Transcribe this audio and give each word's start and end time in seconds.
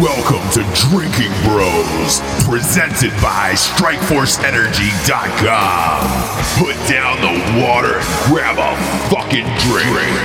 Welcome 0.00 0.40
to 0.52 0.62
Drinking 0.88 1.30
Bros, 1.44 2.20
presented 2.48 3.10
by 3.20 3.52
StrikeForceEnergy.com. 3.52 6.00
Put 6.58 6.76
down 6.88 7.20
the 7.20 7.36
water 7.62 7.98
and 7.98 8.32
grab 8.32 8.56
a 8.56 8.74
fucking 9.10 9.44
drink. 9.60 10.16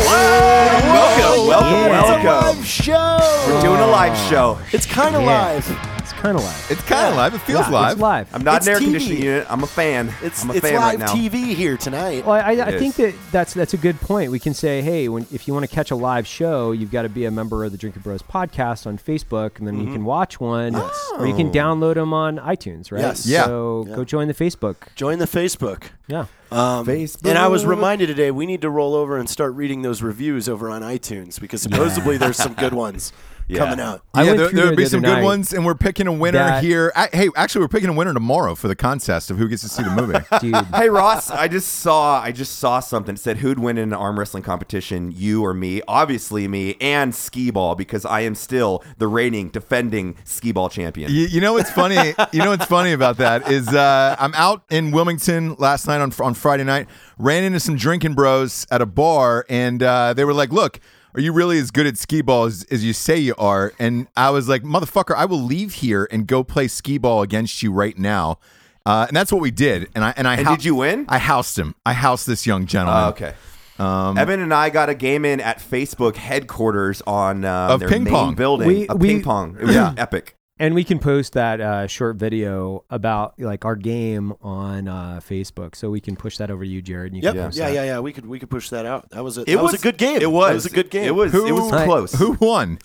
Welcome, 0.00 1.44
welcome, 1.46 2.24
Yeah. 2.24 2.40
a 2.40 2.40
live 2.40 2.64
show. 2.66 3.18
We're 3.48 3.60
doing 3.60 3.80
a 3.80 3.86
live 3.86 4.16
show. 4.30 4.58
It's 4.72 4.86
kind 4.86 5.14
of 5.14 5.20
Yeah. 5.22 5.28
live. 5.42 5.66
It's 6.10 6.18
kind 6.20 6.36
of 6.36 6.42
live. 6.42 6.66
It's 6.70 6.82
kind 6.82 7.08
of 7.10 7.16
live. 7.16 7.34
It 7.34 7.38
feels 7.42 7.66
Yeah, 7.66 7.70
live. 7.72 7.92
It's 7.92 8.00
live. 8.00 8.34
I'm 8.34 8.42
not 8.42 8.56
It's 8.58 8.66
an 8.66 8.72
air 8.72 8.78
TV. 8.80 8.84
conditioning 8.84 9.22
unit. 9.22 9.46
I'm 9.48 9.62
a 9.62 9.66
fan. 9.66 10.12
It's 10.22 10.42
I'm 10.42 10.50
a 10.50 10.54
it's 10.54 10.60
fan 10.66 10.74
live 10.74 10.82
right 10.82 10.98
now. 10.98 11.14
TV 11.14 11.54
here 11.54 11.76
tonight. 11.76 12.26
Well, 12.26 12.34
I, 12.34 12.52
I 12.56 12.68
It 12.70 12.78
think 12.80 12.96
that 12.96 13.14
that's 13.30 13.54
that's 13.54 13.74
a 13.74 13.76
good 13.76 14.00
point. 14.00 14.32
We 14.32 14.38
can 14.40 14.52
say, 14.52 14.82
hey, 14.82 15.08
when, 15.08 15.26
if 15.32 15.46
you 15.46 15.54
want 15.54 15.68
to 15.68 15.74
catch 15.74 15.90
a 15.92 15.96
live 15.96 16.26
show, 16.26 16.72
you've 16.72 16.90
got 16.90 17.02
to 17.02 17.08
be 17.08 17.26
a 17.26 17.30
member 17.30 17.64
of 17.64 17.70
the 17.72 17.78
Drinking 17.78 18.02
Bros 18.02 18.22
podcast 18.22 18.86
on 18.86 18.98
Facebook, 18.98 19.58
and 19.58 19.66
then 19.68 19.78
you 19.80 19.92
can 19.92 20.04
watch 20.04 20.40
one, 20.40 20.74
or 20.74 21.26
you 21.26 21.34
can 21.36 21.52
download 21.52 21.94
them 21.94 22.12
on 22.12 22.38
iTunes, 22.38 22.90
right? 22.90 23.00
Yes. 23.02 23.26
Yeah. 23.26 23.44
So 23.46 23.84
Yeah. 23.88 23.96
go 23.96 24.04
join 24.04 24.26
the 24.28 24.34
Facebook. 24.34 24.76
Join 24.96 25.20
the 25.20 25.26
Facebook. 25.26 25.84
Yeah. 26.08 26.26
Um, 26.50 26.84
Facebook. 26.84 27.28
And 27.30 27.38
I 27.38 27.46
was 27.46 27.64
reminded 27.64 28.06
today 28.08 28.32
we 28.32 28.44
need 28.44 28.62
to 28.62 28.70
roll 28.70 28.94
over 28.96 29.16
and 29.16 29.30
start 29.30 29.54
reading 29.54 29.82
those 29.82 30.02
reviews 30.02 30.48
over 30.48 30.68
on 30.68 30.82
iTunes 30.82 31.40
because 31.40 31.62
supposedly 31.62 32.16
there's 32.16 32.36
some 32.36 32.54
good 32.54 32.72
ones 32.74 33.12
Yeah. 33.50 33.58
coming 33.58 33.80
out. 33.80 34.02
I 34.14 34.22
yeah, 34.24 34.34
there, 34.34 34.48
through 34.48 34.58
there'll 34.60 34.76
be 34.76 34.84
the 34.84 34.90
some 34.90 35.00
good 35.02 35.08
night. 35.16 35.22
ones, 35.24 35.52
and 35.52 35.64
we're 35.64 35.74
picking 35.74 36.06
a 36.06 36.12
winner 36.12 36.38
That- 36.38 36.62
here. 36.64 36.92
I, 36.96 37.08
hey, 37.12 37.28
actually, 37.36 37.62
we're 37.62 37.68
picking 37.68 37.88
a 37.90 37.92
winner 37.92 38.14
tomorrow 38.14 38.54
for 38.54 38.68
the 38.68 38.76
contest 38.76 39.30
of 39.30 39.38
who 39.38 39.48
gets 39.48 39.62
to 39.62 39.68
see 39.68 39.82
the 39.82 39.90
movie. 39.90 40.18
Dude. 40.40 40.54
Hey 40.74 40.88
Ross, 40.88 41.30
I 41.30 41.48
just 41.48 41.68
saw 41.80 42.20
I 42.22 42.32
just 42.32 42.58
saw 42.58 42.80
something. 42.80 43.14
It 43.14 43.18
said 43.18 43.38
who'd 43.38 43.58
win 43.58 43.76
in 43.78 43.90
an 43.90 43.92
arm 43.94 44.18
wrestling 44.18 44.42
competition, 44.42 45.12
you 45.14 45.44
or 45.44 45.52
me? 45.52 45.82
Obviously 45.88 46.46
me 46.48 46.76
and 46.80 47.14
skee 47.14 47.50
ball 47.50 47.74
because 47.74 48.04
I 48.04 48.20
am 48.20 48.34
still 48.34 48.82
the 48.98 49.08
reigning 49.08 49.48
defending 49.48 50.16
skee 50.24 50.52
ball 50.52 50.68
champion. 50.68 51.10
you, 51.10 51.26
you 51.26 51.40
know 51.40 51.52
what's 51.54 51.70
funny? 51.70 52.14
You 52.32 52.42
know 52.44 52.50
what's 52.50 52.66
funny 52.66 52.92
about 52.92 53.16
that 53.18 53.50
is 53.50 53.68
uh, 53.68 54.14
I'm 54.18 54.32
out 54.34 54.62
in 54.70 54.90
Wilmington 54.92 55.54
last 55.58 55.86
night 55.86 56.00
on 56.00 56.12
on 56.20 56.34
Friday 56.34 56.64
night. 56.64 56.86
Ran 57.18 57.42
into 57.44 57.58
some 57.60 57.76
drinking 57.76 58.14
bros 58.14 58.66
at 58.70 58.80
a 58.80 58.86
bar, 58.86 59.44
and 59.48 59.82
uh, 59.82 60.14
they 60.14 60.24
were 60.24 60.34
like, 60.34 60.52
"Look." 60.52 60.80
Are 61.14 61.20
you 61.20 61.32
really 61.32 61.58
as 61.58 61.70
good 61.70 61.86
at 61.86 61.98
skee 61.98 62.22
ball 62.22 62.44
as, 62.44 62.64
as 62.70 62.84
you 62.84 62.92
say 62.92 63.16
you 63.18 63.34
are? 63.36 63.72
And 63.78 64.06
I 64.16 64.30
was 64.30 64.48
like, 64.48 64.62
motherfucker, 64.62 65.14
I 65.16 65.24
will 65.24 65.42
leave 65.42 65.74
here 65.74 66.06
and 66.10 66.26
go 66.26 66.44
play 66.44 66.68
skee 66.68 66.98
ball 66.98 67.22
against 67.22 67.62
you 67.62 67.72
right 67.72 67.98
now. 67.98 68.38
Uh, 68.86 69.06
and 69.08 69.16
that's 69.16 69.32
what 69.32 69.40
we 69.42 69.50
did. 69.50 69.88
And 69.94 70.04
I 70.04 70.14
and 70.16 70.26
I 70.26 70.36
And 70.36 70.46
hou- 70.46 70.56
did 70.56 70.64
you 70.64 70.74
win? 70.76 71.04
I 71.08 71.18
housed 71.18 71.58
him. 71.58 71.74
I 71.84 71.92
housed 71.92 72.26
this 72.26 72.46
young 72.46 72.66
gentleman. 72.66 73.04
Oh, 73.04 73.08
okay. 73.08 73.34
Um, 73.78 74.18
Evan 74.18 74.40
and 74.40 74.52
I 74.54 74.68
got 74.70 74.88
a 74.88 74.94
game 74.94 75.24
in 75.24 75.40
at 75.40 75.58
Facebook 75.58 76.16
headquarters 76.16 77.02
on 77.06 77.44
um, 77.44 77.70
Of 77.72 77.80
their 77.80 77.88
ping 77.88 78.04
main 78.04 78.12
pong. 78.12 78.34
building. 78.34 78.68
We- 78.68 78.86
a 78.88 78.94
we- 78.94 79.08
ping 79.08 79.22
pong. 79.22 79.56
It 79.60 79.64
was 79.66 79.76
epic. 79.96 80.36
And 80.60 80.74
we 80.74 80.84
can 80.84 80.98
post 80.98 81.32
that 81.32 81.58
uh, 81.60 81.86
short 81.86 82.16
video 82.16 82.84
about 82.90 83.38
like 83.40 83.64
our 83.64 83.76
game 83.76 84.34
on 84.42 84.88
uh, 84.88 85.20
Facebook, 85.26 85.74
so 85.74 85.88
we 85.90 86.00
can 86.00 86.16
push 86.16 86.36
that 86.36 86.50
over 86.50 86.62
to 86.62 86.68
you, 86.70 86.82
Jarred. 86.82 87.12
And 87.12 87.16
you 87.16 87.22
Yep. 87.22 87.32
can 87.32 87.38
Yeah, 87.40 87.46
post 87.46 87.58
yeah, 87.58 87.82
yeah, 87.84 87.98
We 88.00 88.12
could 88.12 88.26
we 88.26 88.38
could 88.38 88.50
push 88.50 88.68
that 88.68 88.84
out. 88.84 89.08
That 89.10 89.24
was 89.24 89.38
a 89.38 89.40
It 89.42 89.56
that 89.56 89.62
was, 89.62 89.72
a 89.72 89.78
good 89.78 89.96
game. 89.96 90.20
It 90.20 90.30
was. 90.30 90.48
That 90.48 90.54
was 90.54 90.66
a 90.66 90.70
good 90.70 90.90
game. 90.90 91.04
It 91.06 91.14
was. 91.14 91.34
it 91.34 91.40
was 91.52 91.70
Who- 91.70 91.84
close. 91.84 92.12
Who 92.14 92.32
won? 92.40 92.78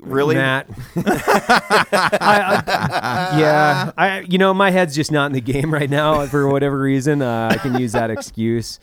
really? 0.00 0.34
Mat. 0.34 0.68
I, 0.96 2.62
I- 2.66 3.38
yeah, 3.38 3.92
I 3.96 4.20
you 4.28 4.38
know 4.38 4.52
my 4.52 4.70
head's 4.70 4.94
just 4.94 5.12
not 5.12 5.26
in 5.26 5.32
the 5.32 5.40
game 5.40 5.72
right 5.72 5.88
now 5.88 6.26
for 6.26 6.48
whatever 6.48 6.78
reason. 6.78 7.22
Uh, 7.22 7.50
I 7.52 7.58
can 7.58 7.78
use 7.78 7.92
that 7.92 8.10
excuse, 8.10 8.80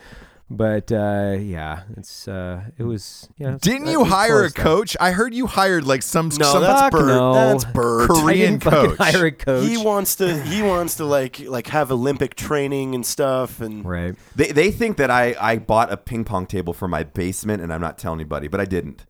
but 0.49 0.91
uh, 0.91 1.38
yeah, 1.39 1.83
it's 1.97 2.27
uh, 2.27 2.63
it 2.77 2.83
was 2.83 3.30
yeah. 3.38 3.58
Didn't 3.61 3.87
you 3.87 4.04
hire 4.04 4.43
a 4.45 4.52
close, 4.52 4.54
though. 4.54 4.64
coach? 4.64 4.98
I 4.99 5.11
heard 5.11 5.33
you 5.33 5.48
hired 5.48 5.86
like 5.86 6.04
some 6.04 6.27
No, 6.27 6.45
some 6.45 6.61
that's 6.61 6.81
Fuck 6.81 6.92
Bird. 6.92 7.08
no. 7.08 7.33
That's 7.33 7.65
Bird. 7.65 8.11
I 8.11 8.21
Korean 8.21 8.59
coach. 8.59 8.98
hire 8.98 9.26
a 9.27 9.32
coach. 9.32 9.67
He 9.67 9.77
wants 9.77 10.15
to 10.17 10.42
he 10.43 10.61
wants 10.61 10.95
to 10.98 11.05
like 11.05 11.39
like 11.39 11.67
have 11.67 11.92
Olympic 11.92 12.36
training 12.36 12.93
and 12.95 13.05
stuff 13.05 13.61
and 13.61 13.83
right. 13.86 14.15
They, 14.36 14.52
they 14.52 14.71
think 14.71 14.98
that 14.98 15.09
I, 15.09 15.36
I 15.39 15.58
bought 15.58 15.92
a 15.92 15.98
ping 15.98 16.23
pong 16.26 16.45
table 16.45 16.73
for 16.73 16.87
my 16.87 17.03
basement 17.03 17.61
and 17.64 17.73
I'm 17.73 17.82
not 17.82 17.98
telling 17.98 18.20
anybody, 18.20 18.48
but 18.48 18.59
I 18.59 18.65
didn't. 18.65 19.05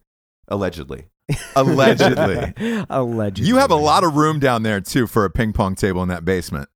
Allegedly. 0.48 1.06
allegedly. 1.56 2.54
Allegedly. 2.90 3.48
You 3.48 3.56
have 3.58 3.72
a 3.72 3.76
lot 3.76 4.04
of 4.04 4.16
room 4.16 4.40
down 4.40 4.64
there 4.64 4.82
too 4.82 5.08
for 5.08 5.26
a 5.26 5.30
ping 5.30 5.54
pong 5.54 5.76
table 5.76 6.04
in 6.04 6.10
that 6.10 6.26
basement. 6.26 6.70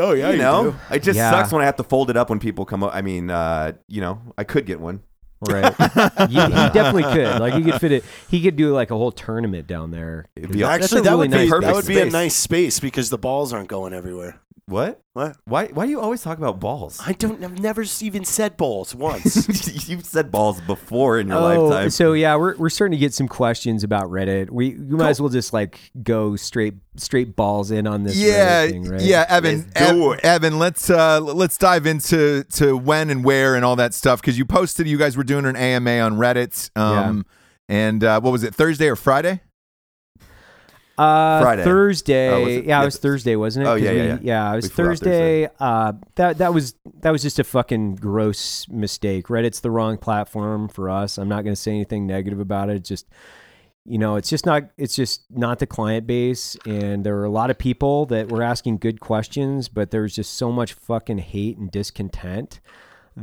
Oh 0.00 0.12
yeah, 0.12 0.30
you 0.30 0.38
know, 0.38 0.74
it 0.90 1.02
just 1.02 1.16
Yeah. 1.16 1.30
sucks 1.30 1.52
when 1.52 1.62
I 1.62 1.66
have 1.66 1.76
to 1.76 1.84
fold 1.84 2.10
it 2.10 2.16
up 2.16 2.30
when 2.30 2.38
people 2.38 2.64
come 2.64 2.82
up. 2.82 2.94
I 2.94 3.02
mean, 3.02 3.30
uh, 3.30 3.72
you 3.86 4.00
know, 4.00 4.20
I 4.38 4.44
could 4.44 4.66
get 4.66 4.80
one. 4.80 5.02
Right. 5.48 5.74
he, 6.28 6.34
he 6.34 6.68
definitely 6.70 7.04
could. 7.04 7.40
Like 7.40 7.54
he 7.54 7.62
could 7.62 7.80
fit 7.80 7.92
it. 7.92 8.04
He 8.28 8.42
could 8.42 8.56
do 8.56 8.72
like 8.74 8.90
a 8.90 8.96
whole 8.96 9.10
tournament 9.12 9.66
down 9.66 9.90
there. 9.90 10.26
It'd 10.36 10.52
be 10.52 10.64
Actually, 10.64 11.00
a 11.00 11.04
that 11.04 11.10
really 11.10 11.28
would 11.28 11.30
be 11.30 11.36
nice 11.38 11.48
perfect 11.48 11.66
that 11.66 11.74
would 11.76 11.86
be 11.86 12.00
a 12.00 12.10
nice 12.10 12.36
space 12.36 12.78
because 12.80 13.08
the 13.08 13.16
balls 13.18 13.52
aren't 13.52 13.68
going 13.68 13.94
everywhere. 13.94 14.40
What? 14.70 15.02
What? 15.14 15.36
Why? 15.46 15.66
Why 15.66 15.84
do 15.86 15.90
you 15.90 16.00
always 16.00 16.22
talk 16.22 16.38
about 16.38 16.60
balls? 16.60 17.00
I 17.04 17.12
don't. 17.12 17.42
I've 17.42 17.58
never 17.58 17.84
even 18.00 18.24
said 18.24 18.56
balls 18.56 18.94
once. 18.94 19.88
You've 19.88 20.06
said 20.06 20.30
balls 20.30 20.60
before 20.60 21.18
in 21.18 21.26
your 21.28 21.38
Oh, 21.38 21.66
lifetime. 21.66 21.90
so 21.90 22.12
yeah, 22.12 22.36
we're 22.36 22.56
we're 22.56 22.70
starting 22.70 22.92
to 22.92 22.98
get 23.00 23.12
some 23.12 23.26
questions 23.26 23.82
about 23.82 24.04
Reddit. 24.04 24.48
We 24.50 24.76
we 24.76 24.96
might 24.96 25.08
as 25.10 25.20
well 25.20 25.28
just 25.28 25.52
like 25.52 25.90
go 26.02 26.36
straight 26.36 26.74
straight 26.96 27.34
balls 27.34 27.72
in 27.72 27.88
on 27.88 28.04
this. 28.04 28.16
Yeah, 28.16 28.68
thing, 28.68 28.84
right? 28.84 29.00
yeah, 29.00 29.26
Evan. 29.28 29.66
Let's 29.74 29.90
Ev- 29.90 30.20
Evan, 30.22 30.58
let's 30.60 30.88
uh, 30.88 31.20
let's 31.20 31.58
dive 31.58 31.86
into 31.86 32.44
to 32.52 32.76
when 32.76 33.10
and 33.10 33.24
where 33.24 33.56
and 33.56 33.64
all 33.64 33.74
that 33.76 33.92
stuff 33.92 34.20
because 34.20 34.38
you 34.38 34.44
posted 34.44 34.86
you 34.86 34.98
guys 34.98 35.16
were 35.16 35.24
doing 35.24 35.46
an 35.46 35.56
AMA 35.56 35.98
on 35.98 36.14
Reddit. 36.16 36.70
Um, 36.78 37.26
and 37.68 38.02
uh, 38.04 38.20
what 38.20 38.30
was 38.30 38.44
it? 38.44 38.54
Thursday 38.54 38.88
or 38.88 38.94
Friday? 38.96 39.40
Uh, 41.00 41.40
Friday. 41.40 41.64
Thursday. 41.64 42.28
Oh, 42.28 42.46
it? 42.46 42.64
yeah, 42.66 42.82
it 42.82 42.84
was 42.84 42.98
Thursday, 42.98 43.36
wasn't 43.36 43.66
it? 43.66 43.68
Oh, 43.70 43.74
yeah, 43.74 43.90
we- 43.90 43.96
yeah, 43.96 44.18
yeah. 44.20 44.52
it 44.52 44.56
was 44.56 44.66
out 44.66 44.72
Thursday. 44.72 45.48
Uh, 45.58 45.92
that 46.16 46.38
that 46.38 46.52
was 46.52 46.74
that 47.00 47.10
was 47.10 47.22
just 47.22 47.38
a 47.38 47.44
fucking 47.44 47.96
gross 47.96 48.68
mistake. 48.68 49.28
Reddit's 49.28 49.60
the 49.60 49.70
wrong 49.70 49.96
platform 49.96 50.68
for 50.68 50.90
us. 50.90 51.16
I'm 51.16 51.28
not 51.28 51.42
going 51.42 51.54
to 51.54 51.60
say 51.60 51.70
anything 51.70 52.06
negative 52.06 52.38
about 52.38 52.68
it. 52.68 52.76
It's 52.76 52.88
just 52.88 53.06
you 53.86 53.98
know, 53.98 54.16
it's 54.16 54.28
just 54.28 54.44
not 54.44 54.64
it's 54.76 54.94
just 54.94 55.22
not 55.30 55.58
the 55.58 55.66
client 55.66 56.06
base 56.06 56.56
and 56.66 57.02
there 57.04 57.14
were 57.14 57.24
a 57.24 57.30
lot 57.30 57.50
of 57.50 57.58
people 57.58 58.04
that 58.06 58.30
were 58.30 58.42
asking 58.42 58.78
good 58.78 59.00
questions, 59.00 59.68
but 59.68 59.90
there 59.90 60.02
was 60.02 60.14
just 60.14 60.34
so 60.34 60.52
much 60.52 60.74
fucking 60.74 61.18
hate 61.18 61.56
and 61.56 61.70
discontent 61.70 62.60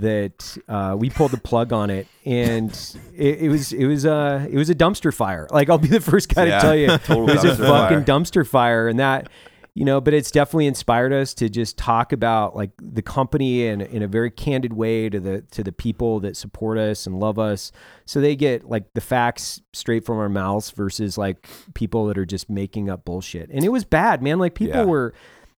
that 0.01 0.57
uh, 0.67 0.95
we 0.97 1.09
pulled 1.09 1.31
the 1.31 1.37
plug 1.39 1.73
on 1.73 1.89
it, 1.89 2.07
and 2.25 2.71
it, 3.15 3.39
it 3.41 3.49
was 3.49 3.73
it 3.73 3.85
was 3.85 4.05
uh 4.05 4.47
it 4.49 4.55
was 4.55 4.69
a 4.69 4.75
dumpster 4.75 5.13
fire. 5.13 5.47
Like 5.51 5.69
I'll 5.69 5.77
be 5.77 5.87
the 5.87 6.01
first 6.01 6.33
guy 6.33 6.45
Yeah, 6.45 6.55
to 6.59 6.61
tell 6.61 6.75
you, 6.75 6.91
it 6.91 7.09
was 7.09 7.43
a 7.43 7.55
fucking 7.55 7.57
fire. 7.59 8.01
dumpster 8.03 8.47
fire, 8.47 8.87
and 8.87 8.99
that 8.99 9.29
you 9.73 9.85
know. 9.85 9.99
But 10.01 10.13
it's 10.13 10.31
definitely 10.31 10.67
inspired 10.67 11.13
us 11.13 11.33
to 11.35 11.49
just 11.49 11.77
talk 11.77 12.11
about 12.13 12.55
like 12.55 12.71
the 12.81 13.01
company 13.01 13.67
in 13.67 13.81
in 13.81 14.01
a 14.03 14.07
very 14.07 14.31
candid 14.31 14.73
way 14.73 15.09
to 15.09 15.19
the 15.19 15.41
to 15.51 15.63
the 15.63 15.71
people 15.71 16.19
that 16.21 16.35
support 16.37 16.77
us 16.77 17.05
and 17.07 17.19
love 17.19 17.37
us, 17.39 17.71
so 18.05 18.19
they 18.21 18.35
get 18.35 18.69
like 18.69 18.93
the 18.93 19.01
facts 19.01 19.61
straight 19.73 20.05
from 20.05 20.17
our 20.17 20.29
mouths 20.29 20.71
versus 20.71 21.17
like 21.17 21.47
people 21.73 22.07
that 22.07 22.17
are 22.17 22.25
just 22.25 22.49
making 22.49 22.89
up 22.89 23.05
bullshit. 23.05 23.49
And 23.51 23.63
it 23.63 23.69
was 23.69 23.83
bad, 23.85 24.21
man. 24.23 24.39
Like 24.39 24.55
people 24.55 24.81
Yeah. 24.81 24.85
were 24.85 25.13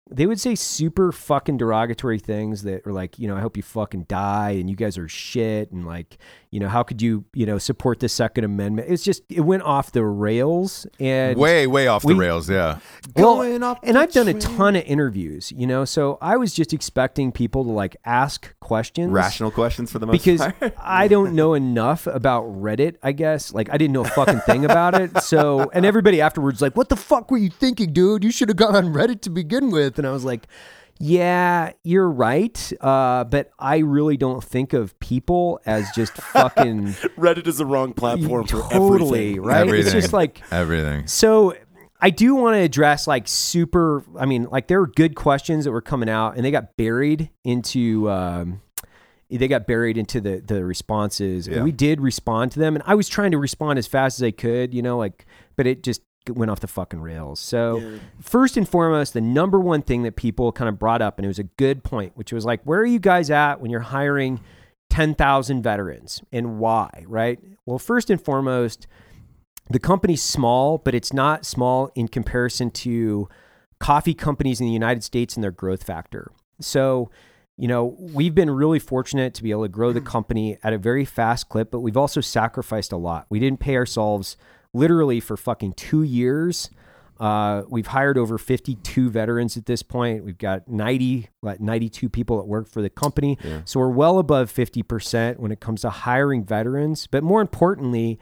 they 0.10 0.26
would 0.26 0.40
say 0.40 0.56
super 0.56 1.12
fucking 1.12 1.58
derogatory 1.58 2.20
things 2.20 2.64
that 2.64 2.86
are 2.88 2.92
like, 2.92 3.20
you 3.20 3.28
know, 3.28 3.38
I 3.38 3.42
hope 3.42 3.56
you 3.56 3.64
fucking 3.64 4.04
die 4.04 4.52
and 4.52 4.70
you 4.70 4.76
guys 4.76 4.98
are 4.98 5.08
shit 5.08 5.72
and 5.72 5.86
like, 5.86 6.18
you 6.52 6.60
know, 6.60 6.68
how 6.68 6.82
could 6.84 7.02
you, 7.02 7.26
you 7.34 7.46
know, 7.46 7.58
support 7.60 8.00
the 8.00 8.10
Second 8.10 8.44
Amendment? 8.44 8.88
It's 8.90 9.04
just 9.04 9.22
it 9.30 9.42
went 9.42 9.62
off 9.64 9.92
the 9.92 10.04
rails 10.04 10.88
and 11.00 11.38
Way, 11.38 11.68
way 11.68 11.88
off 11.88 12.04
we- 12.04 12.14
the 12.14 12.20
rails. 12.20 12.50
Yeah. 12.50 12.80
well, 13.16 13.36
Going 13.36 13.62
off 13.64 13.80
and 13.84 13.98
I've 13.98 14.12
done 14.12 14.28
a 14.28 14.34
ton 14.34 14.76
of 14.76 14.84
interviews, 14.86 15.52
you 15.52 15.68
know, 15.68 15.86
so 15.86 16.18
I 16.22 16.38
was 16.38 16.54
just 16.54 16.74
expecting 16.74 17.32
people 17.32 17.64
to 17.66 17.70
like 17.72 17.96
ask 18.04 18.54
questions. 18.60 19.12
Rational 19.12 19.52
questions 19.52 19.92
for 19.92 20.00
the 20.00 20.08
most 20.08 20.26
part 20.26 20.38
Because 20.40 20.54
part. 20.60 20.74
I 20.84 21.08
don't 21.08 21.36
know 21.36 21.54
enough 21.54 22.08
about 22.08 22.46
Reddit, 22.46 22.96
I 23.04 23.12
guess. 23.12 23.54
Like 23.54 23.70
I 23.72 23.78
didn't 23.78 23.94
know 23.94 24.02
a 24.06 24.10
fucking 24.10 24.40
thing 24.42 24.66
about 24.66 25.00
it. 25.00 25.22
So 25.22 25.70
and 25.74 25.86
everybody 25.86 26.20
afterwards 26.22 26.62
like, 26.62 26.76
What 26.76 26.90
the 26.90 26.96
fuck 26.96 27.30
were 27.30 27.38
you 27.38 27.50
thinking, 27.52 27.94
dude? 27.94 28.24
You 28.24 28.32
should 28.32 28.50
have 28.50 28.58
gone 28.58 28.76
on 28.76 28.94
Reddit 28.94 29.22
to 29.22 29.30
begin 29.30 29.70
with. 29.70 29.98
And 30.00 30.08
I 30.08 30.12
was 30.12 30.26
like, 30.26 30.48
Yeah, 31.00 31.72
you're 31.84 32.10
right. 32.10 32.74
Uh, 32.82 33.24
but 33.24 33.52
I 33.58 33.78
really 33.78 34.18
don't 34.18 34.44
think 34.44 34.74
of 34.74 35.00
people 35.00 35.62
as 35.66 35.90
just 35.96 36.14
fucking 36.14 36.88
Reddit 37.18 37.48
is 37.48 37.58
the 37.60 37.66
wrong 37.66 37.94
platform 37.94 38.46
for 38.48 38.62
totally, 38.70 39.38
everything. 39.38 39.42
right? 39.42 39.70
It's 39.70 39.92
just 39.94 40.12
like 40.14 40.42
Everything. 40.52 41.08
so 41.08 41.56
I 42.02 42.10
do 42.10 42.36
want 42.36 42.56
to 42.56 42.60
address 42.60 43.08
like 43.08 43.28
super. 43.28 44.04
I 44.18 44.26
mean, 44.26 44.48
like 44.52 44.68
there 44.68 44.80
were 44.80 44.88
good 44.88 45.16
questions 45.16 45.66
that 45.66 45.72
were 45.72 45.82
coming 45.82 46.10
out, 46.10 46.36
and 46.36 46.44
they 46.46 46.52
got 46.52 46.76
buried 46.78 47.30
into. 47.44 48.10
Um, 48.10 48.62
they 49.32 49.48
got 49.48 49.68
buried 49.68 49.96
into 49.98 50.20
the 50.20 50.42
the 50.46 50.66
responses, 50.66 51.48
Yeah. 51.48 51.62
we 51.62 51.72
did 51.72 52.02
respond 52.02 52.52
to 52.54 52.60
them. 52.60 52.76
And 52.76 52.84
I 52.88 52.96
was 52.96 53.08
trying 53.08 53.32
to 53.32 53.38
respond 53.38 53.78
as 53.78 53.86
fast 53.86 54.18
as 54.20 54.24
I 54.24 54.32
could, 54.32 54.74
you 54.74 54.82
know, 54.82 54.98
like, 54.98 55.28
but 55.56 55.68
it 55.68 55.84
just 55.84 56.02
went 56.28 56.52
off 56.52 56.60
the 56.60 56.68
fucking 56.68 57.02
rails. 57.02 57.40
So 57.40 58.00
first 58.22 58.58
and 58.58 58.68
foremost, 58.68 59.14
the 59.14 59.22
number 59.22 59.60
one 59.60 59.82
thing 59.82 60.04
that 60.04 60.16
people 60.16 60.52
kind 60.52 60.70
of 60.70 60.78
brought 60.78 61.02
up, 61.02 61.18
and 61.18 61.26
it 61.26 61.28
was 61.28 61.40
a 61.40 61.44
good 61.44 61.84
point, 61.84 62.14
which 62.16 62.32
was 62.32 62.46
like, 62.46 62.62
where 62.64 62.80
are 62.80 62.86
you 62.86 63.00
guys 63.00 63.30
at 63.30 63.62
when 63.62 63.72
you're 63.72 63.80
hiring? 63.80 64.40
10,000 64.90 65.62
veterans 65.62 66.22
and 66.32 66.60
why, 66.60 66.90
right? 67.08 67.40
Well, 67.66 67.80
first 67.80 68.10
and 68.10 68.22
foremost, 68.22 68.88
the 69.70 69.80
company's 69.80 70.22
small, 70.22 70.80
but 70.80 70.96
it's 70.96 71.14
not 71.14 71.46
small 71.46 71.92
in 71.96 72.08
comparison 72.08 72.72
to 72.72 73.30
coffee 73.80 74.16
companies 74.16 74.60
in 74.60 74.66
the 74.66 74.74
United 74.74 75.04
States 75.04 75.36
and 75.36 75.44
their 75.44 75.52
growth 75.52 75.84
factor. 75.84 76.32
So, 76.60 77.12
you 77.56 77.68
know, 77.68 77.96
we've 78.00 78.34
been 78.34 78.50
really 78.50 78.80
fortunate 78.80 79.34
to 79.36 79.44
be 79.44 79.52
able 79.52 79.64
to 79.64 79.70
grow 79.70 79.94
the 79.94 80.00
mm-hmm. 80.00 80.10
company 80.10 80.58
at 80.64 80.74
a 80.74 80.78
very 80.78 81.06
fast 81.06 81.50
clip, 81.50 81.72
but 81.72 81.82
we've 81.82 81.98
also 81.98 82.20
sacrificed 82.20 82.92
a 82.92 82.98
lot. 82.98 83.28
We 83.30 83.40
didn't 83.40 83.60
pay 83.60 83.76
ourselves 83.76 84.38
literally 84.74 85.20
for 85.20 85.38
fucking 85.38 85.74
two 85.74 86.04
years. 86.04 86.70
Uh, 87.20 87.64
we've 87.68 87.88
hired 87.88 88.18
over 88.18 88.38
52 88.38 89.10
veterans 89.10 89.58
at 89.58 89.66
this 89.66 89.84
point. 89.84 90.24
We've 90.24 90.38
got 90.38 90.70
90, 90.70 91.28
what, 91.42 91.60
92 91.60 92.08
people 92.08 92.38
that 92.38 92.46
work 92.46 92.70
for 92.70 92.82
the 92.82 92.90
company. 92.90 93.38
So 93.66 93.82
we're 93.82 93.90
well 93.90 94.20
above 94.20 94.50
50% 94.52 95.38
when 95.38 95.52
it 95.52 95.60
comes 95.60 95.82
to 95.82 95.90
hiring 95.90 96.46
veterans. 96.46 97.08
But 97.08 97.24
more 97.24 97.42
importantly, 97.42 98.20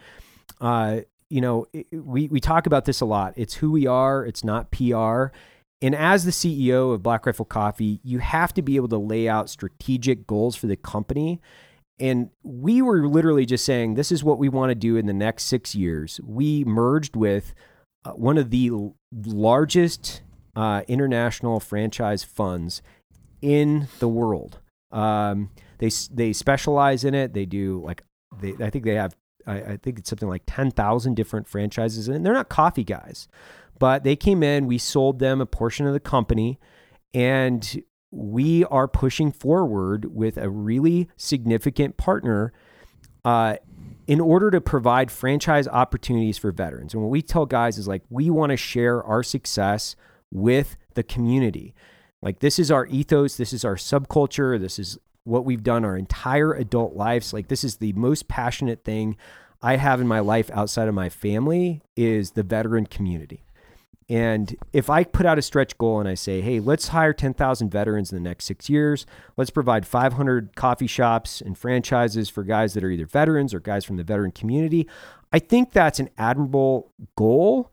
uh, 0.60 1.00
you 1.30 1.40
know, 1.40 1.66
it- 1.72 1.86
we, 1.92 2.26
we 2.26 2.40
talk 2.40 2.66
about 2.66 2.86
this 2.86 3.00
a 3.00 3.04
lot. 3.04 3.34
It's 3.36 3.54
who 3.54 3.70
we 3.70 3.86
are, 3.86 4.26
it's 4.26 4.42
not 4.42 4.72
PR. 4.72 5.26
And 5.80 5.94
as 5.94 6.24
the 6.24 6.32
CEO 6.32 6.92
of 6.92 7.00
Black 7.04 7.24
Rifle 7.24 7.44
Coffee, 7.44 8.00
you 8.02 8.18
have 8.18 8.52
to 8.54 8.62
be 8.62 8.74
able 8.74 8.88
to 8.88 8.98
lay 8.98 9.28
out 9.28 9.48
strategic 9.48 10.26
goals 10.26 10.56
for 10.56 10.66
the 10.66 10.74
company. 10.74 11.40
And 12.00 12.30
we 12.42 12.80
were 12.80 13.06
literally 13.08 13.44
just 13.44 13.64
saying, 13.64 13.94
this 13.94 14.12
is 14.12 14.22
what 14.22 14.38
we 14.38 14.48
want 14.48 14.70
to 14.70 14.74
do 14.74 14.96
in 14.96 15.06
the 15.06 15.12
next 15.12 15.44
six 15.44 15.74
years. 15.74 16.20
We 16.24 16.64
merged 16.64 17.16
with 17.16 17.54
uh, 18.04 18.12
one 18.12 18.38
of 18.38 18.50
the 18.50 18.68
l- 18.68 18.96
largest 19.12 20.22
uh, 20.54 20.82
international 20.86 21.60
franchise 21.60 22.22
funds 22.22 22.82
in 23.42 23.88
the 23.98 24.08
world. 24.08 24.60
Um, 24.90 25.50
they 25.78 25.90
they 26.10 26.32
specialize 26.32 27.04
in 27.04 27.14
it. 27.14 27.34
They 27.34 27.46
do 27.46 27.82
like 27.84 28.02
they 28.40 28.54
I 28.64 28.70
think 28.70 28.84
they 28.84 28.94
have 28.94 29.14
I, 29.46 29.56
I 29.60 29.76
think 29.76 29.98
it's 29.98 30.10
something 30.10 30.28
like 30.28 30.42
ten 30.46 30.70
thousand 30.70 31.14
different 31.14 31.48
franchises, 31.48 32.08
and 32.08 32.24
they're 32.24 32.32
not 32.32 32.48
coffee 32.48 32.84
guys, 32.84 33.28
but 33.78 34.04
they 34.04 34.16
came 34.16 34.42
in. 34.42 34.66
We 34.66 34.78
sold 34.78 35.18
them 35.18 35.40
a 35.40 35.46
portion 35.46 35.86
of 35.86 35.92
the 35.92 36.00
company, 36.00 36.58
and 37.14 37.82
we 38.10 38.64
are 38.64 38.88
pushing 38.88 39.32
forward 39.32 40.14
with 40.14 40.36
a 40.36 40.48
really 40.48 41.08
significant 41.16 41.96
partner. 41.96 42.52
Uh, 43.24 43.56
in 44.06 44.20
order 44.20 44.50
to 44.50 44.60
provide 44.60 45.10
franchise 45.10 45.68
opportunities 45.68 46.38
for 46.38 46.50
veterans. 46.50 46.94
And 46.94 47.02
what 47.02 47.10
we 47.10 47.20
tell 47.20 47.44
guys 47.44 47.76
is 47.76 47.86
like, 47.86 48.02
we 48.08 48.30
want 48.30 48.50
to 48.50 48.56
share 48.56 49.04
our 49.04 49.22
success 49.22 49.96
with 50.30 50.78
the 50.94 51.02
community. 51.02 51.74
Like, 52.22 52.40
this 52.40 52.58
is 52.58 52.70
our 52.70 52.86
ethos, 52.86 53.36
this 53.36 53.52
is 53.52 53.66
our 53.66 53.76
subculture, 53.76 54.58
this 54.58 54.78
is 54.78 54.98
what 55.24 55.44
we've 55.44 55.62
done 55.62 55.84
our 55.84 55.96
entire 55.96 56.54
adult 56.54 56.96
lives. 56.96 57.34
Like, 57.34 57.48
this 57.48 57.62
is 57.62 57.76
the 57.76 57.92
most 57.92 58.28
passionate 58.28 58.82
thing 58.82 59.16
I 59.60 59.76
have 59.76 60.00
in 60.00 60.08
my 60.08 60.20
life 60.20 60.50
outside 60.54 60.88
of 60.88 60.94
my 60.94 61.10
family 61.10 61.82
is 61.96 62.30
the 62.30 62.42
veteran 62.42 62.86
community. 62.86 63.44
And 64.10 64.56
if 64.72 64.88
I 64.88 65.04
put 65.04 65.26
out 65.26 65.38
a 65.38 65.42
stretch 65.42 65.76
goal 65.76 66.00
and 66.00 66.08
I 66.08 66.14
say, 66.14 66.40
hey, 66.40 66.60
let's 66.60 66.88
hire 66.88 67.12
10,000 67.12 67.70
veterans 67.70 68.10
in 68.10 68.16
the 68.16 68.26
next 68.26 68.46
six 68.46 68.70
years, 68.70 69.04
let's 69.36 69.50
provide 69.50 69.86
500 69.86 70.56
coffee 70.56 70.86
shops 70.86 71.42
and 71.42 71.58
franchises 71.58 72.30
for 72.30 72.42
guys 72.42 72.72
that 72.72 72.82
are 72.82 72.90
either 72.90 73.04
veterans 73.04 73.52
or 73.52 73.60
guys 73.60 73.84
from 73.84 73.96
the 73.96 74.04
veteran 74.04 74.30
community, 74.30 74.88
I 75.30 75.38
think 75.38 75.72
that's 75.72 76.00
an 76.00 76.08
admirable 76.16 76.92
goal. 77.16 77.70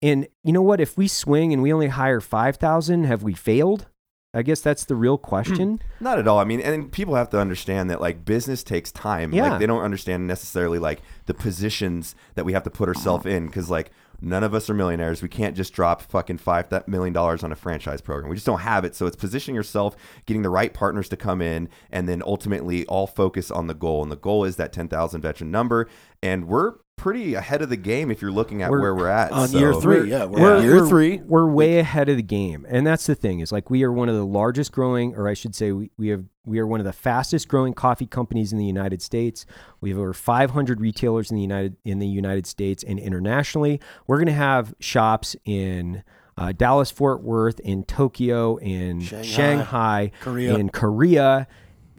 And 0.00 0.28
you 0.44 0.52
know 0.52 0.62
what? 0.62 0.80
If 0.80 0.96
we 0.96 1.08
swing 1.08 1.52
and 1.52 1.62
we 1.62 1.72
only 1.72 1.88
hire 1.88 2.20
5,000, 2.20 3.04
have 3.04 3.24
we 3.24 3.34
failed? 3.34 3.86
I 4.34 4.42
guess 4.42 4.60
that's 4.60 4.84
the 4.84 4.96
real 4.96 5.16
hmm. 5.16 5.24
question. 5.24 5.82
Not 6.00 6.18
at 6.18 6.26
all. 6.26 6.38
I 6.38 6.44
mean, 6.44 6.60
and 6.60 6.90
people 6.90 7.14
have 7.16 7.30
to 7.30 7.38
understand 7.38 7.90
that 7.90 8.00
like 8.00 8.24
business 8.24 8.62
takes 8.62 8.90
time. 8.90 9.32
Yeah. 9.32 9.50
Like 9.50 9.60
they 9.60 9.66
don't 9.66 9.82
understand 9.82 10.26
necessarily 10.26 10.78
like 10.78 11.02
the 11.26 11.34
positions 11.34 12.14
that 12.34 12.44
we 12.44 12.52
have 12.52 12.62
to 12.64 12.70
put 12.70 12.88
ourselves 12.88 13.26
uh-huh. 13.26 13.34
in 13.34 13.46
because 13.46 13.68
like 13.68 13.90
none 14.22 14.44
of 14.44 14.54
us 14.54 14.70
are 14.70 14.74
millionaires. 14.74 15.20
We 15.20 15.28
can't 15.28 15.56
just 15.56 15.72
drop 15.72 16.00
fucking 16.02 16.38
five 16.38 16.66
million 16.88 17.12
dollars 17.12 17.42
on 17.42 17.52
a 17.52 17.56
franchise 17.56 18.00
program. 18.00 18.30
We 18.30 18.36
just 18.36 18.46
don't 18.46 18.60
have 18.60 18.84
it. 18.84 18.94
So 18.94 19.06
it's 19.06 19.16
positioning 19.16 19.54
yourself, 19.54 19.96
getting 20.26 20.42
the 20.42 20.50
right 20.50 20.72
partners 20.72 21.08
to 21.10 21.16
come 21.16 21.42
in, 21.42 21.68
and 21.90 22.08
then 22.08 22.22
ultimately 22.24 22.86
all 22.86 23.06
focus 23.06 23.50
on 23.50 23.66
the 23.66 23.74
goal. 23.74 24.02
And 24.02 24.12
the 24.12 24.16
goal 24.16 24.44
is 24.44 24.56
that 24.56 24.72
ten 24.72 24.88
thousand 24.88 25.20
veteran 25.22 25.50
number. 25.50 25.88
And 26.22 26.46
we're 26.46 26.74
pretty 26.96 27.34
ahead 27.34 27.62
of 27.62 27.68
the 27.68 27.76
game 27.76 28.10
if 28.10 28.22
you're 28.22 28.30
looking 28.30 28.62
at 28.62 28.70
We're 28.70 28.80
where 28.80 28.94
we're 28.94 29.08
at. 29.08 29.32
On 29.32 29.48
So- 29.48 29.58
year 29.58 29.74
three, 29.74 30.10
yeah, 30.10 30.24
we're 30.24 30.40
we're, 30.40 30.56
on 30.56 30.62
year 30.62 30.76
we're- 30.76 30.88
three. 30.88 31.20
We're 31.26 31.46
way 31.50 31.78
ahead 31.78 32.08
of 32.08 32.16
the 32.16 32.22
game, 32.22 32.66
and 32.68 32.86
that's 32.86 33.06
the 33.06 33.14
thing 33.14 33.40
is 33.40 33.50
like 33.52 33.70
we 33.70 33.82
are 33.82 33.92
one 33.92 34.08
of 34.08 34.14
the 34.14 34.26
largest 34.26 34.72
growing, 34.72 35.14
or 35.16 35.28
I 35.28 35.34
should 35.34 35.54
say, 35.54 35.72
we, 35.72 35.90
we 35.96 36.08
have 36.08 36.24
we 36.44 36.58
are 36.58 36.66
one 36.66 36.80
of 36.80 36.86
the 36.86 36.92
fastest 36.92 37.48
growing 37.48 37.72
coffee 37.72 38.06
companies 38.06 38.52
in 38.52 38.58
the 38.58 38.64
United 38.64 39.00
States. 39.02 39.46
We 39.80 39.90
have 39.90 39.98
over 39.98 40.12
500 40.12 40.80
retailers 40.80 41.30
in 41.30 41.36
the 41.36 41.42
United 41.42 41.76
in 41.84 41.98
the 41.98 42.06
United 42.06 42.46
States 42.46 42.82
and 42.84 42.98
internationally. 42.98 43.80
We're 44.06 44.16
going 44.18 44.26
to 44.26 44.32
have 44.32 44.74
shops 44.80 45.34
in. 45.44 46.02
Uh, 46.34 46.50
Dallas, 46.50 46.90
Fort 46.90 47.22
Worth, 47.22 47.60
in 47.60 47.84
Tokyo, 47.84 48.56
in 48.56 49.02
Shanghai, 49.02 49.22
Shanghai, 49.22 50.10
Korea. 50.20 50.56
in 50.56 50.70
Korea. 50.70 51.46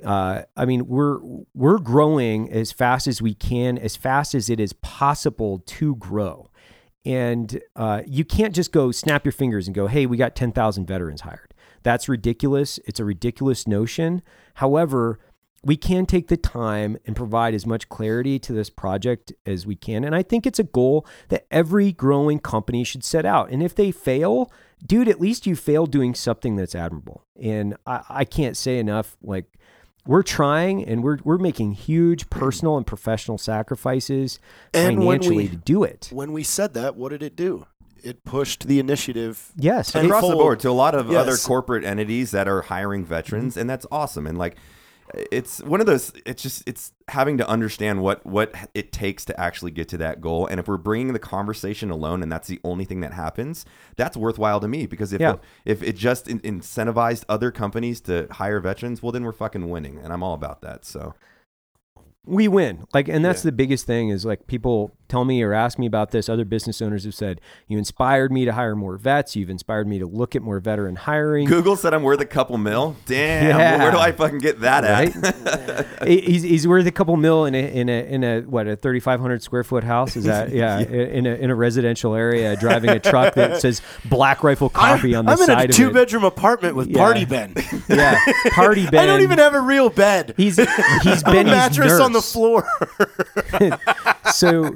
Uh, 0.04 0.44
I 0.56 0.66
mean, 0.66 0.88
we're 0.88 1.20
we're 1.54 1.80
growing 1.80 2.52
as 2.52 2.72
fast 2.72 3.08
as 3.08 3.22
we 3.22 3.34
can, 3.34 3.78
as 3.78 3.96
fast 3.96 4.36
as 4.36 4.50
it 4.50 4.60
is 4.60 4.74
possible 4.74 5.60
to 5.60 5.96
grow. 5.96 6.50
And 7.06 7.62
uh, 7.76 8.02
you 8.08 8.24
can't 8.24 8.56
just 8.56 8.72
go 8.72 8.92
snap 8.92 9.26
your 9.26 9.34
fingers 9.34 9.68
and 9.68 9.76
go, 9.76 9.88
hey, 9.88 10.06
we 10.06 10.16
got 10.16 10.36
10,000 10.36 10.86
veterans 10.86 11.22
hired. 11.22 11.54
That's 11.84 12.08
ridiculous. 12.08 12.80
It's 12.86 13.00
a 13.00 13.06
ridiculous 13.06 13.68
notion. 13.68 14.22
However, 14.56 15.20
we 15.64 15.78
can 15.78 16.06
take 16.06 16.28
the 16.28 16.38
time 16.38 16.98
and 17.06 17.16
provide 17.16 17.54
as 17.54 17.66
much 17.66 17.90
clarity 17.90 18.38
to 18.40 18.54
this 18.54 18.70
project 18.70 19.34
as 19.46 19.66
we 19.66 19.76
can. 19.76 20.04
And 20.04 20.16
I 20.16 20.24
think 20.24 20.46
it's 20.46 20.60
a 20.60 20.64
goal 20.64 21.06
that 21.30 21.46
every 21.52 21.92
growing 21.92 22.40
company 22.40 22.84
should 22.84 23.04
set 23.04 23.26
out. 23.26 23.50
And 23.50 23.64
if 23.64 23.74
they 23.76 23.92
fail, 23.92 24.52
dude, 24.86 25.08
at 25.08 25.22
least 25.22 25.48
you 25.48 25.56
failed 25.56 25.92
doing 25.92 26.16
something 26.16 26.56
that's 26.56 26.76
admirable. 26.76 27.26
And 27.42 27.76
I, 27.86 28.04
I 28.10 28.26
can't 28.26 28.58
say 28.58 28.78
enough, 28.78 29.18
like, 29.22 29.58
we're 30.06 30.24
trying 30.24 30.84
and 30.84 31.04
we're, 31.04 31.20
we're 31.24 31.38
making 31.38 31.74
huge 31.74 32.26
mm. 32.26 32.30
personal 32.30 32.78
and 32.78 32.86
professional 32.86 33.38
sacrifices 33.38 34.40
And 34.74 35.00
when 35.00 35.20
financially 35.20 35.44
we- 35.46 35.50
to 35.50 35.56
do 35.56 35.84
it. 35.84 36.10
When 36.12 36.34
we 36.34 36.44
said 36.44 36.74
that, 36.74 36.96
what 36.96 37.10
did 37.10 37.24
it 37.24 37.36
do? 37.36 37.68
It 38.04 38.26
pushed 38.26 38.68
the 38.68 38.80
initiative. 38.80 39.54
Yes. 39.56 39.96
Across 39.96 40.28
the 40.28 40.36
board 40.36 40.60
to 40.62 40.70
a 40.70 40.72
lot 40.72 40.94
of 40.94 41.10
other 41.10 41.38
corporate 41.38 41.86
entities 41.86 42.32
that 42.32 42.50
are 42.50 42.64
hiring 42.64 43.06
veterans 43.06 43.54
mm-hmm. 43.54 43.62
and 43.62 43.70
that's 43.70 43.86
awesome 43.92 44.28
and 44.28 44.38
like 44.38 44.58
it's 45.32 45.62
one 45.64 45.80
of 45.80 45.86
those 45.86 46.12
it's 46.26 46.42
just 46.42 46.64
it's 46.68 46.92
having 47.08 47.38
to 47.38 47.48
understand 47.48 48.02
what 48.02 48.26
what 48.26 48.54
it 48.74 48.92
takes 48.92 49.24
to 49.26 49.40
actually 49.40 49.72
get 49.72 49.88
to 49.88 49.98
that 49.98 50.22
goal 50.22 50.48
and 50.48 50.60
if 50.60 50.68
we're 50.68 50.78
bringing 50.78 51.14
the 51.14 51.20
conversation 51.20 51.92
alone 51.92 52.24
and 52.24 52.32
that's 52.32 52.48
the 52.48 52.60
only 52.64 52.86
thing 52.86 53.02
that 53.02 53.14
happens 53.14 53.66
that's 53.96 54.18
worthwhile 54.18 54.60
to 54.60 54.68
me 54.68 54.86
because 54.86 55.14
if 55.14 55.22
Yeah. 55.22 55.36
if 55.66 55.84
it 55.84 55.96
just 55.96 56.28
in- 56.28 56.40
incentivized 56.40 57.26
other 57.30 57.52
companies 57.52 58.02
to 58.02 58.28
hire 58.32 58.60
veterans 58.60 59.04
well 59.04 59.12
then 59.12 59.24
we're 59.24 59.32
fucking 59.34 59.70
winning 59.70 60.00
and 60.00 60.12
I'm 60.12 60.24
all 60.24 60.34
about 60.34 60.62
that 60.62 60.84
so 60.86 61.14
we 62.26 62.48
win. 62.48 62.86
Like 62.94 63.08
and 63.10 63.24
that's 63.24 63.42
the 63.44 63.52
biggest 63.52 63.86
thing 63.86 64.10
is 64.10 64.26
like 64.26 64.48
people 64.48 64.92
tell 65.10 65.26
me 65.26 65.44
or 65.44 65.54
ask 65.54 65.78
me 65.78 65.86
about 65.86 66.12
this. 66.12 66.30
Other 66.30 66.46
business 66.46 66.82
owners 66.82 67.04
have 67.04 67.14
said 67.14 67.42
you 67.68 67.78
inspired 67.78 68.32
me 68.32 68.46
to 68.46 68.54
hire 68.54 68.76
more 68.76 68.98
vets. 68.98 69.36
You've 69.36 69.50
inspired 69.50 69.88
me 69.88 70.00
to 70.00 70.06
look 70.06 70.36
at 70.36 70.42
more 70.42 70.60
veteran 70.60 70.96
hiring. 70.96 71.48
Google 71.48 71.76
said 71.76 71.94
I'm 71.94 72.02
worth 72.04 72.22
a 72.22 72.26
couple 72.26 72.58
mil. 72.58 72.96
Damn 73.06 73.60
Yeah. 73.60 73.78
where 73.78 73.92
do 73.92 73.98
I 73.98 74.12
fucking 74.14 74.40
get 74.40 74.62
that 74.62 74.84
at? 74.86 75.16
Right? 75.16 75.86
He- 76.08 76.22
he's, 76.22 76.44
he's 76.44 76.68
worth 76.68 76.86
a 76.88 76.92
couple 76.92 77.16
mil 77.18 77.46
in 77.46 77.56
a 77.56 77.58
in 77.74 77.90
a 77.90 78.06
in 78.06 78.24
a 78.24 78.42
what 78.42 78.68
a 78.68 78.76
3500 78.76 79.42
square 79.44 79.64
foot 79.64 79.84
house? 79.84 80.16
Is 80.16 80.24
that 80.26 80.50
yeah, 80.54 80.80
in 80.80 81.26
a 81.26 81.30
in 81.36 81.50
a 81.50 81.56
residential 81.56 82.14
area 82.16 82.56
driving 82.56 82.90
a 82.90 83.00
truck 83.00 83.36
that 83.36 83.62
says 83.62 83.82
black 84.06 84.44
rifle 84.44 84.70
coffee 84.70 85.16
on 85.16 85.26
the 85.26 85.36
side. 85.36 85.50
I'm 85.50 85.60
in 85.66 85.70
a 85.70 85.74
two 85.74 85.92
bedroom 85.92 86.24
apartment 86.24 86.76
with 86.76 86.88
Yeah. 86.90 86.98
Party 86.98 87.26
Ben. 87.26 87.54
yeah 87.90 88.18
party 88.52 88.88
Ben 88.90 89.02
I 89.02 89.06
don't 89.06 89.22
even 89.22 89.40
have 89.40 89.54
a 89.54 89.62
real 89.62 89.90
bed. 89.90 90.34
he's 90.38 90.58
he's 91.04 91.24
Benny's 91.24 91.52
mattress 91.52 92.00
on 92.00 92.13
the 92.14 92.22
floor. 92.22 92.68
so 94.34 94.76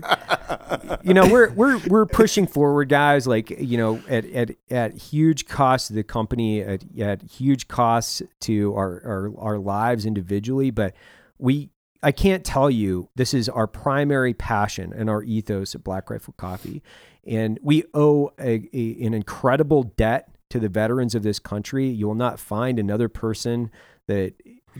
you 1.03 1.13
know 1.13 1.27
we're 1.27 1.51
we're 1.51 1.79
we're 1.87 2.05
pushing 2.05 2.45
forward 2.45 2.89
guys 2.89 3.25
like 3.25 3.49
you 3.49 3.77
know 3.77 4.01
at 4.09 4.25
at, 4.25 4.51
at 4.69 4.93
huge 4.95 5.47
cost 5.47 5.87
to 5.87 5.93
the 5.93 6.03
company 6.03 6.61
at, 6.61 6.83
at 6.99 7.21
huge 7.23 7.67
costs 7.67 8.21
to 8.41 8.73
our, 8.75 9.01
our 9.05 9.33
our 9.39 9.57
lives 9.57 10.05
individually 10.05 10.69
but 10.69 10.93
we 11.37 11.69
I 12.03 12.11
can't 12.11 12.45
tell 12.45 12.69
you 12.69 13.09
this 13.15 13.33
is 13.33 13.49
our 13.49 13.67
primary 13.67 14.33
passion 14.33 14.93
and 14.95 15.09
our 15.09 15.23
ethos 15.23 15.73
at 15.75 15.83
Black 15.83 16.09
Rifle 16.09 16.33
Coffee. 16.37 16.83
And 17.25 17.59
we 17.61 17.83
owe 17.93 18.31
a, 18.39 18.69
a, 18.73 19.05
an 19.05 19.13
incredible 19.13 19.83
debt 19.83 20.29
to 20.49 20.59
the 20.59 20.69
veterans 20.69 21.15
of 21.15 21.23
this 21.23 21.39
country. 21.39 21.87
You 21.87 22.07
will 22.07 22.15
not 22.15 22.39
find 22.39 22.79
another 22.79 23.09
person 23.09 23.71
that 24.07 24.35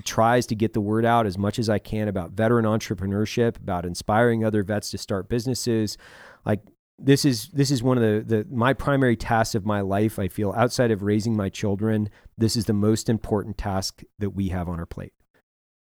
tries 0.06 0.46
to 0.48 0.56
get 0.56 0.74
the 0.74 0.82
word 0.82 1.06
out 1.06 1.26
as 1.26 1.38
much 1.38 1.60
as 1.60 1.70
I 1.70 1.80
can 1.80 2.08
about 2.08 2.32
veteran 2.32 2.66
entrepreneurship, 2.66 3.58
about 3.58 3.86
inspiring 3.86 4.44
other 4.44 4.64
vets 4.64 4.92
to 4.92 4.98
start 4.98 5.30
businesses. 5.30 5.98
Like 6.46 6.62
this 7.00 7.26
is 7.26 7.50
this 7.50 7.70
is 7.72 7.84
one 7.84 7.98
of 7.98 8.04
the, 8.04 8.36
the 8.38 8.48
my 8.50 8.74
primary 8.74 9.16
tasks 9.16 9.56
of 9.56 9.66
my 9.66 9.82
life. 9.82 10.18
I 10.20 10.28
feel 10.28 10.54
outside 10.58 10.92
of 10.92 11.04
raising 11.04 11.36
my 11.36 11.50
children, 11.50 12.10
this 12.38 12.56
is 12.56 12.66
the 12.66 12.74
most 12.74 13.10
important 13.10 13.58
task 13.58 14.02
that 14.20 14.32
we 14.32 14.50
have 14.50 14.68
on 14.70 14.80
our 14.80 14.86
plate. 14.86 15.14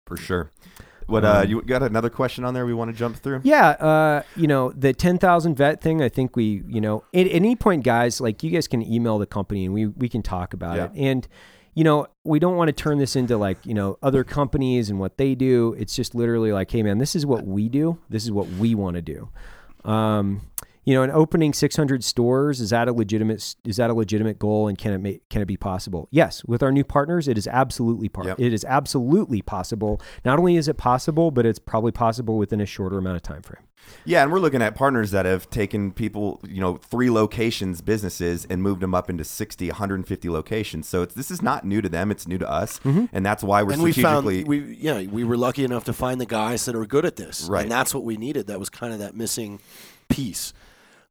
for 0.06 0.18
sure. 0.18 0.52
What 1.08 1.26
uh, 1.26 1.44
you 1.48 1.64
got 1.64 1.82
another 1.82 2.12
question 2.12 2.44
on 2.44 2.54
there 2.54 2.68
we 2.68 2.74
want 2.76 2.92
to 2.92 2.96
jump 2.98 3.16
through? 3.18 3.42
Yeah, 3.44 3.70
uh, 3.70 4.22
you 4.36 4.46
know 4.46 4.72
the 4.74 4.94
ten 4.94 5.18
thousand 5.18 5.56
vet 5.56 5.82
thing. 5.82 6.04
I 6.04 6.10
think 6.10 6.36
we, 6.36 6.62
you 6.68 6.80
know, 6.82 7.04
at, 7.16 7.26
at 7.26 7.32
any 7.34 7.56
point, 7.56 7.84
guys, 7.84 8.22
like 8.22 8.44
you 8.44 8.52
guys 8.52 8.68
can 8.68 8.84
email 8.84 9.18
the 9.18 9.26
company 9.26 9.66
and 9.66 9.74
we 9.74 9.88
we 9.88 10.08
can 10.08 10.22
talk 10.22 10.54
about 10.54 10.76
Yeah. 10.76 10.86
it. 10.86 10.92
And 10.96 11.28
you 11.80 11.86
know, 11.86 12.08
we 12.26 12.40
don't 12.40 12.58
want 12.58 12.68
to 12.68 12.74
turn 12.74 12.98
this 12.98 13.16
into 13.16 13.38
like 13.38 13.66
you 13.66 13.74
know 13.74 13.98
other 14.04 14.26
companies 14.26 14.90
and 14.90 15.00
what 15.00 15.18
they 15.18 15.34
do. 15.34 15.78
It's 15.80 15.96
just 15.96 16.14
literally 16.14 16.52
like, 16.52 16.70
hey 16.70 16.84
man, 16.84 16.98
this 16.98 17.16
is 17.16 17.26
what 17.26 17.46
we 17.46 17.70
do. 17.70 17.98
This 18.10 18.26
is 18.26 18.34
what 18.34 18.50
we 18.50 18.76
want 18.76 18.98
to 18.98 19.02
do. 19.02 19.30
Um, 19.90 20.42
you 20.84 20.94
know, 20.94 21.04
and 21.04 21.12
opening 21.14 21.54
600 21.54 22.04
stores 22.04 22.60
is 22.60 22.72
that 22.72 22.90
a 22.90 22.92
legitimate 22.92 23.56
is 23.64 23.78
that 23.78 23.90
a 23.90 23.94
legitimate 23.94 24.40
goal 24.40 24.68
and 24.68 24.78
can 24.78 24.92
it 24.92 24.98
make, 24.98 25.30
can 25.30 25.42
it 25.42 25.46
be 25.46 25.56
possible? 25.56 26.10
Yes, 26.12 26.44
with 26.44 26.62
our 26.62 26.74
new 26.74 26.84
partners, 26.84 27.30
it 27.30 27.38
is 27.38 27.48
absolutely 27.48 28.10
part. 28.10 28.28
Yep. 28.28 28.42
It 28.42 28.52
is 28.52 28.66
absolutely 28.66 29.42
possible. 29.42 30.02
Not 30.26 30.38
only 30.38 30.58
is 30.58 30.68
it 30.68 30.76
possible, 30.76 31.32
but 31.32 31.46
it's 31.46 31.60
probably 31.60 31.94
possible 31.94 32.38
within 32.38 32.60
a 32.60 32.66
shorter 32.66 32.98
amount 32.98 33.16
of 33.16 33.22
time 33.22 33.42
frame. 33.42 33.64
Yeah, 34.06 34.24
and 34.24 34.32
we're 34.32 34.40
looking 34.40 34.62
at 34.62 34.76
partners 34.76 35.12
that 35.12 35.26
have 35.26 35.50
taken 35.50 35.92
people, 35.92 36.40
you 36.48 36.62
know, 36.62 36.78
three 36.78 37.10
locations, 37.10 37.82
businesses, 37.82 38.46
and 38.50 38.64
moved 38.64 38.82
them 38.82 38.96
up 38.96 39.10
into 39.10 39.24
60, 39.24 39.68
150 39.68 40.30
locations. 40.30 40.88
So 40.88 41.02
it's, 41.02 41.14
this 41.14 41.30
is 41.30 41.42
not 41.42 41.66
new 41.66 41.82
to 41.82 41.90
them; 41.90 42.10
it's 42.12 42.28
new 42.28 42.38
to 42.38 42.50
us, 42.50 42.80
mm-hmm. 42.80 43.06
and 43.12 43.26
that's 43.26 43.44
why 43.44 43.62
we're 43.62 43.74
and 43.74 43.84
we 43.84 43.92
found 43.92 44.26
we 44.26 44.76
yeah 44.76 45.02
we 45.02 45.24
were 45.24 45.38
lucky 45.38 45.64
enough 45.64 45.84
to 45.86 45.94
find 45.94 46.20
the 46.20 46.26
guys 46.26 46.66
that 46.66 46.76
are 46.76 46.86
good 46.86 47.06
at 47.06 47.16
this 47.16 47.44
Right. 47.44 47.64
and 47.64 47.72
that's 47.72 47.94
what 47.94 48.04
we 48.04 48.18
needed 48.18 48.48
that 48.48 48.60
was 48.60 48.70
kind 48.70 48.94
of 48.94 49.00
that 49.00 49.16
missing 49.16 49.60
piece 50.08 50.54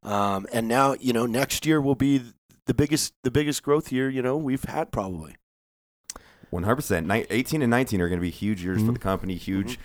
um, 0.03 0.47
and 0.51 0.67
now 0.67 0.95
you 0.99 1.13
know 1.13 1.25
next 1.25 1.65
year 1.65 1.81
will 1.81 1.95
be 1.95 2.21
the 2.65 2.73
biggest 2.73 3.13
the 3.23 3.31
biggest 3.31 3.63
growth 3.63 3.91
year 3.91 4.09
you 4.09 4.21
know 4.21 4.37
we've 4.37 4.63
had 4.63 4.91
probably 4.91 5.35
100%. 6.51 7.27
18 7.29 7.61
and 7.61 7.69
19 7.69 8.01
are 8.01 8.09
going 8.09 8.19
to 8.19 8.21
be 8.21 8.29
huge 8.29 8.63
years 8.63 8.77
for 8.77 8.85
mm-hmm. 8.85 8.93
the 8.93 8.99
company, 8.99 9.35
huge 9.35 9.73
mm-hmm. 9.73 9.81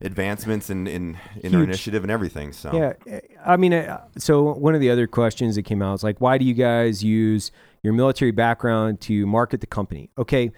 Advancements 0.00 0.70
in, 0.70 0.86
in, 0.86 1.18
in 1.42 1.54
our 1.54 1.62
initiative 1.62 2.02
and 2.04 2.10
everything. 2.10 2.52
So, 2.52 2.72
Yeah, 3.06 3.20
I 3.44 3.56
mean, 3.56 3.72
uh, 3.72 4.02
so 4.18 4.52
one 4.54 4.74
of 4.74 4.80
the 4.80 4.90
other 4.90 5.06
questions 5.06 5.54
that 5.56 5.62
came 5.62 5.82
out 5.82 5.94
is 5.94 6.04
like, 6.04 6.20
why 6.20 6.38
do 6.38 6.44
you 6.44 6.54
guys 6.54 7.02
use 7.02 7.50
your 7.82 7.92
military 7.92 8.30
background 8.30 9.00
to 9.02 9.26
market 9.26 9.60
the 9.60 9.66
company? 9.66 10.10
Okay, 10.18 10.52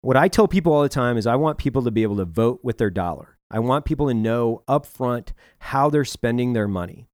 what 0.00 0.16
I 0.16 0.28
tell 0.28 0.46
people 0.46 0.72
all 0.72 0.82
the 0.82 0.88
time 0.88 1.16
is 1.16 1.26
I 1.26 1.36
want 1.36 1.58
people 1.58 1.82
to 1.82 1.90
be 1.90 2.02
able 2.02 2.16
to 2.18 2.24
vote 2.24 2.60
with 2.62 2.78
their 2.78 2.90
dollar. 2.90 3.38
I 3.50 3.58
want 3.60 3.84
people 3.84 4.08
to 4.08 4.14
know 4.14 4.62
upfront 4.68 5.32
how 5.58 5.88
they're 5.90 6.04
spending 6.04 6.52
their 6.52 6.68
money. 6.68 7.06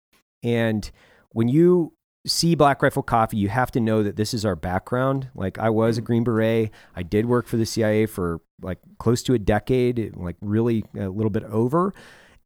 And 0.42 0.90
when 1.30 1.48
you 1.48 1.92
see 2.26 2.54
Black 2.54 2.82
Rifle 2.82 3.02
Coffee, 3.02 3.38
you 3.38 3.48
have 3.48 3.70
to 3.72 3.80
know 3.80 4.02
that 4.02 4.16
this 4.16 4.34
is 4.34 4.44
our 4.44 4.56
background. 4.56 5.28
Like 5.34 5.58
I 5.58 5.70
was 5.70 5.98
a 5.98 6.02
mm. 6.02 6.04
Green 6.04 6.24
Beret. 6.24 6.70
I 6.94 7.02
did 7.02 7.26
work 7.26 7.46
for 7.46 7.56
the 7.56 7.66
CIA 7.66 8.06
for 8.06 8.40
like 8.60 8.78
close 8.98 9.22
to 9.24 9.34
a 9.34 9.38
decade, 9.38 10.14
like 10.16 10.36
really 10.40 10.84
a 10.98 11.08
little 11.08 11.30
bit 11.30 11.44
over. 11.44 11.94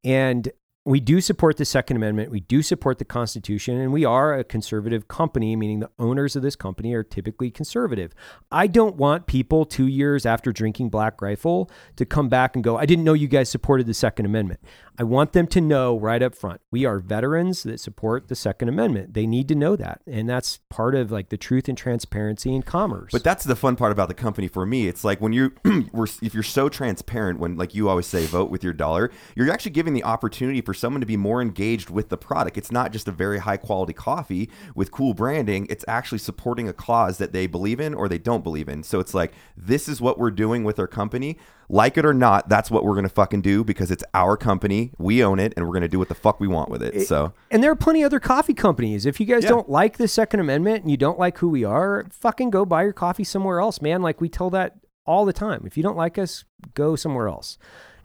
And 0.04 0.48
we 0.86 1.00
do 1.00 1.20
support 1.20 1.56
the 1.56 1.64
Second 1.64 1.96
Amendment. 1.96 2.30
We 2.30 2.40
do 2.40 2.60
support 2.60 2.98
the 2.98 3.06
Constitution, 3.06 3.80
and 3.80 3.92
we 3.92 4.04
are 4.04 4.34
a 4.34 4.44
conservative 4.44 5.08
company, 5.08 5.56
meaning 5.56 5.80
the 5.80 5.90
owners 5.98 6.36
of 6.36 6.42
this 6.42 6.56
company 6.56 6.92
are 6.92 7.02
typically 7.02 7.50
conservative. 7.50 8.12
I 8.52 8.66
don't 8.66 8.96
want 8.96 9.26
people 9.26 9.64
two 9.64 9.86
years 9.86 10.26
after 10.26 10.52
drinking 10.52 10.90
Black 10.90 11.22
Rifle 11.22 11.70
to 11.96 12.04
come 12.04 12.28
back 12.28 12.54
and 12.54 12.62
go, 12.62 12.76
I 12.76 12.84
didn't 12.84 13.04
know 13.04 13.14
you 13.14 13.28
guys 13.28 13.48
supported 13.48 13.86
the 13.86 13.94
Second 13.94 14.26
Amendment. 14.26 14.60
I 14.96 15.02
want 15.02 15.32
them 15.32 15.46
to 15.48 15.60
know 15.60 15.98
right 15.98 16.22
up 16.22 16.36
front 16.36 16.60
we 16.70 16.84
are 16.84 17.00
veterans 17.00 17.64
that 17.64 17.80
support 17.80 18.28
the 18.28 18.36
Second 18.36 18.68
Amendment. 18.68 19.14
They 19.14 19.26
need 19.26 19.48
to 19.48 19.54
know 19.54 19.74
that. 19.76 20.02
And 20.06 20.28
that's 20.28 20.60
part 20.70 20.94
of 20.94 21.10
like 21.10 21.30
the 21.30 21.36
truth 21.36 21.68
and 21.68 21.76
transparency 21.76 22.54
in 22.54 22.62
commerce. 22.62 23.10
But 23.10 23.24
that's 23.24 23.44
the 23.44 23.56
fun 23.56 23.74
part 23.76 23.90
about 23.90 24.08
the 24.08 24.14
company 24.14 24.46
for 24.46 24.64
me. 24.64 24.86
It's 24.86 25.02
like 25.04 25.20
when 25.20 25.32
you 25.32 25.52
we're, 25.92 26.06
if 26.22 26.34
you're 26.34 26.42
so 26.42 26.68
transparent 26.68 27.40
when 27.40 27.56
like 27.56 27.74
you 27.74 27.88
always 27.88 28.06
say 28.06 28.26
vote 28.26 28.50
with 28.50 28.62
your 28.62 28.72
dollar, 28.72 29.10
you're 29.34 29.50
actually 29.50 29.72
giving 29.72 29.94
the 29.94 30.04
opportunity 30.04 30.60
for 30.60 30.73
someone 30.74 31.00
to 31.00 31.06
be 31.06 31.16
more 31.16 31.40
engaged 31.40 31.88
with 31.90 32.08
the 32.08 32.16
product. 32.16 32.58
It's 32.58 32.70
not 32.72 32.92
just 32.92 33.08
a 33.08 33.12
very 33.12 33.38
high 33.38 33.56
quality 33.56 33.92
coffee 33.92 34.50
with 34.74 34.90
cool 34.90 35.14
branding, 35.14 35.66
it's 35.70 35.84
actually 35.88 36.18
supporting 36.18 36.68
a 36.68 36.72
cause 36.72 37.18
that 37.18 37.32
they 37.32 37.46
believe 37.46 37.80
in 37.80 37.94
or 37.94 38.08
they 38.08 38.18
don't 38.18 38.44
believe 38.44 38.68
in. 38.68 38.82
So 38.82 39.00
it's 39.00 39.14
like 39.14 39.32
this 39.56 39.88
is 39.88 40.00
what 40.00 40.18
we're 40.18 40.30
doing 40.30 40.64
with 40.64 40.78
our 40.78 40.86
company. 40.86 41.38
Like 41.70 41.96
it 41.96 42.04
or 42.04 42.12
not, 42.12 42.48
that's 42.50 42.70
what 42.70 42.84
we're 42.84 42.92
going 42.92 43.04
to 43.04 43.08
fucking 43.08 43.40
do 43.40 43.64
because 43.64 43.90
it's 43.90 44.04
our 44.12 44.36
company. 44.36 44.92
We 44.98 45.24
own 45.24 45.38
it 45.40 45.54
and 45.56 45.64
we're 45.64 45.72
going 45.72 45.82
to 45.82 45.88
do 45.88 45.98
what 45.98 46.08
the 46.08 46.14
fuck 46.14 46.38
we 46.38 46.46
want 46.46 46.68
with 46.68 46.82
it. 46.82 47.06
So 47.06 47.32
And 47.50 47.62
there 47.62 47.70
are 47.70 47.76
plenty 47.76 48.02
of 48.02 48.06
other 48.06 48.20
coffee 48.20 48.52
companies. 48.52 49.06
If 49.06 49.18
you 49.18 49.24
guys 49.26 49.44
Yeah. 49.44 49.50
don't 49.50 49.70
like 49.70 49.96
the 49.96 50.06
Second 50.08 50.40
Amendment 50.40 50.82
and 50.82 50.90
you 50.90 50.98
don't 50.98 51.18
like 51.18 51.38
who 51.38 51.48
we 51.48 51.64
are, 51.64 52.04
fucking 52.10 52.50
go 52.50 52.66
buy 52.66 52.82
your 52.82 52.92
coffee 52.92 53.24
somewhere 53.24 53.60
else, 53.60 53.80
man. 53.80 54.02
Like 54.02 54.20
we 54.20 54.28
tell 54.28 54.50
that 54.50 54.76
all 55.06 55.24
the 55.24 55.32
time. 55.32 55.62
If 55.66 55.76
you 55.76 55.82
don't 55.82 55.96
like 55.96 56.18
us, 56.18 56.44
go 56.74 56.96
somewhere 56.96 57.28
else. 57.28 57.56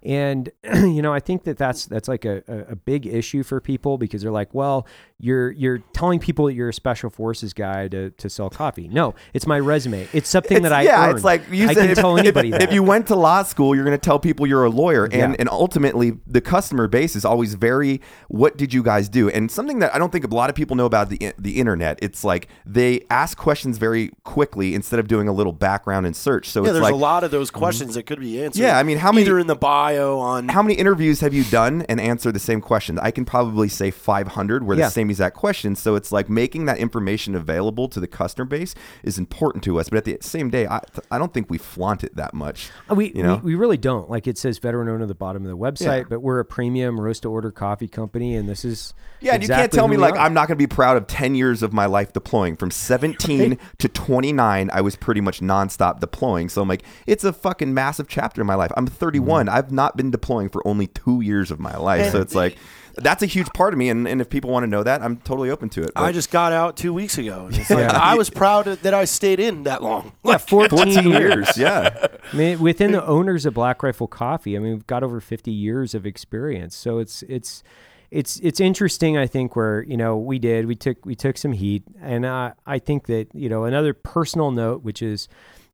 And 0.03 0.49
you 0.73 1.01
know, 1.01 1.13
I 1.13 1.19
think 1.19 1.43
that 1.43 1.57
that's 1.57 1.85
that's 1.85 2.07
like 2.07 2.25
a, 2.25 2.43
a, 2.47 2.71
a 2.71 2.75
big 2.75 3.05
issue 3.05 3.43
for 3.43 3.59
people 3.59 3.97
because 3.97 4.21
they're 4.21 4.31
like, 4.31 4.53
well, 4.53 4.87
you're 5.19 5.51
you're 5.51 5.79
telling 5.93 6.19
people 6.19 6.45
that 6.45 6.53
you're 6.53 6.69
a 6.69 6.73
special 6.73 7.09
forces 7.09 7.53
guy 7.53 7.87
to, 7.89 8.11
to 8.11 8.29
sell 8.29 8.49
coffee. 8.49 8.87
No, 8.87 9.15
it's 9.33 9.45
my 9.45 9.59
resume. 9.59 10.07
It's 10.13 10.29
something 10.29 10.61
that 10.63 10.71
I 10.71 10.83
yeah, 10.83 11.07
earned. 11.07 11.17
it's 11.17 11.25
like 11.25 11.41
you 11.51 11.65
I 11.67 11.73
said, 11.73 11.81
can 11.81 11.89
if, 11.91 11.97
tell 11.97 12.15
if- 12.15 12.21
anybody 12.21 12.51
that. 12.51 12.61
If 12.61 12.73
you 12.73 12.83
went 12.83 13.07
to 13.07 13.15
law 13.15 13.43
school, 13.43 13.75
you're 13.75 13.83
going 13.83 13.97
to 13.97 14.03
tell 14.03 14.19
people 14.19 14.47
you're 14.47 14.63
a 14.63 14.69
lawyer, 14.69 15.05
and 15.05 15.13
Yeah. 15.13 15.35
and 15.39 15.49
ultimately 15.49 16.13
the 16.25 16.41
customer 16.41 16.87
base 16.87 17.15
is 17.15 17.25
always 17.25 17.55
very. 17.55 18.01
What 18.29 18.57
did 18.57 18.73
you 18.73 18.83
guys 18.83 19.09
do? 19.09 19.29
And 19.29 19.51
something 19.51 19.79
that 19.79 19.93
I 19.93 19.97
don't 19.97 20.11
think 20.11 20.23
a 20.23 20.33
lot 20.33 20.49
of 20.49 20.55
people 20.55 20.75
know 20.77 20.85
about 20.85 21.09
the 21.09 21.33
the 21.37 21.59
internet. 21.59 21.99
It's 22.01 22.23
like 22.23 22.47
they 22.65 23.05
ask 23.09 23.37
questions 23.37 23.77
very 23.77 24.11
quickly 24.23 24.73
instead 24.73 24.99
of 24.99 25.07
doing 25.07 25.27
a 25.27 25.33
little 25.33 25.53
background 25.53 26.05
and 26.05 26.15
search. 26.15 26.47
So 26.49 26.61
yeah 26.61 26.69
it's 26.69 26.73
there's 26.75 26.83
like. 26.83 26.93
a 26.93 26.97
lot 26.97 27.23
of 27.23 27.31
those 27.31 27.49
mm-hmm. 27.49 27.59
questions 27.59 27.95
that 27.95 28.03
could 28.03 28.19
be 28.19 28.41
answered 28.41 28.61
Yeah, 28.61 28.77
I 28.77 28.83
mean, 28.83 28.97
how 28.99 29.11
many- 29.11 29.23
either 29.25 29.37
in 29.39 29.47
the 29.47 29.55
bio 29.89 30.19
on 30.19 30.49
how 30.49 30.61
many 30.61 30.75
interviews 30.75 31.19
have 31.21 31.33
you 31.33 31.43
done 31.45 31.83
and 31.89 31.99
answered 31.99 32.33
the 32.33 32.39
same 32.39 32.61
questions? 32.61 32.99
I 33.01 33.11
can 33.11 33.25
probably 33.25 33.69
say 33.69 33.91
500 33.91 34.63
where 34.63 34.77
Yeah. 34.77 34.85
the 34.85 34.91
same 34.91 35.09
exact 35.09 35.35
questions. 35.35 35.79
So 35.79 35.95
it's 35.95 36.11
like 36.11 36.29
making 36.29 36.65
that 36.65 36.77
information 36.77 37.35
available 37.35 37.87
to 37.89 37.99
the 37.99 38.07
customer 38.07 38.45
base 38.45 38.75
is 39.03 39.17
important 39.17 39.63
to 39.65 39.79
us. 39.79 39.89
But 39.89 39.97
at 39.99 40.05
the 40.05 40.17
same 40.21 40.49
day, 40.49 40.67
I, 40.67 40.79
I 41.11 41.17
don't 41.17 41.33
think 41.33 41.49
we 41.49 41.57
flaunt 41.57 42.03
it 42.03 42.15
that 42.15 42.33
much. 42.33 42.69
Uh, 42.89 42.95
We, 42.95 43.11
you 43.13 43.23
know? 43.23 43.35
we 43.43 43.49
we 43.49 43.55
really 43.55 43.77
don't. 43.77 44.09
Like 44.09 44.27
it 44.27 44.37
says 44.37 44.57
veteran 44.59 44.87
owner 44.89 45.01
at 45.03 45.07
the 45.07 45.15
bottom 45.15 45.43
of 45.43 45.49
the 45.49 45.57
website, 45.57 46.01
Yeah. 46.01 46.03
but 46.09 46.21
we're 46.21 46.39
a 46.39 46.45
premium 46.45 46.99
roast 46.99 47.23
to 47.23 47.29
order 47.29 47.51
coffee 47.51 47.87
company, 47.87 48.35
and 48.35 48.47
this 48.47 48.63
is 48.63 48.93
Yeah, 49.21 49.33
and 49.33 49.41
you 49.43 49.49
can't 49.49 49.59
exactly 49.61 49.77
tell 49.77 49.87
who 49.87 49.91
me 49.91 49.97
we 49.97 50.01
like 50.03 50.13
are. 50.13 50.19
I'm 50.19 50.33
not 50.33 50.47
going 50.47 50.57
to 50.57 50.61
be 50.63 50.67
proud 50.67 50.97
of 50.97 51.07
10 51.07 51.33
years 51.35 51.63
of 51.63 51.73
my 51.73 51.85
life 51.87 52.13
deploying. 52.13 52.55
From 52.55 52.69
17 52.71 53.57
to 53.79 53.87
29, 53.89 54.69
I 54.71 54.81
was 54.81 54.95
pretty 54.95 55.21
much 55.21 55.39
nonstop 55.41 55.99
deploying. 55.99 56.47
So 56.49 56.61
I'm 56.61 56.67
like, 56.67 56.83
it's 57.07 57.23
a 57.23 57.33
fucking 57.33 57.73
massive 57.73 58.07
chapter 58.07 58.41
in 58.41 58.47
my 58.47 58.55
life. 58.55 58.71
I'm 58.77 58.85
31. 58.87 59.47
Mm-hmm. 59.47 59.55
I've 59.55 59.71
not 59.79 59.95
been 59.95 60.11
deploying 60.11 60.49
for 60.49 60.61
only 60.67 60.87
two 60.87 61.21
years 61.21 61.51
of 61.51 61.59
my 61.59 61.77
life. 61.77 62.11
So 62.11 62.19
it's 62.19 62.35
like, 62.35 62.57
that's 62.95 63.23
a 63.23 63.25
huge 63.25 63.47
part 63.53 63.73
of 63.73 63.77
me. 63.77 63.87
And, 63.87 64.05
and 64.07 64.19
if 64.19 64.29
people 64.29 64.49
want 64.51 64.63
to 64.63 64.67
know 64.67 64.83
that, 64.83 65.01
I'm 65.01 65.15
totally 65.17 65.49
open 65.49 65.69
to 65.69 65.83
it. 65.83 65.91
I 65.95 66.11
just 66.11 66.31
got 66.31 66.51
out 66.51 66.75
two 66.75 66.93
weeks 66.93 67.17
ago. 67.17 67.45
And 67.45 67.57
it's 67.57 67.69
like, 67.69 67.89
Yeah. 67.89 67.97
I 67.97 68.15
was 68.15 68.29
proud 68.29 68.65
that 68.65 68.93
I 68.93 69.05
stayed 69.05 69.39
in 69.39 69.63
that 69.63 69.81
long. 69.81 70.11
yeah, 70.25 70.37
14, 70.37 70.77
14 70.77 71.09
years. 71.09 71.21
years. 71.21 71.57
Yeah. 71.57 72.07
I 72.33 72.35
mean, 72.35 72.59
within 72.59 72.91
the 72.91 73.05
owners 73.05 73.45
of 73.45 73.53
Black 73.53 73.81
Rifle 73.81 74.07
Coffee, 74.07 74.57
I 74.57 74.59
mean, 74.59 74.73
we've 74.73 74.87
got 74.87 75.01
over 75.01 75.21
50 75.21 75.49
years 75.49 75.95
of 75.95 76.05
experience. 76.05 76.75
So 76.75 76.99
it's 76.99 77.23
it's 77.23 77.63
it's 78.11 78.39
it's 78.41 78.59
interesting. 78.59 79.17
I 79.17 79.27
think 79.27 79.55
where 79.55 79.83
you 79.83 79.95
know 79.95 80.17
we 80.17 80.39
did 80.39 80.65
we 80.65 80.75
took 80.75 81.05
we 81.05 81.15
took 81.15 81.37
some 81.37 81.53
heat, 81.53 81.83
and 82.01 82.25
uh, 82.25 82.53
I 82.65 82.79
think 82.79 83.05
that 83.05 83.27
you 83.33 83.49
know 83.49 83.63
another 83.65 83.93
personal 83.93 84.51
note, 84.51 84.83
which 84.83 85.01
is. 85.01 85.29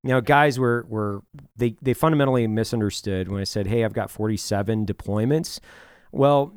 You 0.05 0.11
know, 0.11 0.21
guys 0.21 0.59
were 0.59 0.85
were 0.87 1.23
they 1.57 1.75
they 1.81 1.95
fundamentally 1.95 2.45
misunderstood 2.45 3.27
when 3.27 3.41
I 3.41 3.43
said, 3.43 3.65
"Hey, 3.65 3.83
I've 3.83 3.93
got 3.93 4.11
47 4.11 4.85
deployments." 4.85 5.59
Well, 6.11 6.53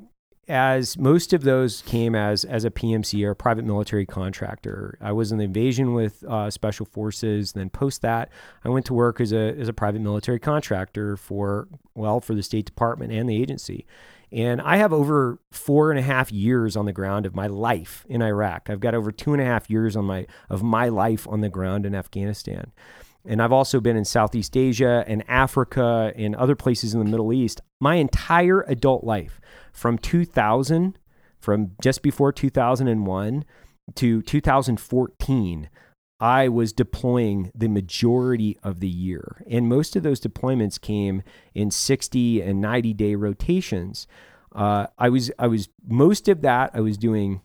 as 0.48 0.98
most 0.98 1.32
of 1.32 1.44
those 1.44 1.80
came 1.82 2.14
as 2.14 2.44
as 2.44 2.66
a 2.66 2.70
PMC 2.70 3.24
or 3.24 3.30
a 3.30 3.36
private 3.36 3.64
military 3.64 4.04
contractor. 4.04 4.98
I 5.00 5.12
was 5.12 5.32
in 5.32 5.38
the 5.38 5.44
invasion 5.44 5.94
with 5.94 6.24
uh, 6.24 6.50
special 6.50 6.84
forces. 6.84 7.52
Then 7.52 7.70
post 7.70 8.02
that, 8.02 8.30
I 8.64 8.68
went 8.68 8.84
to 8.86 8.94
work 8.94 9.18
as 9.18 9.32
a 9.32 9.58
as 9.58 9.68
a 9.68 9.72
private 9.72 10.02
military 10.02 10.38
contractor 10.38 11.16
for 11.16 11.68
well 11.94 12.20
for 12.20 12.34
the 12.34 12.42
State 12.42 12.66
Department 12.66 13.12
and 13.12 13.28
the 13.28 13.40
agency. 13.40 13.86
And 14.30 14.60
I 14.60 14.76
have 14.76 14.92
over 14.92 15.38
four 15.50 15.90
and 15.90 15.98
a 15.98 16.02
half 16.02 16.30
years 16.30 16.76
on 16.76 16.84
the 16.84 16.92
ground 16.92 17.24
of 17.24 17.34
my 17.34 17.46
life 17.46 18.04
in 18.10 18.20
Iraq. 18.20 18.68
I've 18.68 18.80
got 18.80 18.94
over 18.94 19.10
two 19.10 19.32
and 19.32 19.40
a 19.40 19.46
half 19.46 19.70
years 19.70 19.96
on 19.96 20.04
my 20.04 20.26
of 20.50 20.62
my 20.62 20.88
life 20.88 21.26
on 21.28 21.40
the 21.40 21.48
ground 21.48 21.86
in 21.86 21.94
Afghanistan. 21.94 22.72
And 23.28 23.42
I've 23.42 23.52
also 23.52 23.78
been 23.78 23.96
in 23.96 24.06
Southeast 24.06 24.56
Asia 24.56 25.04
and 25.06 25.22
Africa 25.28 26.14
and 26.16 26.34
other 26.34 26.56
places 26.56 26.94
in 26.94 26.98
the 26.98 27.04
Middle 27.04 27.30
East 27.30 27.60
my 27.78 27.96
entire 27.96 28.62
adult 28.62 29.04
life 29.04 29.38
from 29.70 29.98
2000, 29.98 30.98
from 31.38 31.72
just 31.82 32.02
before 32.02 32.32
2001 32.32 33.44
to 33.96 34.22
2014. 34.22 35.68
I 36.20 36.48
was 36.48 36.72
deploying 36.72 37.52
the 37.54 37.68
majority 37.68 38.58
of 38.64 38.80
the 38.80 38.88
year. 38.88 39.44
And 39.48 39.68
most 39.68 39.94
of 39.94 40.02
those 40.02 40.20
deployments 40.20 40.80
came 40.80 41.22
in 41.54 41.70
60 41.70 42.40
and 42.40 42.60
90 42.62 42.94
day 42.94 43.14
rotations. 43.14 44.08
Uh, 44.52 44.86
I 44.98 45.10
was, 45.10 45.30
I 45.38 45.48
was, 45.48 45.68
most 45.86 46.28
of 46.28 46.40
that 46.40 46.70
I 46.72 46.80
was 46.80 46.96
doing 46.96 47.42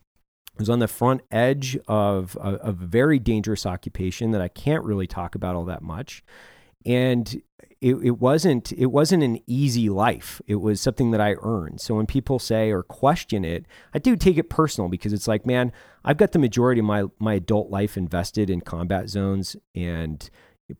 I 0.58 0.62
was 0.62 0.70
on 0.70 0.80
the 0.80 0.88
front 0.88 1.22
edge 1.32 1.78
of 1.88 2.38
a, 2.42 2.56
a 2.56 2.72
very 2.72 3.20
dangerous 3.20 3.66
occupation 3.66 4.32
that 4.32 4.42
I 4.42 4.48
can't 4.48 4.84
really 4.84 5.08
talk 5.08 5.36
about 5.36 5.56
all 5.56 5.66
that 5.66 5.82
much. 5.82 6.24
and 6.86 7.42
it, 7.82 7.96
it 7.96 8.20
wasn't 8.20 8.72
it 8.74 8.88
wasn't 8.88 9.24
an 9.24 9.40
easy 9.46 9.90
life. 9.90 10.42
It 10.48 10.56
was 10.56 10.80
something 10.80 11.12
that 11.12 11.20
I 11.22 11.36
earned. 11.42 11.82
So 11.82 11.96
when 11.96 12.06
people 12.06 12.40
say 12.40 12.72
or 12.72 12.82
question 12.84 13.44
it, 13.44 13.66
I 13.94 14.00
do 14.00 14.16
take 14.16 14.38
it 14.38 14.50
personal 14.50 14.90
because 14.90 15.12
it's 15.14 15.28
like, 15.28 15.46
man, 15.46 15.72
I've 16.06 16.18
got 16.18 16.32
the 16.32 16.40
majority 16.40 16.80
of 16.80 16.86
my 16.86 17.06
my 17.20 17.34
adult 17.36 17.70
life 17.70 17.98
invested 17.98 18.50
in 18.50 18.62
combat 18.62 19.10
zones 19.10 19.56
and 19.76 20.30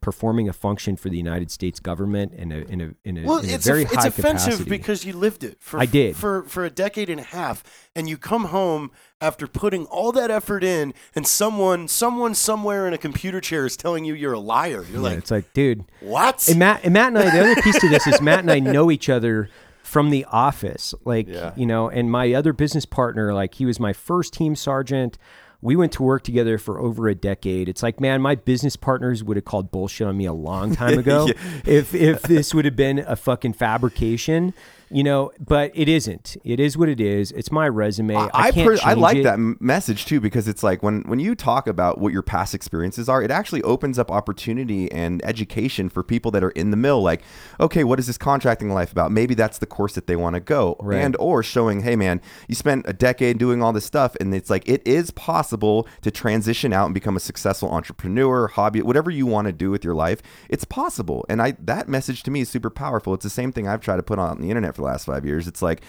performing 0.00 0.48
a 0.48 0.52
function 0.52 0.96
for 0.96 1.08
the 1.10 1.16
United 1.16 1.50
States 1.50 1.78
government 1.78 2.32
in 2.32 2.50
a 2.52 2.56
in 2.58 2.80
a 2.80 2.90
in 3.04 3.18
a, 3.18 3.26
Well, 3.26 3.38
in 3.38 3.50
a 3.50 3.52
it's, 3.54 3.66
very 3.66 3.82
it's 3.82 3.94
high 3.94 4.06
offensive 4.08 4.52
capacity. 4.52 4.70
because 4.70 5.04
you 5.04 5.12
lived 5.12 5.44
it. 5.44 5.58
For, 5.60 5.78
I 5.78 5.86
did. 5.86 6.16
for 6.16 6.42
for 6.44 6.64
a 6.64 6.70
decade 6.70 7.10
and 7.10 7.20
a 7.20 7.24
half, 7.24 7.62
and 7.94 8.08
you 8.08 8.16
come 8.16 8.46
home 8.46 8.90
after 9.20 9.46
putting 9.46 9.84
all 9.86 10.10
that 10.12 10.30
effort 10.30 10.64
in, 10.64 10.94
and 11.14 11.26
someone 11.26 11.86
someone 11.88 12.34
somewhere 12.34 12.86
in 12.88 12.94
a 12.94 12.98
computer 12.98 13.40
chair 13.40 13.66
is 13.66 13.76
telling 13.76 14.04
you 14.04 14.14
you're 14.14 14.32
a 14.32 14.40
liar. 14.40 14.84
You're 14.84 14.96
Yeah, 14.96 14.98
like, 15.00 15.18
it's 15.18 15.30
like, 15.30 15.52
dude, 15.52 15.84
what? 16.00 16.48
And 16.48 16.58
Mat 16.58 16.80
and 16.82 16.94
Mat 16.94 17.08
and 17.08 17.18
I, 17.18 17.30
the 17.30 17.40
other 17.52 17.62
piece 17.62 17.78
to 17.80 17.88
this 17.88 18.06
is 18.06 18.20
Mat 18.20 18.40
and 18.40 18.50
I 18.50 18.58
know 18.60 18.90
each 18.90 19.08
other 19.10 19.48
from 19.82 20.08
the 20.10 20.24
office. 20.32 20.94
Like, 21.04 21.28
Yeah. 21.28 21.52
you 21.56 21.66
know, 21.66 21.90
and 21.90 22.10
my 22.10 22.32
other 22.32 22.52
business 22.54 22.86
partner, 22.86 23.34
like 23.34 23.54
he 23.54 23.66
was 23.66 23.78
my 23.78 23.92
first 23.92 24.32
team 24.32 24.56
sergeant. 24.56 25.18
We 25.64 25.76
went 25.76 25.92
to 25.92 26.02
work 26.02 26.22
together 26.22 26.58
for 26.58 26.78
over 26.78 27.08
a 27.08 27.14
decade. 27.14 27.70
It's 27.70 27.82
like, 27.82 27.98
man, 27.98 28.20
my 28.20 28.34
business 28.34 28.76
partners 28.76 29.24
would 29.24 29.38
have 29.38 29.46
called 29.46 29.70
bullshit 29.70 30.06
on 30.06 30.14
me 30.14 30.26
a 30.26 30.32
long 30.34 30.76
time 30.76 30.98
ago 30.98 31.26
if 31.64 31.94
if 31.94 32.20
this 32.22 32.52
would 32.52 32.66
have 32.66 32.76
been 32.76 32.98
a 32.98 33.16
fucking 33.16 33.54
fabrication, 33.54 34.52
you 34.94 35.02
know. 35.02 35.32
But 35.38 35.72
it 35.74 35.88
isn't. 35.88 36.36
It 36.44 36.60
is 36.60 36.78
what 36.78 36.88
it 36.88 37.00
is. 37.00 37.32
It's 37.32 37.50
my 37.52 37.68
resume. 37.68 38.14
I, 38.16 38.30
I 38.32 38.50
can't 38.52 38.86
I 38.86 38.94
like 38.94 39.18
it. 39.18 39.24
that 39.24 39.38
message 39.60 40.06
too 40.06 40.20
because 40.20 40.48
it's 40.48 40.62
like 40.62 40.82
when 40.82 41.02
when 41.02 41.18
you 41.18 41.34
talk 41.34 41.66
about 41.66 41.98
what 41.98 42.12
your 42.12 42.22
past 42.22 42.54
experiences 42.54 43.08
are, 43.08 43.22
it 43.22 43.30
actually 43.30 43.62
opens 43.62 43.98
up 43.98 44.10
opportunity 44.10 44.90
and 44.92 45.22
education 45.24 45.88
for 45.88 46.02
people 46.02 46.30
that 46.30 46.44
are 46.44 46.50
in 46.50 46.70
the 46.70 46.76
mill. 46.76 47.02
Like, 47.02 47.22
okay, 47.60 47.84
what 47.84 47.98
is 47.98 48.06
this 48.06 48.16
contracting 48.18 48.70
life 48.72 48.92
about? 48.92 49.10
Maybe 49.10 49.34
that's 49.34 49.58
the 49.58 49.66
course 49.66 49.94
that 49.94 50.06
they 50.06 50.16
want 50.16 50.34
to 50.34 50.40
go, 50.40 50.76
Right. 50.80 50.98
and 51.02 51.16
or 51.18 51.42
showing, 51.42 51.82
hey 51.82 51.96
man, 51.96 52.20
you 52.48 52.54
spent 52.54 52.84
a 52.88 52.92
decade 52.92 53.38
doing 53.38 53.62
all 53.62 53.72
this 53.72 53.84
stuff, 53.84 54.14
and 54.20 54.34
it's 54.34 54.48
like 54.50 54.68
it 54.68 54.86
is 54.86 55.10
possible 55.10 55.88
to 56.02 56.10
transition 56.10 56.72
out 56.72 56.86
and 56.86 56.94
become 56.94 57.16
a 57.16 57.20
successful 57.20 57.70
entrepreneur, 57.70 58.46
hobby, 58.48 58.80
whatever 58.82 59.10
you 59.10 59.26
want 59.26 59.46
to 59.46 59.52
do 59.52 59.70
with 59.70 59.84
your 59.84 59.94
life. 59.94 60.22
It's 60.48 60.64
possible, 60.64 61.24
and 61.28 61.42
I 61.42 61.56
that 61.60 61.88
message 61.88 62.22
to 62.24 62.30
me 62.30 62.40
is 62.42 62.48
super 62.48 62.70
powerful. 62.70 63.12
It's 63.14 63.24
the 63.24 63.30
same 63.30 63.50
thing 63.52 63.66
I've 63.66 63.80
tried 63.80 63.96
to 63.96 64.02
put 64.02 64.18
on 64.18 64.40
the 64.40 64.48
internet 64.50 64.76
for 64.76 64.82
last 64.84 65.06
five 65.06 65.24
years. 65.24 65.46
It's 65.48 65.62
like. 65.62 65.82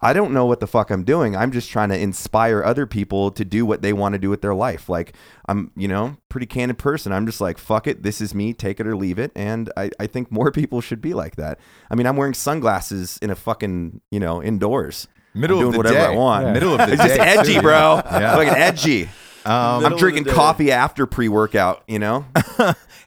I 0.00 0.12
don't 0.12 0.32
know 0.32 0.46
what 0.46 0.60
the 0.60 0.68
fuck 0.68 0.92
I'm 0.92 1.02
doing. 1.02 1.34
I'm 1.34 1.50
just 1.50 1.70
trying 1.70 1.88
to 1.88 1.98
inspire 1.98 2.62
other 2.62 2.86
people 2.86 3.32
to 3.32 3.44
do 3.44 3.66
what 3.66 3.82
they 3.82 3.92
want 3.92 4.12
to 4.12 4.18
do 4.20 4.30
with 4.30 4.42
their 4.42 4.54
life. 4.54 4.88
Like 4.88 5.12
I'm, 5.48 5.72
you 5.74 5.88
know, 5.88 6.16
pretty 6.28 6.46
candid 6.46 6.78
person. 6.78 7.10
I'm 7.12 7.26
just 7.26 7.40
like, 7.40 7.58
fuck 7.58 7.88
it, 7.88 8.04
this 8.04 8.20
is 8.20 8.32
me, 8.32 8.52
take 8.54 8.78
it 8.78 8.86
or 8.86 8.94
leave 8.96 9.18
it. 9.18 9.32
And 9.34 9.72
I, 9.76 9.90
I 9.98 10.06
think 10.06 10.30
more 10.30 10.52
people 10.60 10.80
should 10.80 11.00
be 11.02 11.14
like 11.14 11.34
that. 11.34 11.58
I 11.90 11.96
mean, 11.96 12.06
I'm 12.06 12.16
wearing 12.16 12.32
sunglasses 12.34 13.18
in 13.20 13.30
a 13.30 13.34
fucking, 13.34 14.00
you 14.12 14.20
know, 14.20 14.40
indoors. 14.40 15.08
Middle 15.34 15.58
I'm 15.58 15.66
of 15.66 15.72
doing 15.72 15.72
the 15.72 15.78
whatever 15.78 16.06
day. 16.06 16.14
I 16.14 16.16
want. 16.16 16.52
Middle 16.52 16.74
of 16.74 16.78
the 16.86 16.92
it's 16.92 17.02
just 17.02 17.18
edgy, 17.18 17.60
bro. 17.60 18.00
Yeah. 18.04 18.36
Fucking 18.36 18.54
edgy. 18.54 19.02
Um, 19.44 19.84
I'm 19.84 19.96
drinking 19.96 20.26
coffee 20.26 20.70
after 20.70 21.06
pre-workout, 21.06 21.82
you 21.88 21.98
know? 21.98 22.24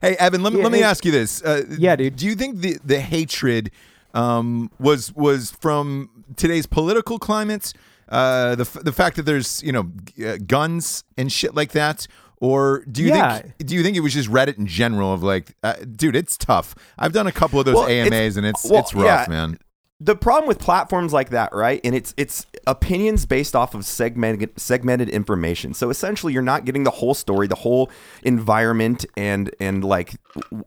Hey, 0.02 0.18
Evan, 0.18 0.44
let 0.44 0.52
me, 0.52 0.60
Yeah, 0.60 0.64
let 0.66 0.72
me 0.74 0.80
hey- 0.80 0.84
ask 0.84 1.06
you 1.06 1.14
this. 1.14 1.42
Uh, 1.42 1.64
Yeah, 1.70 1.96
dude. 1.96 2.18
Do 2.18 2.26
you 2.26 2.36
think 2.36 2.58
the 2.60 2.80
the 2.84 3.00
hatred 3.00 3.72
um, 4.14 4.70
was 4.80 5.14
was 5.14 5.52
from 5.52 6.10
today's 6.36 6.66
political 6.66 7.20
climates? 7.20 7.74
Uh, 8.10 8.56
the 8.56 8.64
f- 8.64 8.78
the 8.84 8.92
fact 8.92 9.16
that 9.16 9.24
there's 9.24 9.64
you 9.64 9.72
know 9.72 9.92
uh, 10.26 10.38
guns 10.46 11.04
and 11.18 11.32
shit 11.32 11.56
like 11.56 11.72
that, 11.72 12.08
or 12.42 12.84
do 12.92 13.02
you 13.02 13.10
Yeah. 13.10 13.40
think 13.40 13.58
do 13.66 13.74
you 13.76 13.84
think 13.84 13.96
it 13.96 14.02
was 14.02 14.14
just 14.14 14.30
Reddit 14.30 14.58
in 14.58 14.68
general 14.68 15.14
of 15.14 15.24
like, 15.24 15.56
uh, 15.64 15.76
dude, 15.96 16.16
it's 16.16 16.38
tough. 16.38 16.76
I've 16.98 17.14
done 17.14 17.28
a 17.28 17.32
couple 17.32 17.60
of 17.60 17.66
those 17.66 17.76
Well, 17.76 17.88
it's- 17.88 18.08
AMAs 18.08 18.36
and 18.38 18.46
it's 18.46 18.70
well, 18.70 18.82
it's 18.82 18.94
rough, 18.94 19.28
yeah. 19.28 19.34
man. 19.34 19.58
the 20.04 20.16
problem 20.16 20.48
with 20.48 20.58
platforms 20.60 21.14
like 21.14 21.30
that, 21.30 21.54
right? 21.54 21.80
And 21.86 21.96
it's 21.96 22.14
it's 22.18 22.46
opinions 22.68 23.26
based 23.26 23.56
off 23.56 23.74
of 23.76 23.86
segmented 23.86 24.50
segmented 24.60 25.08
information. 25.10 25.74
So 25.74 25.90
essentially, 25.90 26.34
you're 26.34 26.42
not 26.42 26.66
getting 26.66 26.84
the 26.84 26.92
whole 26.92 27.14
story, 27.14 27.48
the 27.48 27.56
whole 27.56 27.90
environment, 28.24 29.06
and 29.16 29.52
and 29.60 29.84
like 29.84 30.16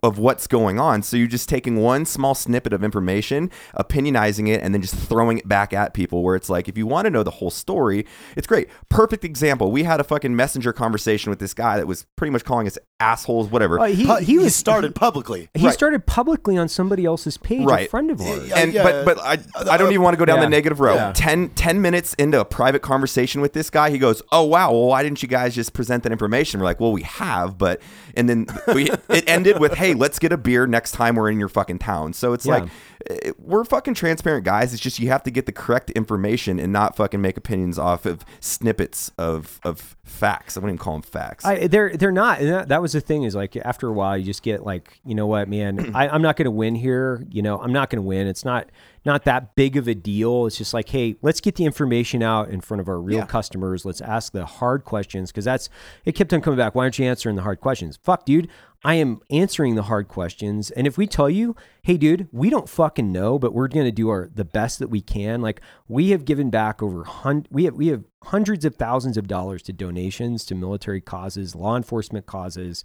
of 0.03 0.19
what's 0.19 0.47
going 0.47 0.79
on. 0.79 1.03
So 1.03 1.17
you're 1.17 1.27
just 1.27 1.49
taking 1.49 1.77
one 1.77 2.05
small 2.05 2.35
snippet 2.35 2.73
of 2.73 2.85
information, 2.85 3.51
opinionizing 3.79 4.49
it, 4.49 4.63
and 4.63 4.75
then 4.75 4.83
just 4.83 4.95
throwing 4.95 5.39
it 5.39 5.49
back 5.49 5.73
at 5.73 5.95
people. 5.95 6.23
Where 6.23 6.37
it's 6.37 6.49
like, 6.51 6.69
if 6.69 6.77
you 6.79 6.87
want 6.87 7.07
to 7.07 7.11
know 7.11 7.23
the 7.23 7.31
whole 7.31 7.51
story, 7.51 8.07
it's 8.37 8.47
great. 8.47 8.69
Perfect 8.89 9.25
example. 9.25 9.71
We 9.71 9.85
had 9.85 10.01
a 10.01 10.05
fucking 10.05 10.35
messenger 10.37 10.73
conversation 10.73 11.31
with 11.31 11.39
this 11.39 11.55
guy 11.55 11.77
that 11.77 11.87
was 11.87 12.07
pretty 12.17 12.31
much 12.31 12.45
calling 12.45 12.67
us 12.67 12.79
assholes, 13.01 13.51
whatever. 13.51 13.81
Uh, 13.81 13.87
he, 13.87 14.07
Pu- 14.07 14.17
he 14.17 14.39
was 14.39 14.55
started 14.55 14.95
publicly. 14.95 15.49
He 15.55 15.65
Right. 15.67 15.75
started 15.75 16.07
publicly 16.07 16.57
on 16.57 16.69
somebody 16.69 17.05
else's 17.05 17.37
page, 17.39 17.67
a 17.69 17.87
friend 17.87 18.11
of 18.11 18.21
ours. 18.21 18.49
Yeah, 18.49 18.59
and 18.59 18.73
yeah. 18.73 18.83
but 18.83 19.05
but 19.05 19.19
I, 19.21 19.39
I 19.71 19.77
don't 19.77 19.91
even 19.91 20.03
want 20.03 20.15
to 20.15 20.19
go 20.19 20.25
down 20.25 20.37
Yeah. 20.39 20.45
the 20.45 20.51
negative 20.51 20.81
road. 20.81 20.95
Yeah. 20.97 21.13
Ten, 21.15 21.49
10 21.51 21.81
minutes 21.83 22.15
into 22.15 22.41
a 22.41 22.45
private 22.45 22.83
conversation 22.83 23.41
with 23.41 23.53
this 23.53 23.71
guy, 23.71 23.91
he 23.91 23.99
goes, 23.99 24.23
"Oh 24.33 24.43
wow, 24.45 24.73
well 24.73 24.87
why 24.87 25.03
didn't 25.03 25.23
you 25.23 25.29
guys 25.29 25.55
just 25.55 25.73
present 25.73 26.03
that 26.05 26.13
information?" 26.13 26.61
We're 26.61 26.65
like, 26.67 26.81
"Well, 26.81 26.93
we 26.93 27.03
have, 27.03 27.57
but..." 27.59 27.81
And 28.17 28.29
then 28.29 28.47
we 28.75 28.91
it 29.09 29.25
ended 29.29 29.59
with, 29.61 29.75
"Hey, 29.75 29.95
let's 29.95 30.19
get 30.19 30.33
a 30.33 30.37
beer 30.37 30.67
next 30.67 30.93
time 30.93 31.17
we're 31.17 31.31
in 31.31 31.39
your 31.39 31.49
fucking 31.49 31.79
town." 31.79 32.13
So 32.13 32.33
it's 32.33 32.47
Yeah. 32.47 32.55
like 32.55 32.69
eh, 33.11 33.33
we're 33.39 33.65
fucking 33.65 33.95
transparent 33.95 34.45
guys. 34.45 34.73
It's 34.73 34.83
just 34.83 34.99
you 34.99 35.09
have 35.09 35.23
to 35.25 35.31
get 35.31 35.47
the 35.47 35.53
correct 35.53 35.91
information 35.91 36.59
and 36.59 36.73
not 36.73 36.97
fucking 36.97 37.21
make 37.21 37.37
opinions 37.37 37.79
off 37.79 38.07
of 38.07 38.25
snippets 38.41 39.11
of 39.19 39.61
of 39.65 39.97
facts. 40.05 40.57
I 40.57 40.61
wouldn't 40.61 40.75
even 40.77 40.85
call 40.85 40.95
them 40.95 41.03
facts. 41.03 41.45
I, 41.45 41.67
they're 41.67 41.97
they're 41.97 42.13
not. 42.13 42.41
That, 42.41 42.69
that 42.69 42.83
was 42.83 42.93
the 42.93 43.01
thing 43.01 43.25
is 43.25 43.35
like 43.35 43.57
after 43.57 43.89
a 43.89 43.93
while 43.93 44.17
you 44.17 44.25
just 44.25 44.43
get 44.43 44.65
like 44.65 45.01
you 45.05 45.15
know 45.15 45.27
what 45.27 45.49
man 45.49 45.91
I, 45.95 46.09
I'm 46.09 46.23
not 46.23 46.37
going 46.37 46.45
to 46.47 46.51
win 46.51 46.75
here. 46.75 47.25
You 47.31 47.43
know 47.43 47.59
I'm 47.59 47.73
not 47.73 47.91
going 47.91 48.03
to 48.03 48.07
win. 48.07 48.27
It's 48.27 48.45
not 48.45 48.69
not 49.05 49.25
that 49.25 49.55
big 49.55 49.77
of 49.77 49.87
a 49.89 49.95
deal. 49.95 50.47
It's 50.47 50.57
just 50.59 50.73
like 50.75 50.89
hey 50.89 51.17
let's 51.23 51.41
get 51.41 51.57
the 51.57 51.65
information 51.65 52.23
out 52.23 52.49
in 52.51 52.61
front 52.61 52.81
of 52.81 52.89
our 52.89 53.01
real 53.01 53.19
Yeah. 53.19 53.27
customers. 53.27 53.85
Let's 53.85 54.01
ask 54.01 54.33
the 54.33 54.47
hard 54.47 54.85
questions 54.85 55.31
because 55.31 55.45
that's 55.45 55.69
it 56.05 56.13
kept 56.13 56.33
on 56.33 56.41
coming 56.41 56.59
back. 56.59 56.75
Why 56.75 56.83
aren't 56.85 56.99
you 56.99 57.05
answering 57.07 57.37
the 57.37 57.43
hard 57.43 57.61
questions? 57.61 57.99
Fuck 58.03 58.25
dude. 58.25 58.49
I 58.87 58.97
am 58.97 59.21
answering 59.31 59.77
the 59.77 59.85
hard 59.85 60.09
questions. 60.09 60.71
And 60.71 60.87
if 60.87 60.99
we 60.99 61.07
tell 61.07 61.31
you, 61.31 61.57
hey, 61.85 61.97
dude, 61.97 62.29
we 62.33 62.51
don't 62.51 62.69
fucking 62.69 63.11
know, 63.11 63.39
but 63.39 63.55
we're 63.55 63.67
going 63.69 63.87
to 63.87 63.91
do 63.93 64.11
our 64.11 64.29
the 64.35 64.45
best 64.45 64.79
that 64.79 64.89
we 64.89 65.01
can. 65.01 65.41
Like 65.41 65.63
we 65.89 66.11
have 66.11 66.27
given 66.27 66.51
back 66.51 66.83
over 66.83 67.05
hun- 67.05 67.47
we 67.51 67.65
have 67.65 67.75
we 67.75 67.87
have 67.87 68.05
hundreds 68.25 68.65
of 68.67 68.77
thousands 68.77 69.17
of 69.17 69.27
dollars 69.27 69.63
to 69.63 69.73
donations 69.73 70.45
to 70.47 70.55
military 70.55 71.01
causes, 71.01 71.55
law 71.55 71.77
enforcement 71.77 72.27
causes, 72.27 72.85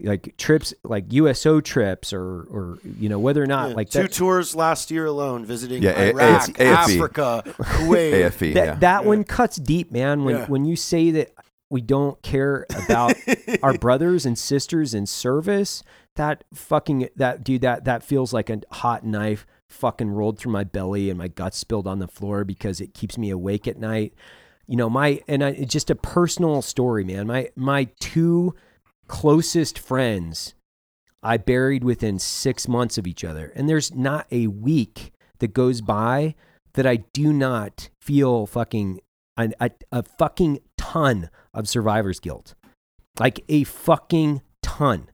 like 0.00 0.34
trips, 0.36 0.74
like 0.82 1.12
USO 1.12 1.60
trips, 1.60 2.12
or 2.12 2.42
or 2.50 2.78
you 2.98 3.08
know 3.08 3.18
whether 3.18 3.42
or 3.42 3.46
not 3.46 3.70
Yeah, 3.70 3.76
like 3.76 3.90
two 3.90 4.02
that, 4.02 4.12
tours 4.12 4.54
last 4.56 4.90
year 4.90 5.06
alone, 5.06 5.44
visiting 5.44 5.82
Yeah, 5.82 5.98
A- 6.00 6.10
Iraq, 6.10 6.48
AFC. 6.50 6.66
Africa, 6.96 7.42
Kuwait. 7.46 8.12
AFE, 8.26 8.54
that, 8.54 8.66
yeah. 8.66 8.74
that 8.76 9.04
one 9.04 9.24
cuts 9.24 9.56
deep, 9.56 9.92
man. 9.92 10.24
When 10.24 10.36
Yeah. 10.36 10.46
when 10.46 10.64
you 10.64 10.74
say 10.76 11.10
that 11.12 11.30
we 11.70 11.80
don't 11.80 12.20
care 12.22 12.66
about 12.84 13.14
our 13.62 13.76
brothers 13.78 14.26
and 14.26 14.36
sisters 14.38 14.94
in 14.94 15.06
service, 15.06 15.82
that 16.16 16.42
fucking 16.52 17.08
that 17.16 17.44
dude 17.44 17.62
that 17.62 17.84
that 17.84 18.02
feels 18.02 18.32
like 18.32 18.50
a 18.50 18.60
hot 18.72 19.04
knife 19.04 19.46
fucking 19.68 20.10
rolled 20.10 20.38
through 20.38 20.52
my 20.52 20.62
belly 20.64 21.08
and 21.08 21.18
my 21.18 21.26
guts 21.28 21.56
spilled 21.56 21.86
on 21.86 21.98
the 21.98 22.06
floor 22.08 22.44
because 22.44 22.80
it 22.80 22.94
keeps 22.94 23.16
me 23.16 23.30
awake 23.30 23.66
at 23.68 23.78
night. 23.78 24.12
You 24.66 24.76
know, 24.76 24.90
my 24.90 25.20
and 25.28 25.44
I 25.44 25.50
it's 25.50 25.72
just 25.72 25.88
a 25.90 25.94
personal 25.94 26.62
story, 26.62 27.04
man. 27.04 27.28
My 27.28 27.50
my 27.54 27.84
two 28.00 28.54
closest 29.08 29.78
friends 29.78 30.54
I 31.22 31.38
buried 31.38 31.82
within 31.82 32.18
six 32.18 32.68
months 32.68 32.98
of 32.98 33.06
each 33.06 33.24
other. 33.24 33.50
And 33.56 33.68
there's 33.68 33.94
not 33.94 34.26
a 34.30 34.46
week 34.48 35.12
that 35.38 35.54
goes 35.54 35.80
by 35.80 36.34
that 36.74 36.86
I 36.86 36.96
do 36.96 37.32
not 37.32 37.88
feel 38.00 38.46
fucking 38.46 39.00
a, 39.36 39.50
a, 39.58 39.70
a 39.90 40.02
fucking 40.02 40.60
ton 40.76 41.30
of 41.54 41.68
survivor's 41.68 42.20
guilt. 42.20 42.54
Like 43.18 43.42
a 43.48 43.64
fucking 43.64 44.42
ton. 44.62 45.08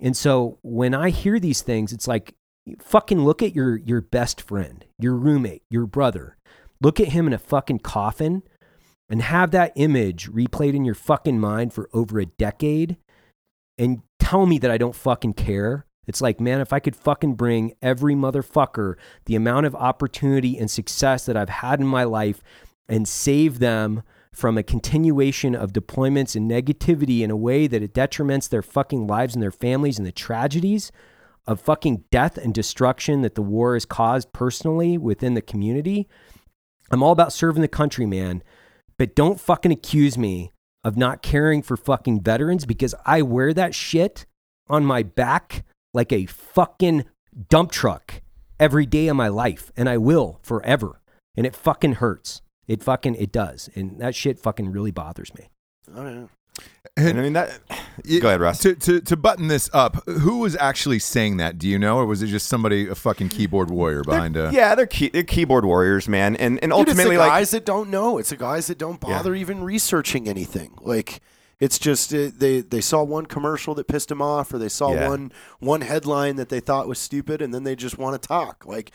And 0.00 0.16
so 0.16 0.58
when 0.62 0.94
I 0.94 1.10
hear 1.10 1.38
these 1.38 1.62
things, 1.62 1.92
it's 1.92 2.08
like 2.08 2.34
fucking 2.80 3.22
look 3.22 3.42
at 3.42 3.54
your 3.54 3.76
your 3.76 4.00
best 4.00 4.40
friend, 4.40 4.84
your 4.98 5.14
roommate, 5.14 5.62
your 5.68 5.86
brother. 5.86 6.36
Look 6.80 7.00
at 7.00 7.08
him 7.08 7.26
in 7.26 7.32
a 7.32 7.38
fucking 7.38 7.80
coffin 7.80 8.42
and 9.08 9.22
have 9.22 9.50
that 9.50 9.72
image 9.76 10.30
replayed 10.30 10.74
in 10.74 10.84
your 10.84 10.94
fucking 10.94 11.38
mind 11.38 11.72
for 11.72 11.88
over 11.92 12.18
a 12.18 12.26
decade 12.26 12.96
and 13.78 14.02
tell 14.18 14.46
me 14.46 14.58
that 14.58 14.70
I 14.70 14.78
don't 14.78 14.94
fucking 14.94 15.34
care. 15.34 15.86
It's 16.06 16.20
like, 16.20 16.40
man, 16.40 16.60
if 16.60 16.72
I 16.72 16.80
could 16.80 16.96
fucking 16.96 17.34
bring 17.34 17.74
every 17.80 18.14
motherfucker 18.14 18.94
the 19.26 19.36
amount 19.36 19.66
of 19.66 19.74
opportunity 19.74 20.58
and 20.58 20.70
success 20.70 21.26
that 21.26 21.36
I've 21.36 21.48
had 21.48 21.80
in 21.80 21.86
my 21.86 22.04
life 22.04 22.42
and 22.88 23.08
save 23.08 23.58
them 23.58 24.02
from 24.32 24.58
a 24.58 24.62
continuation 24.62 25.54
of 25.54 25.72
deployments 25.72 26.34
and 26.34 26.50
negativity 26.50 27.20
in 27.20 27.30
a 27.30 27.36
way 27.36 27.66
that 27.66 27.82
it 27.82 27.94
detriments 27.94 28.48
their 28.48 28.62
fucking 28.62 29.06
lives 29.06 29.34
and 29.34 29.42
their 29.42 29.52
families 29.52 29.96
and 29.96 30.06
the 30.06 30.12
tragedies 30.12 30.90
of 31.46 31.60
fucking 31.60 32.04
death 32.10 32.36
and 32.36 32.52
destruction 32.52 33.22
that 33.22 33.34
the 33.34 33.42
war 33.42 33.74
has 33.74 33.84
caused 33.84 34.32
personally 34.32 34.98
within 34.98 35.34
the 35.34 35.42
community. 35.42 36.08
I'm 36.90 37.02
all 37.02 37.12
about 37.12 37.32
serving 37.32 37.62
the 37.62 37.68
country, 37.68 38.06
man. 38.06 38.42
But 38.98 39.14
don't 39.14 39.40
fucking 39.40 39.72
accuse 39.72 40.18
me 40.18 40.52
of 40.84 40.96
not 40.96 41.22
caring 41.22 41.62
for 41.62 41.76
fucking 41.76 42.20
veterans 42.20 42.66
because 42.66 42.94
I 43.06 43.22
wear 43.22 43.52
that 43.54 43.74
shit 43.74 44.26
on 44.68 44.84
my 44.84 45.02
back 45.02 45.64
like 45.92 46.12
a 46.12 46.26
fucking 46.26 47.04
dump 47.48 47.72
truck 47.72 48.22
every 48.60 48.86
day 48.86 49.08
of 49.08 49.16
my 49.16 49.28
life, 49.28 49.72
and 49.76 49.88
I 49.88 49.96
will 49.96 50.38
forever. 50.42 51.00
And 51.36 51.46
it 51.46 51.56
fucking 51.56 51.94
hurts. 51.94 52.42
It 52.66 52.82
fucking 52.82 53.16
it 53.16 53.32
does, 53.32 53.68
and 53.74 53.98
that 54.00 54.14
shit 54.14 54.38
fucking 54.38 54.72
really 54.72 54.90
bothers 54.90 55.34
me. 55.34 55.48
Oh, 55.94 56.08
yeah. 56.08 56.26
And 56.96 57.18
I 57.18 57.22
mean 57.22 57.32
that. 57.32 57.60
Go 58.20 58.28
ahead, 58.28 58.40
Ross. 58.40 58.58
To, 58.60 58.74
to 58.74 59.00
to 59.00 59.16
button 59.16 59.48
this 59.48 59.68
up, 59.72 60.06
who 60.08 60.38
was 60.38 60.56
actually 60.56 60.98
saying 61.00 61.38
that? 61.38 61.58
Do 61.58 61.68
you 61.68 61.78
know, 61.78 61.98
or 61.98 62.06
was 62.06 62.22
it 62.22 62.28
just 62.28 62.46
somebody, 62.46 62.88
a 62.88 62.94
fucking 62.94 63.30
keyboard 63.30 63.70
warrior 63.70 64.02
behind 64.02 64.36
a? 64.36 64.50
yeah, 64.52 64.74
they're, 64.74 64.86
key, 64.86 65.08
they're 65.08 65.22
keyboard 65.24 65.64
warriors, 65.64 66.08
man, 66.08 66.36
and 66.36 66.60
and 66.62 66.70
Dude, 66.70 66.80
it's 66.80 66.90
ultimately 66.90 67.16
the 67.16 67.22
like 67.22 67.30
guys 67.30 67.50
that 67.50 67.64
don't 67.64 67.90
know. 67.90 68.18
It's 68.18 68.30
the 68.30 68.36
guys 68.36 68.68
that 68.68 68.78
don't 68.78 69.00
bother 69.00 69.34
even 69.34 69.64
researching 69.64 70.28
anything. 70.28 70.74
Like 70.80 71.20
it's 71.58 71.78
just 71.78 72.14
uh, 72.14 72.30
they 72.36 72.60
they 72.60 72.80
saw 72.80 73.02
one 73.02 73.26
commercial 73.26 73.74
that 73.74 73.88
pissed 73.88 74.08
them 74.08 74.22
off, 74.22 74.52
or 74.52 74.58
they 74.58 74.68
saw 74.68 74.92
Yeah. 74.92 75.08
one 75.08 75.32
one 75.58 75.80
headline 75.80 76.36
that 76.36 76.48
they 76.48 76.60
thought 76.60 76.86
was 76.86 76.98
stupid, 76.98 77.42
and 77.42 77.52
then 77.52 77.64
they 77.64 77.74
just 77.74 77.98
want 77.98 78.20
to 78.20 78.28
talk. 78.28 78.64
Like 78.66 78.92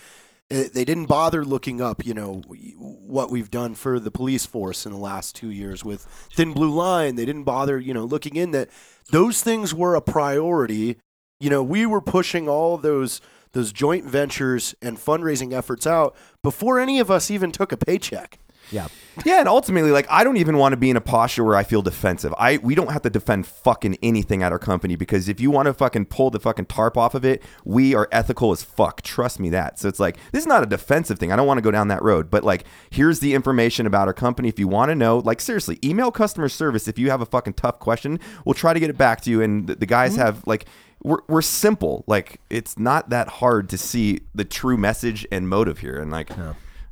Eh, 0.52 0.68
they 0.74 0.84
didn't 0.84 1.06
bother 1.06 1.46
looking 1.46 1.80
up, 1.80 2.06
you 2.06 2.14
know, 2.14 2.42
what 2.48 3.30
we've 3.30 3.52
done 3.52 3.76
for 3.76 4.00
the 4.00 4.10
police 4.10 4.46
force 4.46 4.86
in 4.86 4.92
the 4.92 4.98
last 4.98 5.36
two 5.36 5.52
years 5.52 5.86
with 5.86 6.06
Thin 6.34 6.54
Blue 6.54 6.72
Line. 6.72 7.16
They 7.16 7.26
didn't 7.26 7.44
bother, 7.44 7.80
you 7.80 7.94
know, 7.94 8.04
looking 8.04 8.36
in 8.36 8.52
that 8.52 8.70
those 9.12 9.42
things 9.42 9.74
were 9.74 9.96
a 9.96 10.02
priority. 10.02 10.98
You 11.40 11.50
know, 11.52 11.62
we 11.62 11.86
were 11.86 12.02
pushing 12.02 12.50
all 12.50 12.78
those 12.78 13.22
those 13.52 13.72
joint 13.72 14.06
ventures 14.06 14.76
and 14.82 14.98
fundraising 14.98 15.54
efforts 15.54 15.88
out 15.88 16.16
before 16.44 16.80
any 16.80 17.00
of 17.00 17.10
us 17.10 17.32
even 17.32 17.52
took 17.52 17.72
a 17.72 17.78
paycheck. 17.78 18.38
Yeah. 18.72 18.88
Yeah, 19.26 19.40
and 19.40 19.50
ultimately, 19.50 19.92
like 19.92 20.08
I 20.10 20.24
don't 20.24 20.38
even 20.38 20.58
want 20.58 20.74
to 20.74 20.78
be 20.78 20.90
in 20.90 20.96
a 20.96 21.02
posture 21.02 21.44
where 21.44 21.56
I 21.56 21.64
feel 21.64 21.82
defensive. 21.82 22.34
I 22.38 22.58
we 22.58 22.74
don't 22.74 22.92
have 22.92 23.02
to 23.02 23.10
defend 23.10 23.48
fucking 23.48 23.98
anything 24.02 24.44
at 24.44 24.52
our 24.54 24.60
company 24.60 24.96
because 24.96 25.28
if 25.28 25.42
you 25.42 25.52
want 25.52 25.66
to 25.66 25.74
fucking 25.74 26.06
pull 26.06 26.30
the 26.30 26.40
fucking 26.40 26.68
tarp 26.68 26.96
off 26.98 27.16
of 27.16 27.26
it, 27.26 27.44
we 27.66 27.94
are 27.94 28.08
ethical 28.14 28.52
as 28.52 28.64
fuck. 28.64 29.02
Trust 29.02 29.40
me 29.40 29.50
that. 29.50 29.78
So 29.78 29.90
it's 29.90 30.00
like 30.00 30.18
this 30.32 30.44
is 30.44 30.48
not 30.48 30.64
a 30.64 30.66
defensive 30.66 31.20
thing. 31.20 31.34
I 31.34 31.36
don't 31.36 31.48
want 31.48 31.58
to 31.58 31.62
go 31.62 31.72
down 31.72 31.90
that 31.90 32.02
road. 32.02 32.30
But 32.30 32.46
like, 32.46 32.64
here's 32.92 33.20
the 33.20 33.34
information 33.34 33.86
about 33.86 34.08
our 34.08 34.14
company. 34.14 34.48
If 34.48 34.58
you 34.58 34.70
want 34.70 34.90
to 34.90 34.96
know, 34.96 35.18
like 35.18 35.42
seriously, 35.42 35.80
email 35.84 36.12
customer 36.12 36.48
service 36.48 36.88
if 36.88 36.98
you 36.98 37.10
have 37.10 37.22
a 37.22 37.26
fucking 37.26 37.54
tough 37.54 37.80
question. 37.80 38.20
We'll 38.46 38.54
try 38.54 38.74
to 38.74 38.80
get 38.80 38.90
it 38.90 38.98
back 38.98 39.20
to 39.22 39.30
you. 39.30 39.42
And 39.42 39.68
the, 39.68 39.76
the 39.76 39.86
guys 39.86 40.16
have 40.16 40.48
like. 40.48 40.66
We're, 41.02 41.20
we're 41.30 41.42
simple. 41.42 42.04
Like 42.08 42.42
it's 42.50 42.78
not 42.78 43.10
that 43.12 43.30
hard 43.30 43.70
to 43.70 43.78
see 43.78 44.20
the 44.36 44.44
true 44.44 44.76
message 44.76 45.26
and 45.32 45.48
motive 45.48 45.80
here, 45.80 45.98
and 45.98 46.12
like, 46.12 46.30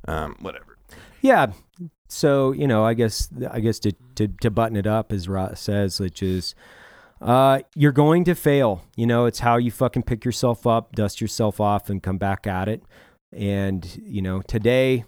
um, 0.07 0.37
whatever. 0.39 0.66
Yeah. 1.21 1.47
So 2.07 2.51
you 2.51 2.67
know, 2.67 2.85
I 2.85 2.93
guess 2.93 3.29
I 3.49 3.59
guess 3.59 3.79
to 3.79 3.93
to, 4.15 4.27
to 4.27 4.49
button 4.49 4.77
it 4.77 4.87
up, 4.87 5.11
as 5.11 5.27
Ross 5.27 5.59
says, 5.59 5.99
which 5.99 6.23
is, 6.23 6.55
uh, 7.21 7.59
you're 7.75 7.91
going 7.91 8.23
to 8.25 8.35
fail. 8.35 8.83
You 8.95 9.07
know, 9.07 9.25
it's 9.25 9.39
how 9.39 9.57
you 9.57 9.71
fucking 9.71 10.03
pick 10.03 10.23
yourself 10.23 10.65
up, 10.65 10.95
dust 10.95 11.19
yourself 11.19 11.59
off, 11.59 11.89
and 11.89 12.01
come 12.01 12.17
back 12.17 12.47
at 12.47 12.67
it. 12.67 12.83
And 13.33 13.99
you 14.03 14.21
know, 14.21 14.41
today 14.41 15.05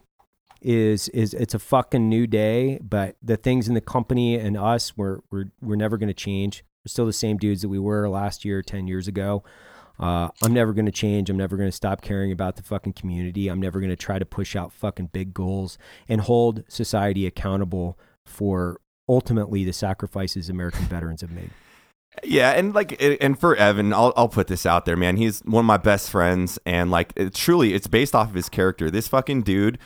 is 0.61 1.07
is 1.09 1.33
it's 1.33 1.53
a 1.53 1.59
fucking 1.59 2.09
new 2.09 2.27
day, 2.27 2.79
but 2.81 3.15
the 3.23 3.37
things 3.37 3.67
in 3.67 3.75
the 3.75 3.81
company 3.81 4.35
and 4.35 4.57
us, 4.57 4.97
we're 4.97 5.19
we're 5.31 5.45
we're 5.61 5.75
never 5.75 5.97
going 5.97 6.07
to 6.07 6.13
change. 6.13 6.63
We're 6.83 6.89
still 6.89 7.05
the 7.05 7.13
same 7.13 7.37
dudes 7.37 7.61
that 7.61 7.69
we 7.69 7.79
were 7.79 8.09
last 8.09 8.43
year, 8.43 8.61
ten 8.61 8.87
years 8.87 9.07
ago. 9.07 9.43
Uh, 9.99 10.29
I'm 10.41 10.53
never 10.53 10.73
going 10.73 10.85
to 10.85 10.91
change. 10.91 11.29
I'm 11.29 11.38
never 11.38 11.57
going 11.57 11.67
to 11.67 11.75
stop 11.75 12.01
caring 12.01 12.31
about 12.31 12.55
the 12.55 12.63
fucking 12.63 12.93
community. 12.93 13.47
I'm 13.49 13.59
never 13.59 13.79
going 13.79 13.89
to 13.89 13.97
try 13.97 14.17
to 14.17 14.25
push 14.25 14.55
out 14.55 14.71
fucking 14.71 15.07
big 15.07 15.33
goals 15.33 15.77
and 16.07 16.21
hold 16.21 16.63
society 16.69 17.25
accountable 17.25 17.99
for 18.25 18.79
ultimately 19.09 19.63
the 19.63 19.73
sacrifices 19.73 20.49
American 20.49 20.85
veterans 20.85 21.21
have 21.21 21.31
made. 21.31 21.49
Yeah, 22.23 22.51
and 22.51 22.73
like, 22.73 23.01
and 23.21 23.39
for 23.39 23.55
Evan, 23.55 23.93
I'll 23.93 24.13
I'll 24.17 24.27
put 24.27 24.47
this 24.47 24.65
out 24.65 24.85
there, 24.85 24.97
man. 24.97 25.15
He's 25.15 25.41
one 25.41 25.62
of 25.62 25.67
my 25.67 25.77
best 25.77 26.09
friends, 26.09 26.59
and 26.65 26.89
like, 26.91 27.13
it, 27.15 27.33
truly, 27.33 27.73
it's 27.73 27.88
based 27.88 28.15
off 28.15 28.29
of 28.29 28.33
his 28.33 28.49
character. 28.49 28.89
This 28.89 29.07
fucking 29.07 29.43
dude 29.43 29.77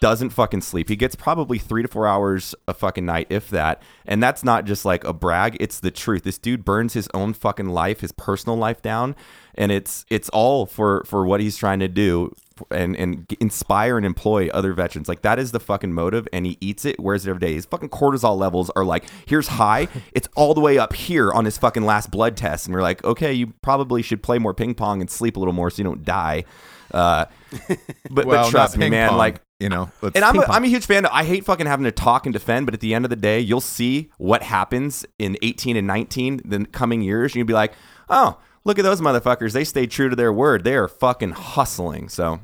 doesn't 0.00 0.30
fucking 0.30 0.62
sleep. 0.62 0.88
He 0.88 0.96
gets 0.96 1.14
probably 1.14 1.58
three 1.58 1.82
to 1.82 1.88
four 1.88 2.06
hours 2.06 2.54
a 2.66 2.74
fucking 2.74 3.06
night, 3.06 3.26
if 3.30 3.50
that. 3.50 3.82
And 4.06 4.22
that's 4.22 4.42
not 4.42 4.64
just 4.64 4.84
like 4.84 5.04
a 5.04 5.12
brag; 5.12 5.56
it's 5.60 5.80
the 5.80 5.90
truth. 5.90 6.24
This 6.24 6.38
dude 6.38 6.64
burns 6.64 6.94
his 6.94 7.08
own 7.14 7.34
fucking 7.34 7.68
life, 7.68 8.00
his 8.00 8.12
personal 8.12 8.56
life 8.56 8.82
down, 8.82 9.14
and 9.54 9.70
it's 9.70 10.04
it's 10.10 10.28
all 10.30 10.66
for 10.66 11.04
for 11.04 11.24
what 11.24 11.40
he's 11.40 11.56
trying 11.56 11.80
to 11.80 11.88
do 11.88 12.34
and 12.70 12.96
and 12.96 13.26
inspire 13.40 13.96
and 13.96 14.06
employ 14.06 14.48
other 14.48 14.72
veterans. 14.72 15.08
Like 15.08 15.22
that 15.22 15.38
is 15.38 15.52
the 15.52 15.60
fucking 15.60 15.92
motive, 15.92 16.26
and 16.32 16.46
he 16.46 16.56
eats 16.60 16.84
it, 16.84 16.98
wears 16.98 17.26
it 17.26 17.30
every 17.30 17.40
day. 17.40 17.54
His 17.54 17.66
fucking 17.66 17.90
cortisol 17.90 18.38
levels 18.38 18.70
are 18.70 18.84
like 18.84 19.04
here's 19.26 19.48
high, 19.48 19.88
it's 20.12 20.28
all 20.34 20.54
the 20.54 20.60
way 20.60 20.78
up 20.78 20.94
here 20.94 21.32
on 21.32 21.44
his 21.44 21.58
fucking 21.58 21.84
last 21.84 22.10
blood 22.10 22.36
test, 22.36 22.66
and 22.66 22.74
we're 22.74 22.82
like, 22.82 23.04
okay, 23.04 23.32
you 23.32 23.48
probably 23.62 24.02
should 24.02 24.22
play 24.22 24.38
more 24.38 24.54
ping 24.54 24.74
pong 24.74 25.00
and 25.00 25.10
sleep 25.10 25.36
a 25.36 25.38
little 25.38 25.54
more 25.54 25.70
so 25.70 25.78
you 25.78 25.84
don't 25.84 26.04
die. 26.04 26.44
Uh, 26.92 27.26
but, 28.10 28.26
Well, 28.26 28.44
but 28.44 28.50
trust 28.50 28.76
me, 28.76 28.90
man, 28.90 29.10
pong, 29.10 29.18
like. 29.18 29.40
You 29.60 29.68
know, 29.68 29.90
let's, 30.00 30.16
And 30.16 30.24
I'm 30.24 30.40
I'm 30.40 30.64
a 30.64 30.66
huge 30.66 30.86
fan. 30.86 31.04
Of, 31.04 31.12
I 31.12 31.22
hate 31.24 31.44
fucking 31.44 31.66
having 31.66 31.84
to 31.84 31.92
talk 31.92 32.26
and 32.26 32.32
defend, 32.32 32.66
but 32.66 32.74
at 32.74 32.80
the 32.80 32.94
end 32.94 33.04
of 33.04 33.10
the 33.10 33.16
day, 33.16 33.38
you'll 33.38 33.60
see 33.60 34.10
what 34.16 34.42
happens 34.42 35.04
in 35.18 35.36
18 35.42 35.76
and 35.76 35.86
19 35.86 36.40
the 36.44 36.64
coming 36.66 37.02
years. 37.02 37.32
And 37.32 37.36
you'll 37.36 37.46
be 37.46 37.52
like, 37.52 37.74
oh, 38.08 38.38
look 38.64 38.78
at 38.78 38.82
those 38.82 39.00
motherfuckers. 39.00 39.52
They 39.52 39.64
stayed 39.64 39.90
true 39.90 40.08
to 40.08 40.16
their 40.16 40.32
word. 40.32 40.64
They 40.64 40.74
are 40.74 40.88
fucking 40.88 41.32
hustling. 41.32 42.08
So 42.08 42.40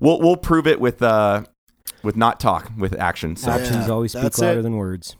we'll 0.00 0.20
we'll 0.20 0.36
prove 0.36 0.66
it 0.66 0.80
with 0.80 1.02
uh 1.02 1.42
with 2.02 2.16
not 2.16 2.38
talk 2.38 2.70
with 2.78 2.98
action. 2.98 3.36
So 3.36 3.50
Actions 3.50 3.90
always 3.90 4.12
speak 4.12 4.38
louder 4.38 4.60
it. 4.60 4.62
than 4.62 4.76
words. 4.76 5.16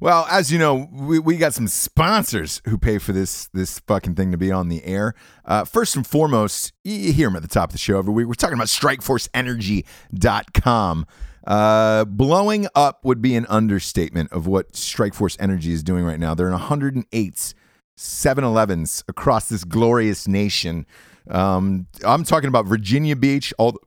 Well, 0.00 0.26
as 0.30 0.52
you 0.52 0.58
know, 0.58 0.90
we, 0.92 1.18
we 1.18 1.38
got 1.38 1.54
some 1.54 1.68
sponsors 1.68 2.60
who 2.68 2.76
pay 2.76 2.98
for 2.98 3.12
this 3.12 3.48
this 3.54 3.78
fucking 3.80 4.14
thing 4.14 4.30
to 4.32 4.36
be 4.36 4.52
on 4.52 4.68
the 4.68 4.84
air. 4.84 5.14
Uh, 5.44 5.64
first 5.64 5.96
and 5.96 6.06
foremost, 6.06 6.74
you 6.84 7.12
hear 7.12 7.28
them 7.28 7.36
at 7.36 7.42
the 7.42 7.48
top 7.48 7.70
of 7.70 7.72
the 7.72 7.78
show 7.78 7.98
every 7.98 8.12
week. 8.12 8.26
We're 8.26 8.34
talking 8.34 8.56
about 8.56 8.68
StrikeForceEnergy.com. 8.68 11.06
Uh, 11.46 12.04
blowing 12.04 12.66
up 12.74 13.04
would 13.04 13.22
be 13.22 13.36
an 13.36 13.46
understatement 13.48 14.32
of 14.32 14.46
what 14.46 14.72
Strikeforce 14.72 15.36
Energy 15.38 15.72
is 15.72 15.84
doing 15.84 16.04
right 16.04 16.18
now. 16.18 16.34
They're 16.34 16.48
in 16.48 16.52
108 16.52 17.54
7-Elevens 17.96 19.04
across 19.06 19.48
this 19.48 19.62
glorious 19.62 20.26
nation. 20.26 20.86
Um, 21.30 21.86
I'm 22.04 22.24
talking 22.24 22.48
about 22.48 22.66
Virginia 22.66 23.16
Beach, 23.16 23.54
all 23.58 23.78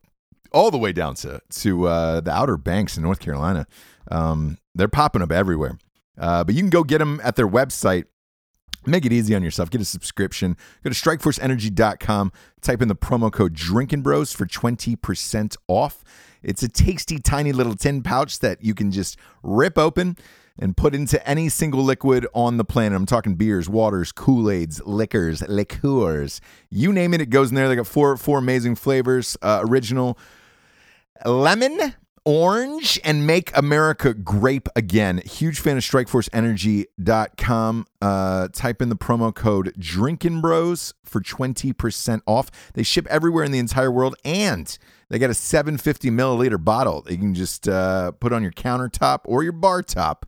all 0.52 0.72
the 0.72 0.80
way 0.80 0.92
down 0.92 1.14
to 1.16 1.42
to 1.50 1.88
uh, 1.88 2.22
the 2.22 2.32
Outer 2.32 2.58
Banks 2.58 2.98
in 2.98 3.04
North 3.04 3.20
Carolina. 3.20 3.68
Um, 4.10 4.58
they're 4.74 4.88
popping 4.88 5.22
up 5.22 5.32
everywhere. 5.32 5.78
Uh, 6.20 6.44
but 6.44 6.54
you 6.54 6.62
can 6.62 6.70
go 6.70 6.84
get 6.84 6.98
them 7.00 7.20
at 7.24 7.36
their 7.36 7.48
website. 7.48 8.06
Make 8.86 9.06
it 9.06 9.12
easy 9.12 9.36
on 9.36 9.44
yourself. 9.44 9.70
Get 9.70 9.82
a 9.82 9.86
subscription. 9.86 10.56
Go 10.84 10.90
to 10.90 10.96
strikeforceenergy.com. 10.96 12.32
Type 12.62 12.82
in 12.82 12.88
the 12.88 12.96
promo 12.96 13.32
code 13.32 13.54
Drinking 13.54 14.02
Bros 14.02 14.34
for 14.34 14.46
20% 14.46 15.58
off. 15.68 16.04
It's 16.42 16.64
a 16.64 16.70
tasty, 16.70 17.20
tiny 17.20 17.52
little 17.52 17.76
tin 17.76 18.02
pouch 18.02 18.40
that 18.40 18.64
you 18.64 18.74
can 18.74 18.92
just 18.92 19.18
rip 19.44 19.78
open 19.78 20.18
and 20.58 20.76
put 20.76 20.94
into 20.94 21.26
any 21.28 21.50
single 21.50 21.84
liquid 21.84 22.28
on 22.34 22.58
the 22.58 22.66
planet. 22.66 22.96
I'm 22.96 23.06
talking 23.06 23.36
beers, 23.36 23.70
waters, 23.70 24.12
Kool-Aids, 24.12 24.82
liquors, 24.86 25.42
liqueurs. 25.48 26.42
You 26.70 26.92
name 26.92 27.14
it, 27.14 27.22
it 27.22 27.30
goes 27.30 27.50
in 27.50 27.56
there. 27.56 27.70
They 27.70 27.76
got 27.76 27.88
four 27.88 28.16
four 28.18 28.40
amazing 28.40 28.76
flavors. 28.76 29.38
Uh, 29.42 29.62
original 29.64 30.18
lemon, 31.26 31.96
orange, 32.26 33.00
and 33.04 33.26
make 33.26 33.56
America 33.56 34.14
grape 34.14 34.68
again. 34.76 35.22
Huge 35.26 35.60
fan 35.60 35.78
of 35.78 35.84
StrikeForceEnergy.com. 35.84 37.86
Uh, 38.02 38.48
type 38.50 38.82
in 38.82 38.90
the 38.90 38.96
promo 38.96 39.34
code 39.34 39.74
Drinking 39.78 40.42
Bros 40.42 40.94
for 41.04 41.22
20% 41.22 42.22
off. 42.26 42.50
They 42.74 42.84
ship 42.84 43.08
everywhere 43.08 43.44
in 43.44 43.52
the 43.52 43.60
entire 43.60 43.92
world, 43.92 44.16
and 44.24 44.78
they 45.10 45.20
got 45.20 45.30
a 45.30 45.34
750 45.34 46.10
milliliter 46.12 46.64
bottle 46.64 47.02
that 47.02 47.12
you 47.12 47.18
can 47.18 47.34
just 47.34 47.68
uh, 47.68 48.12
put 48.12 48.32
on 48.32 48.44
your 48.44 48.52
countertop 48.52 49.22
or 49.26 49.44
your 49.44 49.54
bar 49.54 49.82
top. 49.82 50.26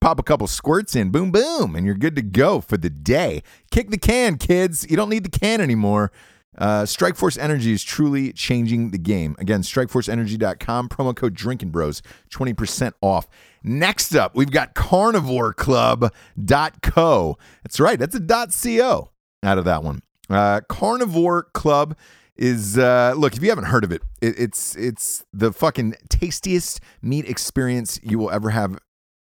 Pop 0.00 0.20
a 0.20 0.22
couple 0.22 0.46
squirts 0.46 0.94
in, 0.94 1.10
boom, 1.10 1.32
boom, 1.32 1.74
and 1.74 1.84
you're 1.84 1.96
good 1.96 2.14
to 2.14 2.22
go 2.22 2.60
for 2.60 2.76
the 2.76 2.88
day. 2.88 3.42
Kick 3.72 3.90
the 3.90 3.98
can, 3.98 4.38
kids. 4.38 4.86
You 4.88 4.96
don't 4.96 5.08
need 5.08 5.24
the 5.24 5.38
can 5.38 5.60
anymore. 5.60 6.12
Uh, 6.58 6.82
Strikeforce 6.82 7.38
Energy 7.38 7.72
is 7.72 7.82
truly 7.82 8.30
changing 8.32 8.90
the 8.90 8.98
game. 8.98 9.34
Again, 9.38 9.62
strikeforceenergy.com, 9.62 10.90
promo 10.90 11.16
code 11.16 11.32
Drinking 11.34 11.70
Bros, 11.70 12.02
20% 12.30 12.92
off. 13.00 13.26
Next 13.62 14.14
up, 14.14 14.34
we've 14.34 14.50
got 14.50 14.74
carnivoreclub.co. 14.74 17.38
That's 17.62 17.80
right, 17.80 17.98
that's 17.98 18.14
a 18.14 18.20
.co 18.20 19.10
out 19.42 19.56
of 19.58 19.64
that 19.64 19.82
one. 19.82 20.02
Uh, 20.28 20.60
Carnivore 20.68 21.44
Club 21.54 21.96
is 22.36 22.76
uh, 22.78 23.14
look 23.16 23.34
if 23.36 23.42
you 23.42 23.48
haven't 23.50 23.64
heard 23.64 23.84
of 23.84 23.92
it, 23.92 24.02
it, 24.20 24.34
it's 24.38 24.74
it's 24.76 25.24
the 25.32 25.52
fucking 25.52 25.94
tastiest 26.08 26.80
meat 27.02 27.28
experience 27.28 28.00
you 28.02 28.18
will 28.18 28.30
ever 28.30 28.50
have 28.50 28.78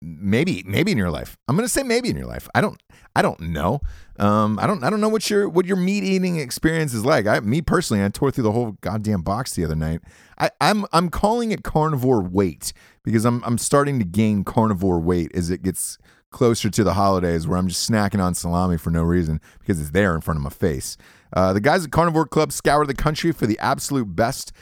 maybe 0.00 0.62
maybe 0.66 0.92
in 0.92 0.98
your 0.98 1.10
life. 1.10 1.36
I'm 1.48 1.56
gonna 1.56 1.68
say 1.68 1.82
maybe 1.82 2.08
in 2.08 2.16
your 2.16 2.26
life. 2.26 2.48
I 2.54 2.60
don't 2.60 2.80
i 3.16 3.22
don't 3.22 3.40
know. 3.40 3.80
Um 4.18 4.58
i 4.58 4.66
don't 4.66 4.84
i 4.84 4.90
don't 4.90 5.00
know 5.00 5.08
what 5.08 5.28
your 5.28 5.48
what 5.48 5.66
your 5.66 5.76
meat 5.76 6.04
eating 6.04 6.38
experience 6.38 6.94
is 6.94 7.04
like. 7.04 7.26
I 7.26 7.40
me 7.40 7.60
personally 7.62 8.04
i 8.04 8.08
tore 8.08 8.30
through 8.30 8.44
the 8.44 8.52
whole 8.52 8.72
goddamn 8.80 9.22
box 9.22 9.54
the 9.54 9.64
other 9.64 9.74
night. 9.76 10.00
I 10.38 10.50
i'm 10.60 10.86
i'm 10.92 11.08
calling 11.08 11.50
it 11.50 11.64
carnivore 11.64 12.22
weight 12.22 12.72
because 13.02 13.24
i'm 13.24 13.42
i'm 13.44 13.58
starting 13.58 13.98
to 13.98 14.04
gain 14.04 14.44
carnivore 14.44 15.00
weight 15.00 15.32
as 15.34 15.50
it 15.50 15.62
gets 15.62 15.98
closer 16.30 16.68
to 16.68 16.84
the 16.84 16.92
holidays 16.92 17.48
where 17.48 17.58
i'm 17.58 17.68
just 17.68 17.90
snacking 17.90 18.22
on 18.22 18.34
salami 18.34 18.76
for 18.76 18.90
no 18.90 19.02
reason 19.02 19.40
because 19.58 19.80
it's 19.80 19.90
there 19.90 20.14
in 20.14 20.20
front 20.20 20.36
of 20.38 20.44
my 20.44 20.50
face. 20.50 20.96
Uh, 21.32 21.52
the 21.52 21.60
guys 21.60 21.84
at 21.84 21.90
Carnivore 21.90 22.26
Club 22.26 22.52
scour 22.52 22.86
the 22.86 22.94
country 22.94 23.32
for 23.32 23.46
the 23.46 23.58
absolute 23.58 24.16
best 24.16 24.52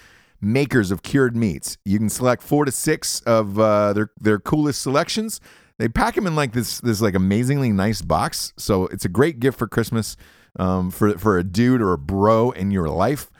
makers 0.41 0.91
of 0.91 1.03
cured 1.03 1.37
meats. 1.37 1.79
You 1.85 1.99
can 1.99 2.09
select 2.09 2.43
four 2.43 2.65
to 2.65 2.73
six 2.73 3.21
of 3.23 3.59
uh, 3.59 3.93
their 3.93 4.11
their 4.21 4.39
coolest 4.39 4.83
selections. 4.83 5.41
They 5.79 5.89
pack 5.89 6.15
them 6.15 6.27
in 6.27 6.35
like 6.35 6.53
this 6.53 6.81
this 6.81 7.01
like 7.01 7.15
amazingly 7.15 7.73
nice 7.73 8.03
box, 8.03 8.53
so 8.57 8.87
it's 8.87 9.05
a 9.05 9.11
great 9.11 9.41
gift 9.41 9.59
for 9.59 9.69
Christmas 9.69 10.17
um, 10.59 10.91
for 10.91 11.17
for 11.19 11.39
a 11.39 11.45
dude 11.45 11.83
or 11.83 11.93
a 11.93 11.99
bro 11.99 12.51
in 12.51 12.71
your 12.71 12.89
life, 12.89 13.31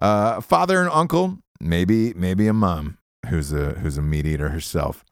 uh, 0.00 0.40
father 0.40 0.80
and 0.80 0.90
uncle, 0.90 1.38
maybe 1.60 2.12
maybe 2.14 2.46
a 2.46 2.52
mom 2.52 2.98
who's 3.28 3.52
a 3.52 3.74
who's 3.74 3.98
a 3.98 4.02
meat 4.02 4.26
eater 4.26 4.50
herself. 4.50 5.04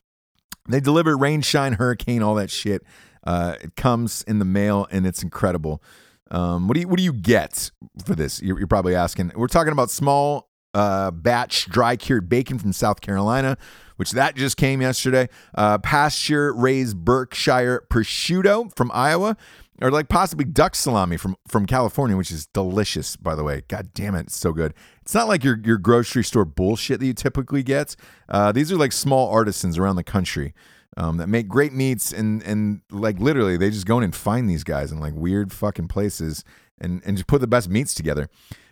They 0.69 0.81
deliver 0.81 1.17
rain, 1.17 1.43
shine, 1.43 1.75
hurricane, 1.75 2.23
all 2.23 2.35
that 2.37 2.51
shit. 2.51 2.83
Uh, 3.27 3.57
it 3.63 3.77
comes 3.77 4.23
in 4.23 4.39
the 4.39 4.45
mail 4.45 4.87
and 4.91 5.07
it's 5.07 5.23
incredible. 5.23 5.83
Um, 6.31 6.69
what 6.69 6.75
do 6.75 6.81
you 6.81 6.89
what 6.89 6.99
do 6.99 7.03
you 7.03 7.13
get 7.13 7.71
for 8.05 8.15
this? 8.15 8.43
You're, 8.43 8.59
you're 8.59 8.67
probably 8.67 8.95
asking. 8.95 9.33
We're 9.35 9.47
talking 9.49 9.73
about 9.73 9.91
small 9.91 10.51
uh, 10.75 11.11
batch 11.13 11.67
dry 11.67 11.97
cured 11.97 12.29
bacon 12.29 12.59
from 12.59 12.73
South 12.73 13.01
Carolina, 13.01 13.57
which 13.97 14.11
that 14.11 14.35
just 14.35 14.57
came 14.57 14.83
yesterday. 14.83 15.29
Uh, 15.55 15.79
pasture 15.79 16.53
raised 16.53 16.97
Berkshire 17.05 17.87
prosciutto 17.89 18.75
from 18.77 18.91
Iowa, 18.93 19.37
or 19.81 19.91
like 19.91 20.09
possibly 20.09 20.45
duck 20.45 20.75
salami 20.75 21.17
from 21.17 21.37
from 21.47 21.67
California, 21.67 22.17
which 22.17 22.31
is 22.31 22.47
delicious. 22.47 23.17
By 23.17 23.35
the 23.35 23.45
way, 23.45 23.63
god 23.69 23.95
damn 23.95 24.15
it, 24.15 24.27
it's 24.27 24.37
so 24.37 24.53
good. 24.53 24.75
It's 25.03 25.15
not 25.15 25.29
like 25.29 25.45
your 25.45 25.59
your 25.65 25.79
grocery 25.79 26.25
store 26.25 26.45
bullshit 26.45 27.01
that 27.01 27.07
you 27.07 27.15
typically 27.15 27.63
get. 27.63 27.97
Uh, 28.29 28.53
these 28.53 28.73
are 28.73 28.77
like 28.77 28.93
small 28.93 29.31
artisans 29.31 29.79
around 29.79 29.97
the 29.97 30.05
country. 30.05 30.55
Um, 30.97 31.17
that 31.17 31.27
make 31.27 31.49
great 31.49 31.73
meats 31.73 32.13
and 32.13 32.41
and 32.45 32.81
like 32.89 33.19
literally 33.19 33.57
they 33.57 33.69
just 33.69 33.85
go 33.85 33.99
in 33.99 34.05
and 34.05 34.15
find 34.15 34.49
these 34.49 34.63
guys 34.63 34.93
in 34.93 35.01
like 35.01 35.13
weird 35.13 35.53
fucking 35.53 35.89
places 35.89 36.45
and 36.81 37.03
and 37.05 37.17
just 37.17 37.27
put 37.27 37.41
the 37.41 37.49
best 37.49 37.69
meats 37.69 37.95
together. 37.95 38.29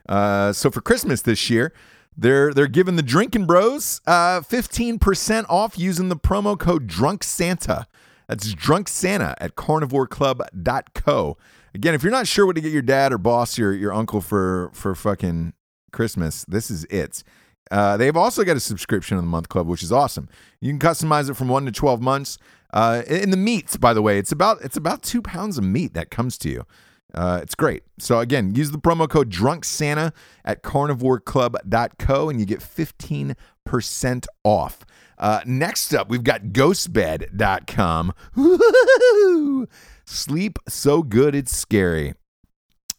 Uh, 0.09 0.53
so 0.53 0.71
for 0.71 0.81
Christmas 0.81 1.23
this 1.23 1.51
year, 1.51 1.73
they're 2.17 2.53
they're 2.53 2.67
giving 2.67 2.97
the 2.97 3.03
drinking 3.03 3.47
bros 3.47 4.01
uh, 4.07 4.41
15% 4.41 5.47
off 5.49 5.79
using 5.79 6.09
the 6.09 6.17
promo 6.17 6.59
code 6.59 6.87
Drunk 6.87 7.25
Santa. 7.25 7.87
That's 8.29 8.53
Drunk 8.55 8.89
Santa 8.89 9.35
at 9.41 9.57
carnivoreclub.co. 9.57 11.37
Again, 11.75 11.95
if 11.95 12.03
you're 12.03 12.13
not 12.13 12.27
sure 12.27 12.47
what 12.47 12.57
to 12.57 12.61
get 12.61 12.73
your 12.73 12.83
dad 12.83 13.13
or 13.13 13.19
boss 13.19 13.59
or 13.59 13.73
your 13.75 13.93
uncle 13.93 14.21
for 14.21 14.71
for 14.75 14.95
fucking 14.95 15.55
Christmas, 15.91 16.45
this 16.45 16.71
is 16.71 16.85
it. 16.85 17.23
Uh, 17.71 17.97
they've 17.97 18.17
also 18.17 18.45
got 18.45 18.57
a 18.57 18.61
subscription 18.61 19.17
of 19.17 19.23
the 19.23 19.29
month 19.29 19.49
club, 19.49 19.67
which 19.67 19.83
is 19.83 19.91
awesome. 19.91 20.29
You 20.61 20.71
can 20.71 20.79
customize 20.79 21.31
it 21.31 21.35
from 21.35 21.49
one 21.49 21.65
to 21.65 21.73
twelve 21.73 22.03
months. 22.03 22.39
Uh, 22.73 23.03
in 23.07 23.31
the 23.31 23.37
meats, 23.37 23.77
by 23.77 23.93
the 23.93 24.03
way, 24.03 24.19
it's 24.19 24.33
about 24.33 24.61
it's 24.63 24.77
about 24.77 25.03
two 25.03 25.23
pounds 25.23 25.57
of 25.57 25.65
meat 25.65 25.95
that 25.95 26.11
comes 26.11 26.37
to 26.39 26.51
you. 26.51 26.67
Uh, 27.15 27.41
it's 27.43 27.55
great. 27.55 27.83
So 27.99 28.21
again, 28.21 28.55
use 28.55 28.71
the 28.71 28.79
promo 28.79 29.09
code 29.09 29.29
Drunk 29.29 29.65
Santa 29.65 30.13
at 30.45 30.63
carnivoreclub.co 30.63 32.29
and 32.29 32.41
you 32.41 32.47
get 32.47 32.61
15% 32.61 34.27
off. 34.45 34.85
Uh, 35.19 35.41
next 35.47 35.95
up, 35.95 36.09
we've 36.09 36.25
got 36.25 36.43
ghostbed.com. 36.47 38.13
Sleep 40.05 40.59
so 40.69 41.03
good 41.03 41.35
it's 41.35 41.57
scary. 41.57 42.15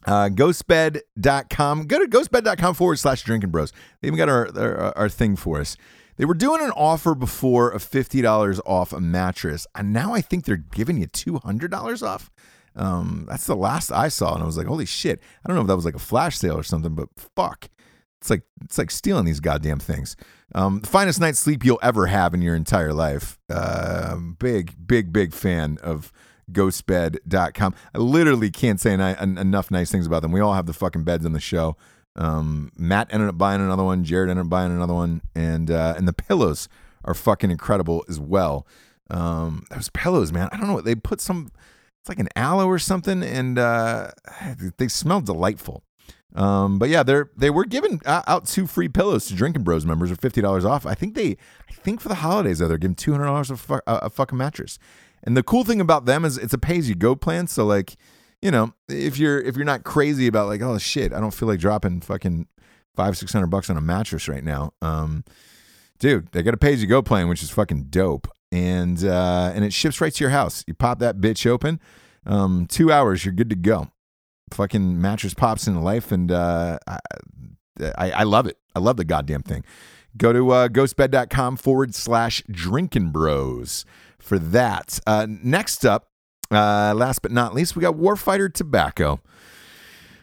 Uh, 0.05 0.29
ghostbed.com. 0.29 1.87
Go 1.87 1.99
to 1.99 2.05
ghostbed.com 2.05 2.75
forward 2.75 2.99
slash 2.99 3.23
drinking 3.23 3.49
bros. 3.51 3.71
They 4.01 4.07
even 4.07 4.17
got 4.17 4.29
our, 4.29 4.49
our, 4.57 4.97
our 4.97 5.09
thing 5.09 5.35
for 5.35 5.59
us. 5.59 5.75
They 6.15 6.25
were 6.25 6.35
doing 6.35 6.61
an 6.61 6.71
offer 6.71 7.15
before 7.15 7.69
of 7.69 7.83
$50 7.83 8.59
off 8.65 8.93
a 8.93 9.01
mattress, 9.01 9.65
and 9.73 9.91
now 9.91 10.13
I 10.13 10.21
think 10.21 10.45
they're 10.45 10.57
giving 10.57 10.97
you 10.97 11.07
$200 11.07 12.03
off. 12.03 12.29
Um, 12.75 13.25
that's 13.29 13.45
the 13.45 13.55
last 13.55 13.91
I 13.91 14.07
saw, 14.07 14.33
and 14.33 14.43
I 14.43 14.45
was 14.45 14.57
like, 14.57 14.67
"Holy 14.67 14.85
shit!" 14.85 15.19
I 15.43 15.47
don't 15.47 15.55
know 15.55 15.61
if 15.61 15.67
that 15.67 15.75
was 15.75 15.85
like 15.85 15.95
a 15.95 15.99
flash 15.99 16.37
sale 16.37 16.57
or 16.57 16.63
something, 16.63 16.95
but 16.95 17.09
fuck, 17.35 17.69
it's 18.19 18.29
like 18.29 18.43
it's 18.63 18.77
like 18.77 18.89
stealing 18.89 19.25
these 19.25 19.39
goddamn 19.39 19.79
things. 19.79 20.15
Um, 20.55 20.79
the 20.79 20.87
finest 20.87 21.19
night's 21.19 21.39
sleep 21.39 21.65
you'll 21.65 21.79
ever 21.81 22.07
have 22.07 22.33
in 22.33 22.41
your 22.41 22.55
entire 22.55 22.93
life. 22.93 23.39
Uh, 23.49 24.15
big, 24.15 24.75
big, 24.87 25.11
big 25.11 25.33
fan 25.33 25.77
of 25.81 26.11
ghostbed.com. 26.51 27.75
I 27.93 27.97
literally 27.97 28.51
can't 28.51 28.79
say 28.79 28.95
ni- 28.95 29.15
en- 29.19 29.37
enough 29.37 29.71
nice 29.71 29.91
things 29.91 30.05
about 30.05 30.21
them. 30.21 30.31
We 30.31 30.39
all 30.39 30.53
have 30.53 30.65
the 30.65 30.73
fucking 30.73 31.03
beds 31.03 31.25
on 31.25 31.33
the 31.33 31.39
show. 31.39 31.75
Um, 32.15 32.71
Mat 32.77 33.07
ended 33.11 33.29
up 33.29 33.37
buying 33.37 33.61
another 33.61 33.83
one. 33.83 34.03
Jarred 34.03 34.29
ended 34.29 34.45
up 34.45 34.49
buying 34.49 34.71
another 34.71 34.93
one, 34.93 35.21
and 35.35 35.71
uh, 35.71 35.95
and 35.97 36.07
the 36.07 36.13
pillows 36.13 36.69
are 37.03 37.13
fucking 37.13 37.51
incredible 37.51 38.05
as 38.07 38.19
well. 38.19 38.67
Um, 39.09 39.65
those 39.71 39.89
pillows, 39.89 40.31
man. 40.31 40.49
I 40.51 40.57
don't 40.57 40.67
know 40.67 40.73
what 40.73 40.85
they 40.85 40.95
put 40.95 41.21
some. 41.21 41.51
It's 42.03 42.09
like 42.09 42.19
an 42.19 42.27
aloe 42.35 42.67
or 42.67 42.79
something, 42.79 43.23
and 43.23 43.57
uh, 43.57 44.11
they 44.77 44.89
smell 44.89 45.21
delightful. 45.21 45.85
Um, 46.35 46.77
but 46.77 46.89
yeah, 46.89 47.01
they're 47.01 47.29
they 47.37 47.49
were 47.49 47.63
giving 47.63 48.01
uh, 48.05 48.23
out 48.27 48.45
two 48.45 48.67
free 48.67 48.89
pillows 48.89 49.27
to 49.27 49.35
Drinking 49.35 49.63
Bros 49.63 49.85
members 49.85 50.11
or 50.11 50.17
fifty 50.17 50.41
dollars 50.41 50.65
off. 50.65 50.85
I 50.85 50.95
think 50.95 51.15
they, 51.15 51.37
I 51.69 51.71
think 51.71 52.01
for 52.01 52.09
the 52.09 52.15
holidays 52.15 52.59
though, 52.59 52.67
they're 52.67 52.77
giving 52.77 52.95
two 52.95 53.13
hundred 53.13 53.27
dollars 53.27 53.51
a, 53.51 53.81
a 53.87 54.09
fucking 54.09 54.37
mattress. 54.37 54.79
And 55.23 55.37
the 55.37 55.43
cool 55.43 55.63
thing 55.63 55.79
about 55.79 56.03
them 56.03 56.25
is 56.25 56.37
it's 56.37 56.53
a 56.53 56.57
pay 56.57 56.77
as 56.77 56.89
you 56.89 56.95
go 56.95 57.15
plan. 57.15 57.47
So 57.47 57.63
like, 57.63 57.95
you 58.41 58.51
know, 58.51 58.73
if 58.89 59.17
you're 59.17 59.39
if 59.39 59.55
you're 59.55 59.63
not 59.63 59.85
crazy 59.85 60.27
about 60.27 60.47
like, 60.47 60.61
oh 60.61 60.77
shit, 60.77 61.13
I 61.13 61.21
don't 61.21 61.33
feel 61.33 61.47
like 61.47 61.61
dropping 61.61 62.01
fucking 62.01 62.47
five 62.97 63.17
six 63.17 63.31
hundred 63.31 63.47
bucks 63.47 63.69
on 63.69 63.77
a 63.77 63.81
mattress 63.81 64.27
right 64.27 64.43
now. 64.43 64.73
Um, 64.81 65.23
dude, 65.99 66.33
they 66.33 66.43
got 66.43 66.53
a 66.53 66.57
pay 66.57 66.73
as 66.73 66.81
you 66.81 66.87
go 66.87 67.01
plan, 67.01 67.29
which 67.29 67.43
is 67.43 67.49
fucking 67.49 67.85
dope. 67.85 68.27
And 68.53 69.03
uh, 69.03 69.51
and 69.55 69.65
it 69.65 69.73
ships 69.73 69.99
right 69.99 70.13
to 70.13 70.23
your 70.23 70.29
house. 70.29 70.63
You 70.67 70.75
pop 70.75 70.99
that 70.99 71.17
bitch 71.17 71.47
open, 71.47 71.79
um, 72.23 72.67
two 72.69 72.91
hours, 72.91 73.25
you're 73.25 73.33
good 73.33 73.49
to 73.49 73.55
go. 73.55 73.87
Fucking 74.51 75.01
mattress 75.01 75.33
pops 75.33 75.67
into 75.67 75.79
life, 75.79 76.11
and 76.11 76.31
uh, 76.31 76.77
I, 77.97 78.11
I 78.11 78.23
love 78.23 78.45
it. 78.45 78.59
I 78.75 78.79
love 78.79 78.97
the 78.97 79.05
goddamn 79.05 79.41
thing. 79.41 79.63
Go 80.15 80.31
to 80.31 80.51
uh, 80.51 80.67
ghostbed.com 80.67 81.57
forward 81.57 81.95
slash 81.95 82.43
drinking 82.51 83.09
bros 83.09 83.85
for 84.19 84.37
that. 84.37 84.99
Uh, 85.07 85.25
next 85.27 85.83
up, 85.83 86.09
uh, 86.51 86.93
last 86.95 87.23
but 87.23 87.31
not 87.31 87.55
least, 87.55 87.75
we 87.75 87.81
got 87.81 87.95
Warfighter 87.95 88.53
Tobacco. 88.53 89.19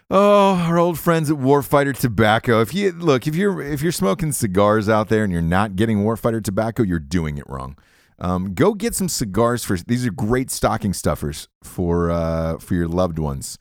Oh, 0.09 0.55
our 0.55 0.79
old 0.79 0.99
friends 1.01 1.31
at 1.31 1.37
Warfighter 1.37 1.97
Tobacco. 1.97 2.61
If 2.61 2.73
you 2.75 2.93
look, 2.93 3.27
if 3.27 3.35
you're 3.35 3.61
if 3.61 3.83
you're 3.83 3.93
smoking 3.93 4.31
cigars 4.31 4.89
out 4.89 5.09
there 5.09 5.25
and 5.25 5.33
you're 5.33 5.43
not 5.43 5.75
getting 5.75 5.99
Warfighter 6.05 6.43
Tobacco, 6.43 6.85
you're 6.85 6.99
doing 7.01 7.39
it 7.39 7.45
wrong. 7.49 7.77
Um, 8.21 8.55
go 8.55 8.75
get 8.75 8.95
some 8.95 9.09
cigars 9.09 9.65
for 9.65 9.77
these 9.77 10.07
are 10.07 10.11
great 10.11 10.51
stocking 10.51 10.93
stuffers 10.93 11.49
for 11.63 12.11
uh, 12.11 12.59
for 12.59 12.75
your 12.75 12.89
loved 12.89 13.19
ones. 13.19 13.59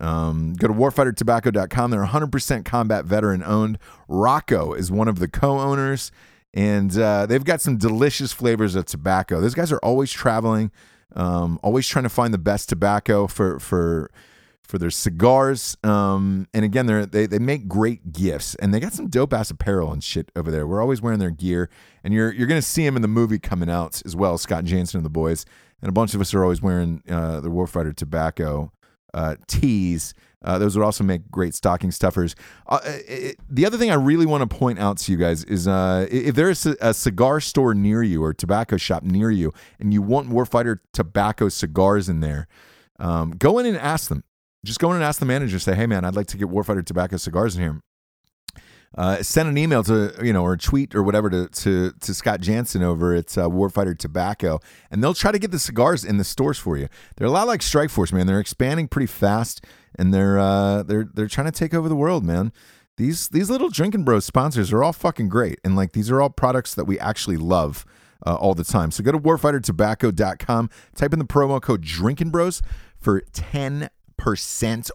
Um, 0.00 0.54
go 0.54 0.66
to 0.66 0.74
warfightertobacco.com. 0.74 1.90
They're 1.92 2.04
100% 2.04 2.64
combat 2.64 3.04
veteran 3.04 3.44
owned. 3.44 3.78
Rocco 4.08 4.72
is 4.72 4.90
one 4.90 5.06
of 5.06 5.20
the 5.20 5.28
co 5.28 5.60
owners, 5.60 6.10
and 6.52 6.96
uh, 6.98 7.26
they've 7.26 7.44
got 7.44 7.60
some 7.60 7.76
delicious 7.76 8.32
flavors 8.32 8.74
of 8.74 8.86
tobacco. 8.86 9.40
Those 9.40 9.54
guys 9.54 9.70
are 9.70 9.78
always 9.78 10.10
traveling, 10.10 10.72
um, 11.14 11.60
always 11.62 11.86
trying 11.86 12.02
to 12.02 12.08
find 12.08 12.34
the 12.34 12.38
best 12.38 12.68
tobacco 12.68 13.28
for, 13.28 13.60
for, 13.60 14.10
for 14.64 14.78
their 14.78 14.90
cigars. 14.90 15.76
Um, 15.84 16.46
and 16.54 16.64
again, 16.64 16.86
they're, 16.86 17.06
they, 17.06 17.26
they 17.26 17.38
make 17.38 17.68
great 17.68 18.12
gifts, 18.12 18.54
and 18.56 18.72
they 18.72 18.80
got 18.80 18.92
some 18.92 19.08
dope 19.08 19.32
ass 19.32 19.50
apparel 19.50 19.92
and 19.92 20.02
shit 20.02 20.30
over 20.34 20.50
there. 20.50 20.66
We're 20.66 20.80
always 20.80 21.02
wearing 21.02 21.18
their 21.18 21.30
gear, 21.30 21.68
and 22.02 22.14
you're, 22.14 22.32
you're 22.32 22.46
to 22.60 22.66
see 22.66 22.84
them 22.84 22.96
in 22.96 23.02
the 23.02 23.08
movie 23.08 23.38
coming 23.38 23.68
out 23.68 24.02
as 24.04 24.16
well. 24.16 24.38
Scott 24.38 24.64
Jansen 24.64 24.98
and 24.98 25.04
the 25.04 25.10
boys. 25.10 25.44
And 25.82 25.88
a 25.88 25.92
bunch 25.92 26.14
of 26.14 26.20
us 26.20 26.32
are 26.32 26.44
always 26.44 26.62
wearing 26.62 27.02
uh, 27.08 27.40
the 27.40 27.50
Warfighter 27.50 27.94
tobacco 27.94 28.72
uh, 29.12 29.34
teas. 29.48 30.14
Uh, 30.44 30.58
those 30.58 30.76
would 30.76 30.84
also 30.84 31.02
make 31.04 31.28
great 31.30 31.54
stocking 31.54 31.90
stuffers. 31.90 32.36
Uh, 32.68 32.78
it, 32.84 33.36
the 33.50 33.66
other 33.66 33.76
thing 33.76 33.90
I 33.90 33.94
really 33.94 34.26
want 34.26 34.48
to 34.48 34.56
point 34.56 34.78
out 34.78 34.98
to 34.98 35.12
you 35.12 35.18
guys 35.18 35.42
is 35.44 35.66
uh, 35.66 36.06
if 36.10 36.36
there 36.36 36.50
is 36.50 36.66
a, 36.66 36.76
a 36.80 36.94
cigar 36.94 37.40
store 37.40 37.74
near 37.74 38.02
you 38.02 38.22
or 38.22 38.32
tobacco 38.32 38.76
shop 38.76 39.02
near 39.02 39.30
you, 39.30 39.52
and 39.80 39.92
you 39.92 40.02
want 40.02 40.30
Warfighter 40.30 40.78
tobacco 40.92 41.48
cigars 41.48 42.08
in 42.08 42.20
there, 42.20 42.46
um, 43.00 43.32
go 43.32 43.58
in 43.58 43.66
and 43.66 43.76
ask 43.76 44.08
them. 44.08 44.22
Just 44.64 44.78
go 44.78 44.90
in 44.90 44.96
and 44.96 45.04
ask 45.04 45.18
the 45.18 45.26
manager. 45.26 45.58
Say, 45.58 45.74
hey 45.74 45.86
man, 45.86 46.04
I'd 46.04 46.16
like 46.16 46.28
to 46.28 46.36
get 46.36 46.48
Warfighter 46.48 46.84
tobacco 46.84 47.16
cigars 47.16 47.56
in 47.56 47.62
here. 47.62 47.80
Uh, 48.96 49.22
send 49.22 49.48
an 49.48 49.56
email 49.56 49.82
to 49.82 50.14
you 50.22 50.32
know 50.32 50.42
or 50.42 50.52
a 50.52 50.58
tweet 50.58 50.94
or 50.94 51.02
whatever 51.02 51.30
to 51.30 51.48
to, 51.48 51.92
to 52.00 52.12
Scott 52.12 52.40
Jansen 52.40 52.82
over 52.82 53.14
at 53.14 53.38
uh, 53.38 53.48
Warfighter 53.48 53.96
Tobacco, 53.96 54.60
and 54.90 55.02
they'll 55.02 55.14
try 55.14 55.32
to 55.32 55.38
get 55.38 55.50
the 55.50 55.58
cigars 55.58 56.04
in 56.04 56.18
the 56.18 56.24
stores 56.24 56.58
for 56.58 56.76
you. 56.76 56.88
They're 57.16 57.26
a 57.26 57.30
lot 57.30 57.46
like 57.46 57.62
Strike 57.62 57.88
Force, 57.88 58.12
man. 58.12 58.26
They're 58.26 58.40
expanding 58.40 58.88
pretty 58.88 59.06
fast, 59.06 59.64
and 59.98 60.12
they're 60.12 60.38
uh, 60.38 60.82
they're 60.82 61.08
they're 61.12 61.26
trying 61.26 61.46
to 61.46 61.58
take 61.58 61.72
over 61.72 61.88
the 61.88 61.96
world, 61.96 62.22
man. 62.22 62.52
These 62.98 63.28
these 63.28 63.48
little 63.48 63.70
drinking 63.70 64.04
bros 64.04 64.26
sponsors 64.26 64.72
are 64.74 64.84
all 64.84 64.92
fucking 64.92 65.30
great, 65.30 65.58
and 65.64 65.74
like 65.74 65.92
these 65.92 66.10
are 66.10 66.20
all 66.20 66.30
products 66.30 66.74
that 66.74 66.84
we 66.84 66.98
actually 66.98 67.38
love. 67.38 67.86
Uh, 68.24 68.36
all 68.36 68.54
the 68.54 68.62
time. 68.62 68.92
So 68.92 69.02
go 69.02 69.10
to 69.10 69.18
warfightertobacco.com, 69.18 70.70
type 70.94 71.12
in 71.12 71.18
the 71.18 71.24
promo 71.24 71.60
code 71.60 71.80
Drinking 71.80 72.30
Bros 72.30 72.62
for 72.96 73.22
10% 73.22 73.88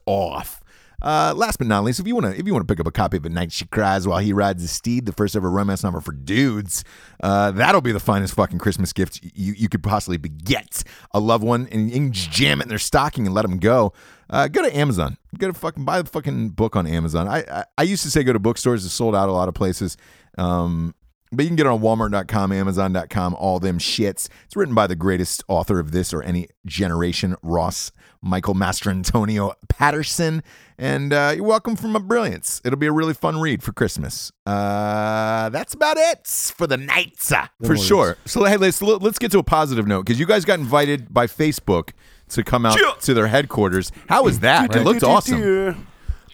off. 0.06 0.63
Uh, 1.00 1.32
last 1.36 1.58
but 1.58 1.68
not 1.68 1.84
least, 1.84 2.00
if 2.00 2.08
you 2.08 2.16
want 2.16 2.26
to, 2.26 2.40
if 2.40 2.48
you 2.48 2.54
want 2.54 2.68
to 2.68 2.72
pick 2.72 2.80
up 2.80 2.88
a 2.88 2.92
copy 2.92 3.18
of 3.18 3.26
"A 3.26 3.30
Night 3.30 3.52
She 3.52 3.66
Cries 3.66 4.08
While 4.08 4.18
He 4.18 4.34
Rides 4.34 4.63
His 4.63 4.72
Steed," 4.72 5.06
the 5.06 5.12
first 5.12 5.36
ever 5.36 5.50
romance 5.50 5.84
novel 5.84 6.02
for 6.02 6.12
dudes, 6.12 6.84
uh, 7.22 7.52
that'll 7.52 7.82
be 7.82 7.92
the 7.92 8.00
finest 8.00 8.34
fucking 8.34 8.58
Christmas 8.58 8.94
gift 8.94 9.20
you 9.22 9.54
you 9.54 9.70
could 9.70 9.84
possibly 9.84 10.18
get 10.18 10.84
a 11.12 11.20
loved 11.20 11.44
one, 11.44 11.68
and 11.72 12.13
just 12.13 12.32
jam 12.32 12.62
it 12.62 12.63
in 12.63 12.70
their 12.70 12.80
stocking 12.80 13.28
and 13.28 13.36
let 13.36 13.44
them 13.44 13.60
go. 13.60 13.94
Uh, 14.28 14.48
go 14.48 14.63
to 14.63 14.76
Amazon. 14.76 15.18
Go 15.38 15.48
to 15.48 15.54
fucking 15.54 15.86
buy 15.86 16.02
the 16.02 16.10
fucking 16.10 16.50
book 16.50 16.76
on 16.76 16.88
Amazon. 16.88 17.28
I, 17.28 17.44
I 17.44 17.66
I 17.78 17.84
used 17.84 18.02
to 18.02 18.10
say 18.10 18.24
go 18.24 18.34
to 18.34 18.40
bookstores. 18.40 18.84
It's 18.84 18.94
sold 18.94 19.16
out 19.16 19.30
a 19.30 19.34
lot 19.34 19.48
of 19.48 19.54
places. 19.54 19.98
Um, 20.40 20.96
but 21.32 21.44
you 21.44 21.50
can 21.50 21.56
get 21.56 21.66
it 21.66 21.70
on 21.70 21.80
Walmart.com, 21.80 22.52
Amazon.com, 22.52 23.36
all 23.36 23.60
them 23.60 23.80
shits. 23.80 24.30
It's 24.46 24.56
written 24.56 24.74
by 24.76 24.88
the 24.88 24.96
greatest 24.96 25.44
author 25.48 25.80
of 25.80 25.92
this 25.92 26.13
or 26.13 26.24
any 26.24 26.48
generation, 26.66 27.36
Ross 27.42 27.92
Michael 28.22 28.56
Mastrantonio 28.56 29.54
Patterson. 29.70 30.44
And 30.78 31.12
uh, 31.12 31.34
you're 31.36 31.44
welcome 31.46 31.76
for 31.76 31.88
my 31.88 32.00
brilliance. 32.00 32.62
It'll 32.63 32.78
be 32.78 32.88
a 32.88 32.92
really 32.92 33.13
fun 33.13 33.40
read 33.40 33.63
for 33.63 33.74
Christmas. 33.74 34.32
Uh, 34.46 35.50
that's 35.50 35.74
about 35.74 35.98
it 35.98 36.28
for 36.28 36.68
the 36.68 36.78
nights, 36.78 37.32
uh, 37.32 37.48
for 37.66 37.76
sure. 37.76 38.18
So 38.26 38.44
hey, 38.44 38.58
let's 38.58 38.82
let's 38.82 39.18
get 39.20 39.32
to 39.32 39.40
a 39.40 39.44
positive 39.44 39.88
note 39.88 40.06
because 40.06 40.20
you 40.20 40.26
guys 40.26 40.46
got 40.46 40.60
invited 40.60 41.13
by 41.13 41.26
Facebook 41.28 41.92
to 42.30 42.44
come 42.44 42.66
out 42.66 42.78
to 43.02 43.13
their 43.13 43.28
headquarters. 43.28 43.92
How 44.08 44.24
was 44.24 44.40
that? 44.42 44.76
It 44.76 44.84
looked 44.84 45.04
awesome. 45.04 45.88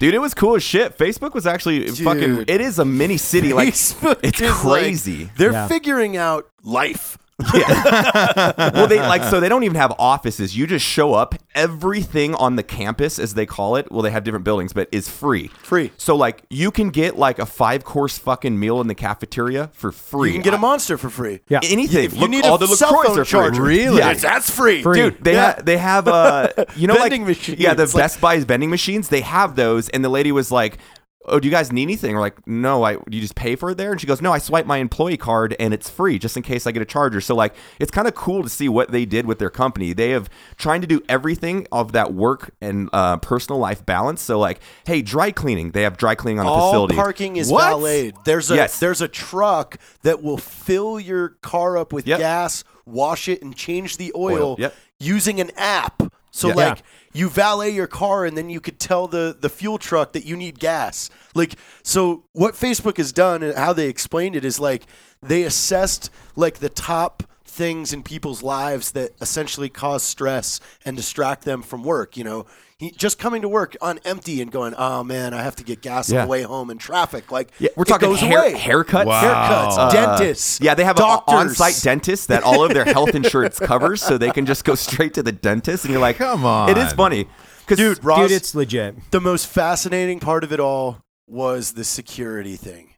Dude, 0.04 0.14
it 0.16 0.20
was 0.20 0.34
cool 0.34 0.56
as 0.58 0.64
shit. 0.64 0.98
Facebook 0.98 1.34
was 1.34 1.48
actually 1.48 1.88
fucking. 1.88 2.44
It 2.50 2.60
is 2.60 2.78
a 2.78 2.84
mini 2.84 3.16
city. 3.16 3.54
Like 3.54 3.70
Facebook 3.74 4.20
it's 4.22 4.42
is 4.42 4.66
like- 4.66 4.82
crazy. 4.82 5.30
they're 5.38 5.54
Yeah. 5.54 5.70
figuring 5.70 6.18
out 6.18 6.46
life. 6.62 7.18
well, 8.74 8.88
they 8.88 9.00
like 9.00 9.24
so 9.24 9.40
they 9.40 9.50
don't 9.50 9.64
even 9.64 9.76
have 9.76 9.94
offices. 10.00 10.56
You 10.56 10.68
just 10.68 10.86
show 10.86 11.14
up. 11.14 11.36
Everything 11.56 12.34
on 12.36 12.56
the 12.56 12.64
campus, 12.64 13.20
as 13.20 13.36
they 13.36 13.46
call 13.46 13.76
it, 13.76 13.92
well, 13.92 14.02
they 14.02 14.10
have 14.10 14.24
different 14.24 14.44
buildings, 14.44 14.74
but 14.74 14.90
is 14.92 15.08
free. 15.08 15.50
Free. 15.62 15.92
So 15.98 16.16
like 16.16 16.44
you 16.50 16.72
can 16.72 16.90
get 16.90 17.18
like 17.18 17.38
a 17.40 17.46
five 17.46 17.84
course 17.84 18.18
fucking 18.18 18.60
meal 18.60 18.82
in 18.82 18.88
the 18.88 18.96
cafeteria 18.96 19.70
for 19.74 19.92
free. 19.92 20.30
You 20.30 20.34
can 20.34 20.42
get 20.44 20.54
a 20.54 20.58
monster 20.58 20.98
for 20.98 21.10
free. 21.10 21.42
Yeah. 21.50 21.60
anything. 21.64 22.06
If 22.06 22.14
you 22.16 22.22
Look, 22.22 22.30
need 22.32 22.46
all 22.46 22.56
a 22.56 22.58
the 22.60 22.68
cell 22.68 22.90
LaCroix 22.92 23.08
phone 23.10 23.20
are 23.20 23.26
free. 23.26 23.32
charger, 23.32 23.62
Really? 23.62 23.98
Yeah, 24.00 24.14
that's 24.14 24.50
free. 24.50 24.82
Free. 24.82 24.96
Dude, 25.02 25.24
they 25.24 25.34
Yeah. 25.34 25.54
ha- 25.56 25.62
they 25.64 25.78
have 25.78 26.08
uh 26.08 26.50
you 26.76 26.88
know 26.88 26.96
Vending 27.04 27.22
like 27.22 27.38
machines, 27.38 27.60
yeah 27.60 27.74
the 27.74 27.86
like- 27.86 27.94
Best 27.96 28.20
Buy's 28.22 28.44
vending 28.46 28.70
machines 28.70 29.10
they 29.10 29.22
have 29.22 29.56
those 29.56 29.90
and 29.90 30.04
the 30.04 30.10
lady 30.10 30.32
was 30.32 30.52
like 30.52 30.78
oh 31.26 31.40
do 31.40 31.48
you 31.48 31.52
guys 31.52 31.72
need 31.72 31.84
anything 31.84 32.14
we're 32.14 32.22
like 32.22 32.46
no 32.48 32.84
I 32.84 32.94
you 33.10 33.22
just 33.22 33.36
pay 33.36 33.56
for 33.56 33.72
it 33.72 33.78
there 33.78 33.92
and 33.92 34.00
she 34.02 34.08
goes 34.08 34.22
no 34.22 34.32
I 34.34 34.38
swipe 34.40 34.66
my 34.66 34.78
employee 34.78 35.18
card 35.18 35.56
and 35.60 35.74
it's 35.74 35.90
free 35.90 36.20
just 36.20 36.36
in 36.38 36.44
case 36.44 36.68
I 36.68 36.72
get 36.72 36.82
a 36.82 36.86
charger 36.86 37.22
so 37.22 37.36
like 37.36 37.56
it's 37.80 37.92
kind 37.92 38.08
of 38.08 38.16
cool 38.16 38.44
to 38.44 38.50
see 38.50 38.68
what 38.70 38.92
they 38.92 39.06
did 39.06 39.26
with 39.26 39.40
their 39.40 39.50
company 39.50 39.94
they 39.94 40.10
have 40.10 40.30
trying 40.58 40.82
to 40.82 40.88
do 40.88 41.02
everything 41.08 41.66
of 41.72 41.92
that 41.94 42.14
work 42.14 42.52
and 42.62 42.90
uh, 42.94 43.18
personal 43.18 43.60
life 43.60 43.86
balance 43.86 44.22
so 44.22 44.38
like 44.40 44.60
hey 44.86 45.02
dry 45.02 45.32
cleaning 45.32 45.72
they 45.72 45.84
have 45.84 45.98
dry 45.98 46.16
cleaning 46.16 46.40
on 46.40 46.46
the 46.46 46.52
All 46.52 46.72
facility 46.72 46.96
parking 46.96 47.36
is 47.38 47.50
What? 47.52 47.70
valeted. 47.70 48.16
There's 48.26 48.52
a 48.52 48.56
Yes. 48.56 48.80
there's 48.80 49.02
a 49.02 49.08
truck 49.08 49.78
that 50.04 50.22
will 50.22 50.38
fill 50.38 51.00
your 51.00 51.30
car 51.42 51.78
up 51.78 51.94
with 51.94 52.06
Yep. 52.08 52.20
gas, 52.20 52.64
wash 52.86 53.30
it, 53.30 53.42
and 53.42 53.56
change 53.56 53.98
the 53.98 54.12
oil, 54.16 54.34
Oil, 54.44 54.56
yep. 54.60 54.76
using 55.00 55.40
an 55.40 55.52
app. 55.58 56.04
So 56.36 56.48
Yeah. 56.50 56.56
like 56.56 56.84
you 57.14 57.30
valet 57.30 57.70
your 57.70 57.86
car 57.86 58.26
and 58.26 58.36
then 58.36 58.50
you 58.50 58.60
could 58.60 58.80
tell 58.80 59.08
the 59.08 59.38
the 59.40 59.50
fuel 59.50 59.78
truck 59.78 60.14
that 60.14 60.26
you 60.26 60.36
need 60.36 60.60
gas. 60.60 61.10
Like 61.36 61.56
so 61.84 62.24
what 62.34 62.56
Facebook 62.56 62.98
has 62.98 63.14
done 63.14 63.44
and 63.44 63.56
how 63.56 63.72
they 63.72 63.88
explained 63.88 64.36
it 64.36 64.44
is 64.44 64.60
like 64.60 64.88
they 65.22 65.44
assessed 65.44 66.10
like 66.36 66.56
the 66.58 66.70
top 66.70 67.24
things 67.46 67.94
in 67.94 68.02
people's 68.02 68.42
lives 68.42 68.92
that 68.94 69.12
essentially 69.22 69.70
cause 69.70 70.02
stress 70.02 70.60
and 70.84 70.98
distract 70.98 71.46
them 71.46 71.62
from 71.62 71.84
work, 71.84 72.18
you 72.18 72.24
know. 72.24 72.48
He, 72.84 72.92
just 72.92 73.18
coming 73.20 73.42
to 73.44 73.50
work 73.50 73.76
on 73.82 74.00
empty 74.06 74.42
and 74.42 74.52
going, 74.52 74.74
oh 74.78 75.04
man, 75.04 75.34
I 75.34 75.42
have 75.44 75.56
to 75.58 75.64
get 75.64 75.82
gas 75.82 76.10
on 76.10 76.16
Yeah. 76.16 76.22
the 76.24 76.28
way 76.28 76.42
home 76.44 76.70
in 76.70 76.78
traffic. 76.78 77.32
Like, 77.32 77.52
yeah, 77.60 77.70
we're 77.76 77.84
it 77.84 77.88
talking 77.88 78.10
goes 78.10 78.20
hair, 78.20 78.40
away. 78.40 78.54
haircuts 78.54 79.06
haircuts, 79.22 79.78
Uh, 79.78 79.92
dentists. 79.92 80.60
Yeah, 80.62 80.74
they 80.76 80.84
have 80.84 80.96
doctors. 80.96 81.34
an 81.34 81.40
on-site 81.48 81.80
dentist 81.84 82.28
that 82.28 82.44
all 82.44 82.64
of 82.64 82.74
their 82.74 82.86
health 82.86 83.16
insurance 83.16 83.58
covers, 83.60 84.02
so 84.02 84.18
they 84.18 84.32
can 84.32 84.46
just 84.46 84.66
go 84.66 84.76
straight 84.76 85.14
to 85.14 85.24
the 85.24 85.32
dentist. 85.32 85.86
And 85.86 85.92
you're 85.92 86.02
like, 86.02 86.18
Come 86.18 86.46
on. 86.46 86.70
it 86.70 86.78
is 86.78 86.94
funny, 86.94 87.28
because 87.62 87.78
Dude, 87.78 88.04
Ross, 88.04 88.20
Dude, 88.28 88.32
it's 88.32 88.54
legit. 88.54 88.96
the 89.12 89.22
most 89.22 89.48
fascinating 89.48 90.20
part 90.20 90.44
of 90.44 90.52
it 90.52 90.60
all 90.60 90.98
was 91.28 91.72
the 91.74 91.84
security 91.84 92.56
thing. 92.58 92.90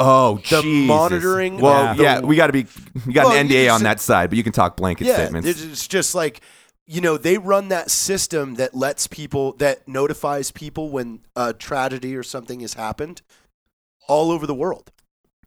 oh, 0.00 0.36
the 0.48 0.62
Jesus. 0.62 0.86
monitoring, 0.86 1.58
Well, 1.58 1.94
the- 1.94 2.02
yeah, 2.02 2.20
we 2.20 2.36
got 2.36 2.46
to 2.46 2.52
be, 2.52 2.66
we 3.06 3.12
got 3.12 3.26
Well, 3.26 3.36
an 3.36 3.48
NDA 3.48 3.64
just- 3.66 3.74
on 3.74 3.82
that 3.82 4.00
side, 4.00 4.30
but 4.30 4.36
you 4.36 4.42
can 4.44 4.52
talk 4.52 4.76
blanket 4.76 5.06
yeah, 5.08 5.16
statements. 5.16 5.48
it's 5.48 5.60
it's 5.62 5.86
just 5.88 6.14
like 6.14 6.40
you 6.90 7.00
know 7.02 7.18
they 7.18 7.36
run 7.36 7.68
that 7.68 7.90
system 7.90 8.54
that 8.54 8.74
lets 8.74 9.06
people 9.06 9.52
that 9.58 9.86
notifies 9.86 10.50
people 10.50 10.88
when 10.88 11.20
a 11.36 11.52
tragedy 11.52 12.16
or 12.16 12.22
something 12.22 12.60
has 12.60 12.74
happened 12.74 13.20
all 14.08 14.30
over 14.30 14.46
the 14.46 14.54
world. 14.54 14.90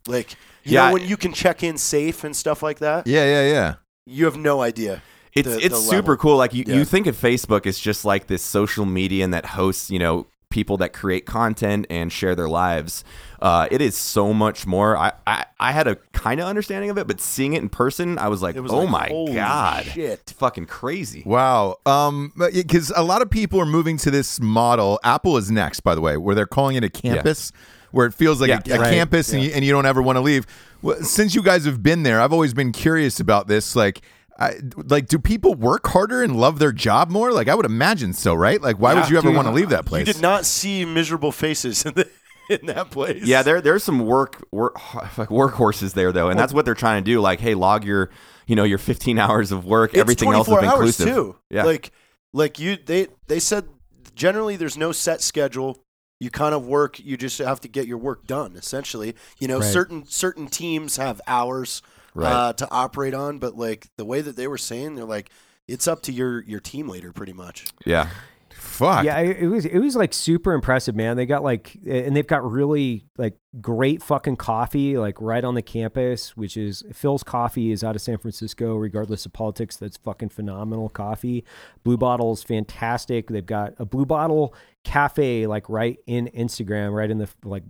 Like 0.08 0.32
you 0.64 0.74
Yeah. 0.76 0.88
know 0.88 0.94
when 0.94 1.08
you 1.08 1.18
can 1.18 1.34
check 1.34 1.64
in 1.64 1.78
safe 1.78 2.24
and 2.24 2.36
stuff 2.36 2.62
like 2.62 2.80
that. 2.80 3.08
Yeah, 3.08 3.26
yeah, 3.26 3.48
yeah. 3.52 3.74
You 4.06 4.26
have 4.26 4.38
no 4.38 4.62
idea. 4.62 5.02
It's 5.34 5.48
the- 5.48 5.66
it's 5.66 5.76
the 5.76 5.90
super 5.90 6.16
cool. 6.16 6.38
Like 6.38 6.54
you, 6.54 6.64
Yeah. 6.68 6.76
you 6.76 6.86
think 6.86 7.08
of 7.08 7.16
Facebook 7.16 7.66
as 7.66 7.80
just 7.80 8.06
like 8.06 8.28
this 8.28 8.44
social 8.44 8.86
media 8.86 9.24
and 9.24 9.34
that 9.34 9.48
hosts, 9.48 9.90
you 9.90 9.98
know, 10.00 10.28
people 10.52 10.78
that 10.78 10.92
create 10.94 11.26
content 11.26 11.88
and 11.90 12.12
share 12.12 12.36
their 12.36 12.50
lives. 12.50 13.04
Uh, 13.42 13.68
it 13.72 13.82
is 13.82 13.98
so 13.98 14.34
much 14.34 14.68
more. 14.68 14.96
I, 14.96 15.14
I, 15.26 15.46
I 15.60 15.72
had 15.72 15.88
a 15.88 15.96
kind 16.14 16.40
of 16.40 16.46
understanding 16.46 16.92
of 16.92 16.98
it, 17.00 17.08
but 17.08 17.20
seeing 17.20 17.54
it 17.54 17.62
in 17.64 17.70
person, 17.70 18.20
I 18.20 18.28
was 18.28 18.42
like, 18.44 18.56
was 18.56 18.72
oh 18.72 18.82
like, 18.82 18.90
my 18.90 19.08
holy 19.08 19.34
god, 19.34 19.86
shit. 19.86 20.20
it's 20.20 20.32
fucking 20.34 20.68
crazy. 20.68 21.24
Wow. 21.26 21.78
Um, 21.88 22.34
because 22.38 22.92
a 22.96 23.02
lot 23.04 23.24
of 23.24 23.32
people 23.32 23.60
are 23.60 23.66
moving 23.66 23.98
to 23.98 24.12
this 24.12 24.40
model. 24.40 25.00
Apple 25.04 25.38
is 25.38 25.50
next, 25.50 25.80
by 25.80 25.96
the 25.96 26.02
way, 26.02 26.18
where 26.18 26.36
they're 26.36 26.46
calling 26.46 26.76
it 26.76 26.84
a 26.84 26.90
campus, 26.90 27.52
where 27.90 28.06
it 28.06 28.14
feels 28.14 28.40
like 28.40 28.50
Yeah. 28.50 28.60
a, 28.68 28.78
a 28.78 28.80
Right. 28.80 28.94
campus, 28.94 29.34
and, 29.34 29.42
you, 29.44 29.50
and 29.56 29.66
you 29.66 29.72
don't 29.72 29.88
ever 29.88 30.04
want 30.04 30.18
to 30.18 30.22
leave. 30.22 30.46
Well, 30.84 30.98
since 31.02 31.34
you 31.34 31.42
guys 31.42 31.66
have 31.66 31.82
been 31.82 32.04
there, 32.04 32.22
I've 32.22 32.34
always 32.34 32.54
been 32.54 32.72
curious 32.72 33.20
about 33.20 33.48
this. 33.48 33.76
Like, 33.76 34.02
I, 34.40 34.56
like, 34.76 35.08
do 35.08 35.20
people 35.20 35.54
work 35.56 35.88
harder 35.88 36.24
and 36.24 36.36
love 36.36 36.58
their 36.60 36.72
job 36.72 37.10
more? 37.10 37.32
Like, 37.32 37.48
I 37.48 37.54
would 37.56 37.66
imagine 37.66 38.14
so, 38.14 38.34
right? 38.34 38.62
Like, 38.62 38.80
why 38.80 38.94
would 38.96 39.10
you 39.10 39.18
ever 39.18 39.28
dude. 39.28 39.36
want 39.36 39.48
to 39.48 39.54
leave 39.54 39.70
that 39.70 39.86
place? 39.86 40.08
You 40.08 40.14
did 40.14 40.22
not 40.22 40.46
see 40.46 40.86
miserable 40.86 41.32
faces 41.32 41.86
in, 41.86 41.94
the, 41.94 42.10
in 42.60 42.66
that 42.68 42.92
place. 42.92 43.24
Yeah, 43.24 43.42
there 43.44 43.62
there's 43.62 43.84
some 43.84 44.00
work 44.06 44.44
work 44.52 44.76
like 45.18 45.30
workhorses 45.30 45.94
there 45.94 46.12
though, 46.12 46.30
and 46.30 46.40
that's 46.40 46.54
what 46.54 46.66
they're 46.66 46.74
trying 46.76 47.04
to 47.04 47.10
do. 47.12 47.20
Like, 47.22 47.40
hey, 47.40 47.56
log 47.56 47.84
your 47.86 48.10
you 48.48 48.56
know 48.56 48.64
your 48.64 48.78
15 48.78 49.18
hours 49.20 49.52
of 49.52 49.66
work. 49.66 49.92
It's 49.92 50.00
Everything 50.00 50.34
else 50.34 50.48
is 50.48 50.58
inclusive. 50.64 51.08
too. 51.08 51.36
Yeah, 51.50 51.64
Like 51.64 51.92
like 52.34 52.60
you 52.60 52.78
they 52.78 53.08
they 53.28 53.40
said 53.40 53.68
generally 54.16 54.56
there's 54.58 54.78
no 54.78 54.92
set 54.92 55.22
schedule. 55.22 55.78
You 56.20 56.30
kind 56.30 56.54
of 56.54 56.68
work, 56.68 57.00
you 57.00 57.18
just 57.18 57.40
have 57.40 57.62
to 57.62 57.68
get 57.68 57.88
your 57.88 57.98
work 57.98 58.28
done 58.28 58.56
essentially. 58.56 59.16
You 59.40 59.48
know, 59.48 59.60
Right. 59.60 59.72
certain 59.74 60.06
certain 60.06 60.48
teams 60.48 60.98
have 60.98 61.20
hours 61.28 61.82
Right. 62.14 62.32
uh, 62.32 62.54
to 62.54 62.68
operate 62.70 63.14
on, 63.14 63.40
but 63.40 63.58
like 63.58 63.88
the 63.98 64.04
way 64.06 64.22
that 64.22 64.36
they 64.36 64.48
were 64.48 64.58
saying, 64.58 64.96
they're 64.96 65.06
like 65.06 65.30
it's 65.68 65.88
up 65.88 66.02
to 66.04 66.12
your 66.12 66.44
your 66.44 66.60
team 66.60 66.90
leader 66.90 67.12
pretty 67.14 67.34
much. 67.34 67.66
yeah. 67.86 68.10
Fuck. 68.54 69.06
Yeah, 69.06 69.20
it, 69.20 69.48
was 69.48 69.66
it 69.66 69.80
was 69.80 69.96
like 69.96 70.14
super 70.14 70.54
impressive, 70.54 70.96
man. 70.96 71.18
They 71.18 71.26
got 71.26 71.44
like 71.44 71.78
and 71.88 72.16
they've 72.16 72.28
got 72.28 72.50
really 72.50 73.06
like 73.18 73.38
great 73.60 74.02
fucking 74.02 74.38
coffee 74.38 74.98
like 74.98 75.20
right 75.22 75.44
on 75.44 75.56
the 75.56 75.62
campus, 75.62 76.36
which 76.36 76.58
is 76.58 76.84
Philz 76.92 77.24
Coffee 77.24 77.72
is 77.72 77.84
out 77.84 77.96
of 77.96 78.02
San 78.02 78.18
Francisco 78.18 78.76
regardless 78.76 79.26
of 79.26 79.34
politics. 79.34 79.78
That's 79.78 79.98
fucking 79.98 80.30
phenomenal 80.30 80.90
coffee. 80.90 81.44
Blue 81.84 81.98
Bottle's 81.98 82.44
fantastic. 82.44 83.28
They've 83.28 83.46
got 83.46 83.74
a 83.78 83.86
Blue 83.86 84.06
Bottle 84.06 84.56
cafe 84.84 85.48
like 85.48 85.70
right 85.70 86.00
in 86.08 86.28
Instagram, 86.36 86.94
right 86.94 87.10
in 87.10 87.18
the 87.18 87.30
like 87.44 87.64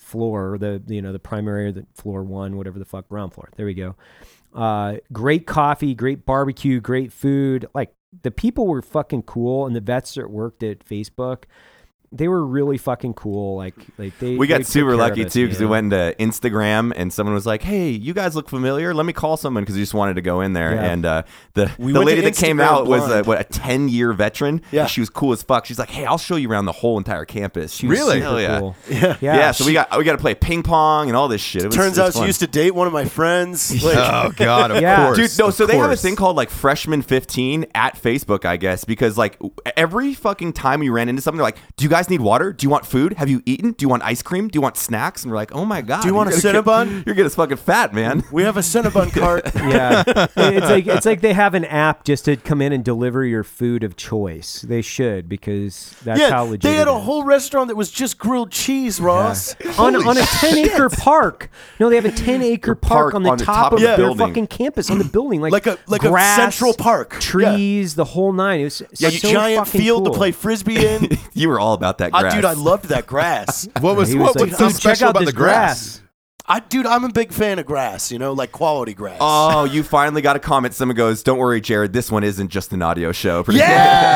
floor, 0.00 0.58
the 0.58 0.82
you 0.86 1.02
know 1.02 1.12
the 1.12 1.18
primary, 1.18 1.72
the 1.72 1.86
floor 1.94 2.22
one, 2.22 2.56
whatever 2.56 2.78
the 2.78 2.84
fuck, 2.84 3.08
ground 3.08 3.34
floor. 3.34 3.50
There 3.56 3.66
we 3.66 3.74
go. 3.74 3.96
Uh, 4.54 4.96
great 5.12 5.46
coffee, 5.46 5.94
great 5.94 6.24
barbecue, 6.24 6.80
great 6.80 7.12
food. 7.12 7.66
Like 7.74 7.94
the 8.22 8.30
people 8.30 8.66
were 8.66 8.82
fucking 8.82 9.22
cool, 9.22 9.66
and 9.66 9.76
the 9.76 9.80
vets 9.80 10.14
that 10.14 10.30
worked 10.30 10.62
at 10.62 10.84
Facebook, 10.84 11.44
they 12.10 12.26
were 12.28 12.44
really 12.44 12.78
fucking 12.78 13.14
cool. 13.14 13.56
Like 13.56 13.74
like 13.98 14.18
they 14.18 14.36
We 14.36 14.46
got 14.46 14.58
took 14.58 14.66
super 14.66 14.96
lucky 14.96 15.24
us, 15.26 15.32
too 15.32 15.44
because 15.46 15.60
we 15.60 15.66
went 15.66 15.90
to 15.90 16.14
Instagram 16.18 16.92
and 16.96 17.12
someone 17.12 17.34
was 17.34 17.44
like, 17.46 17.62
"Hey, 17.62 17.90
you 17.90 18.14
guys 18.14 18.34
look 18.34 18.48
familiar. 18.48 18.94
Let 18.94 19.04
me 19.06 19.12
call 19.12 19.36
someone 19.36 19.62
because 19.64 19.74
we 19.76 19.82
just 19.82 19.94
wanted 19.94 20.14
to 20.14 20.22
go 20.22 20.40
in 20.40 20.52
there." 20.54 20.74
Yeah. 20.74 20.84
And 20.90 21.04
uh, 21.06 21.22
the 21.54 21.70
We 21.78 21.92
the 21.92 22.00
lady 22.00 22.22
to 22.22 22.30
that 22.30 22.36
came 22.36 22.56
Instagram 22.56 22.62
out 22.62 22.86
was 22.86 23.10
a, 23.10 23.22
what 23.24 23.40
a 23.40 23.44
ten 23.44 23.88
year 23.88 24.12
veteran. 24.12 24.62
Yeah. 24.72 24.86
She 24.86 25.00
was 25.00 25.10
cool 25.10 25.32
as 25.32 25.42
fuck. 25.42 25.66
She's 25.66 25.78
like, 25.78 25.90
"Hey, 25.90 26.04
I'll 26.06 26.18
show 26.18 26.36
you 26.36 26.50
around 26.50 26.64
the 26.64 26.72
whole 26.72 26.96
entire 26.98 27.24
campus." 27.24 27.72
She 27.72 27.86
was 27.86 27.98
Really? 27.98 28.20
Hell 28.20 28.40
yeah. 28.40 28.60
cool. 28.60 28.76
Yeah. 28.88 29.16
Yeah, 29.20 29.36
Yeah, 29.36 29.50
so 29.52 29.66
we 29.66 29.72
got 29.74 29.96
we 29.98 30.04
got 30.04 30.12
to 30.12 30.18
play 30.18 30.34
ping 30.34 30.62
pong 30.62 31.08
and 31.08 31.16
all 31.16 31.28
this 31.28 31.40
shit. 31.40 31.62
It 31.64 31.66
was, 31.68 31.76
Turns 31.76 31.98
it 31.98 32.00
out 32.00 32.06
was 32.06 32.16
she 32.16 32.24
used 32.24 32.40
to 32.40 32.46
date 32.46 32.74
one 32.74 32.86
of 32.86 32.92
my 32.92 33.04
friends. 33.04 33.68
Like, 33.88 33.96
Oh 33.96 34.32
God, 34.36 34.70
of 34.70 34.80
Yeah. 34.82 35.04
course, 35.06 35.16
Dude, 35.18 35.38
no, 35.38 35.48
of 35.48 35.54
so 35.54 35.66
they 35.66 35.76
have 35.76 35.90
a 35.90 35.96
thing 35.96 36.16
called 36.16 36.36
like 36.36 36.50
freshman 36.50 37.02
15 37.02 37.66
at 37.74 37.94
Facebook, 37.96 38.44
I 38.44 38.56
guess, 38.56 38.84
because 38.84 39.16
like 39.18 39.38
every 39.76 40.14
fucking 40.14 40.52
time 40.52 40.80
we 40.80 40.88
ran 40.88 41.08
into 41.08 41.22
something, 41.22 41.38
they're 41.38 41.44
like, 41.44 41.58
do 41.76 41.84
you 41.84 41.88
guys 41.90 41.97
guys 41.98 42.08
need 42.10 42.20
water? 42.20 42.52
Do 42.52 42.64
you 42.64 42.70
want 42.70 42.86
food? 42.86 43.14
Have 43.14 43.28
you 43.28 43.42
eaten? 43.44 43.72
Do 43.72 43.82
you 43.84 43.88
want 43.88 44.02
ice 44.04 44.22
cream? 44.22 44.48
Do 44.48 44.56
you 44.56 44.60
want 44.60 44.76
snacks?" 44.76 45.22
And 45.24 45.30
we're 45.32 45.36
like, 45.36 45.52
"Oh 45.54 45.64
my 45.64 45.80
god, 45.82 46.02
Do 46.02 46.08
you 46.08 46.14
want 46.14 46.30
a 46.30 46.32
Cinnabon? 46.32 46.88
get- 46.98 47.06
You're 47.06 47.14
getting 47.16 47.30
fucking 47.30 47.56
fat, 47.56 47.92
man." 47.92 48.22
We 48.32 48.42
have 48.44 48.56
a 48.56 48.60
Cinnabon 48.60 49.12
cart. 49.12 49.50
yeah, 49.54 50.04
it's 50.06 50.66
like 50.70 50.86
it's 50.86 51.06
like 51.06 51.20
they 51.22 51.32
have 51.32 51.54
an 51.54 51.64
app 51.64 52.04
just 52.04 52.24
to 52.26 52.36
come 52.36 52.62
in 52.62 52.72
and 52.72 52.84
deliver 52.84 53.24
your 53.24 53.42
food 53.42 53.82
of 53.82 53.96
choice. 53.96 54.62
They 54.62 54.82
should 54.82 55.28
because 55.28 55.94
that's 56.04 56.22
how 56.30 56.44
legit. 56.44 56.62
they 56.62 56.74
had 56.76 56.86
a 56.88 56.98
whole 56.98 57.24
restaurant 57.24 57.68
that 57.68 57.76
was 57.76 57.90
just 57.90 58.18
grilled 58.18 58.50
cheese, 58.52 59.00
Ross. 59.00 59.56
on, 59.78 59.96
on 59.96 60.16
a 60.18 60.22
10 60.22 60.58
acre 60.58 60.88
park. 60.88 61.50
No, 61.80 61.88
they 61.88 61.96
have 61.96 62.04
a 62.04 62.12
10 62.12 62.42
acre 62.42 62.74
park, 62.74 63.12
park 63.12 63.14
on 63.14 63.22
the 63.24 63.30
on 63.30 63.38
the 63.38 63.44
top, 63.44 63.54
top 63.54 63.72
of 63.72 63.82
of 63.82 63.96
the 63.96 63.96
their 63.96 64.14
fucking 64.14 64.46
campus 64.48 64.90
on 64.90 64.98
the 64.98 65.04
building, 65.16 65.40
like 65.40 65.52
Like 65.52 65.66
a 65.66 65.78
like 65.86 66.02
grass, 66.02 66.38
a 66.38 66.42
Central 66.42 66.74
Park. 66.74 67.14
Yeah. 67.14 67.18
trees, 67.20 67.94
the 67.94 68.04
whole 68.04 68.32
nine. 68.32 68.60
It 68.60 68.64
was 68.64 68.82
Yeah, 68.98 69.10
so 69.10 69.30
giant 69.32 69.66
field 69.68 70.04
cool. 70.04 70.12
to 70.12 70.18
play 70.18 70.30
frisbee 70.32 70.86
in. 70.86 71.08
you 71.32 71.48
were 71.48 71.58
all 71.58 71.72
about 71.74 71.87
that 71.96 72.10
Ah, 72.12 72.20
grass, 72.20 72.34
dude, 72.34 72.44
I 72.44 72.52
loved 72.52 72.90
that 72.90 73.06
grass. 73.06 73.66
What 73.80 73.96
was 73.96 74.10
He 74.10 74.18
what 74.18 74.34
was 74.34 74.42
like, 74.42 74.50
was 74.50 74.58
so 74.58 74.68
special 74.68 75.08
about 75.08 75.24
the 75.24 75.32
grass? 75.32 76.02
I, 76.50 76.60
dude, 76.60 76.86
I'm 76.86 77.04
a 77.04 77.10
big 77.10 77.30
fan 77.32 77.58
of 77.58 77.66
grass. 77.66 78.10
You 78.12 78.18
know, 78.18 78.32
like 78.32 78.52
quality 78.52 78.94
grass. 78.94 79.18
Oh, 79.20 79.64
you 79.64 79.82
finally 79.82 80.22
got 80.22 80.34
a 80.36 80.38
comment. 80.38 80.72
Someone 80.74 80.96
goes, 80.96 81.22
"Don't 81.22 81.36
worry, 81.38 81.60
Jarred. 81.60 81.92
This 81.92 82.10
one 82.10 82.24
isn't 82.24 82.48
just 82.48 82.72
an 82.72 82.80
audio 82.82 83.12
show." 83.12 83.42
Pretty 83.42 83.58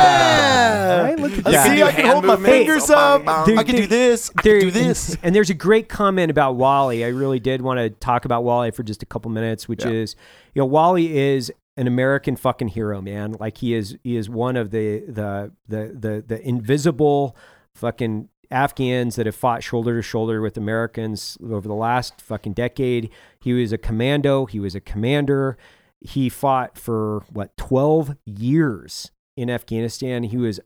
yeah. 0.02 1.02
Right, 1.02 1.18
look 1.18 1.32
at 1.32 1.46
I 1.46 1.50
that. 1.52 1.66
See, 1.76 1.82
I 1.82 1.92
can 1.92 2.06
hand 2.06 2.08
hold 2.12 2.24
my 2.24 2.36
fingers 2.36 2.90
Oh, 2.90 2.94
up. 2.94 3.24
bang, 3.24 3.44
bang. 3.46 3.58
I 3.58 3.62
can 3.64 3.76
do 3.76 3.86
this. 3.86 4.30
I 4.36 4.42
There- 4.42 4.58
can 4.60 4.68
do 4.68 4.70
this. 4.72 5.10
And, 5.10 5.18
and 5.24 5.34
there's 5.34 5.50
a 5.50 5.54
great 5.54 5.88
comment 5.88 6.30
about 6.30 6.56
Wally. 6.56 7.04
I 7.04 7.08
really 7.08 7.38
did 7.40 7.60
want 7.62 7.78
to 7.78 7.90
talk 7.90 8.24
about 8.24 8.44
Wally 8.44 8.70
for 8.70 8.82
just 8.82 9.02
a 9.02 9.06
couple 9.06 9.30
minutes, 9.30 9.68
which 9.68 9.84
Yeah. 9.84 9.90
is, 9.92 10.16
you 10.54 10.60
know, 10.60 10.66
Wally 10.66 11.18
is 11.18 11.52
an 11.76 11.86
American 11.86 12.36
fucking 12.36 12.68
hero, 12.68 13.00
man. 13.00 13.36
Like 13.40 13.58
he 13.58 13.74
is, 13.74 13.96
he 14.02 14.16
is 14.16 14.28
one 14.30 14.56
of 14.56 14.70
the 14.70 15.00
the 15.06 15.52
the 15.68 15.94
the, 15.98 16.24
the 16.26 16.46
invisible 16.48 17.36
fucking 17.82 18.28
Afghans 18.48 19.16
that 19.16 19.26
have 19.26 19.34
fought 19.34 19.64
shoulder 19.64 19.96
to 19.96 20.02
shoulder 20.02 20.40
with 20.40 20.56
Americans 20.56 21.36
over 21.42 21.66
the 21.66 21.74
last 21.74 22.20
fucking 22.20 22.52
decade. 22.52 23.10
He 23.40 23.52
was 23.52 23.72
a 23.72 23.78
commando. 23.78 24.46
He 24.46 24.60
was 24.60 24.76
a 24.76 24.80
commander. 24.80 25.56
He 26.00 26.28
fought 26.28 26.78
for 26.78 27.24
what 27.32 27.56
12 27.56 28.16
years 28.24 29.10
in 29.36 29.50
Afghanistan. 29.50 30.22
He 30.22 30.36
was 30.36 30.60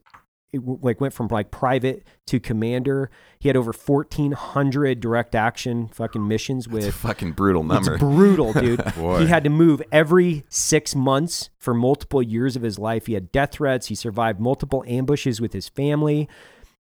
it 0.53 0.59
w- 0.59 0.79
like 0.81 1.01
went 1.01 1.13
from 1.13 1.27
like 1.31 1.49
private 1.49 2.05
to 2.27 2.39
commander. 2.39 3.09
He 3.39 3.49
had 3.49 3.55
over 3.57 3.71
1400 3.73 4.99
direct 4.99 5.33
action 5.33 5.87
fucking 5.87 6.25
missions 6.27 6.67
with 6.67 6.93
fucking 6.93 7.31
brutal 7.33 7.63
number. 7.63 7.95
it's 7.95 8.03
brutal, 8.03 8.53
dude. 8.61 8.81
He 8.95 9.27
had 9.27 9.43
to 9.43 9.49
move 9.49 9.81
every 9.91 10.43
six 10.49 10.95
months 10.95 11.49
for 11.57 11.73
multiple 11.73 12.21
years 12.21 12.55
of 12.55 12.61
his 12.61 12.77
life. 12.77 13.07
He 13.07 13.13
had 13.13 13.31
death 13.31 13.53
threats. 13.53 13.87
He 13.87 13.95
survived 13.95 14.39
multiple 14.39 14.83
ambushes 14.87 15.41
with 15.41 15.53
his 15.53 15.67
family. 15.67 16.27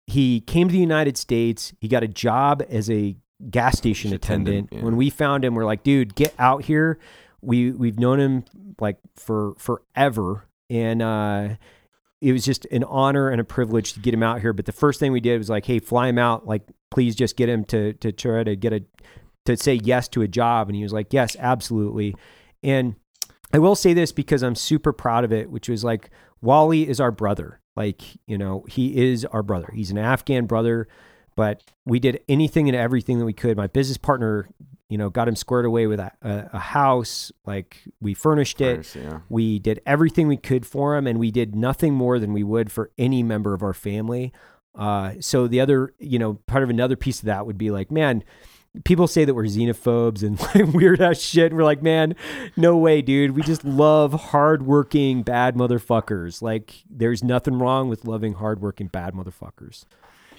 He 0.07 0.41
came 0.41 0.67
to 0.67 0.71
the 0.71 0.79
United 0.79 1.17
States. 1.17 1.73
He 1.79 1.87
got 1.87 2.03
a 2.03 2.07
job 2.07 2.63
as 2.69 2.89
a 2.89 3.15
gas 3.49 3.77
station 3.77 4.13
Attendant, 4.13 4.47
attendant. 4.47 4.69
yeah. 4.73 4.83
When 4.83 4.95
we 4.97 5.09
found 5.09 5.43
him, 5.45 5.55
we're 5.55 5.65
like, 5.65 5.83
dude, 5.83 6.15
get 6.15 6.33
out 6.37 6.63
here. 6.65 6.99
We 7.41 7.71
we've 7.71 7.99
known 7.99 8.19
him 8.19 8.45
like 8.79 8.97
for 9.15 9.53
forever, 9.57 10.47
and 10.69 11.01
uh, 11.01 11.49
it 12.21 12.31
was 12.31 12.45
just 12.45 12.65
an 12.65 12.83
honor 12.85 13.29
and 13.29 13.41
a 13.41 13.43
privilege 13.43 13.93
to 13.93 13.99
get 13.99 14.13
him 14.13 14.23
out 14.23 14.39
here. 14.41 14.53
But 14.53 14.65
the 14.65 14.71
first 14.71 14.99
thing 14.99 15.11
we 15.11 15.19
did 15.19 15.37
was 15.37 15.49
like, 15.49 15.65
hey, 15.65 15.79
fly 15.79 16.07
him 16.07 16.17
out. 16.17 16.47
Like, 16.47 16.63
please 16.89 17.15
just 17.15 17.35
get 17.35 17.49
him 17.49 17.65
to 17.65 17.93
to 17.93 18.11
try 18.11 18.43
to 18.43 18.55
get 18.55 18.71
a 18.73 18.83
to 19.45 19.57
say 19.57 19.75
yes 19.75 20.07
to 20.09 20.21
a 20.21 20.27
job. 20.27 20.69
And 20.69 20.75
he 20.75 20.83
was 20.83 20.93
like, 20.93 21.11
yes, 21.11 21.35
absolutely. 21.37 22.15
And 22.61 22.95
I 23.53 23.59
will 23.59 23.75
say 23.75 23.93
this 23.93 24.11
because 24.13 24.41
I'm 24.41 24.55
super 24.55 24.93
proud 24.93 25.25
of 25.25 25.33
it, 25.33 25.49
which 25.49 25.67
was 25.67 25.83
like, 25.83 26.09
Wally 26.41 26.87
is 26.87 26.99
our 27.01 27.11
brother. 27.11 27.59
Like, 27.75 28.01
you 28.27 28.37
know, 28.37 28.65
he 28.69 29.11
is 29.11 29.25
our 29.25 29.43
brother. 29.43 29.69
He's 29.73 29.91
an 29.91 29.97
Afghan 29.97 30.45
brother, 30.45 30.87
but 31.35 31.61
we 31.85 31.99
did 31.99 32.21
anything 32.29 32.67
and 32.69 32.75
everything 32.75 33.19
that 33.19 33.25
we 33.25 33.33
could. 33.33 33.57
My 33.57 33.67
business 33.67 33.97
partner, 33.97 34.47
you 34.89 34.97
know, 34.97 35.09
got 35.09 35.27
him 35.27 35.35
squared 35.35 35.65
away 35.65 35.87
with 35.87 35.99
a, 35.99 36.11
a, 36.21 36.59
house. 36.59 37.31
Like, 37.45 37.81
we 37.99 38.13
furnished 38.13 38.61
it. 38.61 38.85
Furnished, 38.85 38.95
yeah. 38.95 39.19
We 39.29 39.57
did 39.57 39.81
everything 39.85 40.27
we 40.27 40.37
could 40.37 40.65
for 40.65 40.95
him, 40.95 41.07
and 41.07 41.19
we 41.19 41.31
did 41.31 41.55
nothing 41.55 41.93
more 41.93 42.19
than 42.19 42.31
we 42.31 42.43
would 42.43 42.71
for 42.71 42.91
any 42.97 43.23
member 43.23 43.53
of 43.53 43.63
our 43.63 43.73
family. 43.73 44.31
Uh, 44.75 45.13
so 45.19 45.47
the 45.47 45.59
other, 45.59 45.93
you 45.99 46.19
know, 46.19 46.35
part 46.45 46.63
of 46.63 46.69
another 46.69 46.95
piece 46.95 47.19
of 47.19 47.25
that 47.25 47.45
would 47.45 47.57
be 47.57 47.71
like, 47.71 47.91
man, 47.91 48.23
people 48.83 49.07
say 49.07 49.23
that 49.25 49.33
we're 49.33 49.43
xenophobes 49.43 50.23
and 50.23 50.39
like 50.55 50.73
weird 50.73 51.01
ass 51.01 51.19
shit. 51.19 51.47
And 51.47 51.57
we're 51.57 51.63
like, 51.63 51.83
man, 51.83 52.15
no 52.57 52.77
way, 52.77 53.01
dude. 53.01 53.31
We 53.31 53.41
just 53.43 53.63
love 53.63 54.13
hardworking 54.13 55.23
bad 55.23 55.55
motherfuckers. 55.55 56.41
Like, 56.41 56.83
there's 56.89 57.23
nothing 57.23 57.59
wrong 57.59 57.89
with 57.89 58.05
loving 58.05 58.33
hardworking 58.33 58.87
bad 58.87 59.13
motherfuckers. 59.13 59.85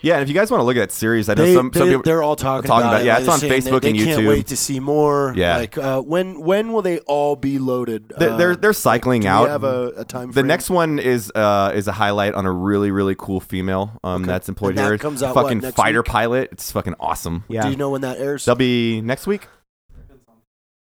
Yeah, 0.05 0.15
and 0.15 0.23
if 0.23 0.29
you 0.29 0.35
guys 0.35 0.51
want 0.51 0.61
to 0.61 0.65
look 0.65 0.77
at 0.77 0.81
that 0.81 0.93
series, 0.93 1.29
I 1.31 1.35
know 1.35 1.45
They, 1.47 1.55
some, 1.55 1.73
some 1.73 1.87
they, 1.87 1.93
people 1.95 2.03
they're 2.03 2.23
all 2.23 2.37
talking, 2.37 2.69
talking 2.69 2.87
about, 2.87 2.93
about- 2.95 3.01
it. 3.01 3.07
yeah, 3.07 3.15
Like, 3.15 3.21
it's 3.23 3.29
on 3.31 3.41
Facebook 3.41 3.81
they, 3.83 3.91
and 3.91 3.99
they 4.01 4.05
can't 4.05 4.27
wait 4.29 4.47
to 4.49 4.57
see 4.57 4.79
more. 4.79 5.33
Yeah. 5.35 5.57
like 5.57 5.79
uh, 5.79 6.03
when 6.03 6.41
when 6.43 6.73
will 6.73 6.83
they 6.83 6.99
all 7.01 7.37
be 7.37 7.59
loaded? 7.59 8.13
they're, 8.19 8.37
they're 8.37 8.57
they're 8.57 8.73
cycling 8.75 9.23
do 9.23 9.29
out. 9.29 9.45
We 9.45 9.51
have 9.51 9.65
a, 9.65 9.93
a 9.97 10.05
time. 10.05 10.31
the 10.33 10.43
next 10.43 10.69
one 10.69 10.99
is 10.99 11.33
uh 11.35 11.73
is 11.75 11.89
a 11.89 11.93
highlight 11.93 12.35
on 12.35 12.45
a 12.45 12.53
really 12.53 12.91
really 12.91 13.15
cool 13.17 13.41
female 13.41 13.99
um 14.05 14.23
Okay. 14.23 14.27
that's 14.33 14.49
employed 14.49 14.71
And 14.71 14.79
that 14.79 14.85
here. 14.85 14.99
comes 14.99 15.23
out, 15.23 15.35
what, 15.35 15.45
fucking 15.45 15.59
next 15.61 15.75
fighter 15.77 16.01
week? 16.01 16.07
pilot. 16.07 16.49
It's 16.53 16.71
fucking 16.71 16.97
awesome. 17.01 17.45
Yeah. 17.49 17.63
Do 17.63 17.71
you 17.71 17.77
know 17.77 17.91
when 17.91 18.03
that 18.03 18.19
airs? 18.19 18.45
They'll 18.45 18.55
be 18.57 19.01
next 19.01 19.27
week. 19.27 19.47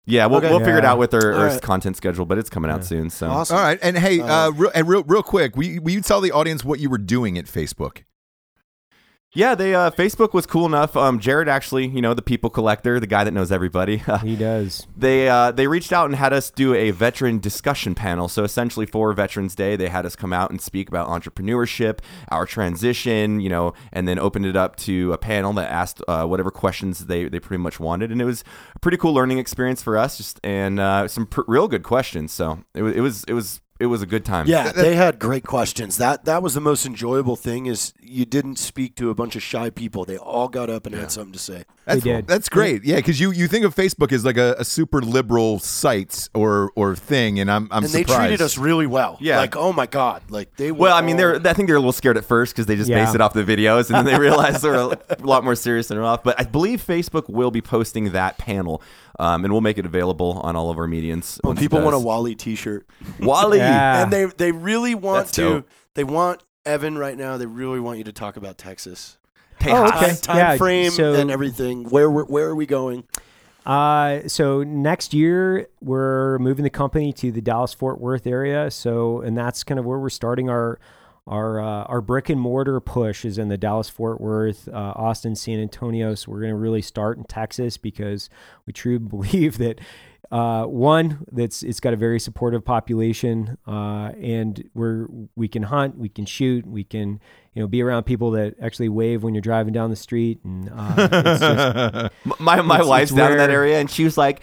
Yeah, 0.05 0.25
we'll, 0.25 0.39
Okay. 0.39 0.49
we'll 0.49 0.59
figure 0.59 0.77
it 0.79 0.83
out 0.85 0.97
with 0.97 1.13
our, 1.13 1.31
our 1.33 1.45
right. 1.47 1.61
content 1.61 1.95
schedule, 1.95 2.25
but 2.25 2.37
it's 2.37 2.49
coming 2.49 2.69
out 2.69 2.81
Yeah. 2.81 2.87
soon. 2.87 3.09
So 3.09 3.29
Awesome. 3.29 3.55
All 3.55 3.63
right, 3.63 3.79
and 3.81 3.97
hey, 3.97 4.19
uh, 4.19 4.47
Uh, 4.47 4.51
real, 4.51 4.71
and 4.75 4.85
real, 4.87 5.03
real 5.03 5.23
quick, 5.23 5.55
we 5.55 5.67
you, 5.67 5.81
you 5.87 6.01
tell 6.01 6.19
the 6.19 6.31
audience 6.33 6.65
what 6.65 6.79
you 6.81 6.89
were 6.89 6.97
doing 6.97 7.37
at 7.37 7.45
Facebook? 7.45 7.99
Yeah, 9.35 9.55
they 9.55 9.73
uh, 9.73 9.89
Facebook 9.89 10.31
was 10.33 10.45
cool 10.45 10.67
enough. 10.67 10.95
Um, 10.95 11.19
Jarred 11.19 11.49
actually, 11.49 11.87
you 11.87 12.01
know, 12.03 12.13
the 12.13 12.21
people 12.21 12.51
collector, 12.51 12.99
the 12.99 13.07
guy 13.07 13.23
that 13.23 13.31
knows 13.31 13.51
everybody. 13.51 14.03
He 14.23 14.35
does. 14.35 14.87
they 14.95 15.27
uh, 15.27 15.51
they 15.51 15.67
reached 15.67 15.91
out 15.91 16.05
and 16.05 16.15
had 16.15 16.33
us 16.33 16.51
do 16.51 16.73
a 16.75 16.91
veteran 16.91 17.39
discussion 17.39 17.95
panel. 17.95 18.27
So 18.27 18.43
essentially, 18.43 18.85
for 18.85 19.11
Veterans 19.13 19.55
Day, 19.55 19.75
they 19.75 19.89
had 19.89 20.05
us 20.05 20.15
come 20.15 20.31
out 20.33 20.51
and 20.51 20.61
speak 20.61 20.87
about 20.87 21.07
entrepreneurship, 21.07 21.99
our 22.29 22.45
transition, 22.45 23.39
you 23.39 23.49
know, 23.49 23.73
and 23.91 24.07
then 24.07 24.19
opened 24.19 24.45
it 24.45 24.55
up 24.55 24.75
to 24.77 25.11
a 25.13 25.17
panel 25.17 25.51
that 25.53 25.69
asked 25.71 26.01
uh, 26.07 26.25
whatever 26.25 26.51
questions 26.51 27.07
they 27.07 27.27
they 27.27 27.39
pretty 27.39 27.61
much 27.61 27.79
wanted, 27.79 28.11
and 28.11 28.21
it 28.21 28.25
was 28.25 28.43
a 28.75 28.79
pretty 28.79 28.97
cool 28.97 29.13
learning 29.13 29.39
experience 29.39 29.81
for 29.81 29.97
us. 29.97 30.15
Just 30.17 30.39
and 30.43 30.79
uh, 30.79 31.07
some 31.07 31.25
pr- 31.25 31.41
real 31.47 31.67
good 31.67 31.83
questions. 31.83 32.31
So 32.31 32.59
it 32.75 32.83
was 32.83 32.95
it 32.95 33.01
was 33.01 33.23
it 33.27 33.33
was 33.33 33.61
it 33.83 33.87
was 33.87 34.01
a 34.01 34.05
good 34.05 34.25
time. 34.25 34.47
Yeah, 34.47 34.71
they 34.71 34.95
had 34.95 35.19
great 35.19 35.43
questions. 35.45 35.97
That 35.97 36.25
that 36.25 36.41
was 36.41 36.53
the 36.53 36.61
most 36.61 36.85
enjoyable 36.85 37.35
thing 37.35 37.65
is 37.67 37.93
you 38.01 38.25
didn't 38.25 38.55
speak 38.57 38.95
to 38.95 39.09
a 39.09 39.15
bunch 39.15 39.35
of 39.35 39.43
shy 39.43 39.69
people. 39.69 40.05
They 40.05 40.17
all 40.17 40.47
got 40.47 40.69
up 40.69 40.85
and 40.85 40.95
had 40.95 41.11
something 41.11 41.33
to 41.33 41.39
say. 41.39 41.63
That's, 41.85 42.01
did. 42.01 42.27
That's 42.27 42.47
great. 42.47 42.85
Yeah, 42.85 42.95
because 42.95 43.19
you, 43.19 43.31
you 43.31 43.47
think 43.49 43.65
of 43.65 43.75
Facebook 43.75 44.13
as 44.13 44.23
like 44.23 44.37
a, 44.37 44.55
a 44.57 44.63
super 44.63 45.01
liberal 45.01 45.59
site 45.59 46.29
or 46.33 46.71
or 46.75 46.95
thing, 46.95 47.39
and 47.39 47.51
I'm 47.51 47.67
I'm 47.71 47.83
and 47.83 47.91
surprised. 47.91 48.07
they 48.21 48.27
treated 48.27 48.41
us 48.41 48.57
really 48.57 48.87
well. 48.87 49.17
Yeah. 49.19 49.37
like 49.39 49.55
oh 49.57 49.73
my 49.73 49.85
god, 49.85 50.23
like 50.29 50.55
they. 50.55 50.71
Were 50.71 50.77
Well, 50.79 50.95
I 50.95 51.01
mean, 51.01 51.15
all- 51.15 51.39
they're. 51.39 51.47
I 51.47 51.53
think 51.53 51.67
they're 51.67 51.75
a 51.75 51.79
little 51.79 51.91
scared 51.91 52.17
at 52.17 52.23
first 52.25 52.53
because 52.53 52.65
they 52.67 52.75
just 52.77 52.89
Yeah. 52.89 53.03
base 53.03 53.13
it 53.13 53.19
off 53.21 53.33
the 53.33 53.43
videos, 53.43 53.87
and 53.89 53.95
then 53.95 54.05
they 54.05 54.17
realize 54.27 54.61
they're 54.61 54.75
a 54.75 54.97
lot 55.19 55.43
more 55.43 55.55
serious 55.55 55.87
than 55.89 55.97
they're 55.97 56.05
off. 56.05 56.23
But 56.23 56.39
I 56.39 56.43
believe 56.45 56.81
Facebook 56.85 57.29
will 57.29 57.51
be 57.51 57.61
posting 57.61 58.11
that 58.13 58.37
panel, 58.37 58.81
um, 59.19 59.43
and 59.43 59.53
we'll 59.53 59.61
make 59.61 59.77
it 59.77 59.85
available 59.85 60.39
on 60.43 60.55
all 60.55 60.69
of 60.69 60.77
our 60.77 60.87
medians. 60.87 61.39
Well, 61.43 61.55
people 61.55 61.81
want 61.81 61.95
a. 61.95 61.99
Wally 61.99 62.35
T-shirt, 62.35 62.87
Wally. 63.19 63.57
Yeah. 63.59 64.03
and 64.03 64.11
they 64.13 64.25
they 64.25 64.51
really 64.51 64.95
want 64.95 65.25
That's 65.27 65.31
to. 65.37 65.41
dope. 65.41 65.69
They 65.95 66.03
want 66.03 66.43
Evan 66.65 66.97
right 66.97 67.17
now. 67.17 67.37
They 67.37 67.45
really 67.45 67.79
want 67.79 67.97
you 67.97 68.03
to 68.05 68.11
talk 68.13 68.37
about 68.37 68.57
Texas. 68.57 69.17
Hey, 69.59 69.71
Oh, 69.71 69.85
okay. 69.85 70.07
Time, 70.07 70.15
time 70.15 70.37
Yeah, 70.37 70.57
frame 70.57 70.91
so- 70.91 71.13
and 71.13 71.29
everything. 71.31 71.85
Where 71.89 72.09
we're, 72.09 72.25
where 72.25 72.47
are 72.47 72.55
we 72.55 72.65
going? 72.65 73.03
Uh, 73.65 74.27
so 74.27 74.63
next 74.63 75.13
year 75.13 75.67
we're 75.81 76.37
moving 76.39 76.63
the 76.63 76.69
company 76.69 77.13
to 77.13 77.31
the 77.31 77.39
Dallas 77.41 77.73
Fort 77.73 78.01
Worth 78.01 78.27
area. 78.27 78.69
So 78.71 79.21
and 79.21 79.37
that's 79.37 79.63
kind 79.63 79.79
of 79.79 79.85
where 79.85 79.99
we're 79.99 80.09
starting 80.09 80.49
our 80.49 80.79
our 81.25 81.59
uh, 81.59 81.83
our 81.83 82.01
brick 82.01 82.29
and 82.29 82.39
mortar 82.39 82.79
push 82.79 83.23
is 83.23 83.37
in 83.37 83.47
the 83.47 83.57
Dallas 83.57 83.89
Fort 83.89 84.19
Worth, 84.19 84.67
uh, 84.67 84.93
Austin, 84.95 85.35
San 85.35 85.59
Antonio. 85.59 86.15
So 86.15 86.31
we're 86.31 86.41
going 86.41 86.51
to 86.51 86.57
really 86.57 86.81
start 86.81 87.17
in 87.17 87.23
Texas 87.23 87.77
because 87.77 88.29
we 88.65 88.73
truly 88.73 88.99
believe 89.09 89.57
that. 89.59 89.79
Uh, 90.33 90.65
one, 90.65 91.23
that's 91.31 91.61
it's 91.61 91.79
got 91.79 91.93
a 91.93 91.95
very 91.95 92.19
supportive 92.19 92.65
population, 92.65 93.55
uh, 93.67 94.11
and 94.19 94.67
we're 94.73 95.05
we 95.35 95.47
can 95.47 95.61
hunt, 95.61 95.95
we 95.95 96.09
can 96.09 96.25
shoot, 96.25 96.65
we 96.65 96.83
can 96.83 97.19
you 97.53 97.61
know 97.61 97.67
be 97.67 97.83
around 97.83 98.05
people 98.05 98.31
that 98.31 98.55
actually 98.59 98.89
wave 98.89 99.21
when 99.21 99.35
you're 99.35 99.41
driving 99.41 99.73
down 99.73 99.91
the 99.91 99.95
street, 99.95 100.39
and 100.43 100.71
uh, 100.75 100.95
it's 100.97 101.39
just, 101.39 102.39
My 102.39 102.59
my 102.61 102.75
It's- 102.77 102.87
wife's 102.87 103.11
it's 103.11 103.17
down 103.17 103.31
in 103.33 103.37
that 103.37 103.51
area, 103.51 103.79
and 103.79 103.87
she 103.91 104.03
was 104.05 104.17
like, 104.17 104.41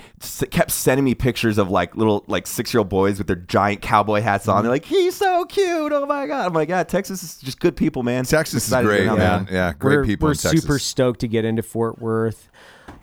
kept 0.53 0.71
sending 0.71 1.05
me 1.05 1.17
pictures 1.17 1.59
of 1.59 1.71
like 1.73 1.97
little 1.97 2.23
like 2.29 2.47
six 2.47 2.73
year 2.73 2.79
old 2.79 2.89
boys 2.89 3.19
with 3.19 3.27
their 3.27 3.35
giant 3.35 3.83
cowboy 3.83 4.21
hats 4.21 4.47
on. 4.47 4.63
They're 4.63 4.71
like, 4.71 4.85
he's 4.85 5.17
so 5.17 5.45
cute. 5.47 5.93
Oh 5.93 6.07
my 6.07 6.29
god! 6.29 6.47
I'm 6.47 6.53
like, 6.53 6.69
yeah, 6.69 6.85
Texas 6.85 7.25
is 7.25 7.37
just 7.39 7.59
good 7.59 7.75
people, 7.75 8.05
man. 8.05 8.25
Texas 8.27 8.69
is 8.69 8.73
great, 8.85 8.99
get 8.99 9.05
down 9.07 9.19
man. 9.19 9.49
Yeah, 9.51 9.73
great 9.77 9.97
we're, 9.97 10.05
people 10.05 10.27
We're 10.29 10.33
in 10.35 10.39
Texas. 10.39 10.61
super 10.63 10.79
stoked 10.79 11.19
to 11.21 11.27
get 11.27 11.45
into 11.45 11.65
Fort 11.65 11.99
Worth. 11.99 12.49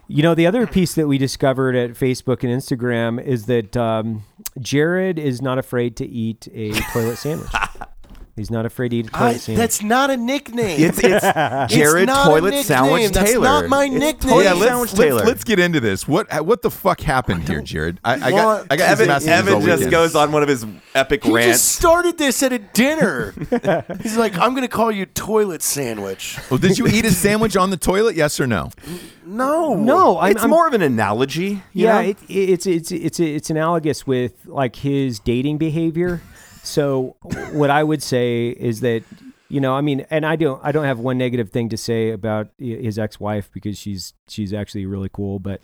You 0.08 0.24
know, 0.24 0.36
the 0.36 0.48
other 0.48 0.66
piece 0.66 0.94
that 0.96 1.08
we 1.08 1.18
discovered 1.18 1.76
at 1.76 1.92
Facebook 1.92 2.44
and 2.44 2.52
Instagram 2.52 3.22
is 3.24 3.46
that 3.48 3.76
um, 3.76 4.24
Jarred 4.60 5.20
is 5.20 5.42
not 5.42 5.58
afraid 5.58 5.98
to 5.98 6.06
eat 6.06 6.48
a 6.54 6.72
toilet 6.94 7.18
sandwich. 7.18 7.50
He's 8.38 8.52
not 8.52 8.68
afraid 8.68 8.90
to 8.90 8.98
eat 8.98 9.08
a 9.08 9.10
toilet 9.10 9.28
I, 9.30 9.38
sandwich. 9.38 9.58
that's 9.58 9.82
not 9.82 10.10
a 10.12 10.16
nickname. 10.16 10.80
It's 10.80 11.00
it's 11.00 11.26
It's 11.26 11.74
Jarred 11.74 12.06
not 12.06 12.28
a 12.28 12.30
Toilet 12.30 12.44
nickname. 12.52 12.64
Sandwich 12.64 13.12
That's 13.12 13.32
Taylor. 13.32 13.44
not 13.44 13.68
my 13.68 13.86
It's 13.86 13.96
nickname. 13.96 14.30
Toilet 14.32 14.44
yeah, 14.44 14.50
Sandwich 14.54 14.90
let's, 14.92 14.94
Taylor. 14.94 15.16
let's 15.16 15.28
let's 15.28 15.44
get 15.44 15.58
into 15.60 15.80
this. 15.80 16.08
What 16.08 16.32
uh, 16.32 16.44
what 16.44 16.62
the 16.62 16.70
fuck 16.70 17.02
happened 17.02 17.48
here, 17.50 17.62
Jarred? 17.64 18.00
I, 18.06 18.14
I 18.14 18.30
got 18.32 18.68
I 18.70 18.76
got 18.78 18.90
Evan, 18.90 19.08
messages 19.08 19.28
all 19.32 19.34
Evan 19.40 19.62
just 19.66 19.78
weekend. 19.80 19.92
goes 19.92 20.16
on 20.16 20.32
one 20.32 20.44
of 20.44 20.50
his 20.50 20.68
epic 20.94 21.24
rants. 21.24 21.28
he 21.28 21.34
rants. 21.34 21.58
just 21.64 21.76
started 21.78 22.18
this 22.20 22.44
at 22.44 22.54
a 22.54 22.60
dinner. 22.60 23.34
He's 24.04 24.18
like, 24.18 24.38
I'm 24.38 24.52
going 24.52 24.62
to 24.62 24.68
call 24.68 24.92
you 24.92 25.08
toilet 25.08 25.64
sandwich. 25.64 26.38
Well, 26.52 26.60
did 26.60 26.78
you 26.78 26.86
eat 26.88 27.06
a 27.06 27.12
sandwich 27.12 27.58
on 27.58 27.72
the 27.72 27.78
toilet? 27.78 28.16
Yes 28.16 28.40
or 28.40 28.46
no? 28.46 28.70
No, 29.26 29.74
no, 29.76 30.20
I'm, 30.20 30.32
it's 30.32 30.42
I'm- 30.42 30.50
more 30.52 30.68
of 30.68 30.74
an 30.76 30.84
analogy. 30.84 31.64
you 31.74 31.86
yeah, 31.86 32.02
know? 32.02 32.10
it, 32.10 32.18
it's 32.30 32.68
it's 32.68 32.92
it's 32.92 33.20
it's 33.20 33.50
analogous 33.50 34.06
with 34.06 34.46
like 34.46 34.76
his 34.78 35.20
dating 35.20 35.58
behavior. 35.58 36.22
So 36.68 37.16
what 37.52 37.70
I 37.70 37.84
would 37.84 38.04
say 38.04 38.50
is 38.50 38.82
that 38.82 39.04
you 39.50 39.62
know, 39.62 39.74
I 39.74 39.82
mean, 39.82 40.06
and 40.10 40.26
I 40.26 40.36
don't 40.36 40.60
I 40.64 40.74
don't 40.74 40.86
have 40.86 41.00
one 41.00 41.18
negative 41.18 41.50
thing 41.50 41.70
to 41.70 41.78
say 41.78 42.12
about 42.12 42.50
his 42.58 43.00
ex-wife 43.00 43.50
because 43.54 43.78
she's 43.78 44.14
she's 44.28 44.54
actually 44.54 44.86
really 44.86 45.10
cool, 45.10 45.40
but 45.40 45.62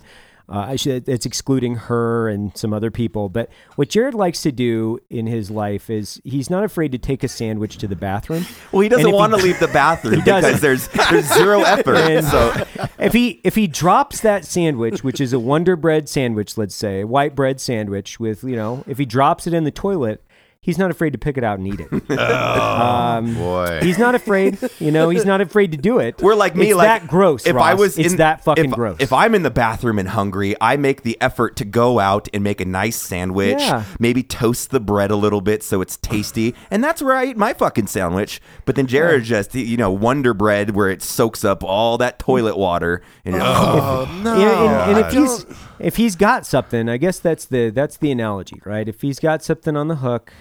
uh, 0.50 0.66
I 0.70 0.76
should, 0.76 1.08
it's 1.08 1.26
excluding 1.26 1.76
her 1.76 2.28
and 2.28 2.56
some 2.58 2.74
other 2.74 2.92
people. 2.92 3.30
But 3.30 3.50
what 3.76 3.90
Jarred 3.90 4.14
likes 4.14 4.42
to 4.42 4.52
do 4.52 5.00
in 5.10 5.26
his 5.26 5.50
life 5.50 5.90
is 5.90 6.22
he's 6.26 6.50
not 6.50 6.64
afraid 6.66 6.92
to 6.92 6.98
take 6.98 7.24
a 7.24 7.30
sandwich 7.30 7.78
to 7.78 7.88
the 7.88 7.96
bathroom. 7.96 8.46
well, 8.72 8.82
he 8.82 8.90
doesn't 8.90 9.12
want 9.12 9.34
to 9.34 9.38
leave 9.38 9.60
the 9.60 9.70
bathroom 9.70 10.20
because 10.24 10.60
there's 10.60 10.88
there's 11.10 11.34
zero 11.34 11.62
effort. 11.62 11.96
And 11.96 12.26
so 12.26 12.66
if 13.00 13.14
he 13.14 13.42
if 13.44 13.56
he 13.56 13.68
drops 13.68 14.22
that 14.22 14.46
sandwich, 14.46 15.04
which 15.04 15.20
is 15.20 15.34
a 15.34 15.40
Wonder 15.40 15.76
Bread 15.76 16.08
sandwich, 16.08 16.58
let's 16.58 16.76
say 16.76 17.02
a 17.02 17.08
white 17.08 17.36
bread 17.36 17.60
sandwich 17.60 18.20
with 18.20 18.44
you 18.44 18.56
know, 18.56 18.84
if 18.88 18.98
he 18.98 19.06
drops 19.06 19.48
it 19.48 19.54
in 19.54 19.64
the 19.64 19.72
toilet, 19.72 20.24
he's 20.64 20.80
not 20.80 20.90
afraid 20.90 21.12
to 21.12 21.20
pick 21.20 21.38
it 21.38 21.44
out 21.44 21.60
and 21.60 21.68
eat 21.68 21.80
it. 21.80 21.92
um, 22.20 23.36
Boy. 23.36 23.82
he's 23.84 24.00
not 24.00 24.16
afraid. 24.16 24.58
You 24.80 24.92
know, 24.92 25.10
he's 25.10 25.26
not 25.26 25.42
afraid 25.42 25.72
to 25.74 25.78
do 25.78 26.00
it. 26.00 26.20
we're 26.22 26.34
like 26.34 26.56
me, 26.56 26.70
It's 26.70 26.76
like 26.76 27.02
that 27.02 27.08
gross. 27.08 27.46
If 27.46 27.56
I 27.56 27.76
was 27.76 28.00
it's 28.00 28.14
in, 28.14 28.18
that 28.18 28.44
fucking 28.44 28.66
if, 28.66 28.72
gross. 28.72 28.98
If 29.00 29.14
I'm 29.14 29.36
in 29.36 29.44
the 29.44 29.52
bathroom 29.52 30.00
and 30.00 30.10
hungry, 30.10 30.56
I 30.60 30.78
make 30.78 31.04
the 31.04 31.22
effort 31.22 31.56
to 31.58 31.66
go 31.66 32.00
out 32.00 32.28
and 32.34 32.44
make 32.44 32.60
a 32.60 32.66
nice 32.66 33.00
sandwich. 33.00 33.60
Yeah. 33.60 33.84
Maybe 34.00 34.24
toast 34.24 34.72
the 34.72 34.80
bread 34.80 35.12
a 35.12 35.16
little 35.16 35.42
bit 35.42 35.62
so 35.62 35.82
it's 35.82 35.98
tasty, 35.98 36.56
and 36.72 36.84
that's 36.84 37.02
where 37.02 37.16
I 37.16 37.26
eat 37.26 37.38
my 37.38 37.54
fucking 37.54 37.88
sandwich. 37.88 38.42
But 38.66 38.76
then 38.76 38.88
Jarred 38.88 39.24
just 39.24 39.54
you 39.54 39.78
know 39.78 39.92
Wonder 39.92 40.34
Bread 40.34 40.72
where 40.72 40.90
it 40.90 41.04
soaks 41.04 41.44
up 41.46 41.64
all 41.64 41.98
that 42.00 42.18
toilet 42.18 42.58
water 42.58 43.02
and 43.26 43.36
it- 43.36 43.42
Oh 43.44 44.20
no! 44.24 44.38
Yeah, 44.38 44.88
and, 44.88 44.98
and 44.98 45.06
if 45.06 45.14
he's 45.14 45.46
if 45.80 45.96
he's 45.98 46.16
got 46.16 46.46
something, 46.46 46.88
I 46.90 46.98
guess 46.98 47.20
that's 47.20 47.46
the 47.46 47.70
that's 47.70 47.98
the 47.98 48.12
analogy, 48.12 48.62
right? 48.66 48.88
If 48.88 49.02
he's 49.02 49.20
got 49.20 49.44
something 49.44 49.76
on 49.76 49.88
the 49.90 49.98
hook, 49.98 50.32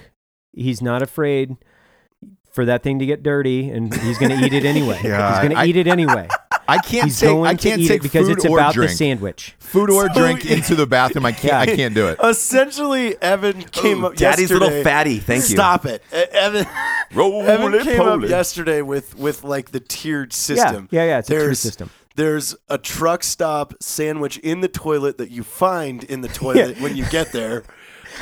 he's 0.52 0.80
not 0.82 1.02
afraid 1.02 1.56
for 2.50 2.64
that 2.66 2.82
thing 2.82 2.98
to 2.98 3.06
get 3.06 3.22
dirty, 3.22 3.70
and 3.70 3.92
he's 4.02 4.18
going 4.18 4.30
to 4.38 4.44
eat 4.44 4.52
it 4.52 4.64
anyway. 4.64 5.00
Yeah, 5.04 5.30
he's 5.40 5.48
going 5.48 5.56
to 5.58 5.64
eat 5.68 5.76
it 5.76 5.86
anyway. 5.86 6.28
I 6.68 6.78
can't 6.78 7.06
He's 7.06 7.18
take 7.18 7.28
going 7.30 7.46
I 7.48 7.54
to 7.54 7.68
can't 7.68 7.80
eat 7.80 7.88
take 7.88 8.00
it 8.00 8.02
because 8.04 8.28
it's 8.28 8.44
or 8.44 8.56
about 8.56 8.72
drink. 8.74 8.90
the 8.92 8.96
sandwich. 8.96 9.56
Food 9.58 9.90
or 9.90 10.06
So- 10.08 10.14
drink 10.20 10.46
into 10.48 10.74
the 10.76 10.86
bathroom. 10.86 11.26
I 11.26 11.32
can't. 11.32 11.54
I 11.54 11.66
can't 11.66 11.92
do 11.94 12.06
it. 12.08 12.18
essentially, 12.22 13.20
Evan 13.20 13.62
came 13.72 14.04
up. 14.04 14.14
Daddy's 14.14 14.50
yesterday- 14.50 14.64
little 14.66 14.84
fatty. 14.84 15.18
Thank 15.18 15.48
you. 15.48 15.56
Stop 15.56 15.86
it, 15.86 16.02
Evan. 16.12 16.66
Roll 17.14 17.42
Evan 17.46 17.74
it, 17.74 17.82
came 17.82 18.00
up 18.00 18.22
yesterday 18.22 18.80
with 18.82 19.16
with 19.18 19.42
like 19.44 19.72
the 19.72 19.80
tiered 19.80 20.32
system. 20.32 20.88
yeah, 20.92 21.04
yeah, 21.04 21.18
it's 21.18 21.28
a 21.28 21.32
tiered 21.32 21.42
there's, 21.46 21.58
system. 21.58 21.90
There's 22.14 22.54
a 22.68 22.78
truck 22.78 23.24
stop 23.24 23.74
sandwich 23.80 24.38
in 24.38 24.60
the 24.60 24.68
toilet 24.68 25.18
that 25.18 25.30
you 25.30 25.42
find 25.42 26.04
in 26.04 26.20
the 26.20 26.28
toilet 26.28 26.80
when 26.80 26.96
you 26.96 27.06
get 27.06 27.32
there. 27.32 27.64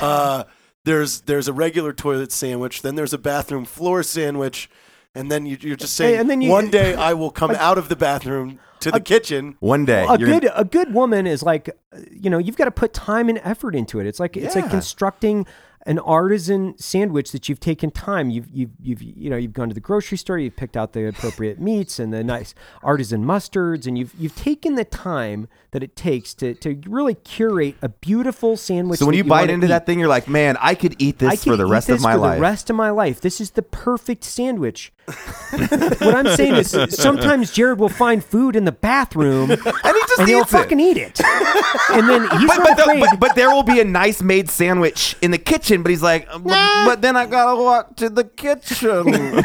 Uh, 0.01 0.45
there's 0.85 1.23
there's 1.23 1.49
a 1.49 1.53
regular 1.53 1.93
toilet 1.93 2.33
sandwich. 2.33 2.83
Then 2.83 2.95
there's 2.95 3.13
a 3.13 3.19
bathroom 3.19 3.65
floor 3.65 4.03
sandwich, 4.03 4.71
and 5.15 5.31
then 5.31 5.47
you, 5.47 5.57
you're 5.61 5.77
just 5.77 5.95
saying, 5.97 6.19
and 6.21 6.31
then 6.31 6.41
you- 6.43 6.51
one 6.51 6.71
day 6.81 6.95
I 6.95 7.13
will 7.15 7.31
come 7.31 7.51
out 7.53 7.79
of 7.79 7.89
the 7.89 7.97
bathroom 7.97 8.59
to 8.81 8.91
the 8.91 9.01
kitchen. 9.01 9.57
One 9.61 9.85
day, 9.85 10.07
a 10.09 10.19
you're- 10.19 10.33
good 10.41 10.51
a 10.55 10.65
good 10.65 10.95
woman 10.95 11.27
is 11.27 11.43
like 11.43 11.69
uh, 11.93 11.99
you 12.11 12.31
know 12.31 12.39
you've 12.39 12.57
got 12.57 12.65
to 12.65 12.71
put 12.71 12.93
time 12.95 13.29
and 13.29 13.39
effort 13.45 13.75
into 13.75 14.01
it 14.01 14.07
it's 14.07 14.21
like 14.21 14.37
it's 14.37 14.55
like 14.55 14.65
Yeah. 14.65 14.71
constructing 14.71 15.47
an 15.87 15.99
artisan 16.01 16.75
sandwich 16.77 17.33
that 17.33 17.49
you've 17.49 17.59
taken 17.61 17.91
time 17.91 18.29
you've 18.29 18.49
you've 18.51 18.71
you've 18.83 19.03
you 19.03 19.31
know 19.31 19.37
you've 19.37 19.55
gone 19.55 19.69
to 19.69 19.75
the 19.75 19.81
grocery 19.81 20.19
store 20.19 20.39
you've 20.39 20.55
picked 20.57 20.77
out 20.77 20.93
the 20.93 21.07
appropriate 21.09 21.59
meats 21.59 21.99
and 21.99 22.13
the 22.13 22.23
nice 22.23 22.55
artisan 22.83 23.25
mustards 23.25 23.87
and 23.87 23.97
you've 23.99 24.15
you've 24.19 24.37
taken 24.37 24.75
the 24.75 24.85
time 24.85 25.49
that 25.73 25.83
it 25.83 25.95
takes 25.95 26.35
to 26.35 26.55
to 26.55 26.81
really 26.87 27.15
curate 27.15 27.77
a 27.83 27.89
beautiful 27.89 28.57
sandwich 28.57 28.99
So 28.99 29.07
when 29.07 29.13
that 29.13 29.19
you 29.19 29.25
bite 29.25 29.51
into 29.51 29.67
eat. 29.67 29.69
that 29.69 29.87
thing, 29.87 29.99
you're 30.01 30.09
like, 30.09 30.27
man, 30.29 30.57
I 30.61 30.75
could 30.75 30.97
eat 30.99 31.19
this 31.19 31.45
for 31.45 31.57
the 31.57 31.67
rest 31.67 31.89
of 31.89 31.97
this 31.97 32.03
my 32.03 32.13
for 32.15 32.19
life. 32.19 32.37
the 32.37 32.43
rest 32.43 32.71
of 32.71 32.77
my 32.77 32.91
life. 32.91 33.21
This 33.21 33.41
is 33.41 33.53
the 33.53 33.63
perfect 33.63 34.25
sandwich. 34.25 34.93
what 35.51 36.15
I'm 36.15 36.29
saying 36.37 36.55
is, 36.55 36.71
sometimes 36.91 37.51
Jarred 37.53 37.81
will 37.81 37.89
find 37.89 38.25
food 38.25 38.55
in 38.55 38.65
the 38.65 38.71
bathroom, 38.73 39.51
and 39.51 39.61
he 39.61 39.67
just 39.67 40.19
and 40.21 40.29
he'll 40.29 40.43
it. 40.43 40.49
fucking 40.49 40.79
eat 40.79 40.97
it, 40.97 41.21
and 41.93 42.09
then 42.09 42.23
he's 42.39 42.49
but, 42.49 42.59
not 42.59 42.77
but, 42.77 42.77
the- 42.77 43.07
but, 43.11 43.19
but 43.21 43.35
there 43.35 43.51
will 43.51 43.65
be 43.65 43.81
a 43.81 43.85
nice 43.85 44.23
made 44.23 44.49
sandwich 44.49 45.17
in 45.21 45.33
the 45.33 45.39
kitchen, 45.39 45.83
but 45.83 45.91
he's 45.91 46.03
like, 46.03 46.29
but, 46.31 46.45
but 46.45 47.03
then 47.03 47.17
I 47.17 47.27
gotta 47.27 47.61
walk 47.61 47.97
to 47.97 48.09
the 48.09 48.23
kitchen. 48.23 49.43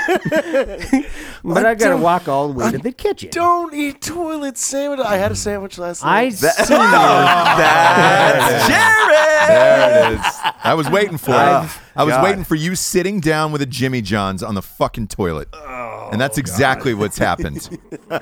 But 1.54 1.66
I 1.66 1.76
gotta 1.76 1.98
walk 1.98 2.28
all 2.28 2.48
the 2.50 2.54
way 2.56 2.72
to 2.72 2.78
the 2.80 2.92
kitchen. 2.92 3.30
Don't 3.32 3.74
eat 3.74 4.02
toilet 4.02 4.58
sandwich. 4.58 5.00
I 5.06 5.18
had 5.18 5.32
a 5.32 5.36
sandwich 5.36 5.78
last 5.78 6.04
I 6.04 6.26
night. 6.26 6.34
seen 6.34 6.50
it. 6.50 6.68
That's 6.68 8.68
Jarred. 8.68 9.48
There 9.48 10.12
it 10.14 10.20
is. 10.20 10.26
I 10.64 10.74
was 10.74 10.90
waiting 10.90 11.18
for 11.18 11.32
it. 11.32 11.36
I've- 11.36 11.80
I 11.98 12.04
was 12.04 12.14
God. 12.16 12.24
waiting 12.26 12.44
for 12.44 12.56
you 12.56 12.76
sitting 12.76 13.22
down 13.22 13.54
with 13.54 13.62
a 13.62 13.66
Jimmy 13.66 14.02
John's 14.02 14.44
on 14.44 14.56
the 14.56 14.62
fucking 14.62 15.08
toilet. 15.08 15.48
and 16.12 16.20
that's 16.20 16.38
exactly 16.38 16.94
what's 16.94 17.18
happened. 17.18 17.80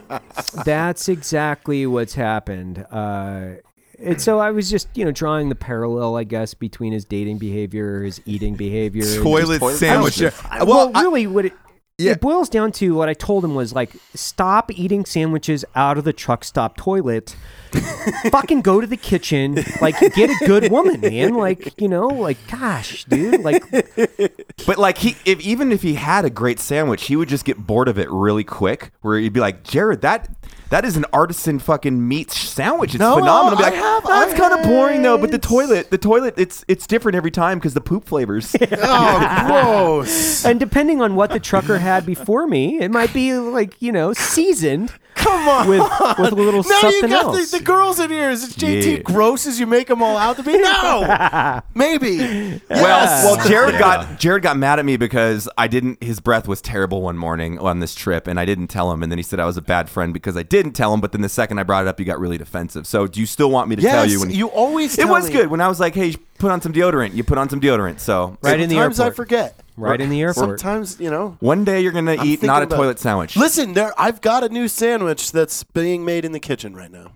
That's 0.66 1.10
exactly 1.10 1.86
what's 1.88 2.14
happened. 2.14 2.86
Uh, 2.92 3.56
and 4.00 4.22
so 4.22 4.40
I 4.40 4.52
was 4.52 4.70
just, 4.70 4.88
you 4.96 5.06
know, 5.06 5.12
drawing 5.12 5.50
the 5.50 5.56
parallel, 5.56 6.16
I 6.18 6.24
guess, 6.24 6.54
between 6.54 6.94
his 6.94 7.04
dating 7.06 7.38
behavior, 7.40 8.04
his 8.04 8.22
eating 8.26 8.56
behavior, 8.56 9.04
and 9.06 9.24
Toilet 9.24 9.60
toilet 9.60 9.76
sandwich. 9.78 10.14
sandwiches. 10.16 10.42
Uh, 10.52 10.66
well, 10.68 10.92
I- 10.94 11.02
really, 11.02 11.26
what 11.28 11.46
it, 11.46 11.54
Yeah. 12.00 12.14
it 12.14 12.22
boils 12.22 12.50
down 12.50 12.72
to 12.74 12.96
what 12.96 13.08
I 13.08 13.14
told 13.14 13.46
him 13.46 13.54
was 13.54 13.74
like, 13.74 13.92
stop 14.16 14.72
eating 14.72 15.06
sandwiches 15.06 15.64
out 15.76 15.98
of 15.98 16.04
the 16.04 16.14
truck 16.14 16.44
stop 16.44 16.76
toilet. 16.76 17.36
Fucking 18.32 18.62
go 18.62 18.82
to 18.82 18.88
the 18.88 18.98
kitchen. 18.98 19.64
Like, 19.80 20.00
get 20.00 20.30
a 20.30 20.46
good 20.46 20.72
woman, 20.72 21.02
man. 21.02 21.36
Like, 21.36 21.80
you 21.80 21.88
know, 21.88 22.08
like, 22.08 22.38
gosh, 22.48 23.06
dude. 23.06 23.42
Like, 23.42 23.64
But 24.66 24.78
like 24.78 24.98
he, 24.98 25.16
if 25.26 25.40
even 25.42 25.72
if 25.72 25.82
he 25.82 25.96
had 25.96 26.26
a 26.26 26.30
great 26.30 26.60
sandwich, 26.60 27.06
he 27.06 27.16
would 27.16 27.30
just 27.30 27.46
get 27.46 27.58
bored 27.58 27.88
of 27.88 28.00
it 28.00 28.10
really 28.10 28.44
quick. 28.44 28.92
Where 29.02 29.20
he'd 29.20 29.34
be 29.34 29.40
like, 29.40 29.64
Jarred, 29.64 30.02
that 30.02 30.30
that 30.74 30.86
is 30.86 30.98
an 30.98 31.06
artisan 31.14 31.60
fucking 31.60 32.08
meat 32.08 32.32
sandwich. 32.32 32.96
It's 32.96 33.00
No, 33.00 33.16
phenomenal. 33.20 33.60
Be 33.60 33.64
I 33.64 33.68
like, 33.70 33.76
have- 33.76 34.04
That's 34.04 34.34
I 34.34 34.38
kind 34.38 34.54
of 34.60 34.66
boring 34.66 35.04
though. 35.04 35.20
But 35.20 35.30
the 35.30 35.38
toilet, 35.38 35.92
the 35.92 36.00
toilet, 36.00 36.34
it's 36.36 36.66
it's 36.68 36.88
different 36.88 37.16
every 37.16 37.30
time 37.32 37.60
because 37.60 37.76
the 37.76 37.82
poop 37.82 38.06
flavors. 38.06 38.56
oh, 38.72 39.44
gross. 39.48 40.44
and 40.46 40.60
depending 40.60 41.00
on 41.00 41.14
what 41.16 41.30
the 41.30 41.40
trucker 41.40 41.78
had 41.78 42.06
before 42.08 42.48
me, 42.48 42.80
it 42.82 42.90
might 42.90 43.14
be 43.14 43.34
like, 43.36 43.80
you 43.84 43.92
know, 43.92 44.14
seasoned 44.14 44.92
Come 45.16 45.48
on. 45.48 45.68
with 45.68 45.80
with 46.18 46.34
a 46.34 46.36
little 46.36 46.64
now 46.64 46.80
something 46.82 47.04
you 47.04 47.08
got 47.16 47.26
else. 47.26 47.52
the, 47.52 47.60
the 47.60 47.64
girls 47.64 48.00
in 48.00 48.10
here. 48.10 48.32
Is 48.32 48.44
it 48.44 48.60
JT 48.60 48.86
Yeah. 48.92 48.98
gross 49.04 49.46
as 49.46 49.60
you 49.60 49.68
make 49.68 49.88
them 49.88 50.02
all 50.02 50.18
out 50.18 50.38
to 50.38 50.44
be? 50.44 50.58
No, 50.58 51.62
maybe. 51.76 52.60
Well, 52.70 53.36
well, 53.38 53.48
Jarred 53.48 53.74
Yeah. 53.74 53.80
got 53.80 54.20
Jarred 54.20 54.42
got 54.42 54.58
mad 54.58 54.80
at 54.80 54.86
me 54.86 54.98
because 54.98 55.48
I 55.58 55.68
didn't. 55.68 56.04
His 56.04 56.20
breath 56.20 56.48
was 56.48 56.62
terrible 56.62 57.02
one 57.04 57.18
morning 57.18 57.60
on 57.60 57.80
this 57.80 57.94
trip, 57.96 58.28
and 58.28 58.40
I 58.40 58.46
didn't 58.46 58.68
tell 58.68 58.92
him. 58.92 59.04
And 59.04 59.12
then 59.12 59.20
he 59.20 59.24
said 59.24 59.40
I 59.40 59.46
was 59.46 59.56
a 59.56 59.62
bad 59.62 59.88
friend 59.90 60.14
because 60.14 60.36
I 60.36 60.44
didn't 60.64 60.76
tell 60.76 60.94
him. 60.94 61.02
But 61.02 61.12
then 61.12 61.22
the 61.22 61.30
second 61.30 61.60
I 61.60 61.64
brought 61.64 61.86
it 61.86 61.88
up, 61.88 62.00
you 62.00 62.06
got 62.06 62.20
really 62.20 62.38
defensive. 62.40 62.88
So 62.88 63.06
do 63.06 63.20
you 63.20 63.26
still 63.28 63.52
want 63.52 63.70
me 63.70 63.76
to 63.76 63.82
tell 63.82 64.10
you 64.10 64.20
when 64.20 64.32
you 64.32 64.48
always. 64.48 64.98
It 64.98 65.02
tell 65.04 65.12
was 65.12 65.28
me. 65.28 65.34
good 65.34 65.48
when 65.48 65.62
I 65.62 65.68
was 65.68 65.80
like, 65.80 65.94
"Hey, 65.94 66.16
put 66.40 66.50
on 66.52 66.62
some 66.62 66.74
deodorant." 66.74 67.14
You 67.14 67.24
put 67.24 67.38
on 67.38 67.50
some 67.50 67.62
deodorant. 67.62 68.00
So 68.00 68.38
Right 68.42 68.60
in 68.60 68.70
the 68.70 68.76
Sometimes 68.76 69.00
I 69.00 69.10
forget. 69.12 69.60
right 69.78 70.00
in 70.02 70.10
the 70.10 70.22
airport. 70.22 70.60
Sometimes 70.60 71.00
you 71.00 71.12
know. 71.12 71.38
one 71.40 71.64
day 71.66 71.82
you're 71.82 71.92
gonna 71.92 72.14
I'm 72.14 72.26
eat 72.26 72.42
not 72.42 72.62
a 72.62 72.66
about- 72.66 72.78
toilet 72.78 73.00
sandwich. 73.00 73.36
Listen, 73.38 73.74
there. 73.74 73.94
I've 74.00 74.22
got 74.22 74.44
a 74.44 74.50
new 74.50 74.68
sandwich 74.68 75.32
that's 75.32 75.64
being 75.64 76.04
made 76.06 76.26
in 76.26 76.32
the 76.32 76.40
kitchen 76.40 76.74
right 76.76 76.92
now. 76.92 77.12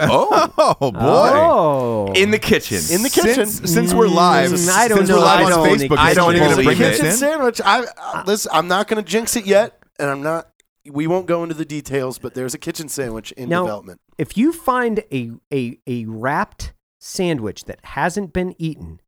oh, 0.00 0.52
Oh 0.80 0.92
boy. 0.92 1.00
Oh. 1.00 2.12
in 2.14 2.30
the 2.30 2.38
kitchen. 2.38 2.80
In 2.92 3.02
the 3.02 3.10
kitchen. 3.10 3.46
Since, 3.46 3.72
since 3.72 3.94
we're 3.94 4.06
live, 4.08 4.50
Mm, 4.52 4.68
I 4.70 4.88
don't 4.88 4.98
since 4.98 5.08
know. 5.08 5.16
we're 5.16 5.22
live 5.24 5.46
I 5.46 5.50
don't 5.50 5.66
Facebook, 5.66 5.78
think- 5.78 5.90
you're 5.90 5.98
I 5.98 6.14
don't 6.14 6.36
gonna 6.36 6.54
bring 6.56 6.68
it. 6.68 6.76
kitchen 6.92 7.06
in? 7.06 7.12
sandwich. 7.12 7.60
I 7.64 7.84
uh, 7.96 8.24
listen. 8.26 8.50
I'm 8.54 8.68
not 8.68 8.86
going 8.88 9.02
to 9.02 9.08
jinx 9.10 9.36
it 9.36 9.46
yet, 9.46 9.78
and 9.98 10.10
I'm 10.10 10.22
not. 10.22 10.48
We 10.90 11.06
won't 11.06 11.26
go 11.26 11.42
into 11.42 11.54
the 11.54 11.64
details, 11.64 12.18
but 12.18 12.34
there's 12.34 12.54
a 12.54 12.58
kitchen 12.58 12.88
sandwich 12.88 13.32
in 13.32 13.48
Now- 13.48 13.62
development. 13.62 14.00
if 14.18 14.36
you 14.36 14.52
find 14.52 15.02
a, 15.12 15.32
a 15.52 15.78
a 15.86 16.04
wrapped 16.06 16.72
sandwich 17.00 17.64
that 17.64 17.78
hasn't 17.84 18.32
been 18.32 18.54
eaten, 18.58 19.00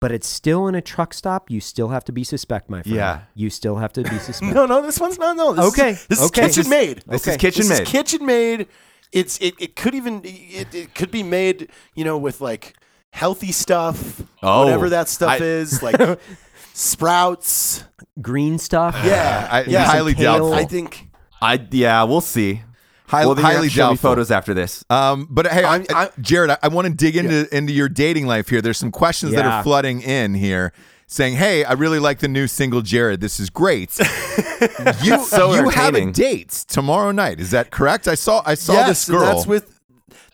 but 0.00 0.10
it's 0.10 0.26
still 0.26 0.66
in 0.68 0.74
a 0.74 0.80
truck 0.80 1.14
stop, 1.14 1.50
you 1.50 1.60
still 1.60 1.88
have 1.88 2.04
to 2.04 2.12
be 2.12 2.24
suspect, 2.24 2.68
my 2.68 2.82
friend. 2.82 2.96
Yeah. 2.96 3.20
You 3.34 3.50
still 3.50 3.76
have 3.76 3.92
to 3.94 4.02
be 4.02 4.18
suspect. 4.18 4.54
No, 4.54 4.66
no, 4.66 4.82
this 4.82 4.98
one's 4.98 5.18
not. 5.18 5.36
No, 5.36 5.52
this 5.52 5.64
Okay, 5.66 5.90
Is, 5.90 6.06
this 6.06 6.22
okay. 6.26 6.46
is 6.46 6.56
kitchen 6.56 6.70
made. 6.70 7.02
This 7.06 7.22
Okay. 7.22 7.30
is 7.32 7.36
kitchen 7.36 7.60
this 7.68 7.78
made. 7.78 7.82
is 7.82 7.88
kitchen 7.90 8.26
made. 8.26 8.66
It's 9.12 9.38
it, 9.40 9.54
it 9.60 9.76
could 9.76 9.94
even 9.94 10.22
it, 10.24 10.74
it 10.74 10.94
could 10.94 11.10
be 11.10 11.22
made 11.22 11.68
you 11.94 12.04
know 12.04 12.16
with 12.16 12.40
like 12.40 12.74
healthy 13.10 13.52
stuff 13.52 14.22
Oh, 14.42 14.64
whatever 14.64 14.88
that 14.88 15.06
stuff 15.10 15.32
I- 15.32 15.44
is 15.44 15.82
like 15.82 15.96
sprouts. 16.74 17.84
Green 18.20 18.58
stuff. 18.58 18.96
Yeah, 19.04 19.48
I- 19.50 19.62
yeah. 19.64 19.84
highly 19.84 20.14
Kale. 20.14 20.38
doubtful. 20.38 20.54
I 20.54 20.64
think 20.64 21.08
I 21.40 21.66
yeah, 21.70 22.02
we'll 22.04 22.20
see. 22.20 22.62
Hi- 23.06 23.26
well, 23.26 23.34
then 23.34 23.42
you 23.42 23.46
have 23.46 23.56
highly 23.56 23.68
to 23.68 23.74
show 23.74 23.82
me 23.88 23.92
doubtful. 23.94 24.10
photos 24.10 24.30
after 24.30 24.54
this. 24.54 24.84
Um, 24.90 25.26
but 25.30 25.46
hey, 25.46 25.64
I, 25.64 25.84
I'm- 25.94 26.08
Jarred, 26.20 26.50
I, 26.50 26.58
I 26.62 26.68
want 26.68 26.88
to 26.88 26.94
dig 26.94 27.16
into 27.16 27.54
into 27.56 27.72
your 27.72 27.88
dating 27.88 28.26
life 28.26 28.48
here. 28.48 28.60
There's 28.60 28.78
some 28.78 28.90
questions 28.92 29.32
that 29.32 29.44
are 29.46 29.62
flooding 29.62 30.02
in 30.02 30.34
here, 30.34 30.72
saying, 31.06 31.34
"Hey, 31.36 31.64
I 31.64 31.72
really 31.72 31.98
like 31.98 32.18
the 32.20 32.28
new 32.28 32.46
single 32.46 32.82
Jarred. 32.82 33.20
This 33.20 33.40
is 33.40 33.48
great." 33.50 33.98
you 35.02 35.24
so 35.24 35.54
you 35.54 35.68
have 35.70 35.94
a 35.94 36.10
date 36.12 36.50
tomorrow 36.68 37.12
night. 37.12 37.40
Is 37.40 37.50
that 37.50 37.70
correct? 37.70 38.08
I 38.08 38.14
saw 38.14 38.42
I 38.46 38.54
saw 38.54 38.74
yes, 38.74 38.88
this 38.88 39.08
and 39.08 39.18
girl. 39.18 39.26
that's 39.34 39.46
with 39.46 39.80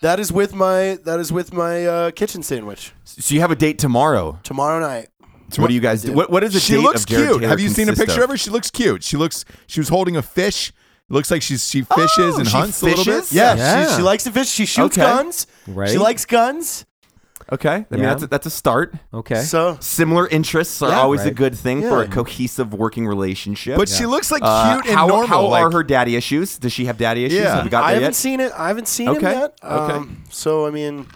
that 0.00 0.18
is 0.20 0.32
with 0.32 0.54
my 0.54 0.98
that 1.04 1.18
is 1.20 1.32
with 1.32 1.52
my 1.52 1.86
uh, 1.86 2.10
kitchen 2.12 2.42
sandwich 2.42 2.92
So 3.04 3.34
you 3.34 3.40
have 3.40 3.50
a 3.50 3.56
date 3.56 3.78
tomorrow. 3.78 4.38
tomorrow 4.42 4.80
night. 4.80 5.08
What 5.56 5.68
do 5.68 5.74
you 5.74 5.80
guys 5.80 6.02
do? 6.02 6.12
What, 6.12 6.30
what 6.30 6.44
is 6.44 6.54
a 6.54 6.60
she 6.60 6.74
date 6.74 6.82
looks 6.82 7.02
of 7.04 7.08
Jarred 7.08 7.22
cute. 7.28 7.40
Taylor 7.40 7.48
Have 7.50 7.60
you 7.60 7.68
seen 7.70 7.84
a 7.88 7.92
consist 7.92 8.08
picture 8.08 8.24
of 8.24 8.30
her? 8.30 8.36
She 8.36 8.50
looks 8.50 8.70
cute. 8.70 9.02
She 9.02 9.16
looks. 9.16 9.44
She 9.66 9.80
was 9.80 9.88
holding 9.88 10.16
a 10.16 10.22
fish. 10.22 10.72
Looks 11.08 11.30
like 11.30 11.40
she's 11.40 11.66
she 11.66 11.82
fishes 11.82 12.36
and 12.36 12.46
she 12.46 12.52
hunts 12.56 12.82
a 12.82 12.84
little 12.86 13.04
bit. 13.04 13.14
fishes? 13.14 13.32
Yeah, 13.32 13.54
Yeah. 13.54 13.88
She, 13.90 13.96
she 13.96 14.02
likes 14.02 14.24
to 14.24 14.30
fish. 14.32 14.48
She 14.48 14.66
shoots 14.66 14.98
Okay. 14.98 15.00
guns. 15.06 15.46
Right. 15.66 15.88
She 15.88 15.96
likes 15.96 16.26
guns. 16.26 16.84
Okay, 17.50 17.70
I 17.70 17.86
mean 17.90 18.02
Yeah. 18.02 18.08
that's 18.10 18.22
a, 18.24 18.26
that's 18.26 18.46
a 18.46 18.50
start. 18.50 18.92
Okay. 19.14 19.40
So 19.40 19.78
Similar 19.80 20.28
interests 20.28 20.82
are 20.82 20.90
Yeah. 20.90 21.00
always 21.00 21.22
a 21.22 21.24
Right. 21.26 21.34
good 21.34 21.56
thing 21.56 21.80
for 21.80 22.02
a 22.02 22.04
Yeah. 22.04 22.10
cohesive 22.12 22.74
working 22.74 23.06
relationship. 23.06 23.78
But 23.78 23.88
she 23.88 24.04
looks 24.04 24.30
like 24.30 24.42
Uh, 24.44 24.74
cute 24.74 24.86
and 24.88 24.98
how, 24.98 25.06
normal. 25.06 25.26
How 25.28 25.46
like, 25.46 25.62
are 25.64 25.70
her 25.70 25.82
daddy 25.82 26.14
issues? 26.14 26.58
Does 26.58 26.74
she 26.74 26.84
have 26.84 26.98
daddy 26.98 27.24
issues? 27.24 27.38
Yeah. 27.40 27.54
Have 27.54 27.64
we 27.64 27.70
got 27.70 27.84
I 27.84 27.92
haven't 27.92 28.02
yet? 28.08 28.14
seen 28.16 28.40
it. 28.40 28.52
I 28.54 28.68
haven't 28.68 28.86
seen 28.88 29.08
Okay. 29.08 29.32
him 29.32 29.40
yet. 29.40 29.58
Okay. 29.64 29.94
Um, 29.94 30.24
so 30.28 30.66
I 30.66 30.70
mean, 30.70 31.06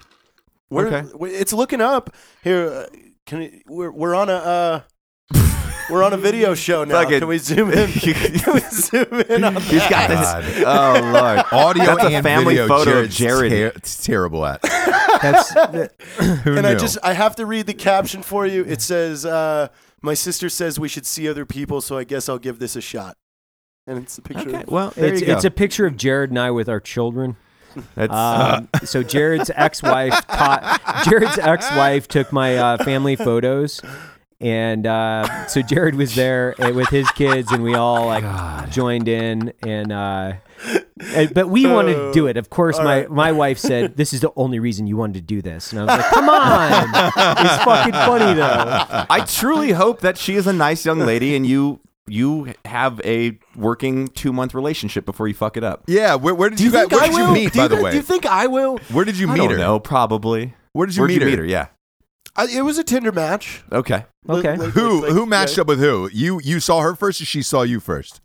we're, 0.70 0.86
Okay. 0.86 1.06
we- 1.18 1.32
it's 1.32 1.52
looking 1.52 1.82
up 1.82 2.08
here. 2.42 2.66
Uh, 2.66 2.96
can 3.26 3.38
we, 3.40 3.62
we're 3.66 3.90
we're 3.90 4.14
on 4.14 4.28
a 4.28 4.32
uh, 4.32 4.80
we're 5.90 6.02
on 6.02 6.12
a 6.12 6.16
video 6.16 6.54
show 6.66 6.84
now. 6.84 7.02
Fucking- 7.02 7.20
Can 7.20 7.28
we 7.28 7.38
zoom 7.38 7.70
in? 7.70 7.90
can 7.92 8.54
we 8.54 8.60
zoom 8.60 9.20
in 9.28 9.44
on 9.44 9.56
He's 9.62 9.80
got 9.88 10.08
that? 10.08 10.42
this. 10.44 10.64
Oh 10.66 11.00
lord, 11.12 11.44
audio 11.52 11.84
That's 11.84 12.04
a 12.04 12.06
and 12.16 12.22
family 12.24 12.54
video. 12.56 12.68
photo 12.68 12.98
of 13.00 13.10
Jarred's 13.10 13.16
Jarred. 13.16 13.50
ter- 13.50 13.78
it's 13.78 14.04
terrible 14.04 14.44
at. 14.46 14.62
That's 14.62 15.50
Who 15.52 16.52
And 16.54 16.62
knew? 16.62 16.68
I 16.68 16.74
just 16.74 16.98
I 17.02 17.12
have 17.12 17.36
to 17.36 17.46
read 17.46 17.66
the 17.66 17.74
caption 17.74 18.22
for 18.22 18.46
you. 18.46 18.64
It 18.64 18.80
says, 18.80 19.24
uh, 19.26 19.68
"My 20.02 20.14
sister 20.14 20.48
says 20.48 20.80
we 20.80 20.88
should 20.88 21.06
see 21.06 21.28
other 21.28 21.44
people, 21.46 21.80
so 21.80 21.96
I 21.98 22.04
guess 22.04 22.28
I'll 22.28 22.38
give 22.38 22.58
this 22.58 22.74
a 22.76 22.80
shot." 22.80 23.16
And 23.86 23.98
it's 23.98 24.16
a 24.18 24.22
picture. 24.22 24.48
Okay, 24.48 24.62
of 24.62 24.68
well 24.68 24.90
there 24.96 25.12
it's, 25.12 25.20
you 25.20 25.26
go. 25.26 25.32
it's 25.34 25.44
a 25.44 25.50
picture 25.50 25.86
of 25.86 25.96
Jarred 25.96 26.30
and 26.30 26.38
I 26.38 26.50
with 26.52 26.68
our 26.68 26.80
children. 26.80 27.36
That's, 27.94 28.12
Um, 28.12 28.68
so 28.84 29.02
Jarred's 29.02 29.50
ex-wife 29.54 30.26
taught 30.26 31.04
Jarred's 31.04 31.38
ex-wife 31.38 32.08
took 32.08 32.32
my 32.32 32.56
uh, 32.56 32.84
family 32.84 33.16
photos, 33.16 33.80
and 34.40 34.86
uh, 34.86 35.46
so 35.46 35.62
Jarred 35.62 35.94
was 35.94 36.14
there 36.14 36.54
uh, 36.60 36.72
with 36.72 36.88
his 36.88 37.10
kids, 37.12 37.52
and 37.52 37.62
we 37.62 37.74
all 37.74 38.06
like 38.06 38.70
joined 38.70 39.08
in, 39.08 39.52
and, 39.66 39.92
uh, 39.92 40.32
and- 41.14 41.32
but 41.34 41.48
we 41.48 41.66
wanted 41.66 41.94
to 41.94 42.12
do 42.12 42.26
it. 42.26 42.36
Of 42.36 42.50
course, 42.50 42.78
my 42.78 43.06
my 43.08 43.32
wife 43.32 43.58
said 43.58 43.96
this 43.96 44.12
is 44.12 44.20
the 44.20 44.32
only 44.36 44.58
reason 44.58 44.86
you 44.86 44.96
wanted 44.96 45.14
to 45.14 45.20
do 45.22 45.42
this, 45.42 45.72
and 45.72 45.80
I 45.80 45.84
was 45.84 45.98
like, 46.02 46.10
come 46.12 46.28
on, 46.28 46.72
it's 47.44 47.64
fucking 47.64 47.92
funny 47.92 48.34
though. 48.34 49.06
I 49.10 49.24
truly 49.26 49.72
hope 49.72 50.00
that 50.00 50.18
she 50.18 50.34
is 50.36 50.46
a 50.46 50.52
nice 50.52 50.84
young 50.84 51.00
lady 51.00 51.34
and 51.36 51.46
you 51.46 51.80
you 52.06 52.52
have 52.64 53.00
a 53.04 53.38
working 53.56 54.08
two 54.08 54.32
month 54.32 54.54
relationship 54.54 55.04
before 55.06 55.28
you 55.28 55.34
fuck 55.34 55.56
it 55.56 55.64
up. 55.64 55.84
yeah. 55.86 56.14
Where, 56.16 56.34
where 56.34 56.50
did 56.50 56.58
Do 56.58 56.64
you, 56.64 56.70
you 56.70 56.76
guys? 56.76 56.88
Where 56.90 57.00
I 57.02 57.06
did 57.08 57.16
you 57.16 57.32
meet? 57.32 57.52
do 57.52 57.58
By 57.58 57.62
you, 57.64 57.68
the 57.68 57.82
way, 57.82 57.90
do 57.92 57.96
you 57.98 58.02
think 58.02 58.26
I 58.26 58.46
will? 58.48 58.78
where 58.90 59.04
did 59.04 59.16
you 59.18 59.28
I 59.28 59.32
meet 59.34 59.38
don't 59.38 59.50
her? 59.52 59.56
No, 59.58 59.78
probably. 59.78 60.54
Where 60.72 60.86
did 60.86 60.96
you 60.96 61.02
Where'd 61.02 61.10
meet 61.10 61.14
you 61.16 61.20
her? 61.22 61.26
meet 61.30 61.38
her? 61.38 61.44
Yeah. 61.44 61.68
I, 62.34 62.46
it 62.46 62.62
was 62.62 62.78
a 62.78 62.84
Tinder 62.84 63.12
match. 63.12 63.62
Okay. 63.70 64.04
Okay. 64.28 64.56
Like- 64.56 64.70
Who 64.70 65.02
like- 65.02 65.12
who 65.12 65.26
matched 65.26 65.56
yeah. 65.58 65.62
up 65.62 65.66
with 65.68 65.78
who? 65.80 66.08
You 66.12 66.40
you 66.42 66.60
saw 66.60 66.80
her 66.80 66.94
first, 66.94 67.20
or 67.20 67.24
she 67.26 67.42
saw 67.42 67.62
you 67.62 67.78
first? 67.78 68.20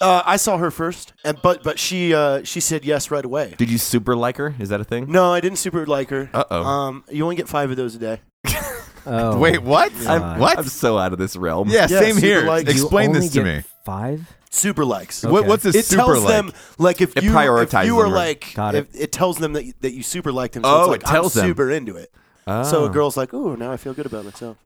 Uh, 0.00 0.22
I 0.24 0.36
saw 0.36 0.56
her 0.58 0.70
first, 0.70 1.12
and 1.24 1.38
but 1.42 1.62
but 1.62 1.78
she 1.78 2.14
uh, 2.14 2.42
she 2.42 2.58
said 2.60 2.84
yes 2.84 3.10
right 3.10 3.24
away. 3.24 3.54
Did 3.58 3.70
you 3.70 3.76
super 3.78 4.16
like 4.16 4.36
her? 4.38 4.54
Is 4.58 4.68
that 4.70 4.80
a 4.80 4.84
thing? 4.84 5.10
No, 5.12 5.32
I 5.32 5.40
didn't 5.40 5.58
super 5.58 5.84
like 5.86 6.08
her. 6.10 6.30
Uh-oh. 6.32 6.62
Um, 6.64 7.04
you 7.10 7.22
only 7.22 7.36
get 7.36 7.48
five 7.48 7.70
of 7.70 7.76
those 7.76 7.94
a 7.96 7.98
day. 7.98 8.20
Oh, 9.06 9.38
Wait, 9.38 9.62
what? 9.62 9.92
I'm- 10.06 10.38
what? 10.38 10.58
I'm 10.58 10.64
so 10.66 10.98
out 10.98 11.12
of 11.12 11.18
this 11.18 11.36
realm. 11.36 11.68
yeah, 11.68 11.86
Yeah, 11.88 12.00
same 12.00 12.14
super 12.16 12.26
here. 12.26 12.42
like- 12.46 12.66
You 12.66 12.72
Explain 12.72 13.08
only 13.10 13.20
this 13.20 13.30
to 13.30 13.42
get 13.42 13.44
me. 13.44 13.62
Five. 13.84 14.28
Super 14.50 14.84
likes. 14.84 15.22
What, 15.22 15.40
Okay. 15.40 15.48
what's 15.48 15.64
a 15.64 15.68
It 15.68 15.84
super 15.84 16.04
tells 16.04 16.24
like? 16.24 16.28
them 16.34 16.52
like 16.78 17.00
if 17.00 17.16
It 17.16 17.22
you 17.22 17.30
if 17.30 17.36
prioritizes 17.36 17.86
you 17.86 17.94
were 17.94 18.04
them, 18.04 18.12
like 18.12 18.52
Got 18.54 18.74
if, 18.74 18.86
it 18.94 19.12
tells 19.12 19.38
them 19.38 19.52
that 19.52 19.64
you, 19.64 19.72
that 19.80 19.92
you 19.92 20.02
super 20.02 20.32
like 20.32 20.52
them. 20.52 20.64
So 20.64 20.70
Oh, 20.70 20.80
it's 20.82 20.88
like 20.88 21.02
it 21.02 21.06
tells 21.06 21.36
I'm 21.36 21.42
them. 21.42 21.50
super 21.50 21.70
into 21.70 21.96
it. 21.96 22.10
Oh. 22.48 22.64
So 22.64 22.82
a 22.84 22.86
oh. 22.86 22.88
girl's 22.88 23.16
like, 23.16 23.32
"Ooh, 23.32 23.56
now 23.56 23.70
I 23.70 23.76
feel 23.76 23.94
good 23.94 24.06
about 24.06 24.24
myself." 24.24 24.56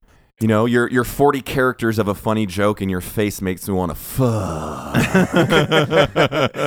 You 0.40 0.48
know, 0.48 0.66
your 0.66 0.90
your 0.90 1.04
40 1.04 1.42
characters 1.42 1.96
of 1.96 2.08
a 2.08 2.14
funny 2.14 2.44
joke 2.44 2.80
and 2.80 2.90
your 2.90 3.00
face 3.00 3.40
makes 3.40 3.68
me 3.68 3.74
want 3.74 3.92
to 3.92 3.94
fuck. 3.94 4.96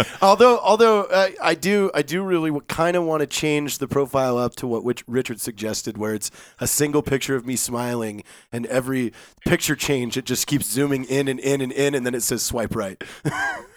Although, 0.22 0.60
although 0.60 1.04
uh, 1.04 1.30
I 1.42 1.54
do, 1.54 1.92
I 1.94 2.02
do 2.02 2.24
really 2.24 2.52
kind 2.70 2.96
of 2.96 3.04
want 3.04 3.22
to 3.22 3.28
change 3.28 3.80
the 3.80 3.88
profile 3.88 4.38
up 4.38 4.56
to 4.56 4.68
what 4.68 4.86
which 4.86 5.04
Richard 5.06 5.42
suggested, 5.42 5.98
where 5.98 6.14
it's 6.14 6.32
a 6.60 6.68
single 6.68 7.02
picture 7.02 7.36
of 7.36 7.46
me 7.46 7.56
smiling, 7.58 8.24
and 8.54 8.66
every 8.68 9.12
picture 9.46 9.76
change, 9.76 10.16
it 10.18 10.24
just 10.26 10.48
keeps 10.48 10.66
zooming 10.66 11.04
in 11.04 11.28
and 11.28 11.40
in 11.40 11.60
and 11.62 11.72
in, 11.74 11.94
and 11.94 12.06
then 12.06 12.16
it 12.16 12.22
says 12.24 12.44
swipe 12.44 12.74
right. 12.74 13.04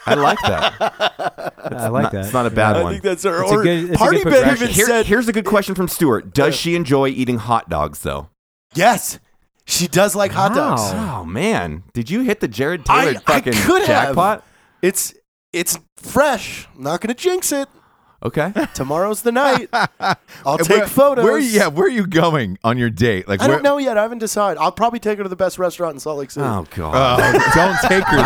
I 0.07 0.15
like 0.15 0.39
that. 0.43 0.75
I 1.59 1.89
like 1.89 2.05
Not- 2.05 2.13
that. 2.13 2.25
It's 2.27 2.33
not 2.33 2.47
a 2.47 2.51
bad 2.51 2.77
I 2.77 2.83
one. 2.85 2.93
think 2.93 3.03
that's 3.03 3.25
or, 3.27 3.43
It's 3.43 3.51
a 3.51 3.55
or 3.57 3.63
good- 3.65 3.85
it's 3.91 3.95
a 3.95 3.99
Party 3.99 4.23
good 4.23 4.31
Ben 4.31 4.55
even 4.55 4.69
Here- 4.69 4.87
said, 4.87 5.07
here's 5.07 5.27
a 5.29 5.33
good 5.33 5.45
question 5.47 5.75
from 5.75 5.89
Stuart. 5.89 6.33
Does 6.33 6.55
she 6.55 6.75
enjoy 6.77 7.09
eating 7.09 7.39
hot 7.39 7.69
dogs 7.69 8.01
though? 8.01 8.29
"Yes, 8.75 9.19
she 9.67 9.87
does 9.89 10.15
like 10.17 10.33
hot 10.33 10.55
dogs. 10.55 10.83
Wow. 10.83 11.21
Oh 11.21 11.25
man, 11.25 11.83
did 11.93 12.11
you 12.11 12.23
hit 12.23 12.41
the 12.41 12.49
Jarred 12.49 12.85
Taylor 12.85 12.99
I- 12.99 13.09
I 13.11 13.15
fucking 13.41 13.53
could 13.53 13.83
have. 13.83 14.07
jackpot? 14.09 14.45
It's 14.83 15.15
it's 15.53 15.79
fresh. 15.97 16.69
I'm 16.77 16.83
not 16.85 17.01
gonna 17.01 17.15
jinx 17.15 17.53
it. 17.53 17.69
Okay. 18.23 18.53
Tomorrow's 18.75 19.23
the 19.23 19.33
night. 19.33 19.71
I'll 20.45 20.59
take 20.59 20.69
where, 20.69 20.87
photos. 20.87 21.25
Where, 21.25 21.39
yeah, 21.39 21.69
where 21.69 21.87
are 21.87 21.91
you 21.91 22.07
going 22.07 22.59
on 22.63 22.77
your 22.77 22.91
date? 22.91 23.27
Like, 23.27 23.41
I 23.41 23.47
where, 23.47 23.57
don't 23.57 23.63
know 23.63 23.79
yet. 23.79 23.97
I 23.97 24.03
haven't 24.03 24.19
decided. 24.19 24.61
I'll 24.61 24.73
probably 24.73 24.99
take 24.99 25.17
her 25.17 25.23
to 25.23 25.29
the 25.31 25.37
best 25.37 25.59
restaurant 25.59 25.95
in 25.95 26.01
Salt 26.01 26.19
Lake 26.19 26.31
City. 26.31 26.45
Oh 26.45 26.67
god. 26.75 27.19
Oh, 27.23 27.53
don't 27.55 27.79
take 27.89 28.05
her 28.05 28.17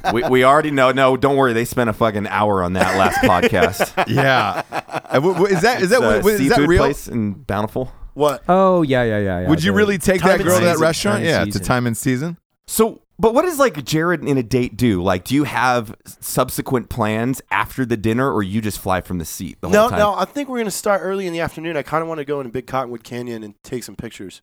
there. 0.00 0.12
we, 0.14 0.22
we 0.22 0.44
already 0.44 0.70
know. 0.70 0.90
No, 0.92 1.18
don't 1.18 1.36
worry. 1.36 1.52
They 1.52 1.66
spent 1.66 1.90
a 1.90 1.92
fucking 1.92 2.26
hour 2.28 2.62
on 2.62 2.72
that 2.74 2.96
last 2.96 3.18
podcast. 3.18 4.06
Yeah, 4.08 4.62
Uh, 4.70 5.20
wh- 5.20 5.36
wh- 5.36 5.52
is 5.52 5.60
that 5.60 5.82
is 5.82 5.90
that 5.90 5.96
It's 5.96 6.02
a 6.02 6.06
what- 6.06 6.16
is 6.18 6.24
that 6.24 6.38
seafood 6.38 6.68
real? 6.68 6.82
place 6.84 7.06
in 7.08 7.32
Bountiful? 7.34 7.92
What? 8.14 8.42
Oh 8.48 8.82
yeah, 8.82 9.02
yeah, 9.04 9.18
yeah. 9.18 9.40
yeah. 9.40 9.48
Would 9.48 9.62
you 9.64 9.72
The- 9.72 9.76
really 9.76 9.98
take 9.98 10.20
Time 10.20 10.28
that 10.30 10.40
and 10.40 10.44
girl 10.48 10.58
to 10.58 10.64
that 10.64 10.72
season. 10.72 10.82
restaurant? 10.82 11.14
Time 11.16 11.22
and 11.26 11.30
Yeah, 11.30 11.38
to 11.44 11.52
season. 11.52 11.62
time 11.66 11.86
and 11.86 11.96
season. 11.96 12.38
So, 12.66 13.00
but 13.18 13.34
what 13.34 13.42
does 13.42 13.58
like 13.58 13.82
Jarred 13.84 14.22
in 14.24 14.36
a 14.38 14.42
date 14.42 14.76
do? 14.76 15.02
Like, 15.02 15.24
do 15.24 15.34
you 15.34 15.44
have 15.44 15.94
subsequent 16.20 16.88
plans 16.88 17.40
after 17.50 17.84
the 17.84 17.96
dinner, 17.96 18.30
or 18.32 18.42
you 18.42 18.60
just 18.60 18.78
fly 18.78 19.00
from 19.00 19.18
the 19.18 19.24
seat 19.24 19.58
the 19.60 19.68
No, 19.68 19.80
whole 19.82 19.90
time? 19.90 19.98
no. 19.98 20.14
I 20.14 20.24
think 20.24 20.48
we're 20.48 20.58
gonna 20.58 20.70
start 20.70 21.00
early 21.02 21.26
in 21.26 21.32
the 21.32 21.40
afternoon. 21.40 21.76
I 21.76 21.82
kind 21.82 22.02
of 22.02 22.08
want 22.08 22.18
to 22.18 22.24
go 22.24 22.40
in 22.40 22.48
Big 22.50 22.66
Cottonwood 22.66 23.04
Canyon 23.04 23.42
and 23.42 23.54
take 23.62 23.84
some 23.84 23.96
pictures. 23.96 24.42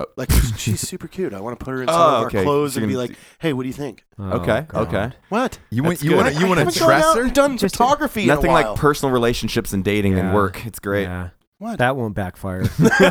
Oh. 0.00 0.06
Like 0.16 0.30
she's 0.56 0.80
super 0.80 1.08
cute. 1.08 1.34
I 1.34 1.40
want 1.40 1.58
to 1.58 1.64
put 1.64 1.72
her 1.72 1.82
in 1.82 1.88
some 1.88 1.96
Oh, 2.00 2.16
of 2.20 2.26
okay. 2.26 2.38
our 2.38 2.44
clothes 2.44 2.74
So 2.74 2.78
and 2.80 2.86
be 2.86 2.92
you're 2.92 3.00
like, 3.02 3.10
gonna 3.10 3.18
"Hey, 3.40 3.52
what 3.52 3.62
do 3.64 3.68
you 3.68 3.72
think?" 3.74 4.04
Oh, 4.18 4.30
Okay. 4.38 4.64
God. 4.68 4.86
Okay. 4.94 5.16
What? 5.28 5.58
You 5.70 5.82
want 5.82 5.94
That's 5.96 6.04
you 6.04 6.10
good. 6.10 6.16
want 6.18 6.28
to 6.34 6.40
you 6.40 6.46
I 6.46 6.48
want 6.48 6.58
to 6.58 6.64
haven't 6.66 6.78
gone 6.80 6.88
trust 6.88 7.06
out 7.08 7.16
her? 7.16 7.22
and 7.24 7.34
done 7.34 7.58
Just- 7.58 7.74
photography. 7.76 8.26
Nothing 8.26 8.44
in 8.46 8.50
a 8.50 8.54
like 8.54 8.66
while. 8.66 8.76
personal 8.76 9.12
relationships 9.12 9.72
and 9.72 9.82
dating 9.82 10.16
and 10.18 10.28
Yeah. 10.28 10.34
work. 10.34 10.64
It's 10.66 10.78
great. 10.78 11.02
Yeah. 11.04 11.30
What? 11.58 11.78
That 11.78 11.96
won't 11.96 12.14
backfire. 12.14 12.62
Take 12.62 12.90
take 12.90 13.08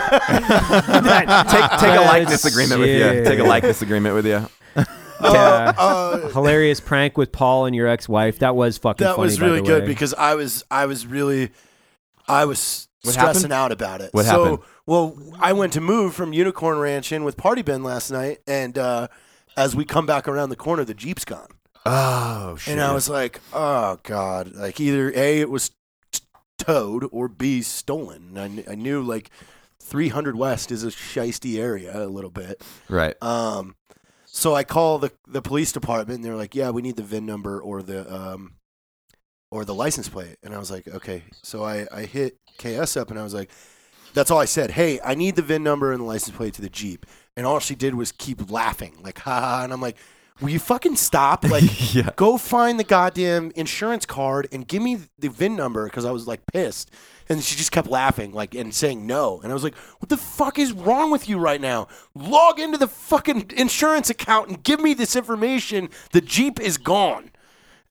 a 1.98 2.04
likeness 2.06 2.45
agreement 2.45 2.80
with 2.80 2.89
you. 2.89 3.24
Take 3.26 3.39
a 3.39 3.43
likeness 3.43 3.82
agreement 3.82 4.16
with 4.16 4.26
you. 4.26 4.48
Yeah. 5.20 5.74
Uh, 5.76 6.30
Hilarious 6.30 6.80
prank 6.80 7.18
with 7.18 7.32
Paul 7.32 7.66
and 7.66 7.76
your 7.76 7.88
ex-wife. 7.88 8.38
That 8.38 8.56
was 8.56 8.78
fucking. 8.78 9.04
that 9.04 9.16
funny, 9.16 9.26
was 9.26 9.39
by 9.39 9.45
really 9.48 9.62
the 9.62 9.66
good 9.66 9.82
way. 9.84 9.88
because 9.88 10.14
I 10.14 10.36
was 10.36 10.64
I 10.70 10.86
was 10.86 11.08
really 11.08 11.50
I 12.28 12.45
was 12.45 12.88
What 13.02 13.14
stressing 13.14 13.50
happened? 13.50 13.54
out 13.54 13.72
about 13.72 14.02
it. 14.02 14.14
What 14.14 14.26
so, 14.26 14.43
happened? 14.43 14.60
Well, 14.86 15.18
I 15.39 15.54
went 15.54 15.74
to 15.74 15.82
move 15.82 16.14
from 16.14 16.34
Unicorn 16.34 16.78
Ranch 16.78 17.12
in 17.12 17.24
with 17.24 17.36
Party 17.36 17.64
Ben 17.64 17.82
last 17.82 18.12
night, 18.12 18.41
and 18.45 18.78
uh, 18.78 19.08
as 19.58 19.76
we 19.76 19.86
come 19.86 20.06
back 20.06 20.28
around 20.28 20.50
the 20.50 20.56
corner, 20.56 20.84
the 20.84 20.93
Jeep's 20.93 21.26
gone. 21.26 21.48
Oh 21.88 22.56
shit. 22.58 22.74
And 22.74 22.82
I 22.82 22.93
was 22.93 23.10
like, 23.10 23.41
oh 23.54 23.98
god, 24.04 24.54
like 24.54 24.80
either 24.80 25.12
a 25.16 25.39
it 25.39 25.50
was 25.50 25.70
t- 25.70 25.76
towed 26.68 27.07
or 27.11 27.28
b 27.28 27.61
stolen. 27.61 28.38
I, 28.38 28.72
I 28.72 28.76
knew 28.76 29.01
like 29.01 29.32
300 29.82 30.36
West 30.36 30.72
is 30.72 30.84
a 30.84 30.88
shisty 30.88 31.57
area 31.59 32.03
a 32.03 32.07
little 32.07 32.30
bit. 32.30 32.61
right. 32.89 33.22
Um, 33.24 33.76
so 34.26 34.53
I 34.53 34.63
call 34.63 34.99
the 34.99 35.11
the 35.28 35.41
police 35.41 35.72
department, 35.72 36.18
and 36.18 36.26
they're 36.26 36.36
like, 36.36 36.53
yeah, 36.53 36.70
we 36.70 36.82
need 36.82 36.97
the 36.97 37.03
VIN 37.03 37.26
number 37.26 37.59
or 37.59 37.82
the 37.82 38.13
um 38.13 38.53
or 39.49 39.65
the 39.65 39.74
license 39.74 40.09
plate. 40.09 40.36
And 40.43 40.53
I 40.53 40.59
was 40.59 40.70
like, 40.70 40.88
okay. 40.88 41.24
So 41.41 41.63
I 41.63 41.88
I 41.91 42.01
hit 42.03 42.38
KS 42.59 42.97
up, 42.97 43.09
and 43.09 43.20
I 43.20 43.24
was 43.24 43.34
like. 43.34 43.49
That's 44.13 44.32
all 44.32 44.39
I 44.39 44.45
said. 44.45 44.72
Hey, 44.72 44.99
I 45.03 45.13
need 45.13 45.36
the 45.36 45.43
VIN 45.43 45.61
number 45.61 45.91
and 45.91 45.99
the 46.01 46.05
license 46.05 46.36
plate 46.36 46.55
to 46.55 46.61
the 46.61 46.70
Jeep. 46.70 47.05
And 47.36 47.45
all 47.45 47.59
she 47.59 47.76
did 47.76 47.93
was 47.93 48.11
keep 48.11 48.49
laughing, 48.49 48.95
like, 49.03 49.20
ha 49.28 49.39
ha. 49.39 49.63
And 49.63 49.72
I'm 49.72 49.82
like, 49.82 49.97
will 50.42 50.50
you 50.50 50.60
fucking 50.60 50.96
stop? 50.96 51.44
Like, 51.44 51.64
Yeah. 51.94 52.12
go 52.16 52.38
find 52.38 52.80
the 52.80 52.84
goddamn 52.84 53.52
insurance 53.56 54.06
card 54.06 54.48
and 54.52 54.68
give 54.68 54.82
me 54.82 55.00
the 55.20 55.30
VIN 55.30 55.56
number 55.56 55.86
because 55.86 56.06
I 56.06 56.12
was 56.12 56.28
like 56.28 56.46
pissed. 56.48 56.92
And 57.30 57.44
she 57.44 57.58
just 57.58 57.74
kept 57.74 57.90
laughing, 57.90 58.32
like, 58.32 58.56
and 58.56 58.74
saying 58.74 59.06
no. 59.06 59.42
And 59.42 59.52
I 59.52 59.54
was 59.54 59.62
like, 59.64 59.76
what 60.00 60.08
the 60.08 60.16
fuck 60.16 60.58
is 60.58 60.72
wrong 60.72 61.12
with 61.12 61.28
you 61.28 61.38
right 61.38 61.60
now? 61.60 61.90
Log 62.16 62.58
into 62.58 62.78
the 62.78 62.88
fucking 62.88 63.52
insurance 63.58 64.10
account 64.10 64.48
and 64.48 64.64
give 64.64 64.80
me 64.80 64.94
this 64.94 65.14
information. 65.14 65.90
The 66.14 66.22
Jeep 66.22 66.58
is 66.62 66.78
gone. 66.78 67.32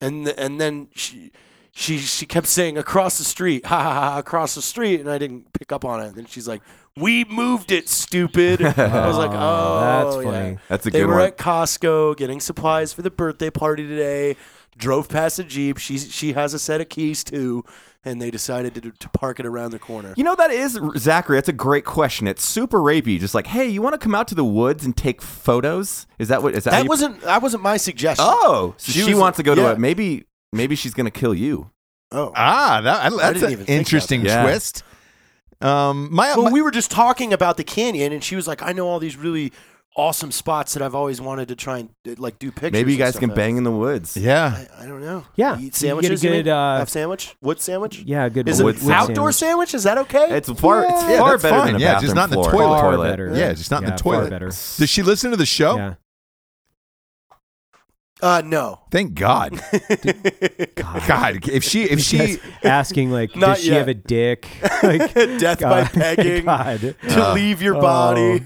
And, 0.00 0.24
th- 0.24 0.36
and 0.38 0.58
then 0.58 0.88
she, 0.94 1.32
she, 1.70 1.98
she 1.98 2.24
kept 2.24 2.46
saying 2.46 2.78
across 2.78 3.18
the 3.18 3.24
street, 3.24 3.66
ha 3.66 3.82
ha 3.82 3.92
ha, 3.92 4.18
across 4.18 4.54
the 4.54 4.62
street. 4.62 5.00
And 5.00 5.10
I 5.10 5.18
didn't 5.18 5.52
pick 5.52 5.70
up 5.70 5.84
on 5.84 6.00
it. 6.00 6.06
And 6.06 6.14
then 6.16 6.24
she's 6.26 6.48
like, 6.48 6.62
we 6.96 7.24
moved 7.24 7.70
it, 7.72 7.88
stupid. 7.88 8.62
I 8.78 9.06
was 9.06 9.16
like, 9.16 9.30
oh, 9.32 9.80
that's 9.80 10.16
yeah." 10.24 10.30
funny. 10.32 10.58
That's 10.68 10.86
a 10.86 10.90
good 10.90 10.98
one." 10.98 11.00
they 11.00 11.06
good 11.06 11.08
were 11.14 11.20
one. 11.20 11.26
at 11.28 11.36
Costco 11.38 12.16
getting 12.16 12.40
supplies 12.40 12.92
for 12.92 13.02
the 13.02 13.10
birthday 13.10 13.50
party 13.50 13.86
today. 13.86 14.36
Drove 14.78 15.08
past 15.08 15.38
a 15.38 15.44
Jeep. 15.44 15.78
She 15.78 15.98
she 15.98 16.32
has 16.34 16.52
a 16.52 16.58
set 16.58 16.80
of 16.82 16.88
keys 16.90 17.24
too, 17.24 17.64
and 18.04 18.20
they 18.20 18.30
decided 18.30 18.74
to, 18.74 18.90
to 18.90 19.08
park 19.08 19.40
it 19.40 19.46
around 19.46 19.70
the 19.70 19.78
corner. 19.78 20.12
You 20.18 20.24
know 20.24 20.34
that 20.34 20.50
is 20.50 20.78
Zachary. 20.98 21.38
That's 21.38 21.48
a 21.48 21.52
great 21.54 21.86
question. 21.86 22.26
It's 22.26 22.44
super 22.44 22.78
rapey. 22.78 23.18
Just 23.18 23.34
like, 23.34 23.46
hey, 23.46 23.66
you 23.66 23.80
want 23.80 23.94
to 23.94 23.98
come 23.98 24.14
out 24.14 24.28
to 24.28 24.34
the 24.34 24.44
woods 24.44 24.84
and 24.84 24.94
take 24.94 25.22
photos? 25.22 26.06
Is 26.18 26.28
that 26.28 26.42
what? 26.42 26.54
Is 26.54 26.64
that? 26.64 26.72
how 26.72 26.76
that 26.78 26.82
you- 26.84 26.88
wasn't 26.90 27.20
that 27.22 27.40
wasn't 27.40 27.62
my 27.62 27.78
suggestion. 27.78 28.26
Oh, 28.28 28.74
so 28.76 28.92
she, 28.92 29.00
She 29.00 29.12
was- 29.14 29.20
wants 29.20 29.36
to 29.38 29.42
go 29.42 29.54
to 29.54 29.62
yeah. 29.62 29.72
a 29.72 29.78
maybe. 29.78 30.24
Maybe 30.52 30.76
she's 30.76 30.94
gonna 30.94 31.10
kill 31.10 31.34
you. 31.34 31.70
Oh. 32.12 32.32
Ah, 32.36 32.80
that, 32.82 33.12
that's 33.16 33.42
an 33.42 33.64
interesting 33.66 34.22
that. 34.22 34.42
twist. 34.44 34.82
Um, 35.60 36.08
my, 36.12 36.34
Well, 36.36 36.44
my- 36.44 36.50
we 36.52 36.60
were 36.62 36.70
just 36.70 36.90
talking 36.90 37.32
about 37.32 37.56
the 37.56 37.64
canyon, 37.64 38.12
and 38.12 38.22
she 38.22 38.36
was 38.36 38.46
like, 38.46 38.62
"I 38.62 38.72
know 38.72 38.88
all 38.88 38.98
these 38.98 39.16
really 39.16 39.52
awesome 39.98 40.30
spots 40.30 40.74
that 40.74 40.82
I've 40.82 40.94
always 40.94 41.22
wanted 41.22 41.48
to 41.48 41.56
try 41.56 41.78
and 41.78 41.88
uh, 42.06 42.14
like 42.18 42.38
do 42.38 42.50
pictures." 42.52 42.72
Maybe 42.72 42.92
you 42.92 42.98
guys 42.98 43.16
can 43.18 43.30
at." 43.30 43.36
bang 43.36 43.56
in 43.56 43.64
the 43.64 43.70
woods. 43.72 44.16
yeah. 44.16 44.66
I, 44.78 44.84
I 44.84 44.86
don't 44.86 45.00
know. 45.00 45.24
Yeah. 45.36 45.54
eat 45.58 45.60
You 45.60 45.64
get 45.64 45.74
a 45.74 45.78
sandwiches. 45.78 46.24
you 46.24 46.30
good, 46.30 46.48
uh, 46.48 46.78
have 46.78 46.90
sandwich, 46.90 47.36
wood 47.40 47.60
sandwich. 47.60 48.00
Yeah, 48.00 48.28
good 48.28 48.48
Is 48.48 48.60
it 48.60 48.64
wood- 48.64 48.82
wood 48.82 48.92
outdoor 48.92 49.32
sandwich. 49.32 49.70
sandwich? 49.70 49.74
Is 49.74 49.82
that 49.84 49.96
okay? 49.98 50.36
It's 50.36 50.50
far. 50.60 50.82
It's 50.84 50.90
Yeah, 51.08 51.18
far 51.18 51.30
that's 51.30 51.42
better 51.42 51.56
fine. 51.58 51.66
than 51.68 51.76
a 51.76 51.78
Yeah, 51.78 51.92
bathroom 51.94 52.06
just 52.06 52.14
not 52.16 52.24
in 52.24 52.30
the 52.30 52.34
floor. 52.42 52.50
toilet. 52.52 52.80
Far 52.80 52.92
toilet. 52.92 53.10
better. 53.10 53.32
Yeah, 53.34 53.52
just 53.54 53.70
not 53.70 53.82
in 53.82 53.88
Yeah, 53.88 53.96
the 53.96 54.02
far 54.02 54.12
toilet. 54.14 54.30
better. 54.30 54.46
Does 54.48 54.88
she 54.90 55.02
listen 55.02 55.30
to 55.30 55.36
the 55.38 55.46
show? 55.46 55.76
Yeah. 55.76 55.94
Uh, 58.22 58.42
no. 58.44 58.80
Thank 58.90 59.14
God. 59.14 59.52
God, 60.74 61.02
God, 61.06 61.48
if 61.48 61.62
she 61.64 61.84
if 61.84 62.00
she 62.10 62.38
asking 62.62 63.10
like, 63.10 63.34
Not 63.36 63.56
does 63.56 63.62
she 63.64 63.70
yet. 63.70 63.78
have 63.78 63.88
a 63.88 63.94
dick? 63.94 64.48
like, 64.82 65.12
Death 65.14 65.60
by 65.60 65.82
God- 65.82 65.90
pegging. 65.92 66.44
God. 66.44 66.96
to 67.08 67.32
leave 67.34 67.60
your 67.62 67.74
body. 67.74 68.44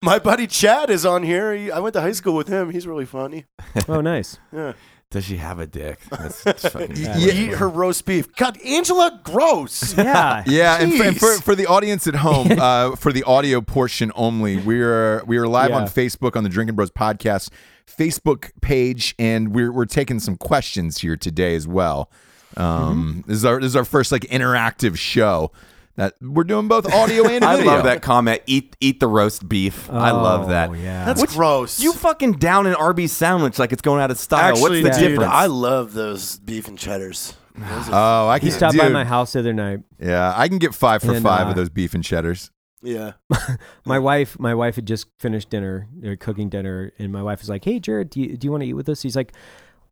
My 0.00 0.18
buddy 0.20 0.46
Chad 0.46 0.90
is 0.90 1.04
on 1.04 1.24
here. 1.24 1.52
He, 1.54 1.72
I 1.72 1.80
went 1.80 1.92
to 1.94 2.00
high 2.00 2.12
school 2.12 2.34
with 2.36 2.46
him. 2.48 2.70
He's 2.70 2.86
really 2.86 3.04
funny. 3.04 3.46
Oh, 3.88 4.00
nice. 4.00 4.38
Yeah. 4.52 4.74
Does 5.10 5.24
she 5.24 5.38
have 5.38 5.58
a 5.58 5.66
dick? 5.66 6.00
That's, 6.10 6.42
that's 6.44 6.68
fucking. 6.68 6.96
Yeah. 6.96 7.16
Eat 7.16 7.54
her 7.54 7.68
roast 7.68 8.04
beef. 8.04 8.34
God, 8.36 8.60
Angela, 8.62 9.18
gross. 9.24 9.96
Yeah. 9.96 10.44
Yeah, 10.46 10.78
and 10.80 10.94
for, 10.94 11.02
and 11.02 11.18
for 11.18 11.32
for 11.40 11.54
the 11.54 11.66
audience 11.66 12.06
at 12.06 12.16
home, 12.16 12.52
uh, 12.58 12.94
for 12.96 13.12
the 13.12 13.22
audio 13.24 13.60
portion 13.62 14.12
only, 14.14 14.58
we 14.58 14.80
are 14.82 15.22
we 15.26 15.38
are 15.38 15.48
live 15.48 15.72
on 15.72 15.84
Facebook 15.84 16.36
on 16.36 16.44
the 16.44 16.50
Drinking 16.50 16.76
Bros 16.76 16.90
podcast 16.90 17.50
Facebook 17.86 18.50
page, 18.60 19.14
and 19.18 19.54
we're 19.54 19.72
we're 19.72 19.86
taking 19.86 20.20
some 20.20 20.36
questions 20.36 20.98
here 20.98 21.16
today 21.16 21.54
as 21.54 21.66
well. 21.66 22.10
Um, 22.56 23.24
This 23.26 23.38
is 23.38 23.44
our 23.46 23.60
this 23.60 23.68
is 23.68 23.76
our 23.76 23.84
first 23.86 24.12
like 24.12 24.22
interactive 24.22 24.96
show 24.98 25.52
that 25.98 26.14
we're 26.22 26.44
doing 26.44 26.68
both 26.68 26.90
audio 26.92 27.24
and 27.26 27.44
video. 27.44 27.48
I 27.48 27.56
love 27.62 27.84
that 27.84 28.00
comment. 28.02 28.40
Eat 28.46 28.74
eat 28.80 29.00
the 29.00 29.06
roast 29.06 29.46
beef. 29.48 29.90
I 29.90 30.12
love 30.12 30.48
that. 30.48 30.70
Oh, 30.70 30.72
yeah. 30.72 31.04
That's 31.04 31.24
gross. 31.34 31.78
You 31.80 31.92
fucking 31.92 32.32
down 32.34 32.66
an 32.66 32.74
Arby's 32.74 33.12
sandwich 33.12 33.58
like 33.58 33.72
it's 33.72 33.82
going 33.82 34.00
out 34.00 34.10
of 34.10 34.18
style. 34.18 34.40
Actually, 34.54 34.82
What's 34.84 34.96
the 34.96 35.02
dude, 35.02 35.10
difference? 35.10 35.32
I 35.34 35.46
love 35.46 35.92
those 35.92 36.38
beef 36.38 36.68
and 36.68 36.78
cheddars. 36.78 37.36
Those 37.54 37.88
are- 37.90 38.26
Oh, 38.26 38.28
I 38.28 38.38
can 38.38 38.46
he 38.48 38.52
stopped 38.52 38.78
by 38.78 38.84
dude, 38.84 38.92
my 38.92 39.04
house 39.04 39.32
the 39.32 39.40
other 39.40 39.52
night. 39.52 39.80
Yeah, 40.00 40.32
I 40.36 40.48
can 40.48 40.58
get 40.58 40.74
five 40.74 41.02
for 41.02 41.12
And, 41.12 41.22
five 41.22 41.48
uh, 41.48 41.50
of 41.50 41.56
those 41.56 41.68
beef 41.68 41.92
and 41.92 42.04
cheddars. 42.04 42.50
yeah. 42.82 43.12
My 43.84 43.98
wife, 43.98 44.38
my 44.38 44.54
wife 44.54 44.76
had 44.76 44.86
just 44.86 45.08
finished 45.18 45.50
dinner, 45.50 45.88
or 46.04 46.14
cooking 46.14 46.48
dinner, 46.48 46.92
and 46.98 47.10
my 47.12 47.22
wife 47.22 47.40
was 47.40 47.48
like, 47.48 47.64
"Hey, 47.64 47.80
Jarred, 47.80 48.10
do 48.10 48.20
you, 48.20 48.36
do 48.36 48.46
you 48.46 48.50
want 48.52 48.62
to 48.62 48.68
eat 48.68 48.74
with 48.74 48.88
us?" 48.88 49.02
He's 49.02 49.16
like, 49.16 49.32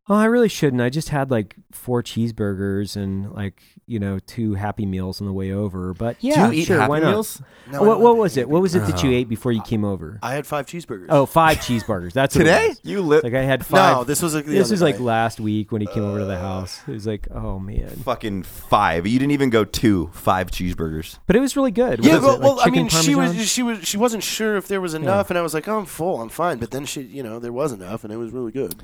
"Oh, 0.09 0.15
I 0.15 0.25
really 0.25 0.49
shouldn't. 0.49 0.81
I 0.81 0.89
just 0.89 1.09
had 1.09 1.29
like 1.31 1.55
four 1.71 2.01
cheeseburgers 2.03 2.95
and 2.95 3.31
like 3.33 3.61
you 3.85 3.99
know 3.99 4.19
two 4.19 4.53
Happy 4.55 4.85
Meals 4.85 5.21
on 5.21 5.27
the 5.27 5.33
way 5.33 5.51
over. 5.51 5.93
But 5.93 6.17
yeah, 6.21 6.47
Do 6.49 6.55
you 6.55 6.61
eat 6.61 6.65
sure, 6.65 6.79
Happy 6.79 6.89
why 6.89 6.99
not?" 6.99 7.09
Meals? 7.11 7.41
No, 7.71 7.83
what 7.83 7.99
what 7.99 8.17
was 8.17 8.37
it? 8.37 8.49
What 8.49 8.61
was 8.61 8.75
it 8.75 8.79
that 8.85 9.03
you 9.03 9.11
Oh. 9.11 9.13
ate 9.13 9.29
before 9.29 9.51
you 9.51 9.61
came 9.61 9.83
over? 9.85 10.19
I 10.23 10.33
had 10.33 10.45
five 10.47 10.65
cheeseburgers. 10.65 11.07
Oh, 11.09 11.25
five 11.25 11.57
cheeseburgers. 11.57 12.13
That's 12.13 12.35
what 12.35 12.41
it 12.47 12.49
Today? 12.49 12.67
was. 12.69 12.79
You 12.83 13.01
live 13.01 13.23
Like 13.23 13.33
I 13.33 13.43
had 13.43 13.65
five. 13.65 13.97
no, 13.97 14.03
this 14.03 14.21
was 14.21 14.33
like 14.35 14.45
the 14.45 14.51
this 14.53 14.67
other 14.67 14.73
was 14.73 14.81
like 14.81 14.95
night. 14.95 15.03
last 15.03 15.39
week 15.39 15.71
when 15.71 15.81
he 15.81 15.87
came 15.87 16.03
over 16.03 16.19
to 16.19 16.25
the 16.25 16.35
uh, 16.35 16.39
house. 16.41 16.81
It 16.87 16.91
was 16.91 17.07
like, 17.07 17.27
oh 17.31 17.59
man, 17.59 17.89
fucking 18.03 18.43
five. 18.43 19.05
You 19.07 19.19
didn't 19.19 19.31
even 19.31 19.49
go 19.49 19.63
two. 19.65 20.09
Five 20.13 20.51
cheeseburgers. 20.51 21.19
but 21.27 21.35
it 21.35 21.39
was 21.39 21.55
really 21.55 21.71
good. 21.71 22.03
Yeah, 22.03 22.13
What 22.13 22.21
was 22.21 22.23
well, 22.23 22.33
it, 22.35 22.39
like 22.39 22.43
well 22.45 22.59
I 22.59 22.63
chicken 22.65 22.81
mean, 22.83 22.89
she 22.89 23.15
was 23.15 23.49
she 23.49 23.63
was 23.63 23.87
she 23.87 23.97
wasn't 23.97 24.23
sure 24.23 24.55
if 24.57 24.67
there 24.67 24.81
was 24.81 24.93
enough, 24.93 25.29
and 25.29 25.37
I 25.37 25.41
was 25.41 25.53
like, 25.53 25.67
oh, 25.67 25.79
I'm 25.79 25.85
full, 25.85 26.21
I'm 26.21 26.29
fine. 26.29 26.57
But 26.59 26.71
then 26.71 26.85
she, 26.85 27.01
you 27.01 27.23
know, 27.23 27.39
there 27.39 27.53
was 27.53 27.71
enough, 27.71 28.03
and 28.03 28.11
it 28.13 28.17
was 28.17 28.31
really 28.31 28.51
good. 28.51 28.83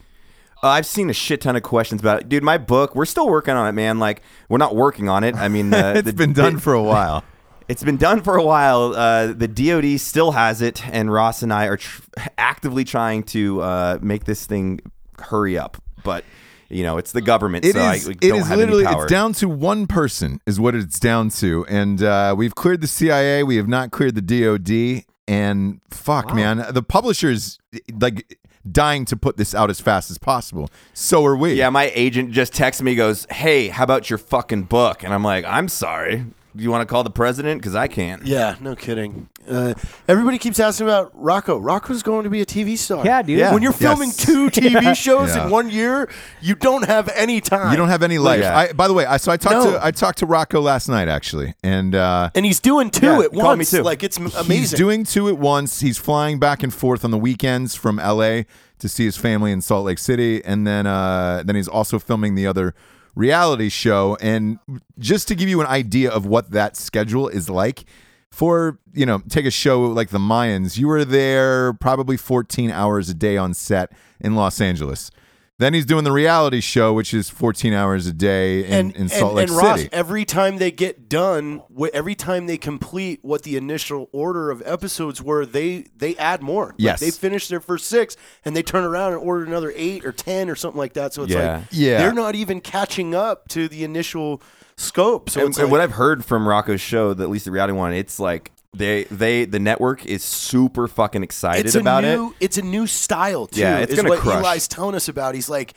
Uh, 0.64 0.70
I've 0.70 0.86
seen 0.86 1.10
a 1.10 1.14
shit 1.14 1.42
ton 1.42 1.56
of 1.58 1.64
questions 1.64 2.00
about 2.02 2.22
it, 2.22 2.30
dude. 2.30 2.42
My 2.44 2.58
book, 2.58 2.96
we're 2.96 3.06
still 3.06 3.28
working 3.28 3.54
on 3.54 3.68
it, 3.68 3.74
man. 3.74 4.00
Like 4.00 4.22
we're 4.48 4.58
not 4.60 4.76
working 4.76 5.10
on 5.10 5.24
it. 5.26 5.36
I 5.36 5.50
mean, 5.50 5.74
uh, 5.74 5.94
It's 5.98 6.06
the- 6.06 6.14
been 6.14 6.34
done 6.34 6.58
for 6.60 6.74
a 6.74 6.82
while. 6.84 7.24
It's 7.70 7.82
been 7.82 7.96
done 7.98 8.22
for 8.22 8.36
a 8.36 8.44
while. 8.44 8.94
Uh, 8.94 9.28
the 9.28 9.48
DoD 9.48 9.98
still 9.98 10.32
has 10.34 10.62
it, 10.62 10.86
and 10.90 11.12
Ross 11.12 11.42
and 11.42 11.52
I 11.54 11.68
are 11.68 11.78
tr- 11.78 12.02
actively 12.38 12.84
trying 12.84 13.24
to 13.24 13.62
uh, 13.62 14.00
make 14.02 14.26
this 14.26 14.46
thing 14.46 14.82
hurry 15.18 15.58
up. 15.58 15.82
But 16.04 16.26
you 16.68 16.84
know, 16.84 16.98
it's 16.98 17.14
the 17.14 17.22
government, 17.22 17.64
It 17.64 17.74
so 17.74 17.80
is. 17.92 18.06
I 18.06 18.08
we 18.10 18.14
it 18.16 18.20
don't 18.20 18.40
is 18.42 18.48
have 18.48 18.58
literally. 18.58 18.84
It's 18.84 19.06
down 19.06 19.32
to 19.36 19.48
one 19.48 19.88
person. 19.88 20.42
Is 20.46 20.60
what 20.60 20.76
it's 20.76 21.00
down 21.00 21.30
to. 21.30 21.66
And 21.70 22.04
uh, 22.04 22.36
we've 22.38 22.54
cleared 22.54 22.82
the 22.82 22.88
CIA. 22.88 23.44
We 23.44 23.56
have 23.56 23.70
not 23.70 23.92
cleared 23.92 24.16
the 24.16 24.22
DoD. 24.22 25.06
And 25.26 25.80
fuck, 25.90 26.36
man, 26.36 26.66
the 26.70 26.84
publishers 26.84 27.60
like 27.98 28.38
dying 28.70 29.06
to 29.06 29.18
put 29.18 29.38
this 29.38 29.54
out 29.54 29.70
as 29.70 29.80
fast 29.80 30.10
as 30.12 30.18
possible. 30.18 30.70
So 30.94 31.26
are 31.26 31.36
we. 31.36 31.54
Yeah, 31.54 31.70
my 31.70 31.92
agent 31.96 32.32
just 32.32 32.54
texted 32.54 32.82
me, 32.82 32.96
goes, 32.96 33.26
"Hey, 33.30 33.70
how 33.70 33.84
about 33.84 34.10
your 34.10 34.20
fucking 34.20 34.64
book?" 34.64 35.04
And 35.04 35.14
I'm 35.14 35.24
like, 35.24 35.46
"I'm 35.46 35.68
sorry. 35.68 36.26
You 36.56 36.70
want 36.72 36.82
to 36.88 36.92
call 36.92 37.04
the 37.04 37.10
president? 37.10 37.62
Because 37.62 37.76
I 37.76 37.88
can't." 37.88 38.26
Yeah, 38.26 38.56
no 38.62 38.76
kidding. 38.76 39.30
Uh, 39.50 39.74
everybody 40.08 40.38
keeps 40.38 40.60
asking 40.60 40.88
about 40.88 41.12
Rocco. 41.14 41.58
Rocco's 41.58 42.02
going 42.04 42.24
to 42.24 42.30
be 42.30 42.40
a 42.42 42.46
TV 42.46 42.78
star. 42.78 43.04
Yeah, 43.06 43.22
dude. 43.22 43.40
Yeah. 43.40 43.54
When 43.54 43.62
you're 43.62 43.74
filming 43.74 44.08
Yes. 44.10 44.18
two 44.18 44.50
TV 44.50 44.96
shows 44.96 45.36
Yeah. 45.36 45.46
in 45.46 45.50
one 45.52 45.70
year, 45.70 46.10
you 46.42 46.56
don't 46.56 46.86
have 46.86 47.10
any 47.16 47.42
time. 47.42 47.72
You 47.72 47.78
don't 47.78 47.90
have 47.90 48.04
any 48.04 48.18
life. 48.20 48.40
Yeah. 48.42 48.58
I, 48.58 48.72
by 48.74 48.88
the 48.88 48.94
way, 48.94 49.06
I 49.06 49.18
so 49.18 49.32
I 49.32 49.38
talked 49.38 49.66
No. 49.66 49.72
to 49.74 49.86
I 49.86 49.92
talked 49.92 50.20
to 50.20 50.26
Rocco 50.26 50.62
last 50.62 50.88
night 50.88 51.08
actually, 51.10 51.56
and 51.64 51.94
uh, 51.96 52.30
and 52.36 52.46
he's 52.46 52.60
doing 52.62 52.90
two 52.90 53.06
Yeah, 53.08 53.20
at 53.20 53.32
he 53.34 53.40
called 53.40 53.58
me 53.58 53.64
once. 53.64 53.72
too. 53.72 53.82
Like 53.84 54.04
it's 54.04 54.18
m- 54.18 54.28
amazing. 54.28 54.52
He's 54.56 54.72
doing 54.72 55.04
two 55.04 55.28
at 55.28 55.38
once. 55.38 55.82
He's 55.82 55.98
flying 55.98 56.40
back 56.40 56.64
and 56.64 56.74
forth 56.74 57.04
on 57.04 57.12
the 57.12 57.18
weekends 57.18 57.76
from 57.76 57.98
LA 57.98 58.44
to 58.80 58.88
see 58.90 59.06
his 59.06 59.18
family 59.18 59.52
in 59.52 59.62
Salt 59.62 59.86
Lake 59.86 59.98
City, 60.00 60.44
and 60.46 60.66
then 60.66 60.88
uh, 60.88 61.44
then 61.46 61.56
he's 61.58 61.68
also 61.68 62.00
filming 62.00 62.36
the 62.36 62.48
other 62.48 62.74
reality 63.16 63.70
show. 63.70 64.18
And 64.22 64.60
just 65.00 65.28
to 65.28 65.36
give 65.36 65.50
you 65.50 65.62
an 65.62 65.68
idea 65.68 66.10
of 66.10 66.26
what 66.26 66.52
that 66.52 66.76
schedule 66.76 67.28
is 67.28 67.50
like, 67.50 67.86
for 68.32 68.80
you 68.94 69.06
know, 69.06 69.22
take 69.30 69.46
a 69.46 69.52
show 69.52 69.84
like 69.84 70.10
the 70.10 70.18
Mayans, 70.18 70.78
you 70.78 70.88
were 70.88 71.06
there 71.06 71.74
probably 71.74 72.18
14 72.18 72.72
hours 72.72 73.10
a 73.10 73.14
day 73.14 73.38
on 73.38 73.54
set 73.54 73.92
in 74.20 74.36
Los 74.36 74.60
Angeles. 74.60 75.12
Then 75.60 75.76
he's 75.76 75.86
doing 75.86 76.04
the 76.04 76.12
reality 76.12 76.62
show, 76.62 76.94
which 76.94 77.14
is 77.14 77.30
14 77.30 77.74
hours 77.74 78.08
a 78.08 78.12
day 78.14 78.66
in, 78.66 78.74
and, 78.74 78.96
in 78.96 79.08
Salt 79.10 79.36
Lake 79.36 79.50
and, 79.50 79.58
and 79.58 79.66
Ross, 79.68 79.78
City. 79.82 79.90
every 79.94 80.26
time 80.26 80.58
they 80.58 80.72
get 80.72 81.08
done, 81.08 81.62
every 81.94 82.16
time 82.16 82.48
they 82.48 82.58
complete 82.58 83.20
what 83.22 83.44
the 83.44 83.56
initial 83.56 84.10
order 84.12 84.50
of 84.50 84.64
episodes 84.66 85.22
were, 85.22 85.46
they 85.46 85.86
they 85.96 86.16
add 86.18 86.42
more. 86.42 86.68
Like, 86.68 86.76
Yes. 86.80 87.00
they 87.00 87.12
finish 87.12 87.50
their 87.50 87.60
first 87.60 87.86
six, 87.86 88.18
and 88.44 88.56
they 88.56 88.64
turn 88.64 88.84
around 88.84 89.14
and 89.14 89.22
order 89.22 89.46
another 89.46 89.72
eight 89.76 90.04
or 90.06 90.12
ten 90.12 90.50
or 90.50 90.56
something 90.56 90.80
like 90.80 90.94
that. 90.94 91.14
So 91.14 91.22
it's 91.24 91.32
Yeah. 91.34 91.58
like 91.58 91.64
Yeah. 91.72 91.98
they're 92.00 92.14
not 92.14 92.34
even 92.34 92.60
catching 92.60 93.14
up 93.14 93.48
to 93.50 93.68
the 93.68 93.84
initial 93.84 94.42
scope. 94.76 95.30
So 95.30 95.46
and, 95.46 95.56
and 95.58 95.70
what 95.70 95.82
I've 95.82 95.92
heard 95.94 96.26
from 96.26 96.48
Rocco's 96.48 96.82
show, 96.82 97.14
the, 97.14 97.24
at 97.26 97.30
least 97.30 97.46
the 97.46 97.52
reality 97.52 97.74
one, 97.74 97.94
it's 97.94 98.20
like 98.20 98.52
they 98.74 99.04
they 99.06 99.46
the 99.46 99.60
network 99.60 100.06
is 100.06 100.24
super 100.24 100.88
fucking 100.88 101.24
excited 101.24 101.66
it's 101.66 101.76
a 101.76 101.80
about 101.80 102.04
new, 102.04 102.30
it. 102.30 102.36
It's 102.40 102.58
a 102.58 102.62
new 102.62 102.88
style 102.88 103.48
too. 103.48 103.62
Yeah, 103.62 103.80
it's 103.80 103.92
is 103.92 103.98
gonna 103.98 104.10
what 104.10 104.20
crush. 104.20 104.44
Eli's 104.44 104.68
telling 104.68 104.96
us 104.96 105.08
about. 105.08 105.36
He's 105.36 105.50
like, 105.50 105.74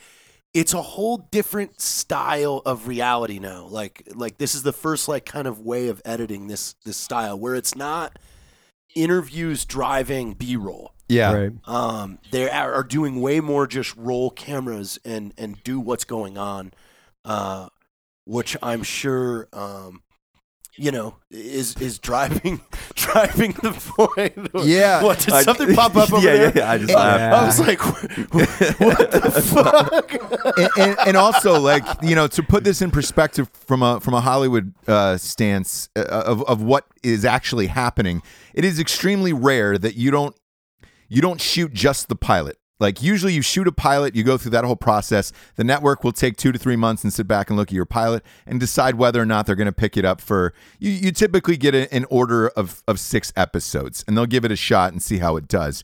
it's 0.53 0.73
a 0.73 0.81
whole 0.81 1.17
different 1.29 1.79
style 1.79 2.61
of 2.65 2.87
reality 2.87 3.37
now. 3.37 3.65
Like, 3.65 4.03
like 4.15 4.39
this 4.39 4.55
is 4.55 4.63
the 4.63 4.73
first 4.73 5.07
like 5.07 5.25
kind 5.25 5.47
of 5.47 5.59
way 5.59 5.89
of 5.89 6.01
editing 6.05 6.47
this 6.47 6.73
this 6.85 6.97
style 6.97 7.37
where 7.37 7.55
it's 7.55 7.75
not 7.75 8.17
interviews 8.95 9.65
driving 9.65 10.33
B 10.33 10.55
roll. 10.55 10.93
yeah, 11.07 11.31
Right. 11.33 11.51
Um, 11.65 12.17
they 12.31 12.49
are, 12.49 12.73
are 12.73 12.83
doing 12.83 13.21
way 13.21 13.39
more 13.39 13.67
just 13.67 13.95
roll 13.95 14.31
cameras 14.31 14.97
and 15.05 15.33
and 15.37 15.63
do 15.63 15.79
what's 15.79 16.03
going 16.03 16.37
on, 16.37 16.73
uh, 17.23 17.69
which 18.25 18.57
I'm 18.63 18.81
sure. 18.81 19.47
Um, 19.53 20.01
you 20.77 20.91
know, 20.91 21.15
is 21.31 21.75
is 21.77 21.99
driving 21.99 22.61
describing 22.95 23.51
the 23.63 23.71
point. 23.71 24.49
Yeah. 24.67 25.03
What 25.03 25.19
did 25.19 25.33
I- 25.33 25.41
something 25.43 25.73
pop 25.75 25.95
up 25.95 26.11
over 26.13 26.25
yeah, 26.25 26.37
there? 26.37 26.51
Yeah, 26.57 26.71
I 26.71 26.77
just 26.77 26.89
Yeah. 26.89 26.95
laughed. 26.97 27.33
I 27.33 27.45
was 27.45 27.59
like, 27.59 27.79
what 28.79 29.11
the 29.11 29.41
fuck? 29.45 30.57
and, 30.57 30.69
and, 30.77 30.97
and 31.07 31.17
also 31.17 31.59
like 31.59 31.83
you 32.01 32.15
know 32.15 32.27
to 32.27 32.43
put 32.43 32.63
this 32.63 32.81
in 32.81 32.91
perspective 32.91 33.49
from 33.53 33.81
a 33.83 33.99
from 33.99 34.13
a 34.13 34.21
Hollywood 34.21 34.73
uh, 34.87 35.17
stance 35.17 35.89
uh, 35.95 36.01
of 36.03 36.43
of 36.43 36.61
what 36.61 36.85
is 37.03 37.25
actually 37.25 37.67
happening, 37.67 38.21
it 38.53 38.63
is 38.65 38.79
extremely 38.79 39.33
rare 39.33 39.77
that 39.77 39.95
you 39.95 40.11
don't 40.11 40.35
you 41.09 41.21
don't 41.21 41.41
shoot 41.41 41.73
just 41.73 42.07
the 42.09 42.15
pilot. 42.15 42.57
Like 42.79 43.01
usually 43.01 43.33
you 43.33 43.41
shoot 43.41 43.67
a 43.67 43.71
pilot, 43.71 44.15
you 44.15 44.23
go 44.23 44.37
through 44.37 44.51
that 44.51 44.63
whole 44.63 44.75
process. 44.75 45.31
The 45.55 45.63
network 45.63 46.03
will 46.03 46.11
take 46.11 46.37
two 46.37 46.51
to 46.51 46.59
three 46.59 46.75
months 46.75 47.03
and 47.03 47.11
sit 47.11 47.27
back 47.27 47.49
and 47.49 47.57
look 47.57 47.69
at 47.69 47.73
your 47.73 47.85
pilot 47.85 48.23
and 48.45 48.59
decide 48.59 48.95
whether 48.95 49.21
or 49.21 49.25
not 49.25 49.45
they're 49.45 49.55
going 49.55 49.65
to 49.65 49.71
pick 49.71 49.97
it 49.97 50.05
up 50.05 50.21
for. 50.21 50.53
You, 50.79 50.91
you 50.91 51.11
typically 51.11 51.57
get 51.57 51.73
an 51.73 52.05
order 52.09 52.49
of 52.49 52.83
of 52.87 52.99
six 52.99 53.33
episodes, 53.35 54.03
and 54.07 54.15
they'll 54.15 54.25
give 54.25 54.45
it 54.45 54.51
a 54.51 54.55
shot 54.55 54.91
and 54.91 55.01
see 55.01 55.17
how 55.17 55.37
it 55.37 55.47
does. 55.47 55.83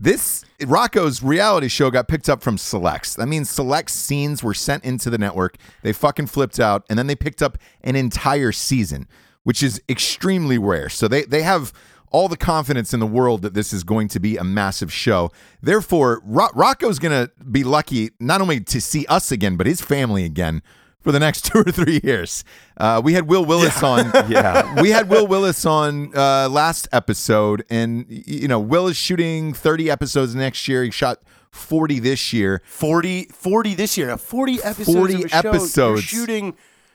This 0.00 0.44
Rocco's 0.66 1.22
reality 1.22 1.68
show 1.68 1.90
got 1.90 2.08
picked 2.08 2.28
up 2.28 2.42
from 2.42 2.58
Selects. 2.58 3.14
That 3.14 3.26
means 3.26 3.48
Select 3.48 3.90
scenes 3.90 4.42
were 4.42 4.54
sent 4.54 4.84
into 4.84 5.08
the 5.08 5.18
network. 5.18 5.56
They 5.82 5.92
fucking 5.92 6.26
flipped 6.26 6.58
out, 6.58 6.84
and 6.90 6.98
then 6.98 7.06
they 7.06 7.14
picked 7.14 7.42
up 7.42 7.58
an 7.82 7.94
entire 7.94 8.50
season, 8.50 9.06
which 9.44 9.62
is 9.62 9.80
extremely 9.88 10.58
rare. 10.58 10.88
So 10.88 11.06
they 11.06 11.22
they 11.22 11.42
have 11.42 11.72
all 12.14 12.28
the 12.28 12.36
confidence 12.36 12.94
in 12.94 13.00
the 13.00 13.06
world 13.08 13.42
that 13.42 13.54
this 13.54 13.72
is 13.72 13.82
going 13.82 14.06
to 14.06 14.20
be 14.20 14.36
a 14.36 14.44
massive 14.44 14.92
show. 14.92 15.32
Therefore, 15.60 16.22
Ro- 16.24 16.54
Rocco's 16.54 17.00
going 17.00 17.26
to 17.26 17.32
be 17.44 17.64
lucky 17.64 18.10
not 18.20 18.40
only 18.40 18.60
to 18.60 18.80
see 18.80 19.04
us 19.06 19.32
again, 19.32 19.56
but 19.56 19.66
his 19.66 19.80
family 19.80 20.24
again 20.24 20.62
for 21.00 21.10
the 21.10 21.18
next 21.18 21.44
two 21.52 21.58
or 21.58 21.72
three 21.72 22.00
years. 22.04 22.44
Uh, 22.76 23.00
we 23.02 23.14
had 23.14 23.26
Will 23.28 23.44
Willis 23.44 23.82
on. 23.82 24.12
Yeah. 24.30 24.80
we 24.80 24.90
had 24.90 25.08
Will 25.08 25.26
Willis 25.26 25.66
on 25.66 26.16
uh, 26.16 26.48
last 26.48 26.86
episode, 26.92 27.64
and 27.68 28.06
you 28.08 28.46
know, 28.46 28.60
Will 28.60 28.86
is 28.86 28.96
shooting 28.96 29.52
30 29.52 29.90
episodes 29.90 30.36
next 30.36 30.68
year. 30.68 30.84
He 30.84 30.92
shot 30.92 31.18
40 31.50 31.98
this 31.98 32.32
year. 32.32 32.62
40, 32.64 33.24
40 33.24 33.74
this 33.74 33.98
year. 33.98 34.06
Now, 34.06 34.18
40 34.18 34.62
episodes 34.62 34.94
40 34.96 35.14
of 35.14 35.20
a 35.24 35.28
show. 35.28 35.40
You're 35.42 35.54
episodes. 35.56 36.02
shooting 36.04 36.54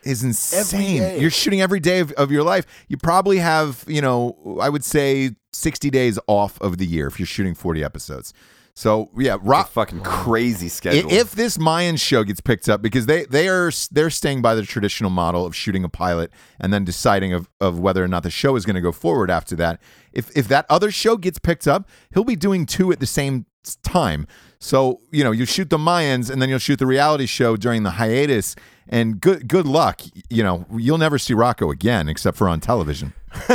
Is 0.10 0.24
insane. 0.24 1.22
You're 1.22 1.30
shooting 1.32 1.62
every 1.62 1.80
day 1.80 1.99
of, 1.99 2.12
of 2.14 2.32
your 2.32 2.43
life. 2.43 2.66
You 2.88 2.97
probably 2.97 3.38
have, 3.38 3.84
you 3.88 4.01
know, 4.01 4.57
I 4.62 4.70
would 4.70 4.84
say 4.84 5.32
60 5.53 5.89
days 5.89 6.18
off 6.28 6.60
of 6.62 6.78
the 6.78 6.86
year 6.86 7.07
if 7.07 7.20
you're 7.20 7.26
shooting 7.28 7.53
40 7.55 7.84
episodes. 7.84 8.34
So 8.76 9.10
yeah, 9.18 9.36
It's 9.36 9.43
Rock. 9.43 9.70
fucking 9.72 10.01
crazy 10.01 10.70
schedule. 10.70 11.12
If 11.12 11.34
this 11.34 11.60
Mayan 11.60 11.97
show 11.97 12.24
gets 12.24 12.39
picked 12.39 12.70
up, 12.70 12.82
because 12.82 13.07
they 13.07 13.26
they 13.26 13.49
are 13.49 13.72
they're 13.91 14.10
staying 14.10 14.41
by 14.41 14.55
the 14.55 14.62
traditional 14.64 15.10
model 15.10 15.45
of 15.45 15.53
shooting 15.53 15.84
a 15.84 15.89
pilot 15.89 16.32
and 16.62 16.72
then 16.72 16.86
deciding 16.86 17.34
of, 17.34 17.49
of 17.60 17.78
whether 17.80 18.01
or 18.01 18.07
not 18.07 18.24
the 18.24 18.30
show 18.30 18.55
is 18.55 18.66
going 18.66 18.76
to 18.76 18.82
go 18.82 18.93
forward 18.93 19.30
after 19.30 19.53
that. 19.57 19.82
If 20.14 20.36
if 20.38 20.47
that 20.47 20.66
other 20.70 20.91
show 20.91 21.18
gets 21.18 21.39
picked 21.39 21.68
up, 21.68 21.89
he'll 22.14 22.24
be 22.24 22.38
doing 22.38 22.66
two 22.66 22.91
at 22.93 23.01
the 23.01 23.05
same 23.05 23.45
time. 23.84 24.26
So 24.60 24.99
you 25.12 25.24
know 25.24 25.32
you 25.32 25.45
shoot 25.45 25.70
the 25.70 25.78
Mayans 25.78 26.30
and 26.30 26.41
then 26.41 26.49
you'll 26.49 26.60
shoot 26.60 26.80
the 26.80 26.86
reality 26.86 27.26
show 27.26 27.55
during 27.55 27.84
the 27.84 27.91
hiatus. 27.91 28.55
And 28.88 29.22
good 29.22 29.47
good 29.47 29.66
luck. 29.66 30.01
You 30.30 30.43
know 30.43 30.66
you'll 30.76 30.97
never 30.97 31.18
see 31.18 31.34
Rocco 31.34 31.72
again 31.72 32.10
except 32.10 32.38
for 32.38 32.49
on 32.49 32.60
television. 32.60 33.14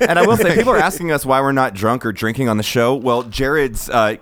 and 0.00 0.18
I 0.18 0.26
will 0.26 0.36
say, 0.36 0.56
people 0.56 0.72
are 0.72 0.78
asking 0.78 1.12
us 1.12 1.24
why 1.24 1.40
we're 1.40 1.52
not 1.52 1.74
drunk 1.74 2.04
or 2.04 2.12
drinking 2.12 2.48
on 2.48 2.56
the 2.56 2.64
show. 2.64 2.94
Well, 2.96 3.22
Jarred's 3.22 3.88
uh, 3.88 4.16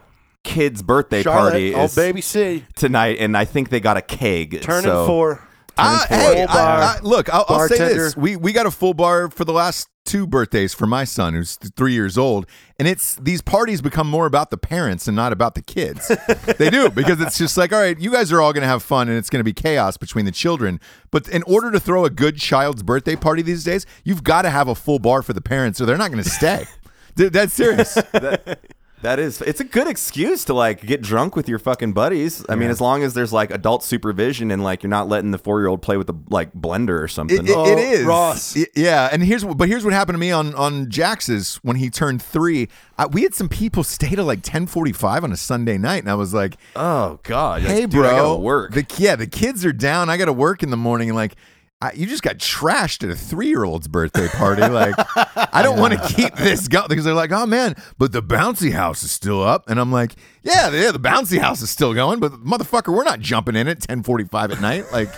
kid's 0.45 0.83
birthday 0.83 1.23
Charlotte, 1.23 1.51
party 1.51 1.75
oh 1.75 1.85
is 1.85 1.95
baby 1.95 2.21
C, 2.21 2.65
tonight, 2.77 3.17
and 3.19 3.37
I 3.37 3.47
think 3.47 3.71
they 3.71 3.81
got 3.81 3.97
a 3.97 4.03
keg. 4.03 4.61
turning 4.63 4.91
so- 4.91 5.07
four. 5.07 5.47
Full 5.77 5.87
hey, 6.09 6.43
I- 6.43 6.47
bar. 6.47 6.83
I- 6.83 6.99
look, 7.03 7.33
I'll, 7.33 7.47
I'll 7.49 7.69
say 7.69 7.79
this: 7.79 8.15
we 8.15 8.37
we 8.37 8.53
got 8.53 8.67
a 8.67 8.71
full 8.71 8.93
bar 8.93 9.31
for 9.31 9.47
the 9.47 9.53
last 9.53 9.89
two 10.05 10.27
birthdays 10.27 10.75
for 10.75 10.87
my 10.87 11.05
son, 11.05 11.33
who's 11.33 11.57
three 11.57 11.95
years 11.95 12.19
old, 12.19 12.47
and 12.81 12.89
it's 12.89 13.17
these 13.17 13.43
parties 13.43 13.83
become 13.83 14.09
more 14.09 14.25
about 14.25 14.51
the 14.51 14.57
parents 14.57 15.07
and 15.07 15.15
not 15.15 15.35
about 15.35 15.55
the 15.55 15.61
kids. 15.61 16.11
they 16.57 16.71
do 16.71 16.89
because 16.95 17.21
it's 17.21 17.37
just 17.37 17.59
like, 17.59 17.75
all 17.75 17.79
right, 17.79 18.01
you 18.01 18.11
guys 18.11 18.33
are 18.33 18.41
all 18.41 18.55
going 18.55 18.63
to 18.63 18.69
have 18.69 18.83
fun, 18.83 19.07
and 19.07 19.19
it's 19.19 19.29
going 19.29 19.41
to 19.41 19.45
be 19.45 19.53
chaos 19.53 19.99
between 19.99 20.25
the 20.25 20.33
children. 20.33 20.81
But 21.11 21.29
in 21.29 21.43
order 21.43 21.71
to 21.73 21.79
throw 21.79 22.07
a 22.07 22.11
good 22.11 22.39
child's 22.39 22.83
birthday 22.83 23.17
party 23.17 23.43
these 23.43 23.65
days, 23.65 23.85
you've 24.03 24.25
got 24.25 24.43
to 24.43 24.51
have 24.51 24.67
a 24.67 24.75
full 24.75 24.99
bar 24.99 25.23
for 25.23 25.35
the 25.35 25.43
parents, 25.43 25.79
or 25.79 25.85
they're 25.85 25.99
not 25.99 26.11
going 26.11 26.25
to 26.25 26.31
stay. 26.31 26.65
Dude, 27.17 27.35
that's 27.35 27.53
serious. 27.53 27.93
That 27.95 28.61
is, 29.19 29.41
it's 29.41 29.61
a 29.61 29.65
good 29.65 29.87
excuse 29.89 30.45
to 30.45 30.55
like 30.55 30.83
get 30.85 31.01
drunk 31.01 31.35
with 31.35 31.49
your 31.49 31.59
fucking 31.59 31.93
buddies. 31.95 32.45
I 32.49 32.55
mean, 32.55 32.69
as 32.71 32.81
long 32.81 33.03
as 33.03 33.15
there's 33.15 33.33
like 33.33 33.51
adult 33.51 33.83
supervision 33.83 34.51
and 34.51 34.63
like 34.63 34.83
you're 34.83 34.91
not 34.91 35.09
letting 35.09 35.31
the 35.31 35.39
four 35.39 35.59
year 35.61 35.69
old 35.69 35.81
play 35.81 35.97
with 35.97 36.07
the 36.07 36.15
like 36.29 36.53
blender 36.53 37.01
or 37.03 37.09
something. 37.09 37.39
It, 37.47 37.51
it- 37.51 37.53
it 37.53 37.57
Oh, 37.57 37.79
is 37.79 38.05
Ross. 38.05 38.55
Y- 38.57 38.67
Yeah, 38.77 39.09
and 39.11 39.23
here's 39.23 39.45
what- 39.45 39.57
but 39.57 39.69
here's 39.69 39.85
what 39.85 39.95
happened 39.95 40.17
to 40.17 40.21
me 40.21 40.31
on 40.31 40.55
on 40.55 40.91
Jax's 40.91 41.57
when 41.63 41.77
he 41.77 41.89
turned 41.89 42.21
three. 42.23 42.69
I, 42.99 43.07
we 43.07 43.23
had 43.23 43.35
some 43.35 43.49
people 43.49 43.85
stay 43.85 44.11
till 44.11 44.27
like 44.27 44.41
ten 44.43 44.67
forty 44.67 44.93
five 44.93 45.25
on 45.25 45.33
a 45.33 45.37
Sunday 45.37 45.79
night, 45.79 46.03
and 46.03 46.11
I 46.11 46.15
was 46.15 46.35
like, 46.35 46.57
oh 46.77 47.21
god, 47.23 47.63
"Hey, 47.63 47.83
dude, 47.83 47.93
bro, 47.93 48.09
I 48.09 48.11
gotta 48.13 48.39
work. 48.41 48.73
The, 48.73 48.85
yeah, 48.99 49.17
the 49.17 49.27
kids 49.27 49.65
are 49.65 49.73
down. 49.73 50.11
I 50.11 50.17
got 50.19 50.27
to 50.27 50.33
work 50.33 50.63
in 50.63 50.71
the 50.71 50.77
morning, 50.77 51.09
and 51.09 51.17
like." 51.17 51.37
I, 51.83 51.93
you 51.93 52.07
just 52.07 52.23
got 52.23 52.37
trashed 52.37 53.05
at 53.05 53.11
a 53.11 53.17
three-year-old's 53.17 53.89
birthday 53.89 54.29
party. 54.29 54.61
Like, 54.63 54.95
I 55.17 55.63
don't 55.63 55.79
want 55.79 55.95
to 55.95 56.09
keep 56.15 56.35
this 56.37 56.69
going 56.69 56.89
because 56.89 57.05
they're 57.05 57.15
like, 57.15 57.33
"Oh 57.33 57.47
man, 57.47 57.75
but 57.97 58.13
the 58.13 58.23
bouncy 58.23 58.73
house 58.73 59.03
is 59.03 59.11
still 59.11 59.43
up," 59.43 59.69
and 59.69 59.81
I'm 59.81 59.91
like, 59.91 60.15
"Yeah, 60.43 60.71
yeah, 60.71 60.91
the 60.93 60.99
bouncy 60.99 61.39
house 61.39 61.61
is 61.63 61.71
still 61.71 61.93
going, 61.95 62.19
but 62.21 62.33
motherfucker, 62.45 62.95
we're 62.95 63.05
not 63.05 63.21
jumping 63.21 63.57
in 63.57 63.69
at 63.69 63.81
10:45 63.81 64.53
at 64.53 64.61
night." 64.61 64.91
Like, 64.93 65.11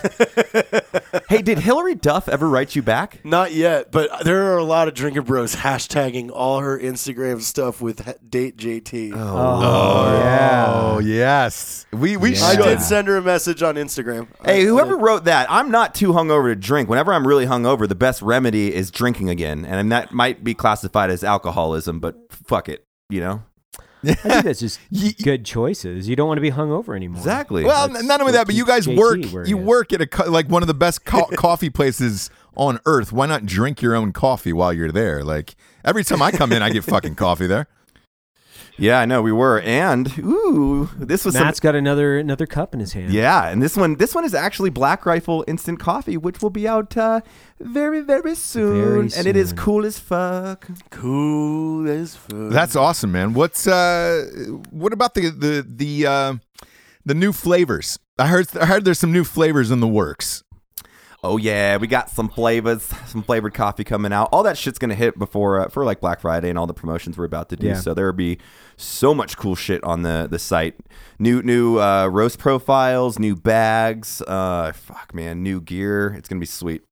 hey, 1.29 1.41
did 1.41 1.59
Hilary 1.59 1.95
Duff 1.95 2.27
ever 2.27 2.47
write 2.49 2.75
you 2.75 2.81
back? 2.81 3.23
Not 3.23 3.53
yet, 3.53 3.91
but 3.91 4.23
there 4.23 4.51
are 4.53 4.57
a 4.57 4.63
lot 4.63 4.87
of 4.87 4.93
drinker 4.93 5.21
bros 5.21 5.55
hashtagging 5.55 6.29
all 6.33 6.59
her 6.59 6.77
Instagram 6.77 7.41
stuff 7.41 7.81
with 7.81 8.05
ha- 8.05 8.13
date 8.27 8.57
JT. 8.57 9.13
Oh, 9.15 9.17
oh 9.37 10.19
yeah. 10.19 10.65
Oh 10.67 10.99
yes, 10.99 11.85
we 11.93 12.17
we 12.17 12.33
Yeah. 12.35 12.45
I 12.45 12.55
did 12.55 12.81
send 12.81 13.07
her 13.07 13.17
a 13.17 13.21
message 13.21 13.63
on 13.63 13.75
Instagram. 13.75 14.27
Hey, 14.43 14.61
I- 14.61 14.65
whoever 14.65 14.97
wrote 14.97 15.25
that, 15.25 15.49
I'm 15.49 15.71
not 15.71 15.95
too 15.95 16.11
hungover 16.13 16.51
to 16.51 16.55
drink. 16.55 16.89
Whenever 16.89 17.13
I'm 17.13 17.25
really 17.27 17.45
hungover, 17.45 17.87
the 17.87 17.95
best 17.95 18.21
remedy 18.21 18.73
is 18.73 18.91
drinking 18.91 19.29
again, 19.29 19.65
and 19.65 19.91
that 19.91 20.11
might 20.11 20.43
be 20.43 20.53
classified 20.53 21.09
as 21.09 21.23
alcoholism. 21.23 21.99
But 21.99 22.15
fuck 22.29 22.67
it, 22.69 22.85
you 23.09 23.19
know. 23.21 23.43
I 24.03 24.13
think 24.13 24.43
that's 24.45 24.59
just 24.59 24.79
Ye- 24.89 25.13
good 25.13 25.45
choices. 25.45 26.07
You 26.07 26.15
don't 26.15 26.27
want 26.27 26.37
to 26.37 26.41
be 26.41 26.51
hungover 26.51 26.95
anymore. 26.95 27.19
Exactly. 27.19 27.63
Well, 27.63 27.87
That's 27.89 28.03
not 28.03 28.19
only 28.21 28.33
that, 28.33 28.45
but 28.45 28.55
you 28.55 28.65
guys 28.65 28.85
JT 28.87 28.97
work. 28.97 29.47
You 29.47 29.57
is. 29.59 29.65
work 29.65 29.93
at 29.93 30.01
a 30.01 30.07
co- 30.07 30.29
like 30.29 30.49
one 30.49 30.61
of 30.63 30.67
the 30.67 30.73
best 30.73 31.05
co- 31.05 31.25
coffee 31.37 31.69
places 31.69 32.29
on 32.55 32.79
earth. 32.85 33.11
Why 33.11 33.25
not 33.25 33.45
drink 33.45 33.81
your 33.81 33.95
own 33.95 34.11
coffee 34.11 34.53
while 34.53 34.73
you're 34.73 34.91
there? 34.91 35.23
Like 35.23 35.55
every 35.85 36.03
time 36.03 36.21
I 36.21 36.31
come 36.31 36.51
in, 36.51 36.61
I 36.61 36.69
get 36.69 36.83
fucking 36.83 37.15
coffee 37.15 37.47
there. 37.47 37.67
Yeah, 38.77 38.99
I 38.99 39.05
know 39.05 39.21
we 39.21 39.31
were, 39.31 39.59
and 39.61 40.11
ooh, 40.17 40.89
this 40.97 41.25
was 41.25 41.35
some 41.35 41.43
Mat's 41.43 41.59
got 41.59 41.75
another 41.75 42.17
another 42.17 42.47
cup 42.47 42.73
in 42.73 42.79
his 42.79 42.93
hand. 42.93 43.13
Yeah, 43.13 43.47
and 43.49 43.61
this 43.61 43.77
one 43.77 43.95
this 43.97 44.15
one 44.15 44.25
is 44.25 44.33
actually 44.33 44.71
Black 44.71 45.05
Rifle 45.05 45.45
Instant 45.47 45.79
Coffee, 45.79 46.17
which 46.17 46.41
will 46.41 46.49
be 46.49 46.67
out 46.67 46.97
uh, 46.97 47.21
very 47.59 48.01
very 48.01 48.33
soon, 48.33 49.09
Very 49.09 49.09
and 49.15 49.27
it 49.27 49.35
is 49.35 49.53
cool 49.53 49.85
as 49.85 49.99
fuck. 49.99 50.67
cool 50.89 51.87
as 51.87 52.15
fuck. 52.15 52.49
That's 52.51 52.75
awesome, 52.75 53.11
man. 53.11 53.33
What's 53.33 53.67
uh, 53.67 54.25
what 54.71 54.91
about 54.91 55.13
the 55.13 55.29
the 55.29 55.65
the 55.67 56.07
uh, 56.07 56.33
the 57.05 57.13
new 57.13 57.31
flavors? 57.31 57.99
I 58.17 58.27
heard 58.27 58.47
I 58.57 58.65
heard 58.65 58.85
there's 58.85 58.99
some 58.99 59.11
new 59.11 59.23
flavors 59.23 59.69
in 59.69 59.81
the 59.81 59.87
works. 59.87 60.43
Oh 61.25 61.37
yeah, 61.37 61.77
we 61.77 61.87
got 61.87 62.09
some 62.09 62.27
flavors, 62.27 62.83
some 63.07 63.23
flavored 63.23 63.53
coffee 63.53 63.85
coming 63.85 64.11
out. 64.11 64.27
All 64.33 64.43
that 64.43 64.57
shit's 64.57 64.77
gonna 64.77 64.93
hit 64.95 65.17
before 65.17 65.61
uh, 65.61 65.67
for 65.69 65.85
like 65.85 66.01
Black 66.01 66.19
Friday 66.19 66.49
and 66.49 66.59
all 66.59 66.67
the 66.67 66.73
promotions 66.73 67.17
we're 67.17 67.23
about 67.23 67.47
to 67.49 67.55
do. 67.55 67.67
Yeah. 67.67 67.75
So 67.75 67.93
there 67.93 68.05
will 68.05 68.11
be 68.13 68.39
so 68.75 69.13
much 69.13 69.37
cool 69.37 69.55
shit 69.55 69.81
on 69.85 70.01
the 70.01 70.27
the 70.29 70.37
site. 70.37 70.75
New 71.19 71.41
new 71.41 71.79
uh, 71.79 72.07
roast 72.07 72.39
profiles, 72.39 73.19
new 73.19 73.35
bags. 73.37 74.21
Uh, 74.27 74.73
fuck 74.73 75.13
man, 75.13 75.41
new 75.41 75.61
gear. 75.61 76.13
It's 76.17 76.27
gonna 76.27 76.41
be 76.41 76.45
sweet, 76.45 76.83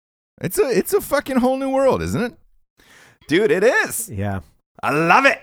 It's 0.41 0.57
a 0.57 0.63
it's 0.69 0.93
a 0.93 1.01
fucking 1.01 1.37
whole 1.37 1.57
new 1.57 1.69
world, 1.69 2.01
isn't 2.01 2.21
it? 2.21 2.35
dude. 3.27 3.51
It 3.51 3.63
is. 3.63 4.09
Yeah. 4.09 4.39
I 4.81 4.91
love 4.91 5.25
it. 5.25 5.39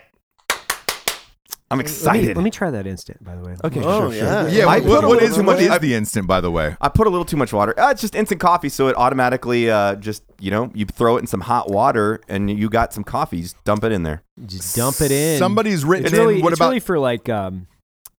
I'm 1.71 1.77
Let 1.77 1.85
me, 1.85 1.91
excited. 1.91 2.35
let 2.35 2.43
me 2.43 2.49
try 2.49 2.71
that 2.71 2.87
instant, 2.87 3.23
by 3.23 3.35
the 3.35 3.43
way. 3.43 3.55
okay, 3.63 3.79
Oh, 3.83 4.09
sure, 4.09 4.13
yeah. 4.17 4.41
sure. 4.41 4.49
Yeah. 4.49 4.65
I 4.65 4.79
what, 4.79 4.83
put 4.83 4.87
a 5.03 5.07
what 5.07 5.09
little 5.17 5.19
is 5.29 5.35
too 5.35 5.43
what 5.43 5.45
much- 5.57 5.61
is 5.61 5.69
I- 5.69 5.77
the 5.77 5.93
instant? 5.93 6.25
By 6.27 6.41
the 6.41 6.49
way, 6.49 6.75
I 6.81 6.89
put 6.89 7.05
a 7.05 7.11
little 7.11 7.25
too 7.25 7.37
much 7.37 7.53
water. 7.53 7.79
Uh, 7.79 7.91
it's 7.91 8.01
just 8.01 8.15
instant 8.15 8.41
coffee, 8.41 8.69
so 8.69 8.87
it 8.87 8.95
automatically 8.97 9.69
uh, 9.69 9.95
just 9.95 10.23
you 10.39 10.49
know 10.49 10.71
you 10.73 10.85
throw 10.85 11.17
it 11.17 11.19
in 11.19 11.27
some 11.27 11.41
hot 11.41 11.69
water 11.69 12.21
and 12.27 12.49
you 12.49 12.69
got 12.69 12.91
some 12.91 13.03
coffee. 13.03 13.41
Just 13.43 13.63
dump 13.65 13.83
it 13.83 13.91
in 13.91 14.01
there. 14.01 14.23
Just 14.47 14.75
dump 14.75 14.99
it 15.01 15.11
in. 15.11 15.37
Somebody's 15.37 15.85
written 15.85 16.05
It's 16.07 16.13
really, 16.15 16.37
in. 16.37 16.41
What 16.41 16.53
it's 16.53 16.59
about 16.59 16.69
really 16.69 16.79
for 16.79 16.97
like 16.97 17.29
um, 17.29 17.67